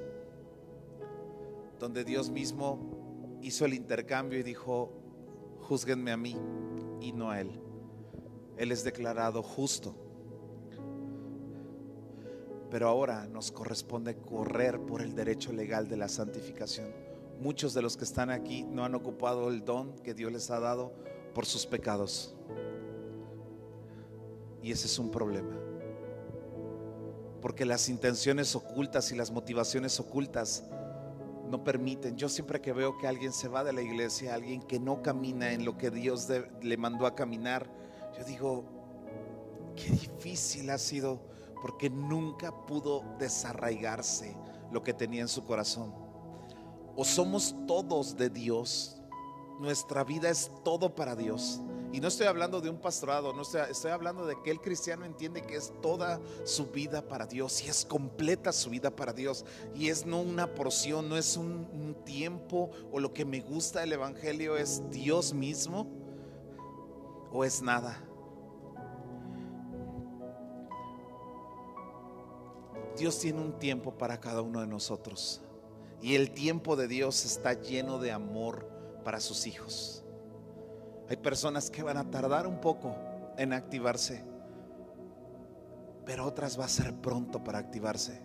Donde 1.80 2.04
Dios 2.04 2.30
mismo 2.30 3.38
hizo 3.42 3.64
el 3.66 3.74
intercambio 3.74 4.38
y 4.38 4.44
dijo, 4.44 4.92
juzguenme 5.62 6.12
a 6.12 6.16
mí 6.16 6.36
y 7.00 7.12
no 7.12 7.30
a 7.30 7.40
Él. 7.40 7.60
Él 8.56 8.70
es 8.70 8.84
declarado 8.84 9.42
justo. 9.42 9.96
Pero 12.70 12.88
ahora 12.88 13.26
nos 13.26 13.50
corresponde 13.50 14.16
correr 14.16 14.80
por 14.80 15.02
el 15.02 15.16
derecho 15.16 15.52
legal 15.52 15.88
de 15.88 15.96
la 15.96 16.08
santificación. 16.08 16.86
Muchos 17.40 17.74
de 17.74 17.82
los 17.82 17.96
que 17.96 18.04
están 18.04 18.30
aquí 18.30 18.62
no 18.62 18.84
han 18.84 18.94
ocupado 18.94 19.48
el 19.48 19.64
don 19.64 19.98
que 20.04 20.14
Dios 20.14 20.30
les 20.30 20.50
ha 20.50 20.60
dado 20.60 20.92
por 21.34 21.46
sus 21.46 21.66
pecados. 21.66 22.36
Y 24.62 24.70
ese 24.70 24.86
es 24.86 24.98
un 25.00 25.10
problema. 25.10 25.69
Porque 27.40 27.64
las 27.64 27.88
intenciones 27.88 28.54
ocultas 28.54 29.12
y 29.12 29.16
las 29.16 29.30
motivaciones 29.30 29.98
ocultas 29.98 30.64
no 31.50 31.64
permiten. 31.64 32.16
Yo 32.16 32.28
siempre 32.28 32.60
que 32.60 32.72
veo 32.72 32.96
que 32.98 33.06
alguien 33.06 33.32
se 33.32 33.48
va 33.48 33.64
de 33.64 33.72
la 33.72 33.82
iglesia, 33.82 34.34
alguien 34.34 34.62
que 34.62 34.78
no 34.78 35.02
camina 35.02 35.52
en 35.52 35.64
lo 35.64 35.76
que 35.76 35.90
Dios 35.90 36.28
le 36.62 36.76
mandó 36.76 37.06
a 37.06 37.14
caminar, 37.14 37.68
yo 38.16 38.24
digo, 38.24 38.64
qué 39.76 39.90
difícil 39.90 40.70
ha 40.70 40.78
sido 40.78 41.20
porque 41.60 41.90
nunca 41.90 42.52
pudo 42.66 43.04
desarraigarse 43.18 44.36
lo 44.70 44.82
que 44.82 44.94
tenía 44.94 45.22
en 45.22 45.28
su 45.28 45.44
corazón. 45.44 45.92
O 46.96 47.04
somos 47.04 47.54
todos 47.66 48.16
de 48.16 48.30
Dios, 48.30 49.00
nuestra 49.58 50.04
vida 50.04 50.30
es 50.30 50.50
todo 50.64 50.94
para 50.94 51.16
Dios 51.16 51.60
y 51.92 52.00
no 52.00 52.08
estoy 52.08 52.28
hablando 52.28 52.60
de 52.60 52.70
un 52.70 52.78
pastorado, 52.78 53.32
no 53.32 53.42
estoy, 53.42 53.90
hablando 53.90 54.24
de 54.24 54.40
que 54.42 54.50
el 54.50 54.60
cristiano 54.60 55.04
entiende 55.04 55.42
que 55.42 55.56
es 55.56 55.72
toda 55.82 56.20
su 56.44 56.66
vida 56.66 57.02
para 57.02 57.26
Dios 57.26 57.64
y 57.64 57.68
es 57.68 57.84
completa 57.84 58.52
su 58.52 58.70
vida 58.70 58.94
para 58.94 59.12
Dios. 59.12 59.44
Y 59.74 59.88
es 59.88 60.06
no 60.06 60.20
una 60.20 60.54
porción, 60.54 61.08
no 61.08 61.16
es 61.16 61.36
un, 61.36 61.68
un 61.72 61.96
tiempo 62.04 62.70
o 62.92 63.00
lo 63.00 63.12
que 63.12 63.24
me 63.24 63.40
gusta 63.40 63.80
del 63.80 63.94
Evangelio 63.94 64.56
es 64.56 64.88
Dios 64.90 65.34
mismo 65.34 65.88
o 67.32 67.44
es 67.44 67.60
nada. 67.60 68.00
Dios 72.96 73.18
tiene 73.18 73.40
un 73.40 73.58
tiempo 73.58 73.96
para 73.96 74.20
cada 74.20 74.42
uno 74.42 74.60
de 74.60 74.66
nosotros. 74.66 75.40
Y 76.02 76.14
el 76.14 76.30
tiempo 76.30 76.76
de 76.76 76.86
Dios 76.86 77.24
está 77.24 77.54
lleno 77.54 77.98
de 77.98 78.12
amor 78.12 78.68
para 79.04 79.20
sus 79.20 79.46
hijos. 79.46 79.99
Hay 81.10 81.16
personas 81.16 81.70
que 81.70 81.82
van 81.82 81.96
a 81.96 82.08
tardar 82.08 82.46
un 82.46 82.60
poco 82.60 82.94
en 83.36 83.52
activarse, 83.52 84.22
pero 86.06 86.24
otras 86.24 86.58
va 86.58 86.66
a 86.66 86.68
ser 86.68 86.94
pronto 86.94 87.42
para 87.42 87.58
activarse. 87.58 88.22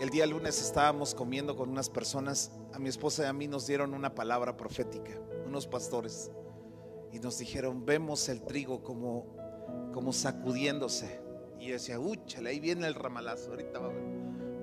El 0.00 0.08
día 0.08 0.24
lunes 0.24 0.62
estábamos 0.62 1.14
comiendo 1.14 1.54
con 1.54 1.68
unas 1.68 1.90
personas, 1.90 2.52
a 2.72 2.78
mi 2.78 2.88
esposa 2.88 3.24
y 3.24 3.26
a 3.26 3.34
mí 3.34 3.48
nos 3.48 3.66
dieron 3.66 3.92
una 3.92 4.14
palabra 4.14 4.56
profética, 4.56 5.12
unos 5.44 5.66
pastores, 5.66 6.30
y 7.12 7.18
nos 7.18 7.36
dijeron, 7.36 7.84
vemos 7.84 8.30
el 8.30 8.40
trigo 8.40 8.82
como, 8.82 9.26
como 9.92 10.14
sacudiéndose. 10.14 11.20
Y 11.60 11.66
yo 11.66 11.74
decía, 11.74 12.00
úchale, 12.00 12.48
ahí 12.48 12.60
viene 12.60 12.86
el 12.86 12.94
ramalazo, 12.94 13.50
ahorita 13.50 13.78
va 13.78 13.86
a 13.86 13.88
ver 13.90 14.15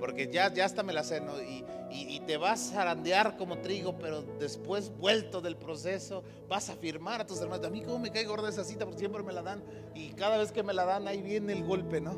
Porque 0.04 0.28
ya, 0.28 0.54
ya 0.54 0.66
hasta 0.66 0.84
me 0.84 0.92
la 0.92 1.02
sé, 1.02 1.22
¿no? 1.22 1.42
Y, 1.42 1.64
y, 1.90 2.20
te 2.28 2.36
vas 2.36 2.72
a 2.72 2.74
zarandear 2.74 3.38
como 3.38 3.60
trigo, 3.60 3.98
pero 4.00 4.22
después, 4.38 4.92
vuelto 4.98 5.40
del 5.40 5.56
proceso, 5.56 6.26
vas 6.50 6.70
a 6.70 6.76
firmar 6.76 7.22
a 7.22 7.26
tus 7.26 7.40
hermanos. 7.40 7.66
A 7.66 7.70
mí, 7.70 7.82
como 7.84 8.00
me 8.00 8.12
cae 8.12 8.26
gorda 8.26 8.50
esa 8.50 8.66
cita, 8.66 8.84
porque 8.84 9.00
siempre 9.00 9.24
me 9.24 9.32
la 9.32 9.42
dan. 9.42 9.64
Y 9.96 10.10
cada 10.10 10.38
vez 10.38 10.52
que 10.52 10.62
me 10.62 10.74
la 10.74 10.84
dan, 10.84 11.08
ahí 11.08 11.22
viene 11.22 11.54
el 11.54 11.64
golpe, 11.64 12.02
¿no? 12.02 12.18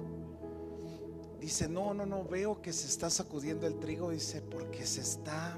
Dice, 1.39 1.69
no, 1.69 1.93
no, 1.93 2.07
no, 2.07 2.23
veo 2.23 2.59
que 2.59 2.73
se 2.73 2.87
está 2.87 3.11
sacudiendo 3.11 3.67
el 3.67 3.77
trigo. 3.77 4.09
Dice, 4.09 4.41
porque 4.41 4.83
se 4.87 5.01
está 5.01 5.55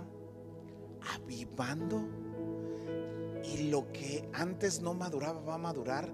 avivando. 1.15 2.09
Y 3.45 3.69
lo 3.69 3.89
que 3.93 4.27
antes 4.33 4.81
no 4.81 4.93
maduraba 4.93 5.39
va 5.39 5.53
a 5.53 5.59
madurar. 5.59 6.11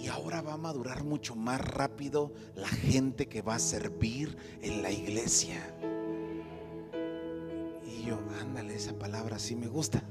Y 0.00 0.08
ahora 0.08 0.40
va 0.40 0.54
a 0.54 0.56
madurar 0.56 1.04
mucho 1.04 1.36
más 1.36 1.60
rápido 1.60 2.32
la 2.54 2.68
gente 2.68 3.28
que 3.28 3.42
va 3.42 3.56
a 3.56 3.58
servir 3.58 4.34
en 4.62 4.80
la 4.80 4.90
iglesia. 4.90 5.76
Y 7.84 8.04
yo, 8.04 8.18
ándale, 8.40 8.74
esa 8.74 8.98
palabra 8.98 9.38
sí 9.38 9.54
me 9.54 9.68
gusta. 9.68 10.02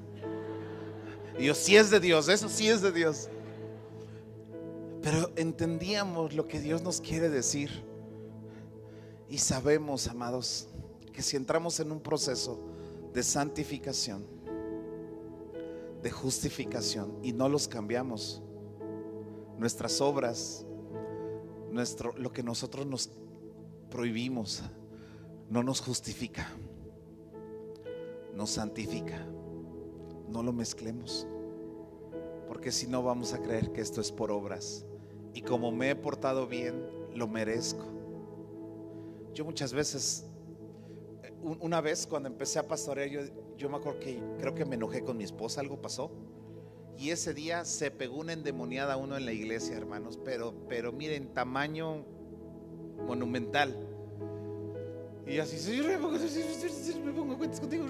Y 1.39 1.45
yo, 1.45 1.55
sí 1.55 1.75
es 1.75 1.89
de 1.89 1.99
Dios, 1.99 2.29
eso 2.29 2.49
sí 2.49 2.69
es 2.69 2.83
de 2.83 2.91
Dios. 2.91 3.29
Pero 5.01 5.31
entendíamos 5.35 6.33
lo 6.33 6.47
que 6.47 6.59
Dios 6.59 6.83
nos 6.83 7.01
quiere 7.01 7.29
decir. 7.29 7.83
Y 9.27 9.39
sabemos, 9.39 10.07
amados, 10.07 10.67
que 11.13 11.23
si 11.23 11.35
entramos 11.35 11.79
en 11.79 11.91
un 11.91 11.99
proceso 11.99 12.59
de 13.11 13.23
santificación, 13.23 14.23
de 16.03 16.11
justificación, 16.11 17.17
y 17.23 17.33
no 17.33 17.49
los 17.49 17.67
cambiamos, 17.67 18.43
nuestras 19.59 19.99
obras, 19.99 20.65
nuestro, 21.69 22.17
lo 22.17 22.31
que 22.31 22.41
nosotros 22.41 22.87
nos 22.87 23.11
prohibimos, 23.91 24.63
no 25.49 25.61
nos 25.63 25.81
justifica, 25.81 26.47
nos 28.33 28.51
santifica. 28.51 29.27
No 30.29 30.43
lo 30.43 30.53
mezclemos, 30.53 31.27
porque 32.47 32.71
si 32.71 32.85
no 32.85 33.01
vamos 33.01 33.33
a 33.33 33.41
creer 33.41 33.71
que 33.71 33.81
esto 33.81 33.99
es 33.99 34.11
por 34.11 34.31
obras. 34.31 34.85
Y 35.33 35.41
como 35.41 35.71
me 35.71 35.89
he 35.89 35.95
portado 35.95 36.45
bien, 36.45 36.85
lo 37.15 37.27
merezco. 37.27 37.83
Yo 39.33 39.43
muchas 39.43 39.73
veces, 39.73 40.27
eh, 41.23 41.33
una 41.41 41.81
vez 41.81 42.05
cuando 42.05 42.29
empecé 42.29 42.59
a 42.59 42.67
pastorear, 42.67 43.09
yo, 43.09 43.21
yo 43.57 43.69
me 43.69 43.77
acuerdo 43.77 43.99
que 43.99 44.21
creo 44.37 44.53
que 44.53 44.65
me 44.65 44.75
enojé 44.75 45.03
con 45.03 45.17
mi 45.17 45.23
esposa, 45.23 45.61
algo 45.61 45.81
pasó. 45.81 46.11
Y 46.99 47.11
ese 47.11 47.33
día 47.33 47.63
se 47.63 47.91
pegó 47.91 48.17
una 48.17 48.33
endemoniada 48.33 48.97
uno 48.97 49.15
en 49.15 49.25
la 49.25 49.31
iglesia, 49.31 49.77
hermanos, 49.77 50.19
pero, 50.25 50.53
pero 50.67 50.91
miren, 50.91 51.33
tamaño 51.33 52.03
monumental. 53.07 53.73
Y 55.25 55.37
así, 55.37 55.81
me 55.81 55.97
pongo 55.97 57.37
cuentas 57.37 57.61
contigo. 57.61 57.85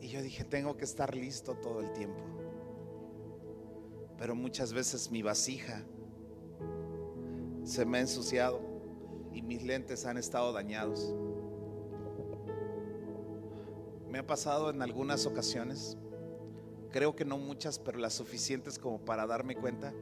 Y 0.00 0.08
yo 0.08 0.20
dije, 0.20 0.42
tengo 0.42 0.76
que 0.76 0.84
estar 0.84 1.14
listo 1.14 1.54
todo 1.54 1.80
el 1.80 1.92
tiempo. 1.92 2.24
Pero 4.18 4.34
muchas 4.34 4.72
veces 4.72 5.12
mi 5.12 5.22
vasija 5.22 5.84
se 7.62 7.84
me 7.84 7.98
ha 7.98 8.00
ensuciado 8.00 8.60
y 9.32 9.42
mis 9.42 9.62
lentes 9.62 10.04
han 10.06 10.16
estado 10.16 10.52
dañados. 10.52 11.14
Me 14.10 14.18
ha 14.18 14.26
pasado 14.26 14.70
en 14.70 14.82
algunas 14.82 15.24
ocasiones, 15.26 15.96
creo 16.90 17.16
que 17.16 17.24
no 17.24 17.38
muchas, 17.38 17.78
pero 17.78 17.98
las 17.98 18.14
suficientes 18.14 18.78
como 18.78 19.04
para 19.04 19.26
darme 19.26 19.56
cuenta, 19.56 19.92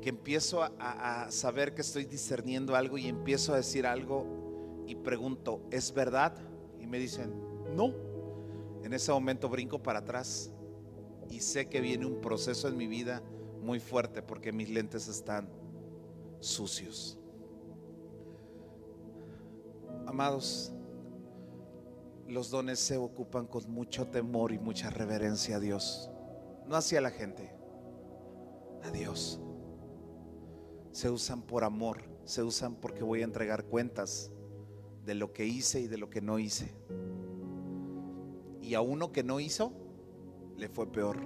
que 0.00 0.08
empiezo 0.08 0.62
a, 0.62 1.30
saber 1.30 1.74
que 1.74 1.82
estoy 1.82 2.04
discerniendo 2.04 2.74
algo 2.74 2.96
y 2.96 3.06
empiezo 3.06 3.52
a 3.52 3.56
decir 3.56 3.86
algo 3.86 4.84
y 4.86 4.94
pregunto, 4.94 5.62
¿es 5.70 5.92
verdad? 5.92 6.34
Y 6.78 6.86
me 6.86 6.98
dicen, 6.98 7.32
no. 7.74 7.94
En 8.82 8.94
ese 8.94 9.12
momento 9.12 9.48
brinco 9.48 9.82
para 9.82 9.98
atrás 9.98 10.50
y 11.28 11.40
sé 11.40 11.68
que 11.68 11.80
viene 11.80 12.06
un 12.06 12.20
proceso 12.20 12.66
en 12.66 12.76
mi 12.78 12.86
vida 12.86 13.22
muy 13.60 13.78
fuerte 13.78 14.22
porque 14.22 14.52
mis 14.52 14.70
lentes 14.70 15.06
están 15.06 15.48
sucios. 16.40 17.18
Amados, 20.06 20.72
los 22.30 22.50
dones 22.50 22.78
se 22.78 22.96
ocupan 22.96 23.46
con 23.46 23.70
mucho 23.70 24.06
temor 24.06 24.52
y 24.52 24.58
mucha 24.58 24.88
reverencia 24.88 25.56
a 25.56 25.60
Dios, 25.60 26.10
no 26.66 26.76
hacia 26.76 27.00
la 27.00 27.10
gente, 27.10 27.52
a 28.84 28.90
Dios. 28.90 29.40
Se 30.92 31.10
usan 31.10 31.42
por 31.42 31.64
amor, 31.64 32.02
se 32.24 32.42
usan 32.42 32.76
porque 32.76 33.02
voy 33.02 33.22
a 33.22 33.24
entregar 33.24 33.64
cuentas 33.64 34.30
de 35.04 35.14
lo 35.14 35.32
que 35.32 35.44
hice 35.44 35.80
y 35.80 35.88
de 35.88 35.98
lo 35.98 36.08
que 36.08 36.20
no 36.20 36.38
hice. 36.38 36.72
Y 38.62 38.74
a 38.74 38.80
uno 38.80 39.10
que 39.10 39.24
no 39.24 39.40
hizo, 39.40 39.72
le 40.56 40.68
fue 40.68 40.86
peor. 40.90 41.18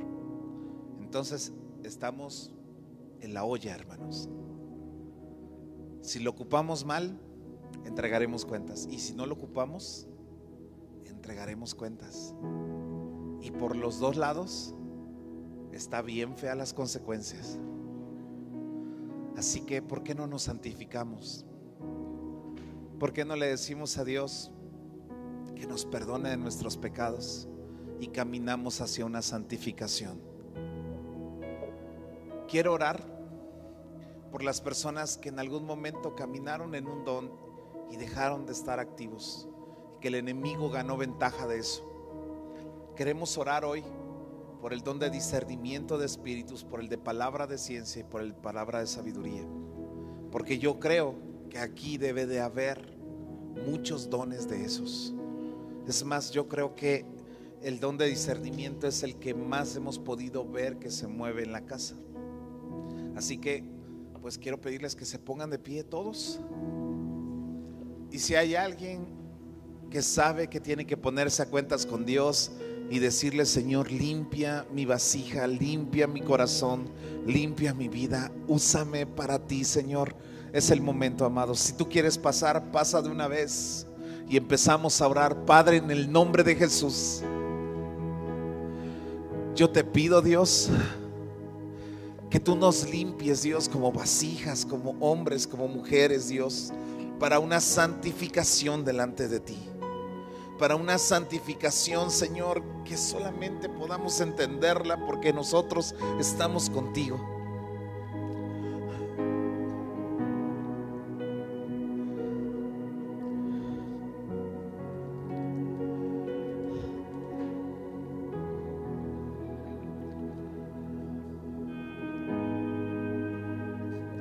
Entonces 1.01 1.53
estamos 1.83 2.51
en 3.21 3.35
la 3.35 3.45
olla, 3.45 3.75
hermanos. 3.75 4.29
Si 6.01 6.21
lo 6.21 6.31
ocupamos 6.31 6.85
mal, 6.85 7.21
entregaremos 7.85 8.47
cuentas. 8.47 8.87
Y 8.91 8.99
si 8.99 9.15
no 9.15 9.27
lo 9.27 9.35
ocupamos, 9.35 10.09
entregaremos 11.25 11.75
cuentas. 11.75 12.35
Y 13.41 13.51
por 13.51 13.77
los 13.77 13.99
dos 13.99 14.19
lados 14.19 14.75
está 15.73 16.03
bien 16.03 16.37
fea 16.37 16.55
las 16.55 16.75
consecuencias. 16.75 17.59
Así 19.35 19.63
que, 19.63 19.81
¿por 19.81 20.03
qué 20.03 20.15
no 20.15 20.27
nos 20.27 20.43
santificamos? 20.43 21.47
¿Por 23.01 23.15
qué 23.15 23.25
no 23.25 23.37
le 23.37 23.47
decimos 23.47 23.97
a 23.97 24.05
Dios 24.05 24.51
que 25.57 25.67
nos 25.67 25.87
perdone 25.87 26.29
de 26.29 26.37
nuestros 26.37 26.77
pecados 26.77 27.49
y 28.01 28.09
caminamos 28.09 28.83
hacia 28.83 29.07
una 29.07 29.23
santificación? 29.23 30.21
Quiero 32.49 32.75
orar 32.75 33.03
por 34.31 34.45
las 34.45 34.61
personas 34.61 35.17
que 35.17 35.31
en 35.31 35.39
algún 35.39 35.65
momento 35.65 36.15
caminaron 36.15 36.75
en 36.75 36.87
un 36.87 37.03
don 37.03 37.33
y 37.91 37.97
dejaron 37.97 38.45
de 38.45 38.53
estar 38.53 38.79
activos, 38.79 39.49
que 40.05 40.09
el 40.09 40.17
enemigo 40.17 40.69
ganó 40.69 40.99
ventaja 40.99 41.47
de 41.47 41.61
eso. 41.61 41.83
Queremos 42.95 43.39
orar 43.39 43.65
hoy 43.65 43.83
por 44.61 44.75
el 44.75 44.83
don 44.83 44.99
de 44.99 45.09
discernimiento 45.09 45.97
de 45.97 46.05
espíritus, 46.05 46.63
por 46.63 46.81
el 46.81 46.91
de 46.91 46.99
palabra 46.99 47.47
de 47.47 47.57
ciencia 47.57 48.01
y 48.01 48.05
por 48.05 48.21
el 48.21 48.35
palabra 48.35 48.81
de 48.81 48.87
sabiduría. 48.87 49.47
Porque 50.31 50.59
yo 50.59 50.79
creo 50.79 51.15
que 51.49 51.57
aquí 51.57 51.97
debe 51.97 52.27
de 52.27 52.41
haber 52.41 52.99
muchos 53.67 54.11
dones 54.11 54.47
de 54.47 54.67
esos. 54.67 55.15
Es 55.89 56.05
más, 56.05 56.33
yo 56.33 56.49
creo 56.49 56.75
que 56.75 57.07
el 57.63 57.81
don 57.81 57.97
de 57.97 58.05
discernimiento 58.05 58.87
es 58.87 59.03
el 59.05 59.17
que 59.17 59.33
más 59.33 59.75
hemos 59.75 59.99
podido 59.99 60.47
ver 60.47 60.77
que 60.77 60.91
se 60.91 61.07
mueve 61.07 61.45
en 61.45 61.53
la 61.53 61.63
casa. 61.63 61.95
Así 63.17 63.39
que, 63.39 63.65
pues 64.21 64.37
quiero 64.37 64.61
pedirles 64.61 64.97
que 64.97 65.07
se 65.07 65.19
pongan 65.19 65.49
de 65.49 65.59
pie 65.59 65.83
todos. 65.83 66.43
Y 68.11 68.19
si 68.19 68.35
hay 68.35 68.55
alguien 68.55 69.24
que 69.95 70.03
sabe 70.03 70.49
que 70.49 70.59
tiene 70.59 70.85
que 70.85 70.97
ponerse 70.97 71.41
a 71.41 71.47
cuentas 71.47 71.87
con 71.87 72.05
Dios 72.05 72.51
y 72.91 72.99
decirle, 72.99 73.47
Señor, 73.47 73.93
limpia 73.93 74.67
mi 74.73 74.87
vasija, 74.87 75.47
limpia 75.47 76.09
mi 76.09 76.21
corazón, 76.21 76.89
limpia 77.25 77.73
mi 77.73 77.87
vida, 77.87 78.33
úsame 78.49 79.07
para 79.07 79.39
ti, 79.39 79.63
Señor. 79.63 80.17
Es 80.53 80.73
el 80.73 80.81
momento, 80.81 81.25
amados. 81.25 81.61
Si 81.61 81.75
tú 81.75 81.89
quieres 81.89 82.19
pasar, 82.19 82.73
pasa 82.73 83.01
de 83.03 83.09
una 83.09 83.29
vez. 83.29 83.87
Y 84.29 84.37
empezamos 84.37 85.01
a 85.01 85.07
orar, 85.07 85.45
Padre, 85.45 85.77
en 85.77 85.89
el 85.93 86.11
nombre 86.11 86.43
de 86.43 86.57
Jesús. 86.57 87.23
Yo 89.55 89.71
te 89.71 89.85
pido, 89.85 90.23
Dios, 90.23 90.71
que 92.31 92.41
tú 92.41 92.57
nos 92.57 92.91
limpies, 92.91 93.43
Dios, 93.43 93.69
como 93.69 93.93
vasijas, 93.93 94.67
como 94.67 94.97
hombres, 94.99 95.47
como 95.47 95.69
mujeres, 95.69 96.27
Dios, 96.27 96.73
para 97.21 97.39
una 97.39 97.61
santificación 97.61 98.85
delante 98.85 99.29
de 99.29 99.39
ti. 99.39 99.57
Para 100.59 100.77
una 100.77 100.99
santificación, 100.99 102.11
Señor, 102.11 102.63
que 102.85 102.97
solamente 102.97 103.69
podamos 103.69 104.21
entenderla 104.21 105.05
porque 105.05 105.33
nosotros 105.33 105.95
estamos 106.21 106.71
contigo. 106.71 107.19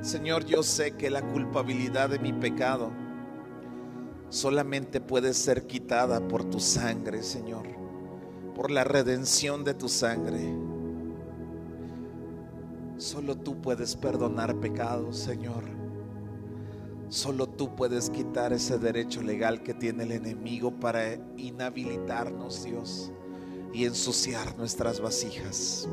Señor, 0.02 0.44
yo 0.44 0.62
sé 0.62 0.92
que 0.92 1.10
la 1.10 1.22
culpabilidad 1.22 2.10
de 2.10 2.18
mi 2.18 2.32
pecado 2.32 3.03
solamente 4.34 5.00
puede 5.00 5.32
ser 5.32 5.64
quitada 5.64 6.26
por 6.26 6.44
tu 6.44 6.58
sangre, 6.58 7.22
Señor, 7.22 7.68
por 8.56 8.72
la 8.72 8.82
redención 8.82 9.62
de 9.62 9.74
tu 9.74 9.88
sangre. 9.88 10.52
Solo 12.96 13.36
tú 13.36 13.62
puedes 13.62 13.94
perdonar 13.94 14.58
pecados, 14.58 15.18
Señor. 15.18 15.62
Solo 17.08 17.46
tú 17.48 17.76
puedes 17.76 18.10
quitar 18.10 18.52
ese 18.52 18.76
derecho 18.76 19.22
legal 19.22 19.62
que 19.62 19.72
tiene 19.72 20.02
el 20.02 20.10
enemigo 20.10 20.80
para 20.80 21.14
inhabilitarnos, 21.36 22.64
Dios, 22.64 23.12
y 23.72 23.84
ensuciar 23.84 24.58
nuestras 24.58 25.00
vasijas. 25.00 25.88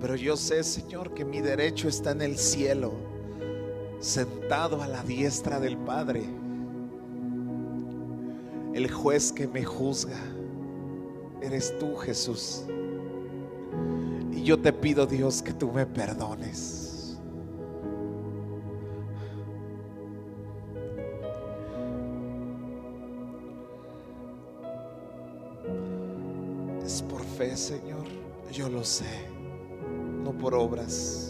Pero 0.00 0.16
yo 0.16 0.36
sé, 0.36 0.64
Señor, 0.64 1.14
que 1.14 1.24
mi 1.24 1.40
derecho 1.40 1.86
está 1.86 2.10
en 2.10 2.22
el 2.22 2.38
cielo, 2.38 3.19
sentado 4.00 4.82
a 4.82 4.88
la 4.88 5.02
diestra 5.02 5.60
del 5.60 5.76
Padre, 5.76 6.24
el 8.74 8.90
juez 8.90 9.30
que 9.30 9.46
me 9.46 9.64
juzga. 9.64 10.18
Eres 11.42 11.78
tú, 11.78 11.96
Jesús. 11.96 12.64
Y 14.32 14.42
yo 14.42 14.58
te 14.58 14.72
pido, 14.72 15.06
Dios, 15.06 15.42
que 15.42 15.52
tú 15.52 15.70
me 15.70 15.86
perdones. 15.86 17.18
Es 26.84 27.02
por 27.02 27.22
fe, 27.22 27.56
Señor. 27.56 28.06
Yo 28.52 28.68
lo 28.68 28.82
sé. 28.82 29.28
No 30.24 30.32
por 30.32 30.54
obras. 30.54 31.29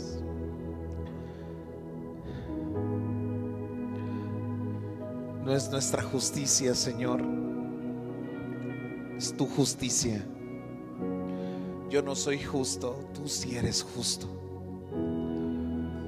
No 5.50 5.56
es 5.56 5.68
nuestra 5.68 6.00
justicia, 6.04 6.76
Señor. 6.76 7.24
Es 9.18 9.36
tu 9.36 9.48
justicia. 9.48 10.24
Yo 11.90 12.02
no 12.02 12.14
soy 12.14 12.40
justo, 12.40 13.10
tú 13.12 13.26
sí 13.26 13.56
eres 13.56 13.82
justo. 13.82 14.28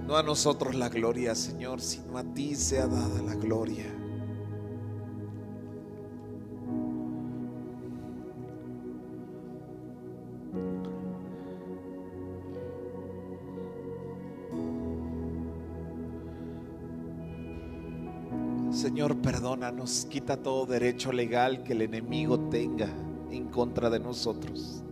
No 0.06 0.16
a 0.16 0.22
nosotros 0.22 0.76
la 0.76 0.88
gloria, 0.88 1.34
Señor, 1.34 1.80
sino 1.80 2.18
a 2.18 2.22
ti 2.22 2.54
sea 2.54 2.86
dada 2.86 3.20
la 3.20 3.34
gloria. 3.34 3.86
Perdónanos, 19.62 20.08
quita 20.10 20.36
todo 20.36 20.66
derecho 20.66 21.12
legal 21.12 21.62
que 21.62 21.72
el 21.72 21.82
enemigo 21.82 22.36
tenga 22.50 22.88
en 23.30 23.46
contra 23.46 23.88
de 23.90 24.00
nosotros. 24.00 24.82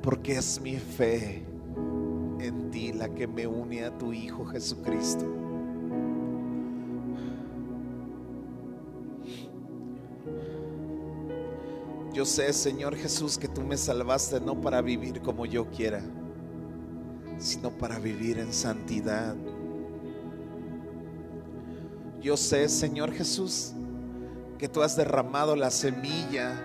Porque 0.00 0.36
es 0.36 0.58
mi 0.58 0.76
fe 0.76 1.44
en 2.40 2.70
ti 2.70 2.94
la 2.94 3.10
que 3.10 3.26
me 3.26 3.46
une 3.46 3.84
a 3.84 3.98
tu 3.98 4.14
Hijo 4.14 4.46
Jesucristo. 4.46 5.26
Yo 12.14 12.24
sé, 12.24 12.50
Señor 12.54 12.96
Jesús, 12.96 13.36
que 13.36 13.48
tú 13.48 13.60
me 13.60 13.76
salvaste 13.76 14.40
no 14.40 14.58
para 14.58 14.80
vivir 14.80 15.20
como 15.20 15.44
yo 15.44 15.66
quiera, 15.66 16.00
sino 17.36 17.70
para 17.70 17.98
vivir 17.98 18.38
en 18.38 18.50
santidad. 18.50 19.36
Yo 22.20 22.36
sé, 22.36 22.68
Señor 22.68 23.12
Jesús, 23.12 23.72
que 24.58 24.68
tú 24.68 24.82
has 24.82 24.96
derramado 24.96 25.54
la 25.54 25.70
semilla 25.70 26.64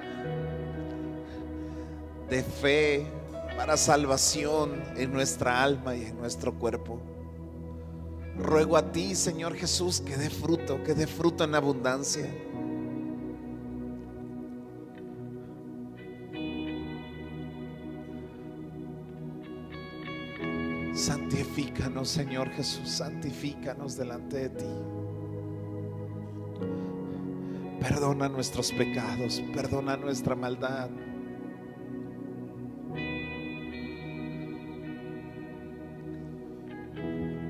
de 2.30 2.44
fe 2.44 3.06
para 3.56 3.78
salvación 3.78 4.82
en 4.98 5.14
nuestra 5.14 5.62
alma 5.62 5.96
y 5.96 6.06
en 6.06 6.18
nuestro 6.18 6.58
cuerpo. 6.58 7.00
Ruego 8.36 8.78
a 8.78 8.92
ti, 8.92 9.14
Señor 9.14 9.54
Jesús, 9.54 10.02
que 10.02 10.18
dé 10.18 10.32
fruto, 10.32 10.84
que 10.84 10.96
dé 10.96 11.06
fruto 11.06 11.44
en 11.44 11.54
abundancia. 11.54 12.28
Santifícanos, 20.96 22.10
Señor 22.10 22.50
Jesús, 22.50 22.90
santifícanos 22.90 23.96
delante 23.98 24.38
de 24.38 24.50
ti. 24.50 24.93
Perdona 27.84 28.30
nuestros 28.30 28.72
pecados, 28.72 29.44
perdona 29.54 29.98
nuestra 29.98 30.36
maldad. 30.36 30.90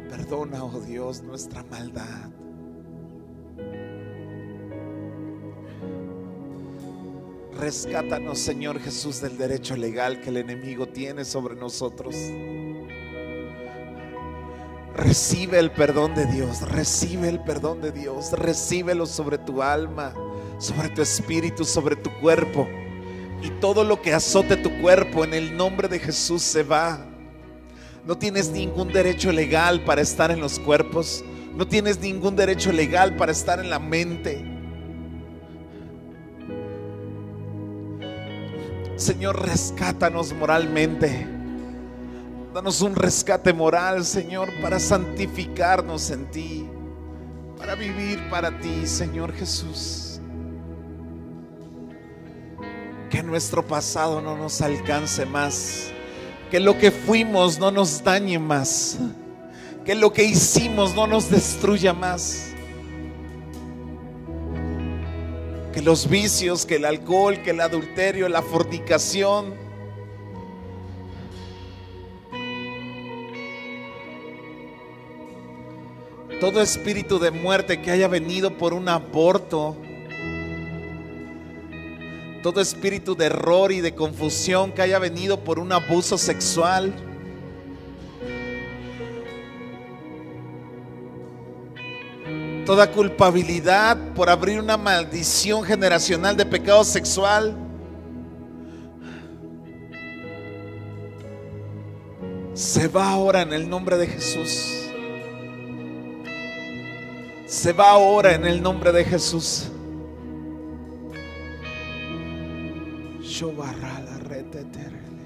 Perdona, 0.10 0.64
oh 0.64 0.82
Dios, 0.82 1.22
nuestra 1.22 1.64
maldad. 1.66 2.32
Rescátanos, 7.60 8.40
Señor 8.40 8.80
Jesús, 8.80 9.22
del 9.22 9.38
derecho 9.38 9.76
legal 9.78 10.20
que 10.20 10.30
el 10.30 10.38
enemigo 10.38 10.88
tiene 10.88 11.26
sobre 11.26 11.56
nosotros. 11.56 12.16
Recibe 14.96 15.60
el 15.60 15.72
perdón 15.72 16.14
de 16.16 16.26
Dios, 16.28 16.62
recibe 16.62 17.28
el 17.28 17.40
perdón 17.40 17.82
de 17.82 17.92
Dios, 17.92 18.32
recíbelo 18.32 19.08
sobre 19.08 19.40
tu 19.40 19.64
alma, 19.64 20.14
sobre 20.64 20.88
tu 20.90 21.02
espíritu, 21.02 21.66
sobre 21.66 21.96
tu 21.96 22.10
cuerpo. 22.20 22.68
Y 23.42 23.50
todo 23.60 23.84
lo 23.84 24.02
que 24.02 24.14
azote 24.14 24.56
tu 24.56 24.82
cuerpo 24.82 25.26
en 25.26 25.34
el 25.34 25.58
nombre 25.58 25.90
de 25.90 26.00
Jesús 26.00 26.42
se 26.42 26.64
va. 26.64 27.06
No 28.06 28.18
tienes 28.18 28.50
ningún 28.50 28.92
derecho 28.94 29.32
legal 29.34 29.84
para 29.84 30.02
estar 30.02 30.32
en 30.32 30.40
los 30.40 30.60
cuerpos. 30.60 31.24
No 31.54 31.68
tienes 31.68 32.00
ningún 32.00 32.38
derecho 32.38 32.72
legal 32.72 33.18
para 33.18 33.34
estar 33.34 33.60
en 33.60 33.70
la 33.70 33.80
mente. 33.80 34.46
Señor, 38.96 39.46
rescátanos 39.46 40.32
moralmente. 40.34 41.28
Danos 42.54 42.82
un 42.82 42.96
rescate 42.96 43.52
moral, 43.52 44.06
Señor, 44.06 44.50
para 44.62 44.80
santificarnos 44.80 46.12
en 46.12 46.30
ti, 46.32 46.70
para 47.58 47.76
vivir 47.76 48.30
para 48.30 48.58
ti, 48.60 48.86
Señor 48.86 49.34
Jesús. 49.34 50.03
Que 53.14 53.22
nuestro 53.22 53.62
pasado 53.62 54.24
no 54.24 54.36
nos 54.36 54.60
alcance 54.62 55.28
más, 55.28 55.92
que 56.50 56.60
lo 56.60 56.80
que 56.80 56.90
fuimos 56.90 57.60
no 57.60 57.70
nos 57.70 58.04
dañe 58.04 58.40
más, 58.40 58.98
que 59.86 59.94
lo 59.94 60.12
que 60.12 60.24
hicimos 60.24 60.96
no 60.96 61.06
nos 61.06 61.30
destruya 61.30 61.94
más. 61.94 62.56
Que 65.72 65.84
los 65.84 66.10
vicios, 66.10 66.66
que 66.66 66.78
el 66.78 66.86
alcohol, 66.86 67.40
que 67.44 67.52
el 67.52 67.62
adulterio, 67.62 68.28
la 68.30 68.42
fornicación, 68.42 69.54
todo 76.40 76.64
espíritu 76.64 77.20
de 77.20 77.30
muerte 77.30 77.80
que 77.80 77.92
haya 77.92 78.08
venido 78.08 78.58
por 78.58 78.74
un 78.74 78.90
aborto, 78.90 79.78
todo 82.44 82.60
espíritu 82.60 83.16
de 83.16 83.28
error 83.28 83.72
y 83.72 83.80
de 83.80 83.96
confusión 83.96 84.74
que 84.74 84.82
haya 84.82 85.00
venido 85.00 85.40
por 85.40 85.60
un 85.60 85.72
abuso 85.72 86.18
sexual, 86.18 86.94
toda 92.66 92.92
culpabilidad 92.92 93.98
por 94.14 94.30
abrir 94.30 94.60
una 94.60 94.76
maldición 94.76 95.64
generacional 95.64 96.36
de 96.36 96.46
pecado 96.46 96.84
sexual, 96.84 97.58
se 102.54 102.90
va 102.90 103.10
ahora 103.10 103.42
en 103.42 103.54
el 103.54 103.70
nombre 103.70 103.98
de 103.98 104.06
Jesús. 104.06 104.90
Se 107.48 107.72
va 107.72 107.92
ahora 107.92 108.34
en 108.34 108.46
el 108.46 108.62
nombre 108.62 108.92
de 108.92 109.06
Jesús. 109.06 109.70
Shobarala 113.34 114.16
reteterele. 114.30 115.26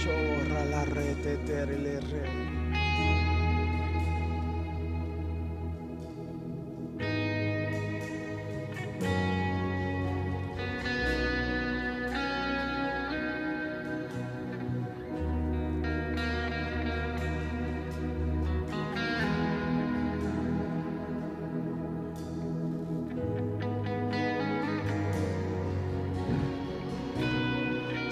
Shobarala 0.00 0.84
reteterele 0.86 2.00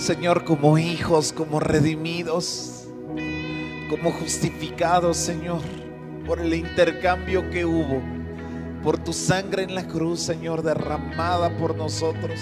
Señor, 0.03 0.43
como 0.43 0.79
hijos, 0.79 1.33
como 1.33 1.61
redimidos, 1.61 2.89
como 3.89 4.11
justificados, 4.11 5.17
Señor, 5.17 5.61
por 6.27 6.41
el 6.41 6.55
intercambio 6.55 7.49
que 7.51 7.65
hubo, 7.65 8.03
por 8.83 8.99
tu 8.99 9.13
sangre 9.13 9.63
en 9.63 9.77
la 9.77 9.87
cruz, 9.87 10.19
Señor, 10.19 10.65
derramada 10.65 11.57
por 11.57 11.77
nosotros. 11.77 12.41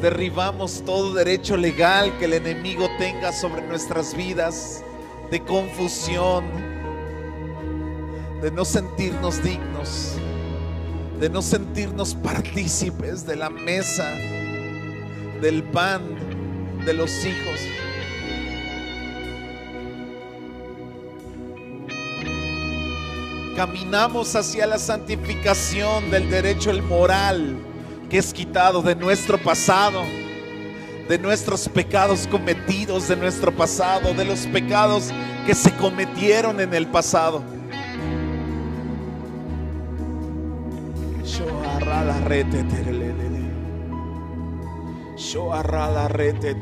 Derribamos 0.00 0.84
todo 0.86 1.14
derecho 1.14 1.56
legal 1.56 2.16
que 2.20 2.26
el 2.26 2.34
enemigo 2.34 2.86
tenga 2.96 3.32
sobre 3.32 3.62
nuestras 3.62 4.16
vidas, 4.16 4.84
de 5.32 5.40
confusión, 5.40 6.44
de 8.40 8.52
no 8.52 8.64
sentirnos 8.64 9.42
dignos, 9.42 10.12
de 11.18 11.28
no 11.28 11.42
sentirnos 11.42 12.14
partícipes 12.14 13.26
de 13.26 13.34
la 13.34 13.50
mesa, 13.50 14.14
del 15.40 15.64
pan 15.64 16.15
de 16.86 16.94
los 16.94 17.26
hijos. 17.26 17.60
Caminamos 23.56 24.36
hacia 24.36 24.66
la 24.66 24.78
santificación 24.78 26.10
del 26.10 26.30
derecho 26.30 26.70
el 26.70 26.82
moral 26.82 27.56
que 28.08 28.18
es 28.18 28.32
quitado 28.32 28.82
de 28.82 28.94
nuestro 28.94 29.36
pasado, 29.36 30.02
de 31.08 31.18
nuestros 31.18 31.68
pecados 31.68 32.28
cometidos 32.28 33.08
de 33.08 33.16
nuestro 33.16 33.50
pasado, 33.50 34.14
de 34.14 34.24
los 34.24 34.46
pecados 34.46 35.10
que 35.44 35.54
se 35.54 35.72
cometieron 35.72 36.60
en 36.60 36.72
el 36.72 36.86
pasado. 36.86 37.42
Shoarra 41.24 42.04
la 42.04 42.20
rete 46.08 46.54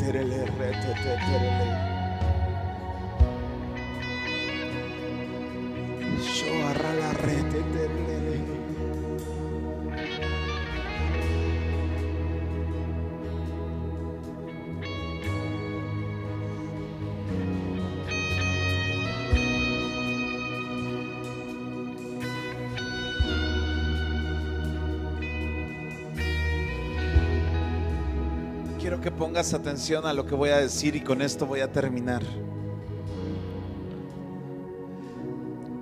pongas 29.35 29.53
atención 29.53 30.07
a 30.07 30.13
lo 30.13 30.25
que 30.27 30.37
voy 30.37 30.51
a 30.51 30.59
decir 30.59 30.95
y 30.95 31.01
con 31.01 31.21
esto 31.21 31.45
voy 31.45 31.59
a 31.59 31.73
terminar. 31.73 32.23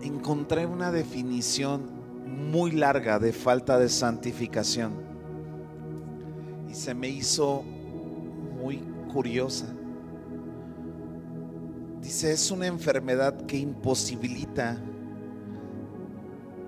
Encontré 0.01 0.65
una 0.65 0.91
definición 0.91 1.91
muy 2.51 2.71
larga 2.71 3.19
de 3.19 3.35
falta 3.35 3.79
de 3.79 3.91
santificación 3.91 4.95
y 6.71 6.73
se 6.73 6.95
me 6.95 7.11
hizo 7.11 7.63
muy 8.59 8.79
curiosa. 9.13 9.67
Dice, 12.01 12.33
es 12.33 12.51
una 12.51 12.69
enfermedad 12.69 13.45
que 13.45 13.59
imposibilita 13.59 14.79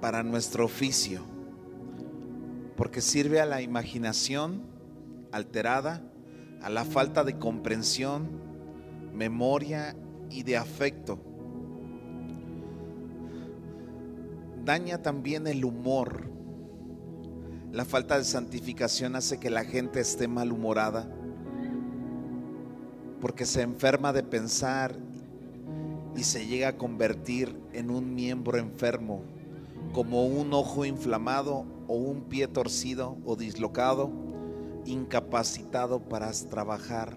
para 0.03 0.23
nuestro 0.23 0.67
oficio, 0.67 1.23
porque 2.77 3.01
sirve 3.01 3.41
a 3.41 3.47
la 3.47 3.63
imaginación 3.63 4.61
alterada, 5.33 6.03
a 6.65 6.71
la 6.71 6.87
falta 6.87 7.25
de 7.25 7.39
comprensión, 7.39 8.27
memoria 9.13 9.95
y 10.31 10.45
de 10.45 10.57
afecto. 10.57 11.19
Daña 14.65 15.03
también 15.03 15.47
el 15.47 15.63
humor. 15.67 16.25
La 17.71 17.85
falta 17.85 18.17
de 18.17 18.25
santificación 18.25 19.15
hace 19.15 19.39
que 19.39 19.51
la 19.51 19.65
gente 19.65 20.01
esté 20.01 20.27
malhumorada 20.27 21.07
porque 23.21 23.45
se 23.45 23.61
enferma 23.61 24.15
de 24.15 24.23
pensar 24.23 24.97
y 26.17 26.23
se 26.23 26.47
llega 26.47 26.69
a 26.69 26.79
convertir 26.79 27.61
en 27.75 27.91
un 27.91 28.15
miembro 28.15 28.57
enfermo, 28.57 29.23
como 29.93 30.25
un 30.27 30.55
ojo 30.55 30.87
inflamado 30.87 31.67
o 31.89 31.97
un 31.97 32.23
pie 32.23 32.49
torcido 32.49 33.19
o 33.27 33.37
dislocado 33.37 34.34
incapacitado 34.87 36.01
para 36.01 36.31
trabajar 36.51 37.17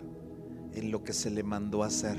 en 0.74 0.92
lo 0.92 1.04
que 1.04 1.14
se 1.14 1.30
le 1.30 1.44
mandó 1.44 1.84
hacer. 1.84 2.18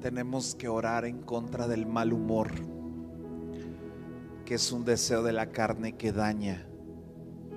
Tenemos 0.00 0.54
que 0.54 0.68
orar 0.68 1.04
en 1.04 1.22
contra 1.22 1.66
del 1.66 1.86
mal 1.86 2.12
humor, 2.12 2.50
que 4.44 4.54
es 4.54 4.70
un 4.70 4.84
deseo 4.84 5.22
de 5.22 5.32
la 5.32 5.50
carne 5.50 5.96
que 5.96 6.12
daña 6.12 6.66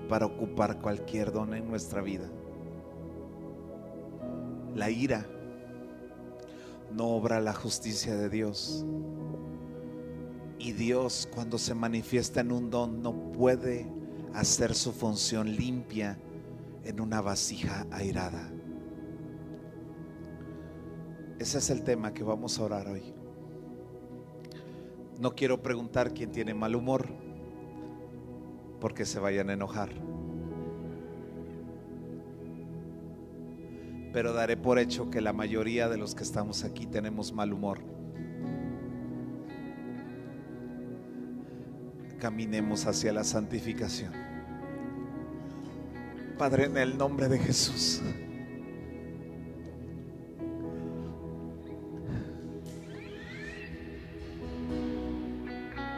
para 0.08 0.26
ocupar 0.26 0.82
cualquier 0.82 1.32
don 1.32 1.54
en 1.54 1.68
nuestra 1.70 2.02
vida. 2.02 2.28
La 4.76 4.90
ira 4.90 5.28
no 6.92 7.10
obra 7.10 7.40
la 7.42 7.54
justicia 7.54 8.16
de 8.16 8.30
Dios. 8.30 8.86
Y 10.60 10.74
Dios 10.74 11.28
cuando 11.34 11.58
se 11.58 11.74
manifiesta 11.74 12.42
en 12.42 12.52
un 12.52 12.70
don 12.70 13.02
no 13.02 13.32
puede 13.32 13.88
hacer 14.34 14.76
su 14.76 14.92
función 14.92 15.56
limpia 15.56 16.20
en 16.84 17.00
una 17.00 17.22
vasija 17.22 17.88
airada. 17.92 18.52
Ese 21.40 21.60
es 21.60 21.70
el 21.70 21.84
tema 21.84 22.14
que 22.14 22.24
vamos 22.24 22.60
a 22.60 22.64
orar 22.64 22.90
hoy. 22.90 23.14
No 25.18 25.34
quiero 25.34 25.62
preguntar 25.62 26.14
quién 26.14 26.32
tiene 26.32 26.54
mal 26.54 26.76
humor 26.76 27.08
porque 28.82 29.06
se 29.06 29.20
vayan 29.20 29.50
a 29.50 29.54
enojar. 29.54 29.90
Pero 34.12 34.34
daré 34.34 34.58
por 34.58 34.80
hecho 34.80 35.10
que 35.10 35.22
la 35.22 35.32
mayoría 35.32 35.88
de 35.88 35.98
los 35.98 36.16
que 36.16 36.24
estamos 36.24 36.66
aquí 36.66 36.86
tenemos 36.86 37.32
mal 37.32 37.54
humor. 37.54 37.80
Caminemos 42.20 42.86
hacia 42.86 43.12
la 43.14 43.24
santificación. 43.24 44.14
Padre, 46.38 46.66
en 46.66 46.78
el 46.78 46.98
nombre 46.98 47.28
de 47.28 47.40
Jesús. 47.40 48.02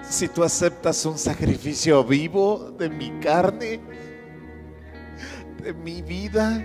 Si 0.10 0.28
tú 0.28 0.44
aceptas 0.44 1.06
un 1.06 1.18
sacrificio 1.18 2.04
vivo 2.04 2.72
de 2.78 2.90
mi 2.90 3.12
carne, 3.20 3.80
de 5.64 5.74
mi 5.74 6.02
vida, 6.02 6.64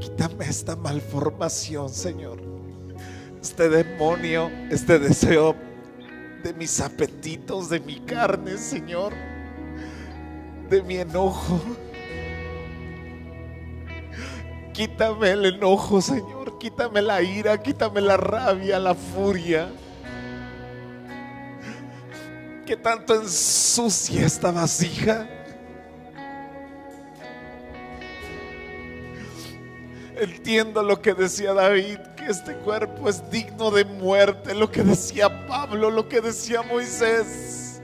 quítame 0.00 0.46
esta 0.46 0.74
malformación, 0.74 1.88
Señor 1.90 2.53
este 3.54 3.68
demonio, 3.68 4.50
este 4.68 4.98
deseo 4.98 5.54
de 6.42 6.52
mis 6.54 6.80
apetitos, 6.80 7.68
de 7.70 7.78
mi 7.78 8.00
carne, 8.00 8.58
Señor, 8.58 9.12
de 10.68 10.82
mi 10.82 10.96
enojo. 10.96 11.60
Quítame 14.72 15.30
el 15.30 15.44
enojo, 15.44 16.02
Señor, 16.02 16.58
quítame 16.58 17.00
la 17.00 17.22
ira, 17.22 17.62
quítame 17.62 18.00
la 18.00 18.16
rabia, 18.16 18.80
la 18.80 18.96
furia. 18.96 19.68
Que 22.66 22.76
tanto 22.76 23.14
ensucia 23.14 24.26
esta 24.26 24.50
vasija. 24.50 25.28
Entiendo 30.16 30.82
lo 30.82 31.00
que 31.00 31.14
decía 31.14 31.52
David, 31.52 31.98
este 32.28 32.54
cuerpo 32.56 33.08
es 33.08 33.28
digno 33.30 33.70
de 33.70 33.84
muerte, 33.84 34.54
lo 34.54 34.70
que 34.70 34.82
decía 34.82 35.46
Pablo, 35.46 35.90
lo 35.90 36.08
que 36.08 36.20
decía 36.20 36.62
Moisés. 36.62 37.82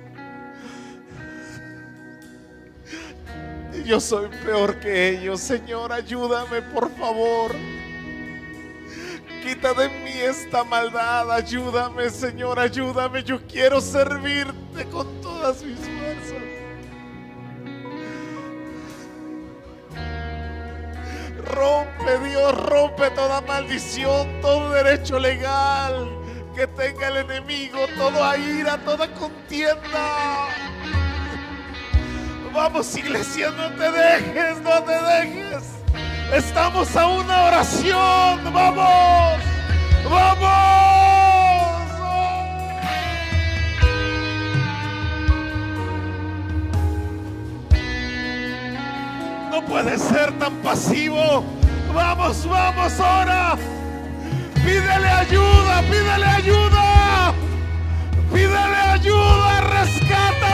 Yo 3.84 4.00
soy 4.00 4.28
peor 4.44 4.78
que 4.80 5.08
ellos, 5.10 5.40
Señor, 5.40 5.92
ayúdame 5.92 6.62
por 6.62 6.90
favor. 6.96 7.54
Quita 9.42 9.72
de 9.74 9.88
mí 9.88 10.12
esta 10.12 10.64
maldad, 10.64 11.30
ayúdame, 11.32 12.10
Señor, 12.10 12.58
ayúdame. 12.58 13.22
Yo 13.22 13.40
quiero 13.46 13.80
servirte 13.80 14.84
con 14.92 15.20
todas 15.20 15.62
mis 15.62 15.78
fuerzas. 15.78 16.49
Rompe 21.52 22.18
Dios, 22.28 22.54
rompe 22.66 23.10
toda 23.10 23.40
maldición, 23.40 24.40
todo 24.40 24.70
derecho 24.70 25.18
legal 25.18 26.08
que 26.54 26.66
tenga 26.66 27.08
el 27.08 27.16
enemigo, 27.18 27.78
toda 27.96 28.36
ira, 28.36 28.78
toda 28.78 29.08
contienda. 29.14 30.48
Vamos 32.52 32.96
iglesia, 32.96 33.50
no 33.50 33.70
te 33.70 33.90
dejes, 33.90 34.60
no 34.60 34.82
te 34.82 34.92
dejes. 34.92 35.64
Estamos 36.34 36.94
a 36.96 37.06
una 37.06 37.44
oración, 37.46 38.52
vamos, 38.52 39.40
vamos. 40.08 40.89
No 49.60 49.66
puede 49.66 49.98
ser 49.98 50.32
tan 50.38 50.54
pasivo. 50.62 51.44
Vamos, 51.92 52.46
vamos 52.48 52.98
ahora. 52.98 53.58
Pídele 54.54 55.08
ayuda, 55.08 55.82
pídele 55.82 56.26
ayuda. 56.26 57.34
Pídele 58.32 58.76
ayuda, 58.94 59.60
rescátame. 59.60 60.49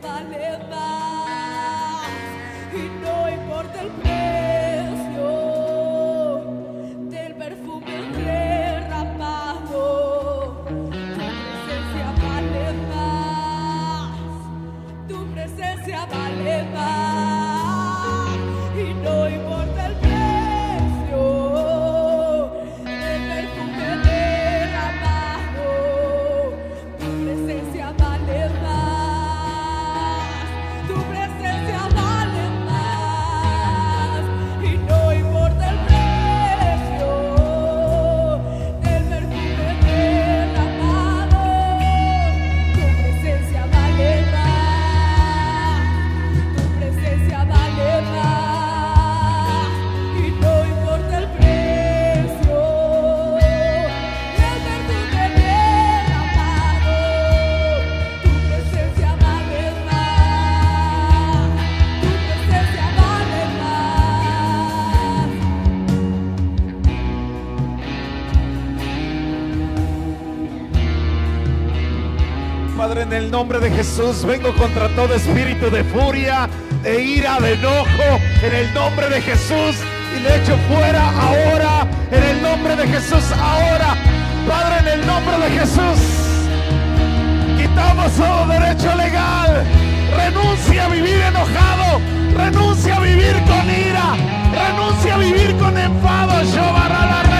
Presencia 0.00 0.95
en 73.06 73.12
el 73.12 73.30
nombre 73.30 73.60
de 73.60 73.70
Jesús 73.70 74.24
vengo 74.24 74.52
contra 74.54 74.88
todo 74.88 75.14
espíritu 75.14 75.70
de 75.70 75.84
furia, 75.84 76.48
de 76.82 77.00
ira, 77.02 77.38
de 77.40 77.52
enojo, 77.52 78.20
en 78.42 78.54
el 78.54 78.74
nombre 78.74 79.08
de 79.08 79.20
Jesús 79.20 79.76
y 80.16 80.20
le 80.20 80.36
echo 80.36 80.56
fuera 80.68 81.10
ahora, 81.10 81.86
en 82.10 82.22
el 82.22 82.42
nombre 82.42 82.74
de 82.74 82.88
Jesús 82.88 83.24
ahora, 83.32 83.94
Padre, 84.48 84.78
en 84.80 85.00
el 85.00 85.06
nombre 85.06 85.38
de 85.38 85.50
Jesús. 85.58 86.00
Quitamos 87.56 88.12
todo 88.12 88.46
derecho 88.48 88.94
legal, 88.96 89.64
renuncia 90.16 90.86
a 90.86 90.88
vivir 90.88 91.20
enojado, 91.20 92.00
renuncia 92.36 92.96
a 92.96 93.00
vivir 93.00 93.34
con 93.46 93.70
ira, 93.70 94.16
renuncia 94.52 95.14
a 95.14 95.18
vivir 95.18 95.56
con 95.58 95.78
enfado. 95.78 96.42
Yo 96.42 96.72
barra 96.72 97.06
la 97.06 97.35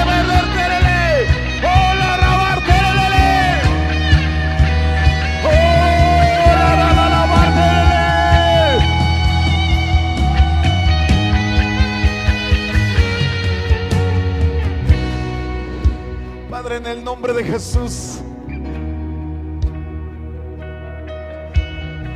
en 16.87 16.99
el 16.99 17.05
nombre 17.05 17.33
de 17.33 17.43
Jesús, 17.43 18.21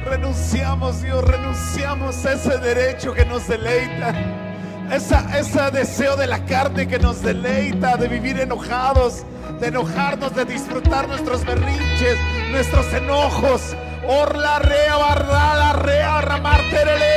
renunciamos, 0.05 1.03
Dios, 1.03 1.25
renunciamos 1.25 2.25
a 2.25 2.35
ese 2.35 2.57
derecho 2.59 3.13
que 3.13 3.25
nos 3.25 3.49
deleita, 3.49 4.15
ese 4.93 5.71
deseo 5.73 6.15
de 6.15 6.29
la 6.29 6.45
carne 6.45 6.87
que 6.87 7.01
nos 7.01 7.21
deleita, 7.21 7.97
de 7.97 8.07
vivir 8.07 8.39
enojados, 8.39 9.25
de 9.61 9.69
enojarnos, 9.69 10.37
de 10.37 10.45
disfrutar 10.45 11.09
nuestros 11.09 11.45
berrinches, 11.45 12.17
nuestros 12.53 12.93
enojos. 12.93 13.75
Orla, 14.07 14.61
rea, 14.61 14.97
bardala, 14.97 15.73
rea, 15.75 16.21
ramar, 16.21 16.61
terele. 16.71 16.91
Padre, 16.91 17.10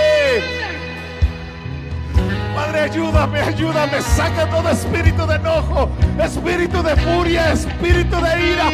ayúdame, 2.83 3.39
ayúdame, 3.39 4.01
saca 4.01 4.49
todo 4.49 4.69
espíritu 4.69 5.25
de 5.25 5.35
enojo, 5.35 5.89
espíritu 6.21 6.83
de 6.83 6.95
furia, 6.97 7.51
espíritu 7.53 8.17
de 8.17 8.51
ira, 8.51 8.65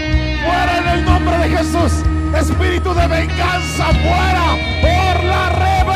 fuera 0.43 0.77
en 0.79 0.87
el 0.99 1.05
nombre 1.05 1.37
de 1.37 1.49
Jesús, 1.57 2.03
espíritu 2.35 2.93
de 2.93 3.07
venganza, 3.07 3.85
fuera, 4.03 4.47
por 4.81 5.23
la 5.23 5.49
reba, 5.49 5.88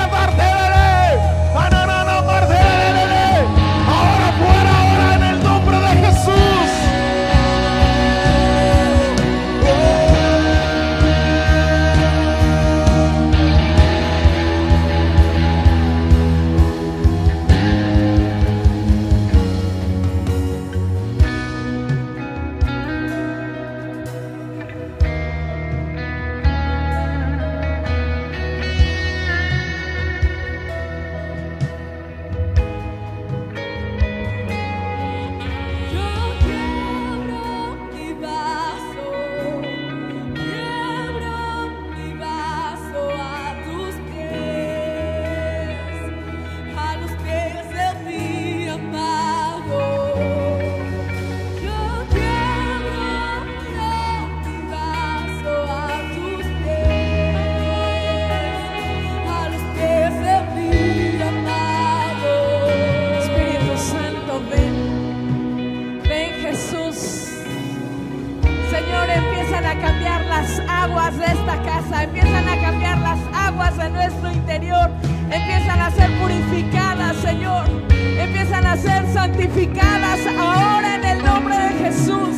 empiezan 72.04 72.48
a 72.48 72.62
cambiar 72.62 72.98
las 73.00 73.20
aguas 73.34 73.78
de 73.78 73.90
nuestro 73.90 74.32
interior, 74.32 74.90
empiezan 75.32 75.80
a 75.80 75.92
ser 75.92 76.10
purificadas, 76.20 77.16
Señor, 77.18 77.66
empiezan 77.90 78.66
a 78.66 78.78
ser 78.78 79.06
santificadas 79.14 80.20
ahora 80.38 80.96
en 80.96 81.06
el 81.06 81.24
nombre 81.24 81.56
de 81.58 81.70
Jesús. 81.86 82.36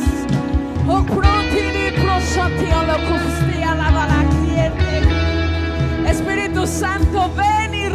Oh. 0.88 1.04
Espíritu 6.06 6.66
Santo, 6.66 7.30
ven 7.36 7.74
y 7.74 7.85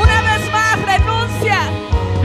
Una 0.00 0.22
vez 0.22 0.52
más 0.52 0.80
renuncia, 0.82 1.58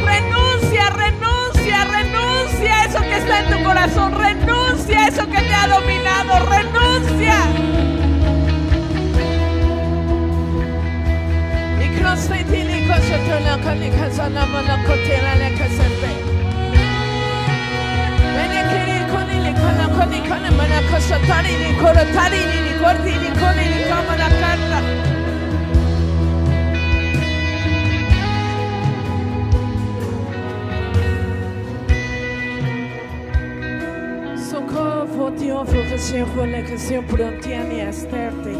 renuncia, 0.05 0.89
renuncia, 0.91 1.85
renuncia 1.85 2.85
eso 2.85 3.01
que 3.01 3.17
está 3.17 3.39
en 3.39 3.49
tu 3.49 3.63
corazón, 3.63 4.13
renuncia 4.13 5.07
eso 5.07 5.25
que 5.27 5.41
te 5.41 5.53
ha 5.53 5.67
dominado, 5.67 6.39
renuncia. 6.45 7.35
Y 11.81 11.87
koni 19.99 20.19
kana 20.21 20.49
mana 20.51 20.79
kasatari 20.89 21.53
ni 21.61 21.69
korotari 21.79 22.41
ni 22.65 22.73
kordi 22.81 23.13
ni 23.23 23.29
koni 23.39 23.65
ni 23.71 23.79
kamana 23.89 24.27
kanta 24.39 24.79
Socorro, 34.49 35.31
che 35.89 35.97
si 35.97 36.21
con 36.33 36.51
la 36.51 36.63
canción 36.63 37.05
por 37.05 37.21
antiani 37.21 37.81
esterte. 37.81 38.53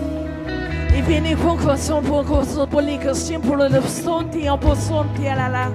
E 0.93 1.01
vieni 1.07 1.35
con 1.35 1.57
corazón 1.57 2.03
por 2.03 2.25
corazón 2.25 2.69
por 2.69 2.83
la 2.83 2.99
canción 2.99 3.41
por 3.41 3.61
el 3.61 3.75
horizonte 3.75 4.39
y 4.39 4.57
por 4.57 4.75
sonte 4.75 5.29
a 5.29 5.35
la 5.35 5.49
la. 5.49 5.71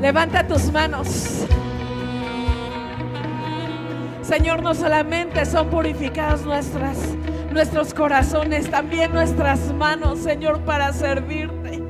Levanta 0.00 0.46
tus 0.46 0.70
manos. 0.70 1.46
Señor, 4.26 4.62
no 4.62 4.74
solamente 4.74 5.44
son 5.44 5.68
purificadas 5.68 6.42
nuestras, 6.42 6.96
nuestros 7.50 7.92
corazones, 7.92 8.70
también 8.70 9.12
nuestras 9.12 9.72
manos, 9.74 10.20
Señor, 10.20 10.60
para 10.60 10.94
servirte. 10.94 11.82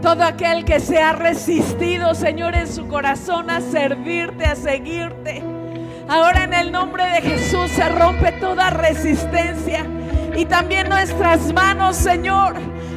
Todo 0.00 0.24
aquel 0.24 0.64
que 0.64 0.80
se 0.80 1.00
ha 1.00 1.12
resistido, 1.12 2.14
Señor, 2.14 2.54
en 2.54 2.66
su 2.66 2.88
corazón 2.88 3.50
a 3.50 3.60
servirte, 3.60 4.46
a 4.46 4.56
seguirte. 4.56 5.42
Ahora 6.08 6.44
en 6.44 6.54
el 6.54 6.72
nombre 6.72 7.04
de 7.04 7.20
Jesús 7.20 7.70
se 7.70 7.88
rompe 7.90 8.32
toda 8.32 8.70
resistencia. 8.70 9.86
Y 10.34 10.46
también 10.46 10.88
nuestras 10.88 11.52
manos, 11.52 11.96
Señor, 11.96 12.54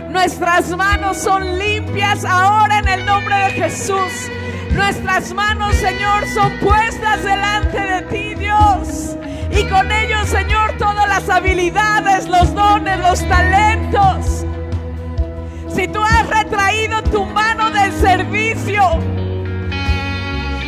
nuestras 0.10 0.70
manos 0.76 1.18
son 1.18 1.60
limpias 1.60 2.24
ahora 2.24 2.80
en 2.80 2.88
el 2.88 3.06
nombre 3.06 3.36
de 3.36 3.50
Jesús. 3.52 4.32
Nuestras 4.76 5.34
manos, 5.34 5.74
Señor, 5.76 6.28
son 6.28 6.52
puestas 6.60 7.24
delante 7.24 7.80
de 7.80 8.02
ti, 8.04 8.36
Dios. 8.36 9.16
Y 9.50 9.64
con 9.70 9.90
ellos, 9.90 10.28
Señor, 10.28 10.74
todas 10.78 11.08
las 11.08 11.30
habilidades, 11.30 12.28
los 12.28 12.54
dones, 12.54 13.00
los 13.00 13.26
talentos. 13.30 14.46
Si 15.74 15.88
tú 15.88 16.02
has 16.04 16.28
retraído 16.28 17.02
tu 17.04 17.26
mano 17.26 17.72
del 17.72 17.94
servicio, 17.94 18.82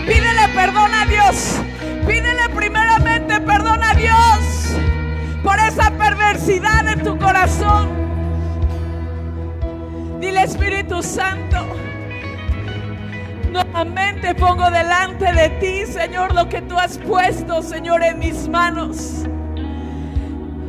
pídele 0.05 0.47
perdón 0.55 0.93
a 0.93 1.05
Dios. 1.05 1.59
Pídele 2.07 2.47
primeramente 2.55 3.41
perdón 3.41 3.83
a 3.83 3.93
Dios 3.93 4.73
por 5.43 5.59
esa 5.59 5.91
perversidad 5.91 6.87
en 6.87 7.03
tu 7.03 7.17
corazón. 7.19 7.89
Dile 10.21 10.43
Espíritu 10.43 11.03
Santo. 11.03 11.57
Nuevamente 13.51 14.35
pongo 14.35 14.69
delante 14.69 15.31
de 15.33 15.49
ti, 15.59 15.91
Señor, 15.91 16.33
lo 16.33 16.49
que 16.49 16.61
tú 16.61 16.77
has 16.77 16.97
puesto, 16.97 17.61
Señor, 17.61 18.03
en 18.03 18.19
mis 18.19 18.47
manos. 18.47 19.25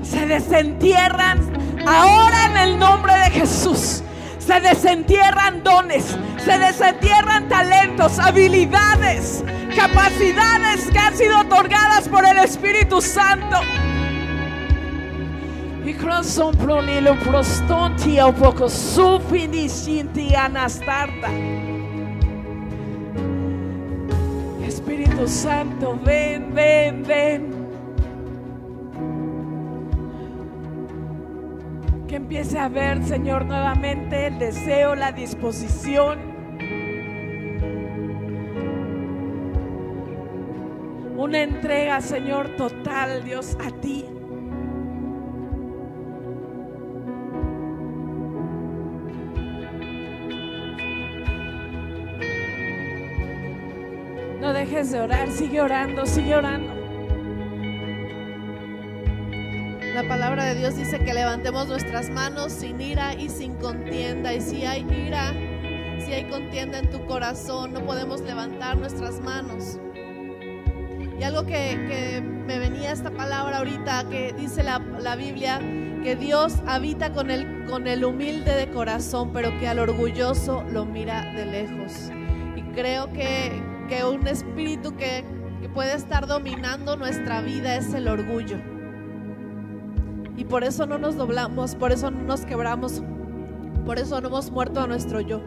Se 0.02 0.26
desentierran 0.26 1.40
ahora 1.86 2.46
en 2.46 2.56
el 2.56 2.78
nombre 2.78 3.12
de 3.14 3.30
Jesús. 3.30 4.02
Se 4.38 4.60
desentierran 4.60 5.62
dones, 5.62 6.16
se 6.42 6.58
desentierran 6.58 7.48
talentos, 7.48 8.18
habilidades, 8.18 9.44
capacidades 9.76 10.86
que 10.90 10.98
han 10.98 11.14
sido 11.14 11.40
otorgadas 11.40 12.08
por 12.08 12.24
el 12.24 12.38
Espíritu 12.38 13.02
Santo. 13.02 13.58
Y 15.84 15.92
croson 15.94 16.56
pronilo 16.56 17.18
prostonti 17.18 18.20
o 18.20 18.32
poco 18.32 18.70
sufiniscinti 18.70 20.34
anastarta. 20.34 21.28
Espíritu 24.88 25.28
Santo, 25.28 26.00
ven, 26.02 26.54
ven, 26.54 27.02
ven. 27.02 27.68
Que 32.08 32.16
empiece 32.16 32.58
a 32.58 32.70
ver, 32.70 33.04
Señor, 33.04 33.44
nuevamente 33.44 34.28
el 34.28 34.38
deseo, 34.38 34.94
la 34.94 35.12
disposición. 35.12 36.18
Una 41.18 41.42
entrega, 41.42 42.00
Señor, 42.00 42.56
total, 42.56 43.24
Dios, 43.24 43.58
a 43.62 43.70
ti. 43.82 44.06
Dejes 54.68 54.90
de 54.92 55.00
orar, 55.00 55.30
sigue 55.30 55.62
orando, 55.62 56.04
sigue 56.04 56.36
orando. 56.36 56.74
La 59.94 60.06
palabra 60.06 60.44
de 60.44 60.56
Dios 60.56 60.76
dice 60.76 60.98
que 60.98 61.14
levantemos 61.14 61.68
nuestras 61.68 62.10
manos 62.10 62.52
sin 62.52 62.78
ira 62.78 63.14
y 63.14 63.30
sin 63.30 63.54
contienda. 63.54 64.34
Y 64.34 64.42
si 64.42 64.66
hay 64.66 64.86
ira, 64.90 65.32
si 66.04 66.12
hay 66.12 66.24
contienda 66.28 66.80
en 66.80 66.90
tu 66.90 67.06
corazón, 67.06 67.72
no 67.72 67.80
podemos 67.80 68.20
levantar 68.20 68.76
nuestras 68.76 69.20
manos. 69.20 69.78
Y 71.18 71.22
algo 71.22 71.46
que, 71.46 71.86
que 71.88 72.20
me 72.20 72.58
venía 72.58 72.92
esta 72.92 73.10
palabra 73.10 73.58
ahorita, 73.58 74.04
que 74.10 74.34
dice 74.34 74.62
la, 74.62 74.80
la 75.00 75.16
Biblia, 75.16 75.60
que 76.02 76.14
Dios 76.14 76.56
habita 76.66 77.14
con 77.14 77.30
el, 77.30 77.64
con 77.64 77.86
el 77.86 78.04
humilde 78.04 78.54
de 78.54 78.70
corazón, 78.70 79.32
pero 79.32 79.58
que 79.58 79.66
al 79.66 79.78
orgulloso 79.78 80.62
lo 80.70 80.84
mira 80.84 81.32
de 81.32 81.46
lejos. 81.46 82.10
Y 82.54 82.62
creo 82.74 83.10
que, 83.14 83.62
que 83.88 84.04
un 84.04 84.26
espíritu 84.26 84.94
que, 84.96 85.24
puede 85.74 85.94
estar 85.94 86.26
dominando 86.26 86.96
nuestra 86.96 87.42
vida 87.42 87.76
es 87.76 87.92
el 87.92 88.08
orgullo. 88.08 88.56
Y 90.36 90.44
por 90.44 90.64
eso 90.64 90.86
no 90.86 90.98
nos 90.98 91.16
doblamos, 91.16 91.74
por 91.74 91.92
eso 91.92 92.10
no 92.10 92.22
nos 92.22 92.46
quebramos, 92.46 93.02
por 93.84 93.98
eso 93.98 94.20
no 94.20 94.28
hemos 94.28 94.50
muerto 94.50 94.80
a 94.80 94.86
nuestro 94.86 95.20
yo. 95.20 95.42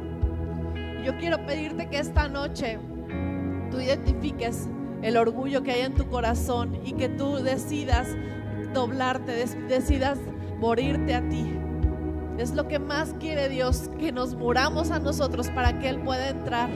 Yo 1.04 1.18
quiero 1.18 1.44
pedirte 1.46 1.90
que 1.90 1.98
esta 1.98 2.28
noche 2.28 2.78
tú 3.72 3.80
identifiques 3.80 4.70
el 5.02 5.18
orgullo 5.18 5.64
que 5.64 5.72
hay 5.72 5.82
en 5.82 5.96
tu 5.96 6.08
corazón 6.08 6.80
y 6.86 6.94
que 6.94 7.10
tú 7.10 7.38
decidas 7.38 8.08
doblarte, 8.74 9.46
decidas 9.68 10.20
morirte 10.60 11.16
a 11.16 11.28
ti. 11.28 11.52
Es 12.38 12.54
lo 12.54 12.68
que 12.68 12.80
más 12.80 13.16
quiere 13.20 13.50
Dios, 13.50 13.90
que 14.00 14.12
nos 14.12 14.36
muramos 14.36 14.92
a 14.92 15.00
nosotros 15.00 15.50
para 15.50 15.80
que 15.80 15.90
Él 15.90 16.00
pueda 16.02 16.30
entrar. 16.30 16.70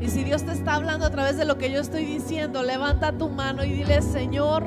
Y 0.00 0.08
si 0.08 0.24
Dios 0.24 0.44
te 0.44 0.52
está 0.52 0.74
hablando 0.74 1.06
a 1.06 1.10
través 1.10 1.36
de 1.38 1.44
lo 1.44 1.56
que 1.56 1.70
yo 1.70 1.80
estoy 1.80 2.04
diciendo, 2.04 2.62
levanta 2.62 3.12
tu 3.12 3.28
mano 3.28 3.64
y 3.64 3.72
dile, 3.72 4.02
Señor, 4.02 4.64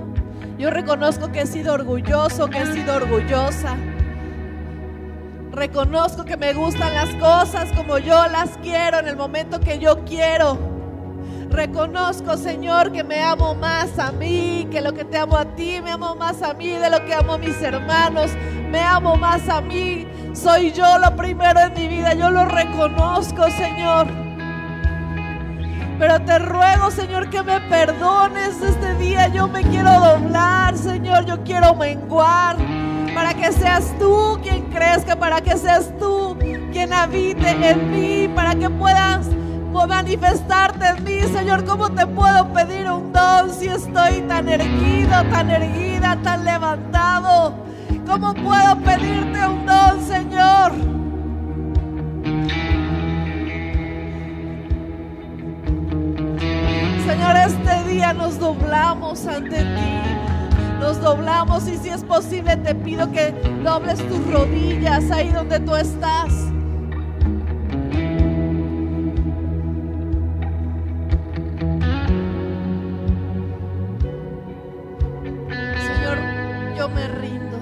yo 0.57 0.71
reconozco 0.71 1.31
que 1.31 1.41
he 1.41 1.45
sido 1.45 1.73
orgulloso, 1.73 2.49
que 2.49 2.59
he 2.59 2.65
sido 2.65 2.95
orgullosa. 2.95 3.77
Reconozco 5.51 6.25
que 6.25 6.35
me 6.35 6.53
gustan 6.53 6.93
las 6.93 7.13
cosas 7.15 7.71
como 7.73 7.97
yo 7.99 8.27
las 8.27 8.57
quiero 8.57 8.99
en 8.99 9.07
el 9.07 9.15
momento 9.15 9.59
que 9.59 9.77
yo 9.77 10.03
quiero. 10.03 10.57
Reconozco, 11.49 12.37
Señor, 12.37 12.91
que 12.91 13.03
me 13.03 13.21
amo 13.21 13.55
más 13.55 13.97
a 13.99 14.11
mí, 14.11 14.67
que 14.71 14.81
lo 14.81 14.93
que 14.93 15.05
te 15.05 15.17
amo 15.17 15.37
a 15.37 15.45
ti, 15.45 15.79
me 15.83 15.91
amo 15.91 16.15
más 16.15 16.41
a 16.41 16.53
mí 16.53 16.69
de 16.69 16.89
lo 16.89 17.03
que 17.05 17.13
amo 17.13 17.33
a 17.33 17.37
mis 17.37 17.59
hermanos, 17.61 18.31
me 18.69 18.79
amo 18.79 19.15
más 19.15 19.47
a 19.49 19.61
mí. 19.61 20.07
Soy 20.33 20.71
yo 20.71 20.97
lo 20.97 21.15
primero 21.15 21.59
en 21.59 21.73
mi 21.73 21.87
vida, 21.87 22.13
yo 22.13 22.29
lo 22.29 22.45
reconozco, 22.45 23.49
Señor. 23.51 24.28
Pero 25.99 26.21
te 26.21 26.39
ruego, 26.39 26.89
Señor, 26.91 27.29
que 27.29 27.43
me 27.43 27.59
perdones 27.59 28.61
este 28.61 28.93
día. 28.95 29.27
Yo 29.27 29.49
me 29.49 29.63
quiero 29.63 29.91
doblar, 29.99 30.77
Señor. 30.77 31.25
Yo 31.25 31.43
quiero 31.43 31.75
menguar. 31.75 32.55
Para 33.13 33.33
que 33.33 33.51
seas 33.51 33.93
tú 33.99 34.39
quien 34.41 34.63
crezca. 34.69 35.17
Para 35.17 35.41
que 35.41 35.57
seas 35.57 35.91
tú 35.99 36.37
quien 36.71 36.93
habite 36.93 37.49
en 37.49 37.91
mí. 37.91 38.29
Para 38.33 38.55
que 38.55 38.69
puedas 38.69 39.27
manifestarte 39.73 40.87
en 40.87 41.03
mí, 41.03 41.19
Señor. 41.33 41.65
¿Cómo 41.65 41.89
te 41.89 42.07
puedo 42.07 42.47
pedir 42.53 42.89
un 42.89 43.11
don 43.11 43.53
si 43.53 43.67
estoy 43.67 44.21
tan 44.21 44.47
erguido, 44.47 45.21
tan 45.25 45.49
erguida, 45.51 46.17
tan 46.23 46.45
levantado? 46.45 47.55
¿Cómo 48.07 48.33
puedo 48.35 48.77
pedirte 48.77 49.45
un 49.45 49.65
don, 49.65 50.01
Señor? 50.07 50.71
Señor, 57.09 57.37
este 57.37 57.89
día 57.89 58.13
nos 58.13 58.37
doblamos 58.37 59.25
ante 59.25 59.57
ti. 59.57 60.79
Nos 60.79 61.01
doblamos 61.01 61.67
y 61.67 61.75
si 61.75 61.89
es 61.89 62.03
posible 62.03 62.55
te 62.57 62.75
pido 62.75 63.11
que 63.11 63.31
dobles 63.63 63.97
tus 64.07 64.31
rodillas 64.31 65.09
ahí 65.09 65.29
donde 65.29 65.59
tú 65.59 65.75
estás. 65.75 66.31
Señor, 75.87 76.19
yo 76.77 76.89
me 76.89 77.07
rindo. 77.07 77.59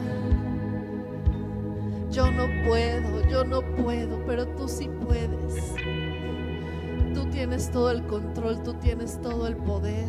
Yo 2.11 2.29
no 2.31 2.47
puedo, 2.67 3.29
yo 3.29 3.45
no 3.45 3.61
puedo, 3.77 4.21
pero 4.25 4.45
tú 4.45 4.67
sí 4.67 4.89
puedes. 5.05 5.73
Tú 7.27 7.33
tienes 7.33 7.69
todo 7.71 7.91
el 7.91 8.03
control, 8.03 8.63
tú 8.63 8.73
tienes 8.75 9.21
todo 9.21 9.47
el 9.47 9.57
poder. 9.57 10.07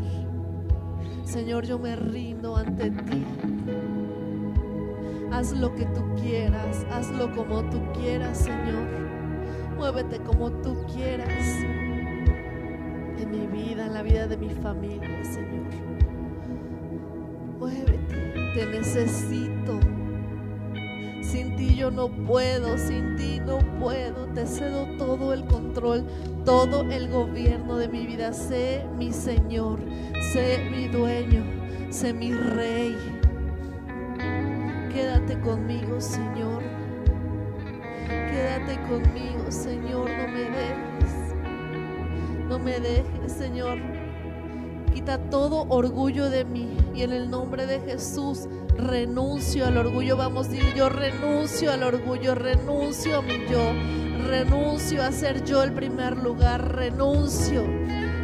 Señor, 1.24 1.66
yo 1.66 1.76
me 1.76 1.96
rindo 1.96 2.56
ante 2.56 2.92
ti. 2.92 3.24
Haz 5.32 5.50
lo 5.52 5.74
que 5.74 5.84
tú 5.86 6.00
quieras, 6.22 6.86
hazlo 6.92 7.34
como 7.34 7.68
tú 7.70 7.80
quieras, 7.92 8.38
Señor. 8.38 8.86
Muévete 9.76 10.20
como 10.20 10.52
tú 10.62 10.76
quieras 10.94 11.44
en 13.18 13.30
mi 13.32 13.46
vida, 13.48 13.86
en 13.86 13.94
la 13.94 14.02
vida 14.02 14.28
de 14.28 14.36
mi 14.36 14.50
familia, 14.50 15.24
Señor. 15.24 15.66
Muévete, 17.58 18.52
te 18.54 18.66
necesito. 18.66 19.80
Sin 21.28 21.56
ti 21.56 21.74
yo 21.74 21.90
no 21.90 22.08
puedo, 22.08 22.78
sin 22.78 23.16
ti 23.16 23.38
no 23.44 23.58
puedo. 23.78 24.28
Te 24.32 24.46
cedo 24.46 24.86
todo 24.96 25.34
el 25.34 25.44
control, 25.44 26.06
todo 26.46 26.90
el 26.90 27.10
gobierno 27.10 27.76
de 27.76 27.86
mi 27.86 28.06
vida. 28.06 28.32
Sé 28.32 28.86
mi 28.96 29.12
Señor, 29.12 29.78
sé 30.32 30.66
mi 30.70 30.88
dueño, 30.88 31.44
sé 31.90 32.14
mi 32.14 32.32
rey. 32.32 32.96
Quédate 34.90 35.38
conmigo, 35.40 36.00
Señor. 36.00 36.62
Quédate 38.08 38.80
conmigo, 38.88 39.50
Señor. 39.50 40.08
No 40.08 40.28
me 40.28 40.40
dejes. 40.40 41.34
No 42.48 42.58
me 42.58 42.80
dejes, 42.80 43.32
Señor. 43.32 43.76
Quita 44.94 45.18
todo 45.28 45.66
orgullo 45.68 46.30
de 46.30 46.46
mí. 46.46 46.74
Y 46.94 47.02
en 47.02 47.12
el 47.12 47.30
nombre 47.30 47.66
de 47.66 47.80
Jesús 47.80 48.48
renuncio 48.78 49.66
al 49.66 49.76
orgullo. 49.76 50.16
Vamos, 50.16 50.48
dile 50.50 50.72
yo 50.74 50.88
renuncio 50.88 51.70
al 51.72 51.82
orgullo, 51.82 52.34
renuncio 52.34 53.18
a 53.18 53.22
mi 53.22 53.46
yo, 53.50 53.72
renuncio 54.26 55.02
a 55.02 55.12
ser 55.12 55.44
yo 55.44 55.62
el 55.62 55.72
primer 55.72 56.16
lugar, 56.16 56.76
renuncio. 56.76 57.64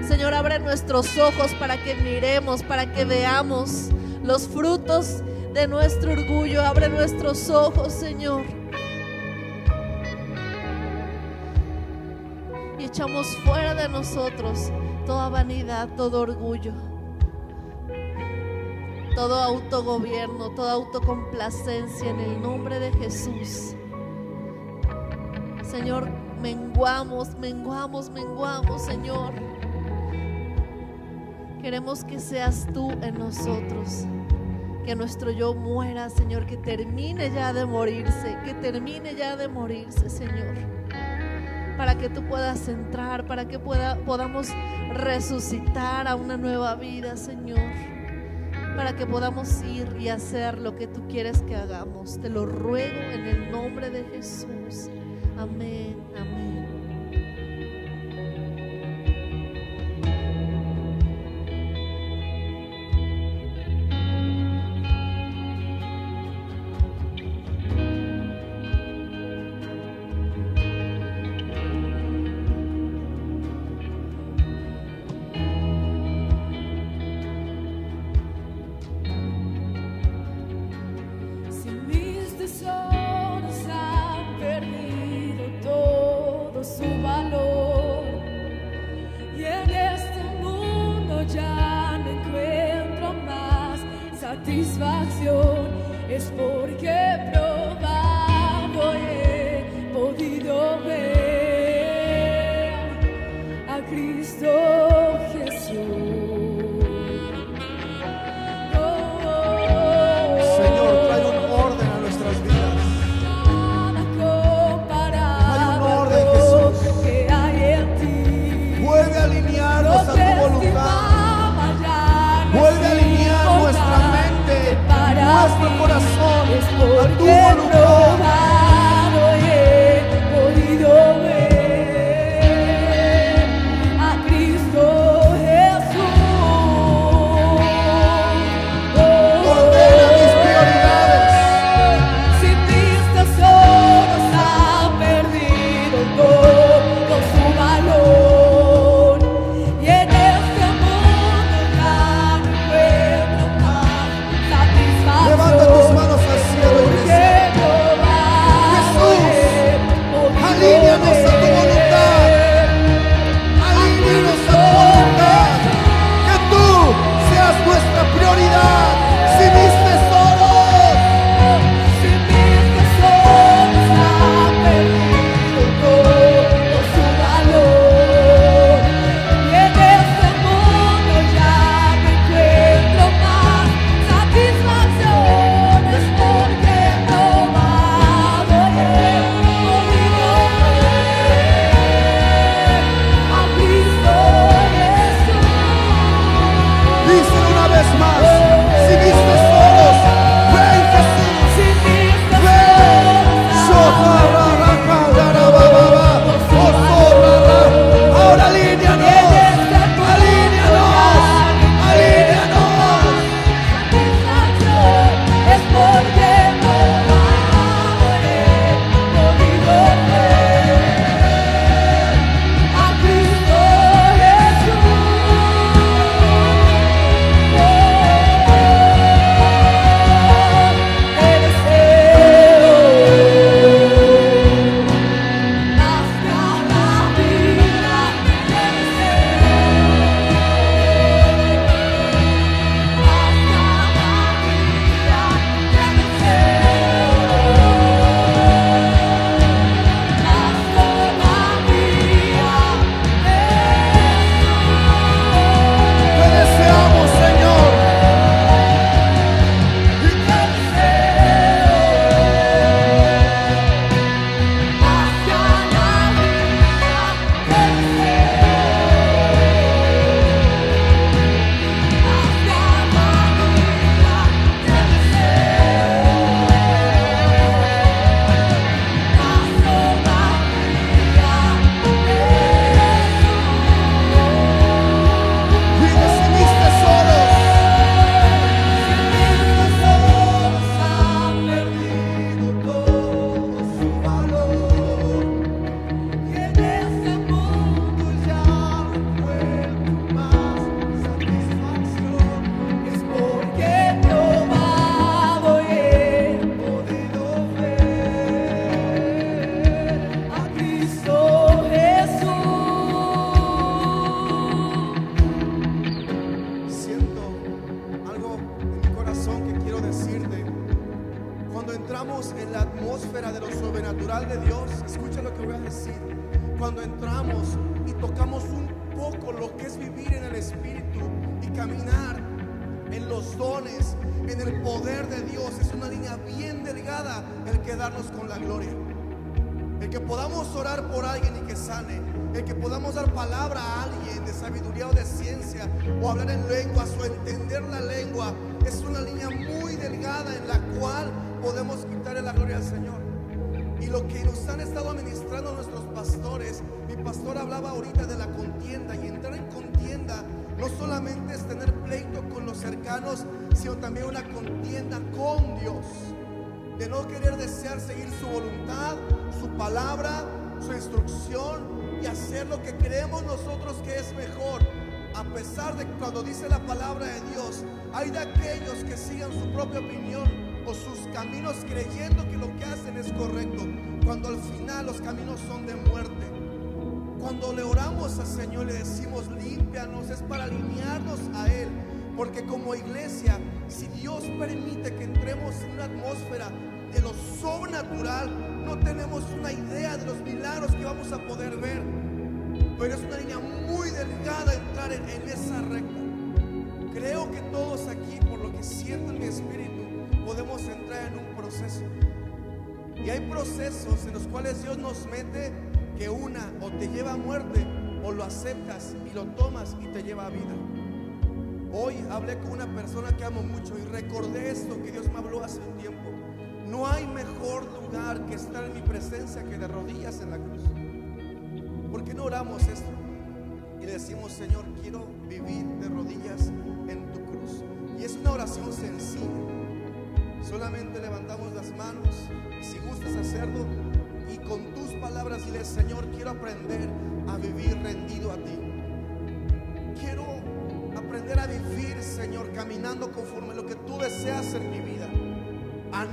Señor, 0.06 0.34
abre 0.34 0.58
nuestros 0.60 1.18
ojos 1.18 1.52
para 1.58 1.82
que 1.82 1.94
miremos, 1.96 2.62
para 2.62 2.92
que 2.92 3.04
veamos 3.04 3.90
los 4.22 4.48
frutos 4.48 5.22
de 5.52 5.66
nuestro 5.66 6.12
orgullo. 6.12 6.62
Abre 6.62 6.88
nuestros 6.88 7.50
ojos, 7.50 7.92
Señor. 7.92 8.44
Y 12.78 12.84
echamos 12.84 13.26
fuera 13.44 13.74
de 13.74 13.88
nosotros 13.88 14.70
toda 15.06 15.28
vanidad, 15.28 15.88
todo 15.96 16.20
orgullo 16.20 16.93
todo 19.14 19.36
autogobierno, 19.36 20.50
toda 20.50 20.72
autocomplacencia 20.72 22.10
en 22.10 22.20
el 22.20 22.42
nombre 22.42 22.80
de 22.80 22.92
Jesús. 22.92 23.76
Señor, 25.62 26.10
menguamos, 26.40 27.36
menguamos, 27.38 28.10
menguamos, 28.10 28.82
Señor. 28.82 29.32
Queremos 31.62 32.04
que 32.04 32.18
seas 32.18 32.66
tú 32.74 32.90
en 33.02 33.18
nosotros. 33.18 34.04
Que 34.84 34.94
nuestro 34.96 35.30
yo 35.30 35.54
muera, 35.54 36.10
Señor, 36.10 36.44
que 36.44 36.58
termine 36.58 37.30
ya 37.30 37.52
de 37.52 37.64
morirse, 37.64 38.36
que 38.44 38.52
termine 38.54 39.14
ya 39.14 39.36
de 39.36 39.48
morirse, 39.48 40.10
Señor. 40.10 40.56
Para 41.78 41.96
que 41.96 42.08
tú 42.08 42.22
puedas 42.24 42.68
entrar, 42.68 43.26
para 43.26 43.48
que 43.48 43.58
pueda, 43.58 43.96
podamos 44.04 44.48
resucitar 44.92 46.06
a 46.06 46.16
una 46.16 46.36
nueva 46.36 46.74
vida, 46.74 47.16
Señor 47.16 47.93
para 48.76 48.96
que 48.96 49.06
podamos 49.06 49.62
ir 49.62 49.96
y 49.98 50.08
hacer 50.08 50.58
lo 50.58 50.76
que 50.76 50.86
tú 50.86 51.06
quieres 51.08 51.42
que 51.42 51.54
hagamos. 51.54 52.20
Te 52.20 52.28
lo 52.28 52.46
ruego 52.46 53.00
en 53.12 53.26
el 53.26 53.50
nombre 53.50 53.90
de 53.90 54.04
Jesús. 54.04 54.88
Amén, 55.38 55.96
amén. 56.16 56.53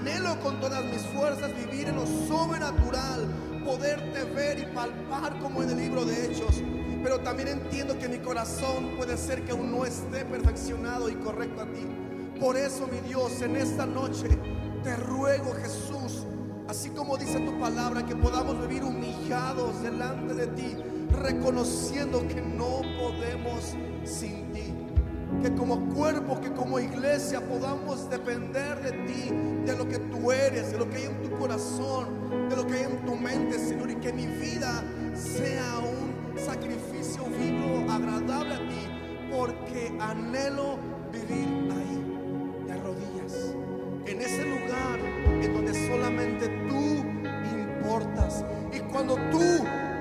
Anhelo 0.01 0.39
con 0.39 0.59
todas 0.59 0.83
mis 0.85 1.03
fuerzas 1.13 1.51
vivir 1.55 1.87
en 1.87 1.95
lo 1.95 2.07
sobrenatural, 2.07 3.27
poderte 3.63 4.23
ver 4.33 4.57
y 4.57 4.65
palpar 4.73 5.37
como 5.37 5.61
en 5.61 5.69
el 5.69 5.77
libro 5.77 6.05
de 6.05 6.25
Hechos. 6.25 6.63
Pero 7.03 7.19
también 7.19 7.49
entiendo 7.49 7.99
que 7.99 8.09
mi 8.09 8.17
corazón 8.17 8.95
puede 8.97 9.15
ser 9.15 9.45
que 9.45 9.51
aún 9.51 9.71
no 9.71 9.85
esté 9.85 10.25
perfeccionado 10.25 11.07
y 11.07 11.13
correcto 11.17 11.61
a 11.61 11.65
ti. 11.65 11.85
Por 12.39 12.57
eso, 12.57 12.87
mi 12.87 12.99
Dios, 13.07 13.43
en 13.43 13.55
esta 13.55 13.85
noche 13.85 14.27
te 14.81 14.95
ruego, 14.95 15.53
Jesús, 15.53 16.25
así 16.67 16.89
como 16.89 17.15
dice 17.15 17.39
tu 17.39 17.59
palabra, 17.59 18.03
que 18.03 18.15
podamos 18.15 18.59
vivir 18.59 18.83
humillados 18.83 19.83
delante 19.83 20.33
de 20.33 20.47
ti, 20.47 20.77
reconociendo 21.11 22.27
que 22.27 22.41
no 22.41 22.81
podemos 22.99 23.75
sin 24.03 24.51
ti. 24.51 24.80
Que 25.41 25.53
como 25.55 25.93
cuerpo, 25.93 26.39
que 26.39 26.51
como 26.51 26.79
iglesia 26.79 27.41
podamos 27.41 28.09
depender 28.09 28.81
de 28.81 28.91
ti, 29.07 29.31
de 29.65 29.75
lo 29.75 29.87
que 29.87 29.97
tú 29.97 30.31
eres, 30.31 30.71
de 30.71 30.77
lo 30.77 30.89
que 30.89 30.97
hay 30.97 31.05
en 31.05 31.21
tu 31.21 31.31
corazón, 31.37 32.49
de 32.49 32.55
lo 32.55 32.67
que 32.67 32.75
hay 32.75 32.83
en 32.83 33.05
tu 33.05 33.15
mente, 33.15 33.57
Señor, 33.57 33.89
y 33.89 33.95
que 33.95 34.13
mi 34.13 34.27
vida 34.27 34.83
sea 35.15 35.79
un 35.79 36.37
sacrificio 36.37 37.23
vivo, 37.25 37.91
agradable 37.91 38.55
a 38.55 38.69
ti, 38.69 38.87
porque 39.31 39.95
anhelo 39.99 40.77
vivir 41.11 41.47
ahí, 41.71 42.65
de 42.67 42.75
rodillas, 42.77 43.55
en 44.05 44.21
ese 44.21 44.43
lugar 44.45 44.99
en 45.43 45.53
donde 45.53 45.73
solamente 45.87 46.47
tú 46.67 47.03
importas. 47.81 48.45
Y 48.71 48.79
cuando 48.91 49.15
tú 49.31 49.41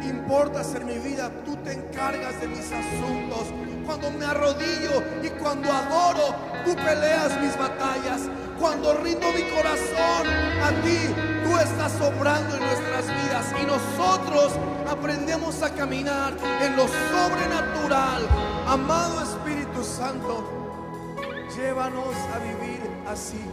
importas 0.03 0.75
en 0.75 0.87
mi 0.87 0.99
vida, 0.99 1.31
tú 1.45 1.57
te 1.57 1.73
encargas 1.73 2.41
de 2.41 2.49
mis 2.49 2.71
asuntos. 2.73 3.53
Cuando 3.91 4.13
me 4.13 4.25
arrodillo 4.25 5.03
y 5.21 5.31
cuando 5.31 5.69
adoro, 5.69 6.37
tú 6.65 6.77
peleas 6.77 7.41
mis 7.41 7.59
batallas. 7.59 8.21
Cuando 8.57 8.95
rindo 8.95 9.27
mi 9.33 9.43
corazón 9.51 10.29
a 10.63 10.71
ti, 10.85 11.13
tú 11.43 11.59
estás 11.59 12.01
obrando 12.01 12.55
en 12.55 12.63
nuestras 12.63 13.07
vidas. 13.09 13.53
Y 13.61 13.67
nosotros 13.67 14.53
aprendemos 14.89 15.61
a 15.65 15.75
caminar 15.75 16.35
en 16.63 16.77
lo 16.77 16.87
sobrenatural. 16.87 18.29
Amado 18.69 19.25
Espíritu 19.25 19.83
Santo, 19.83 21.17
llévanos 21.57 22.15
a 22.33 22.39
vivir 22.39 22.81
así 23.09 23.45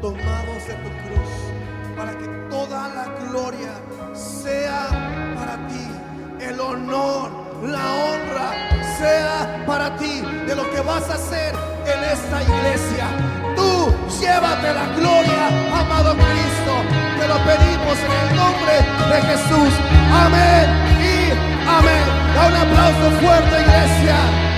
tomados 0.00 0.68
de 0.68 0.74
tu 0.74 0.88
cruz, 1.02 1.96
para 1.96 2.16
que 2.16 2.28
toda 2.48 2.88
la 2.90 3.06
gloria 3.28 3.72
sea 4.14 5.34
para 5.34 5.66
ti, 5.66 6.46
el 6.46 6.60
honor, 6.60 7.39
la 7.62 7.94
honra 7.94 8.50
sea 8.98 9.64
para 9.66 9.96
ti 9.96 10.22
de 10.46 10.54
lo 10.54 10.68
que 10.70 10.80
vas 10.80 11.08
a 11.10 11.14
hacer 11.14 11.54
en 11.84 12.04
esta 12.04 12.42
iglesia. 12.42 13.06
Tú 13.56 13.92
llévate 14.20 14.72
la 14.72 14.86
gloria, 14.96 15.48
amado 15.80 16.14
Cristo, 16.14 16.72
te 17.18 17.28
lo 17.28 17.36
pedimos 17.44 17.98
en 18.06 18.12
el 18.22 18.36
nombre 18.36 18.74
de 19.12 19.22
Jesús. 19.28 19.72
Amén 20.12 20.66
y 21.00 21.32
amén. 21.68 22.04
Da 22.34 22.46
un 22.46 22.56
aplauso 22.56 23.10
fuerte, 23.20 23.60
iglesia. 23.60 24.50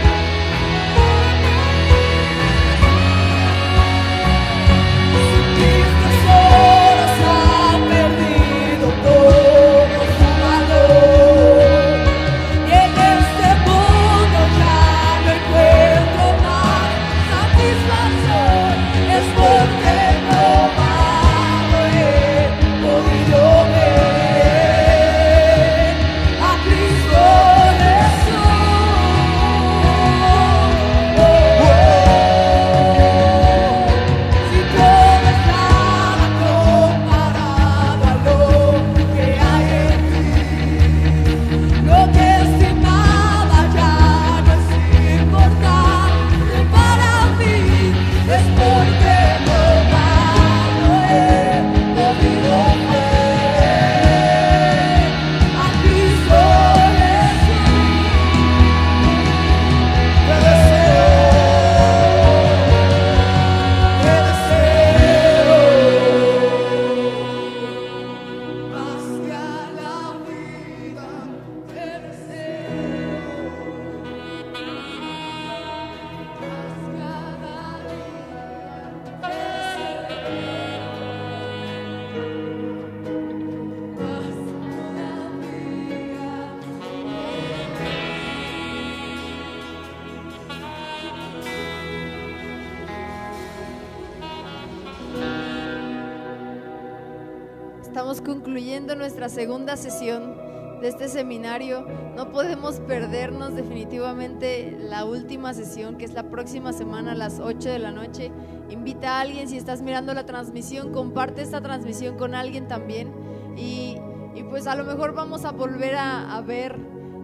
Segunda 99.77 99.77
sesión 99.77 100.81
de 100.81 100.89
este 100.89 101.09
seminario. 101.09 101.87
No 102.17 102.31
podemos 102.31 102.81
perdernos 102.81 103.55
definitivamente 103.55 104.77
la 104.79 105.05
última 105.05 105.55
sesión, 105.55 105.97
que 105.97 106.05
es 106.05 106.13
la 106.13 106.31
próxima 106.31 106.73
semana 106.73 107.13
a 107.13 107.15
las 107.15 107.39
8 107.39 107.69
de 107.71 107.79
la 107.79 107.93
noche. 107.93 108.31
Invita 108.69 109.17
a 109.17 109.21
alguien, 109.21 109.49
si 109.49 109.57
estás 109.57 109.83
mirando 109.83 110.13
la 110.15 110.27
transmisión, 110.27 110.93
comparte 110.93 111.43
esta 111.43 111.61
transmisión 111.61 112.17
con 112.17 112.35
alguien 112.35 112.67
también. 112.69 113.13
Y, 113.57 113.97
y 114.35 114.43
pues 114.45 114.67
a 114.67 114.75
lo 114.75 114.85
mejor 114.85 115.15
vamos 115.15 115.45
a 115.45 115.53
volver 115.53 115.95
a, 115.95 116.37
a 116.37 116.41
ver 116.41 116.79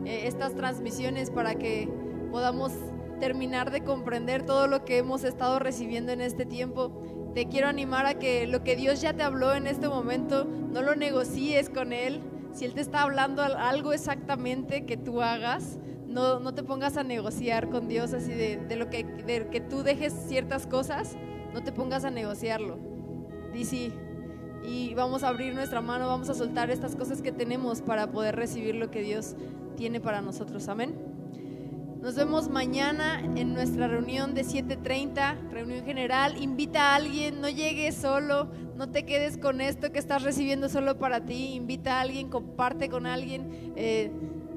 eh, 0.05 0.23
estas 0.27 0.55
transmisiones 0.55 1.31
para 1.31 1.57
que 1.57 1.89
podamos 2.31 2.73
terminar 3.19 3.71
de 3.73 3.83
comprender 3.83 4.45
todo 4.45 4.69
lo 4.69 4.85
que 4.85 4.99
hemos 4.99 5.25
estado 5.25 5.59
recibiendo 5.59 6.13
en 6.13 6.21
este 6.21 6.47
tiempo. 6.47 6.93
Te 7.35 7.49
quiero 7.49 7.69
animar 7.69 8.07
a 8.07 8.15
que 8.15 8.47
lo 8.47 8.63
que 8.63 8.77
Dios 8.77 9.01
ya 9.01 9.13
te 9.15 9.23
habló 9.23 9.55
en 9.55 9.67
este 9.67 9.89
momento, 9.89 10.45
no 10.45 10.83
lo 10.83 10.95
negocies 10.95 11.71
con 11.71 11.93
Él. 11.93 12.23
Si 12.59 12.65
Él 12.65 12.75
te 12.75 12.81
está 12.81 13.03
hablando 13.03 13.41
al- 13.43 13.57
algo 13.57 13.93
exactamente 13.93 14.85
que 14.85 14.97
tú 14.97 15.23
hagas, 15.23 15.79
no, 16.09 16.41
no 16.41 16.55
te 16.55 16.65
pongas 16.65 16.97
a 16.97 17.05
negociar 17.05 17.69
con 17.69 17.87
Dios 17.87 18.13
así 18.13 18.33
de, 18.33 18.57
de 18.57 18.75
lo 18.75 18.91
que, 18.91 19.05
de 19.05 19.47
que 19.47 19.61
tú 19.61 19.85
dejes 19.85 20.13
ciertas 20.27 20.67
cosas, 20.67 21.15
no 21.55 21.63
te 21.63 21.71
pongas 21.71 22.05
a 22.05 22.11
negociarlo. 22.11 22.77
Di 23.53 23.65
sí. 23.65 23.93
Y 24.65 24.93
vamos 24.95 25.23
a 25.23 25.29
abrir 25.29 25.55
nuestra 25.55 25.81
mano, 25.81 26.09
vamos 26.09 26.31
a 26.31 26.35
soltar 26.35 26.69
estas 26.71 26.97
cosas 26.97 27.23
que 27.23 27.31
tenemos 27.31 27.81
para 27.81 28.11
poder 28.11 28.35
recibir 28.35 28.75
lo 28.75 28.91
que 28.91 29.03
Dios 29.03 29.37
tiene 29.77 30.01
para 30.01 30.21
nosotros. 30.21 30.67
Amén. 30.69 30.97
Nos 32.01 32.15
vemos 32.15 32.49
mañana 32.49 33.21
en 33.21 33.55
nuestra 33.55 33.89
reunión 33.89 34.33
de 34.35 34.45
7.30, 34.45 35.51
reunión 35.51 35.85
general. 35.85 36.41
Invita 36.41 36.93
a 36.93 36.95
alguien, 36.95 37.41
no 37.41 37.49
llegues 37.49 37.97
solo, 37.97 38.49
no 38.77 38.89
te 38.89 39.05
quedes 39.05 39.37
con 39.37 39.61
esto 39.61 39.91
que 39.91 39.99
estás 39.99 40.23
recibiendo 40.23 40.69
solo 40.69 40.97
para 40.99 41.25
ti. 41.25 41.55
Invita 41.55 41.99
a 41.99 42.03
alguien, 42.03 42.29
comparte 42.29 42.89
con 42.89 43.05
alguien, 43.05 43.73
eh, 43.75 44.13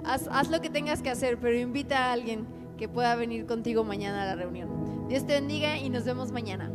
haz, 0.05 0.29
haz 0.31 0.51
lo 0.51 0.61
que 0.61 0.69
tengas 0.69 1.01
que 1.01 1.09
hacer, 1.09 1.39
pero 1.39 1.57
invita 1.57 2.05
a 2.05 2.13
alguien 2.13 2.45
que 2.77 2.87
pueda 2.87 3.15
venir 3.15 3.47
contigo 3.47 3.83
mañana 3.83 4.21
a 4.21 4.25
la 4.27 4.35
reunión. 4.35 5.07
Dios 5.09 5.25
te 5.25 5.33
bendiga 5.33 5.77
y 5.77 5.89
nos 5.89 6.05
vemos 6.05 6.31
mañana. 6.31 6.71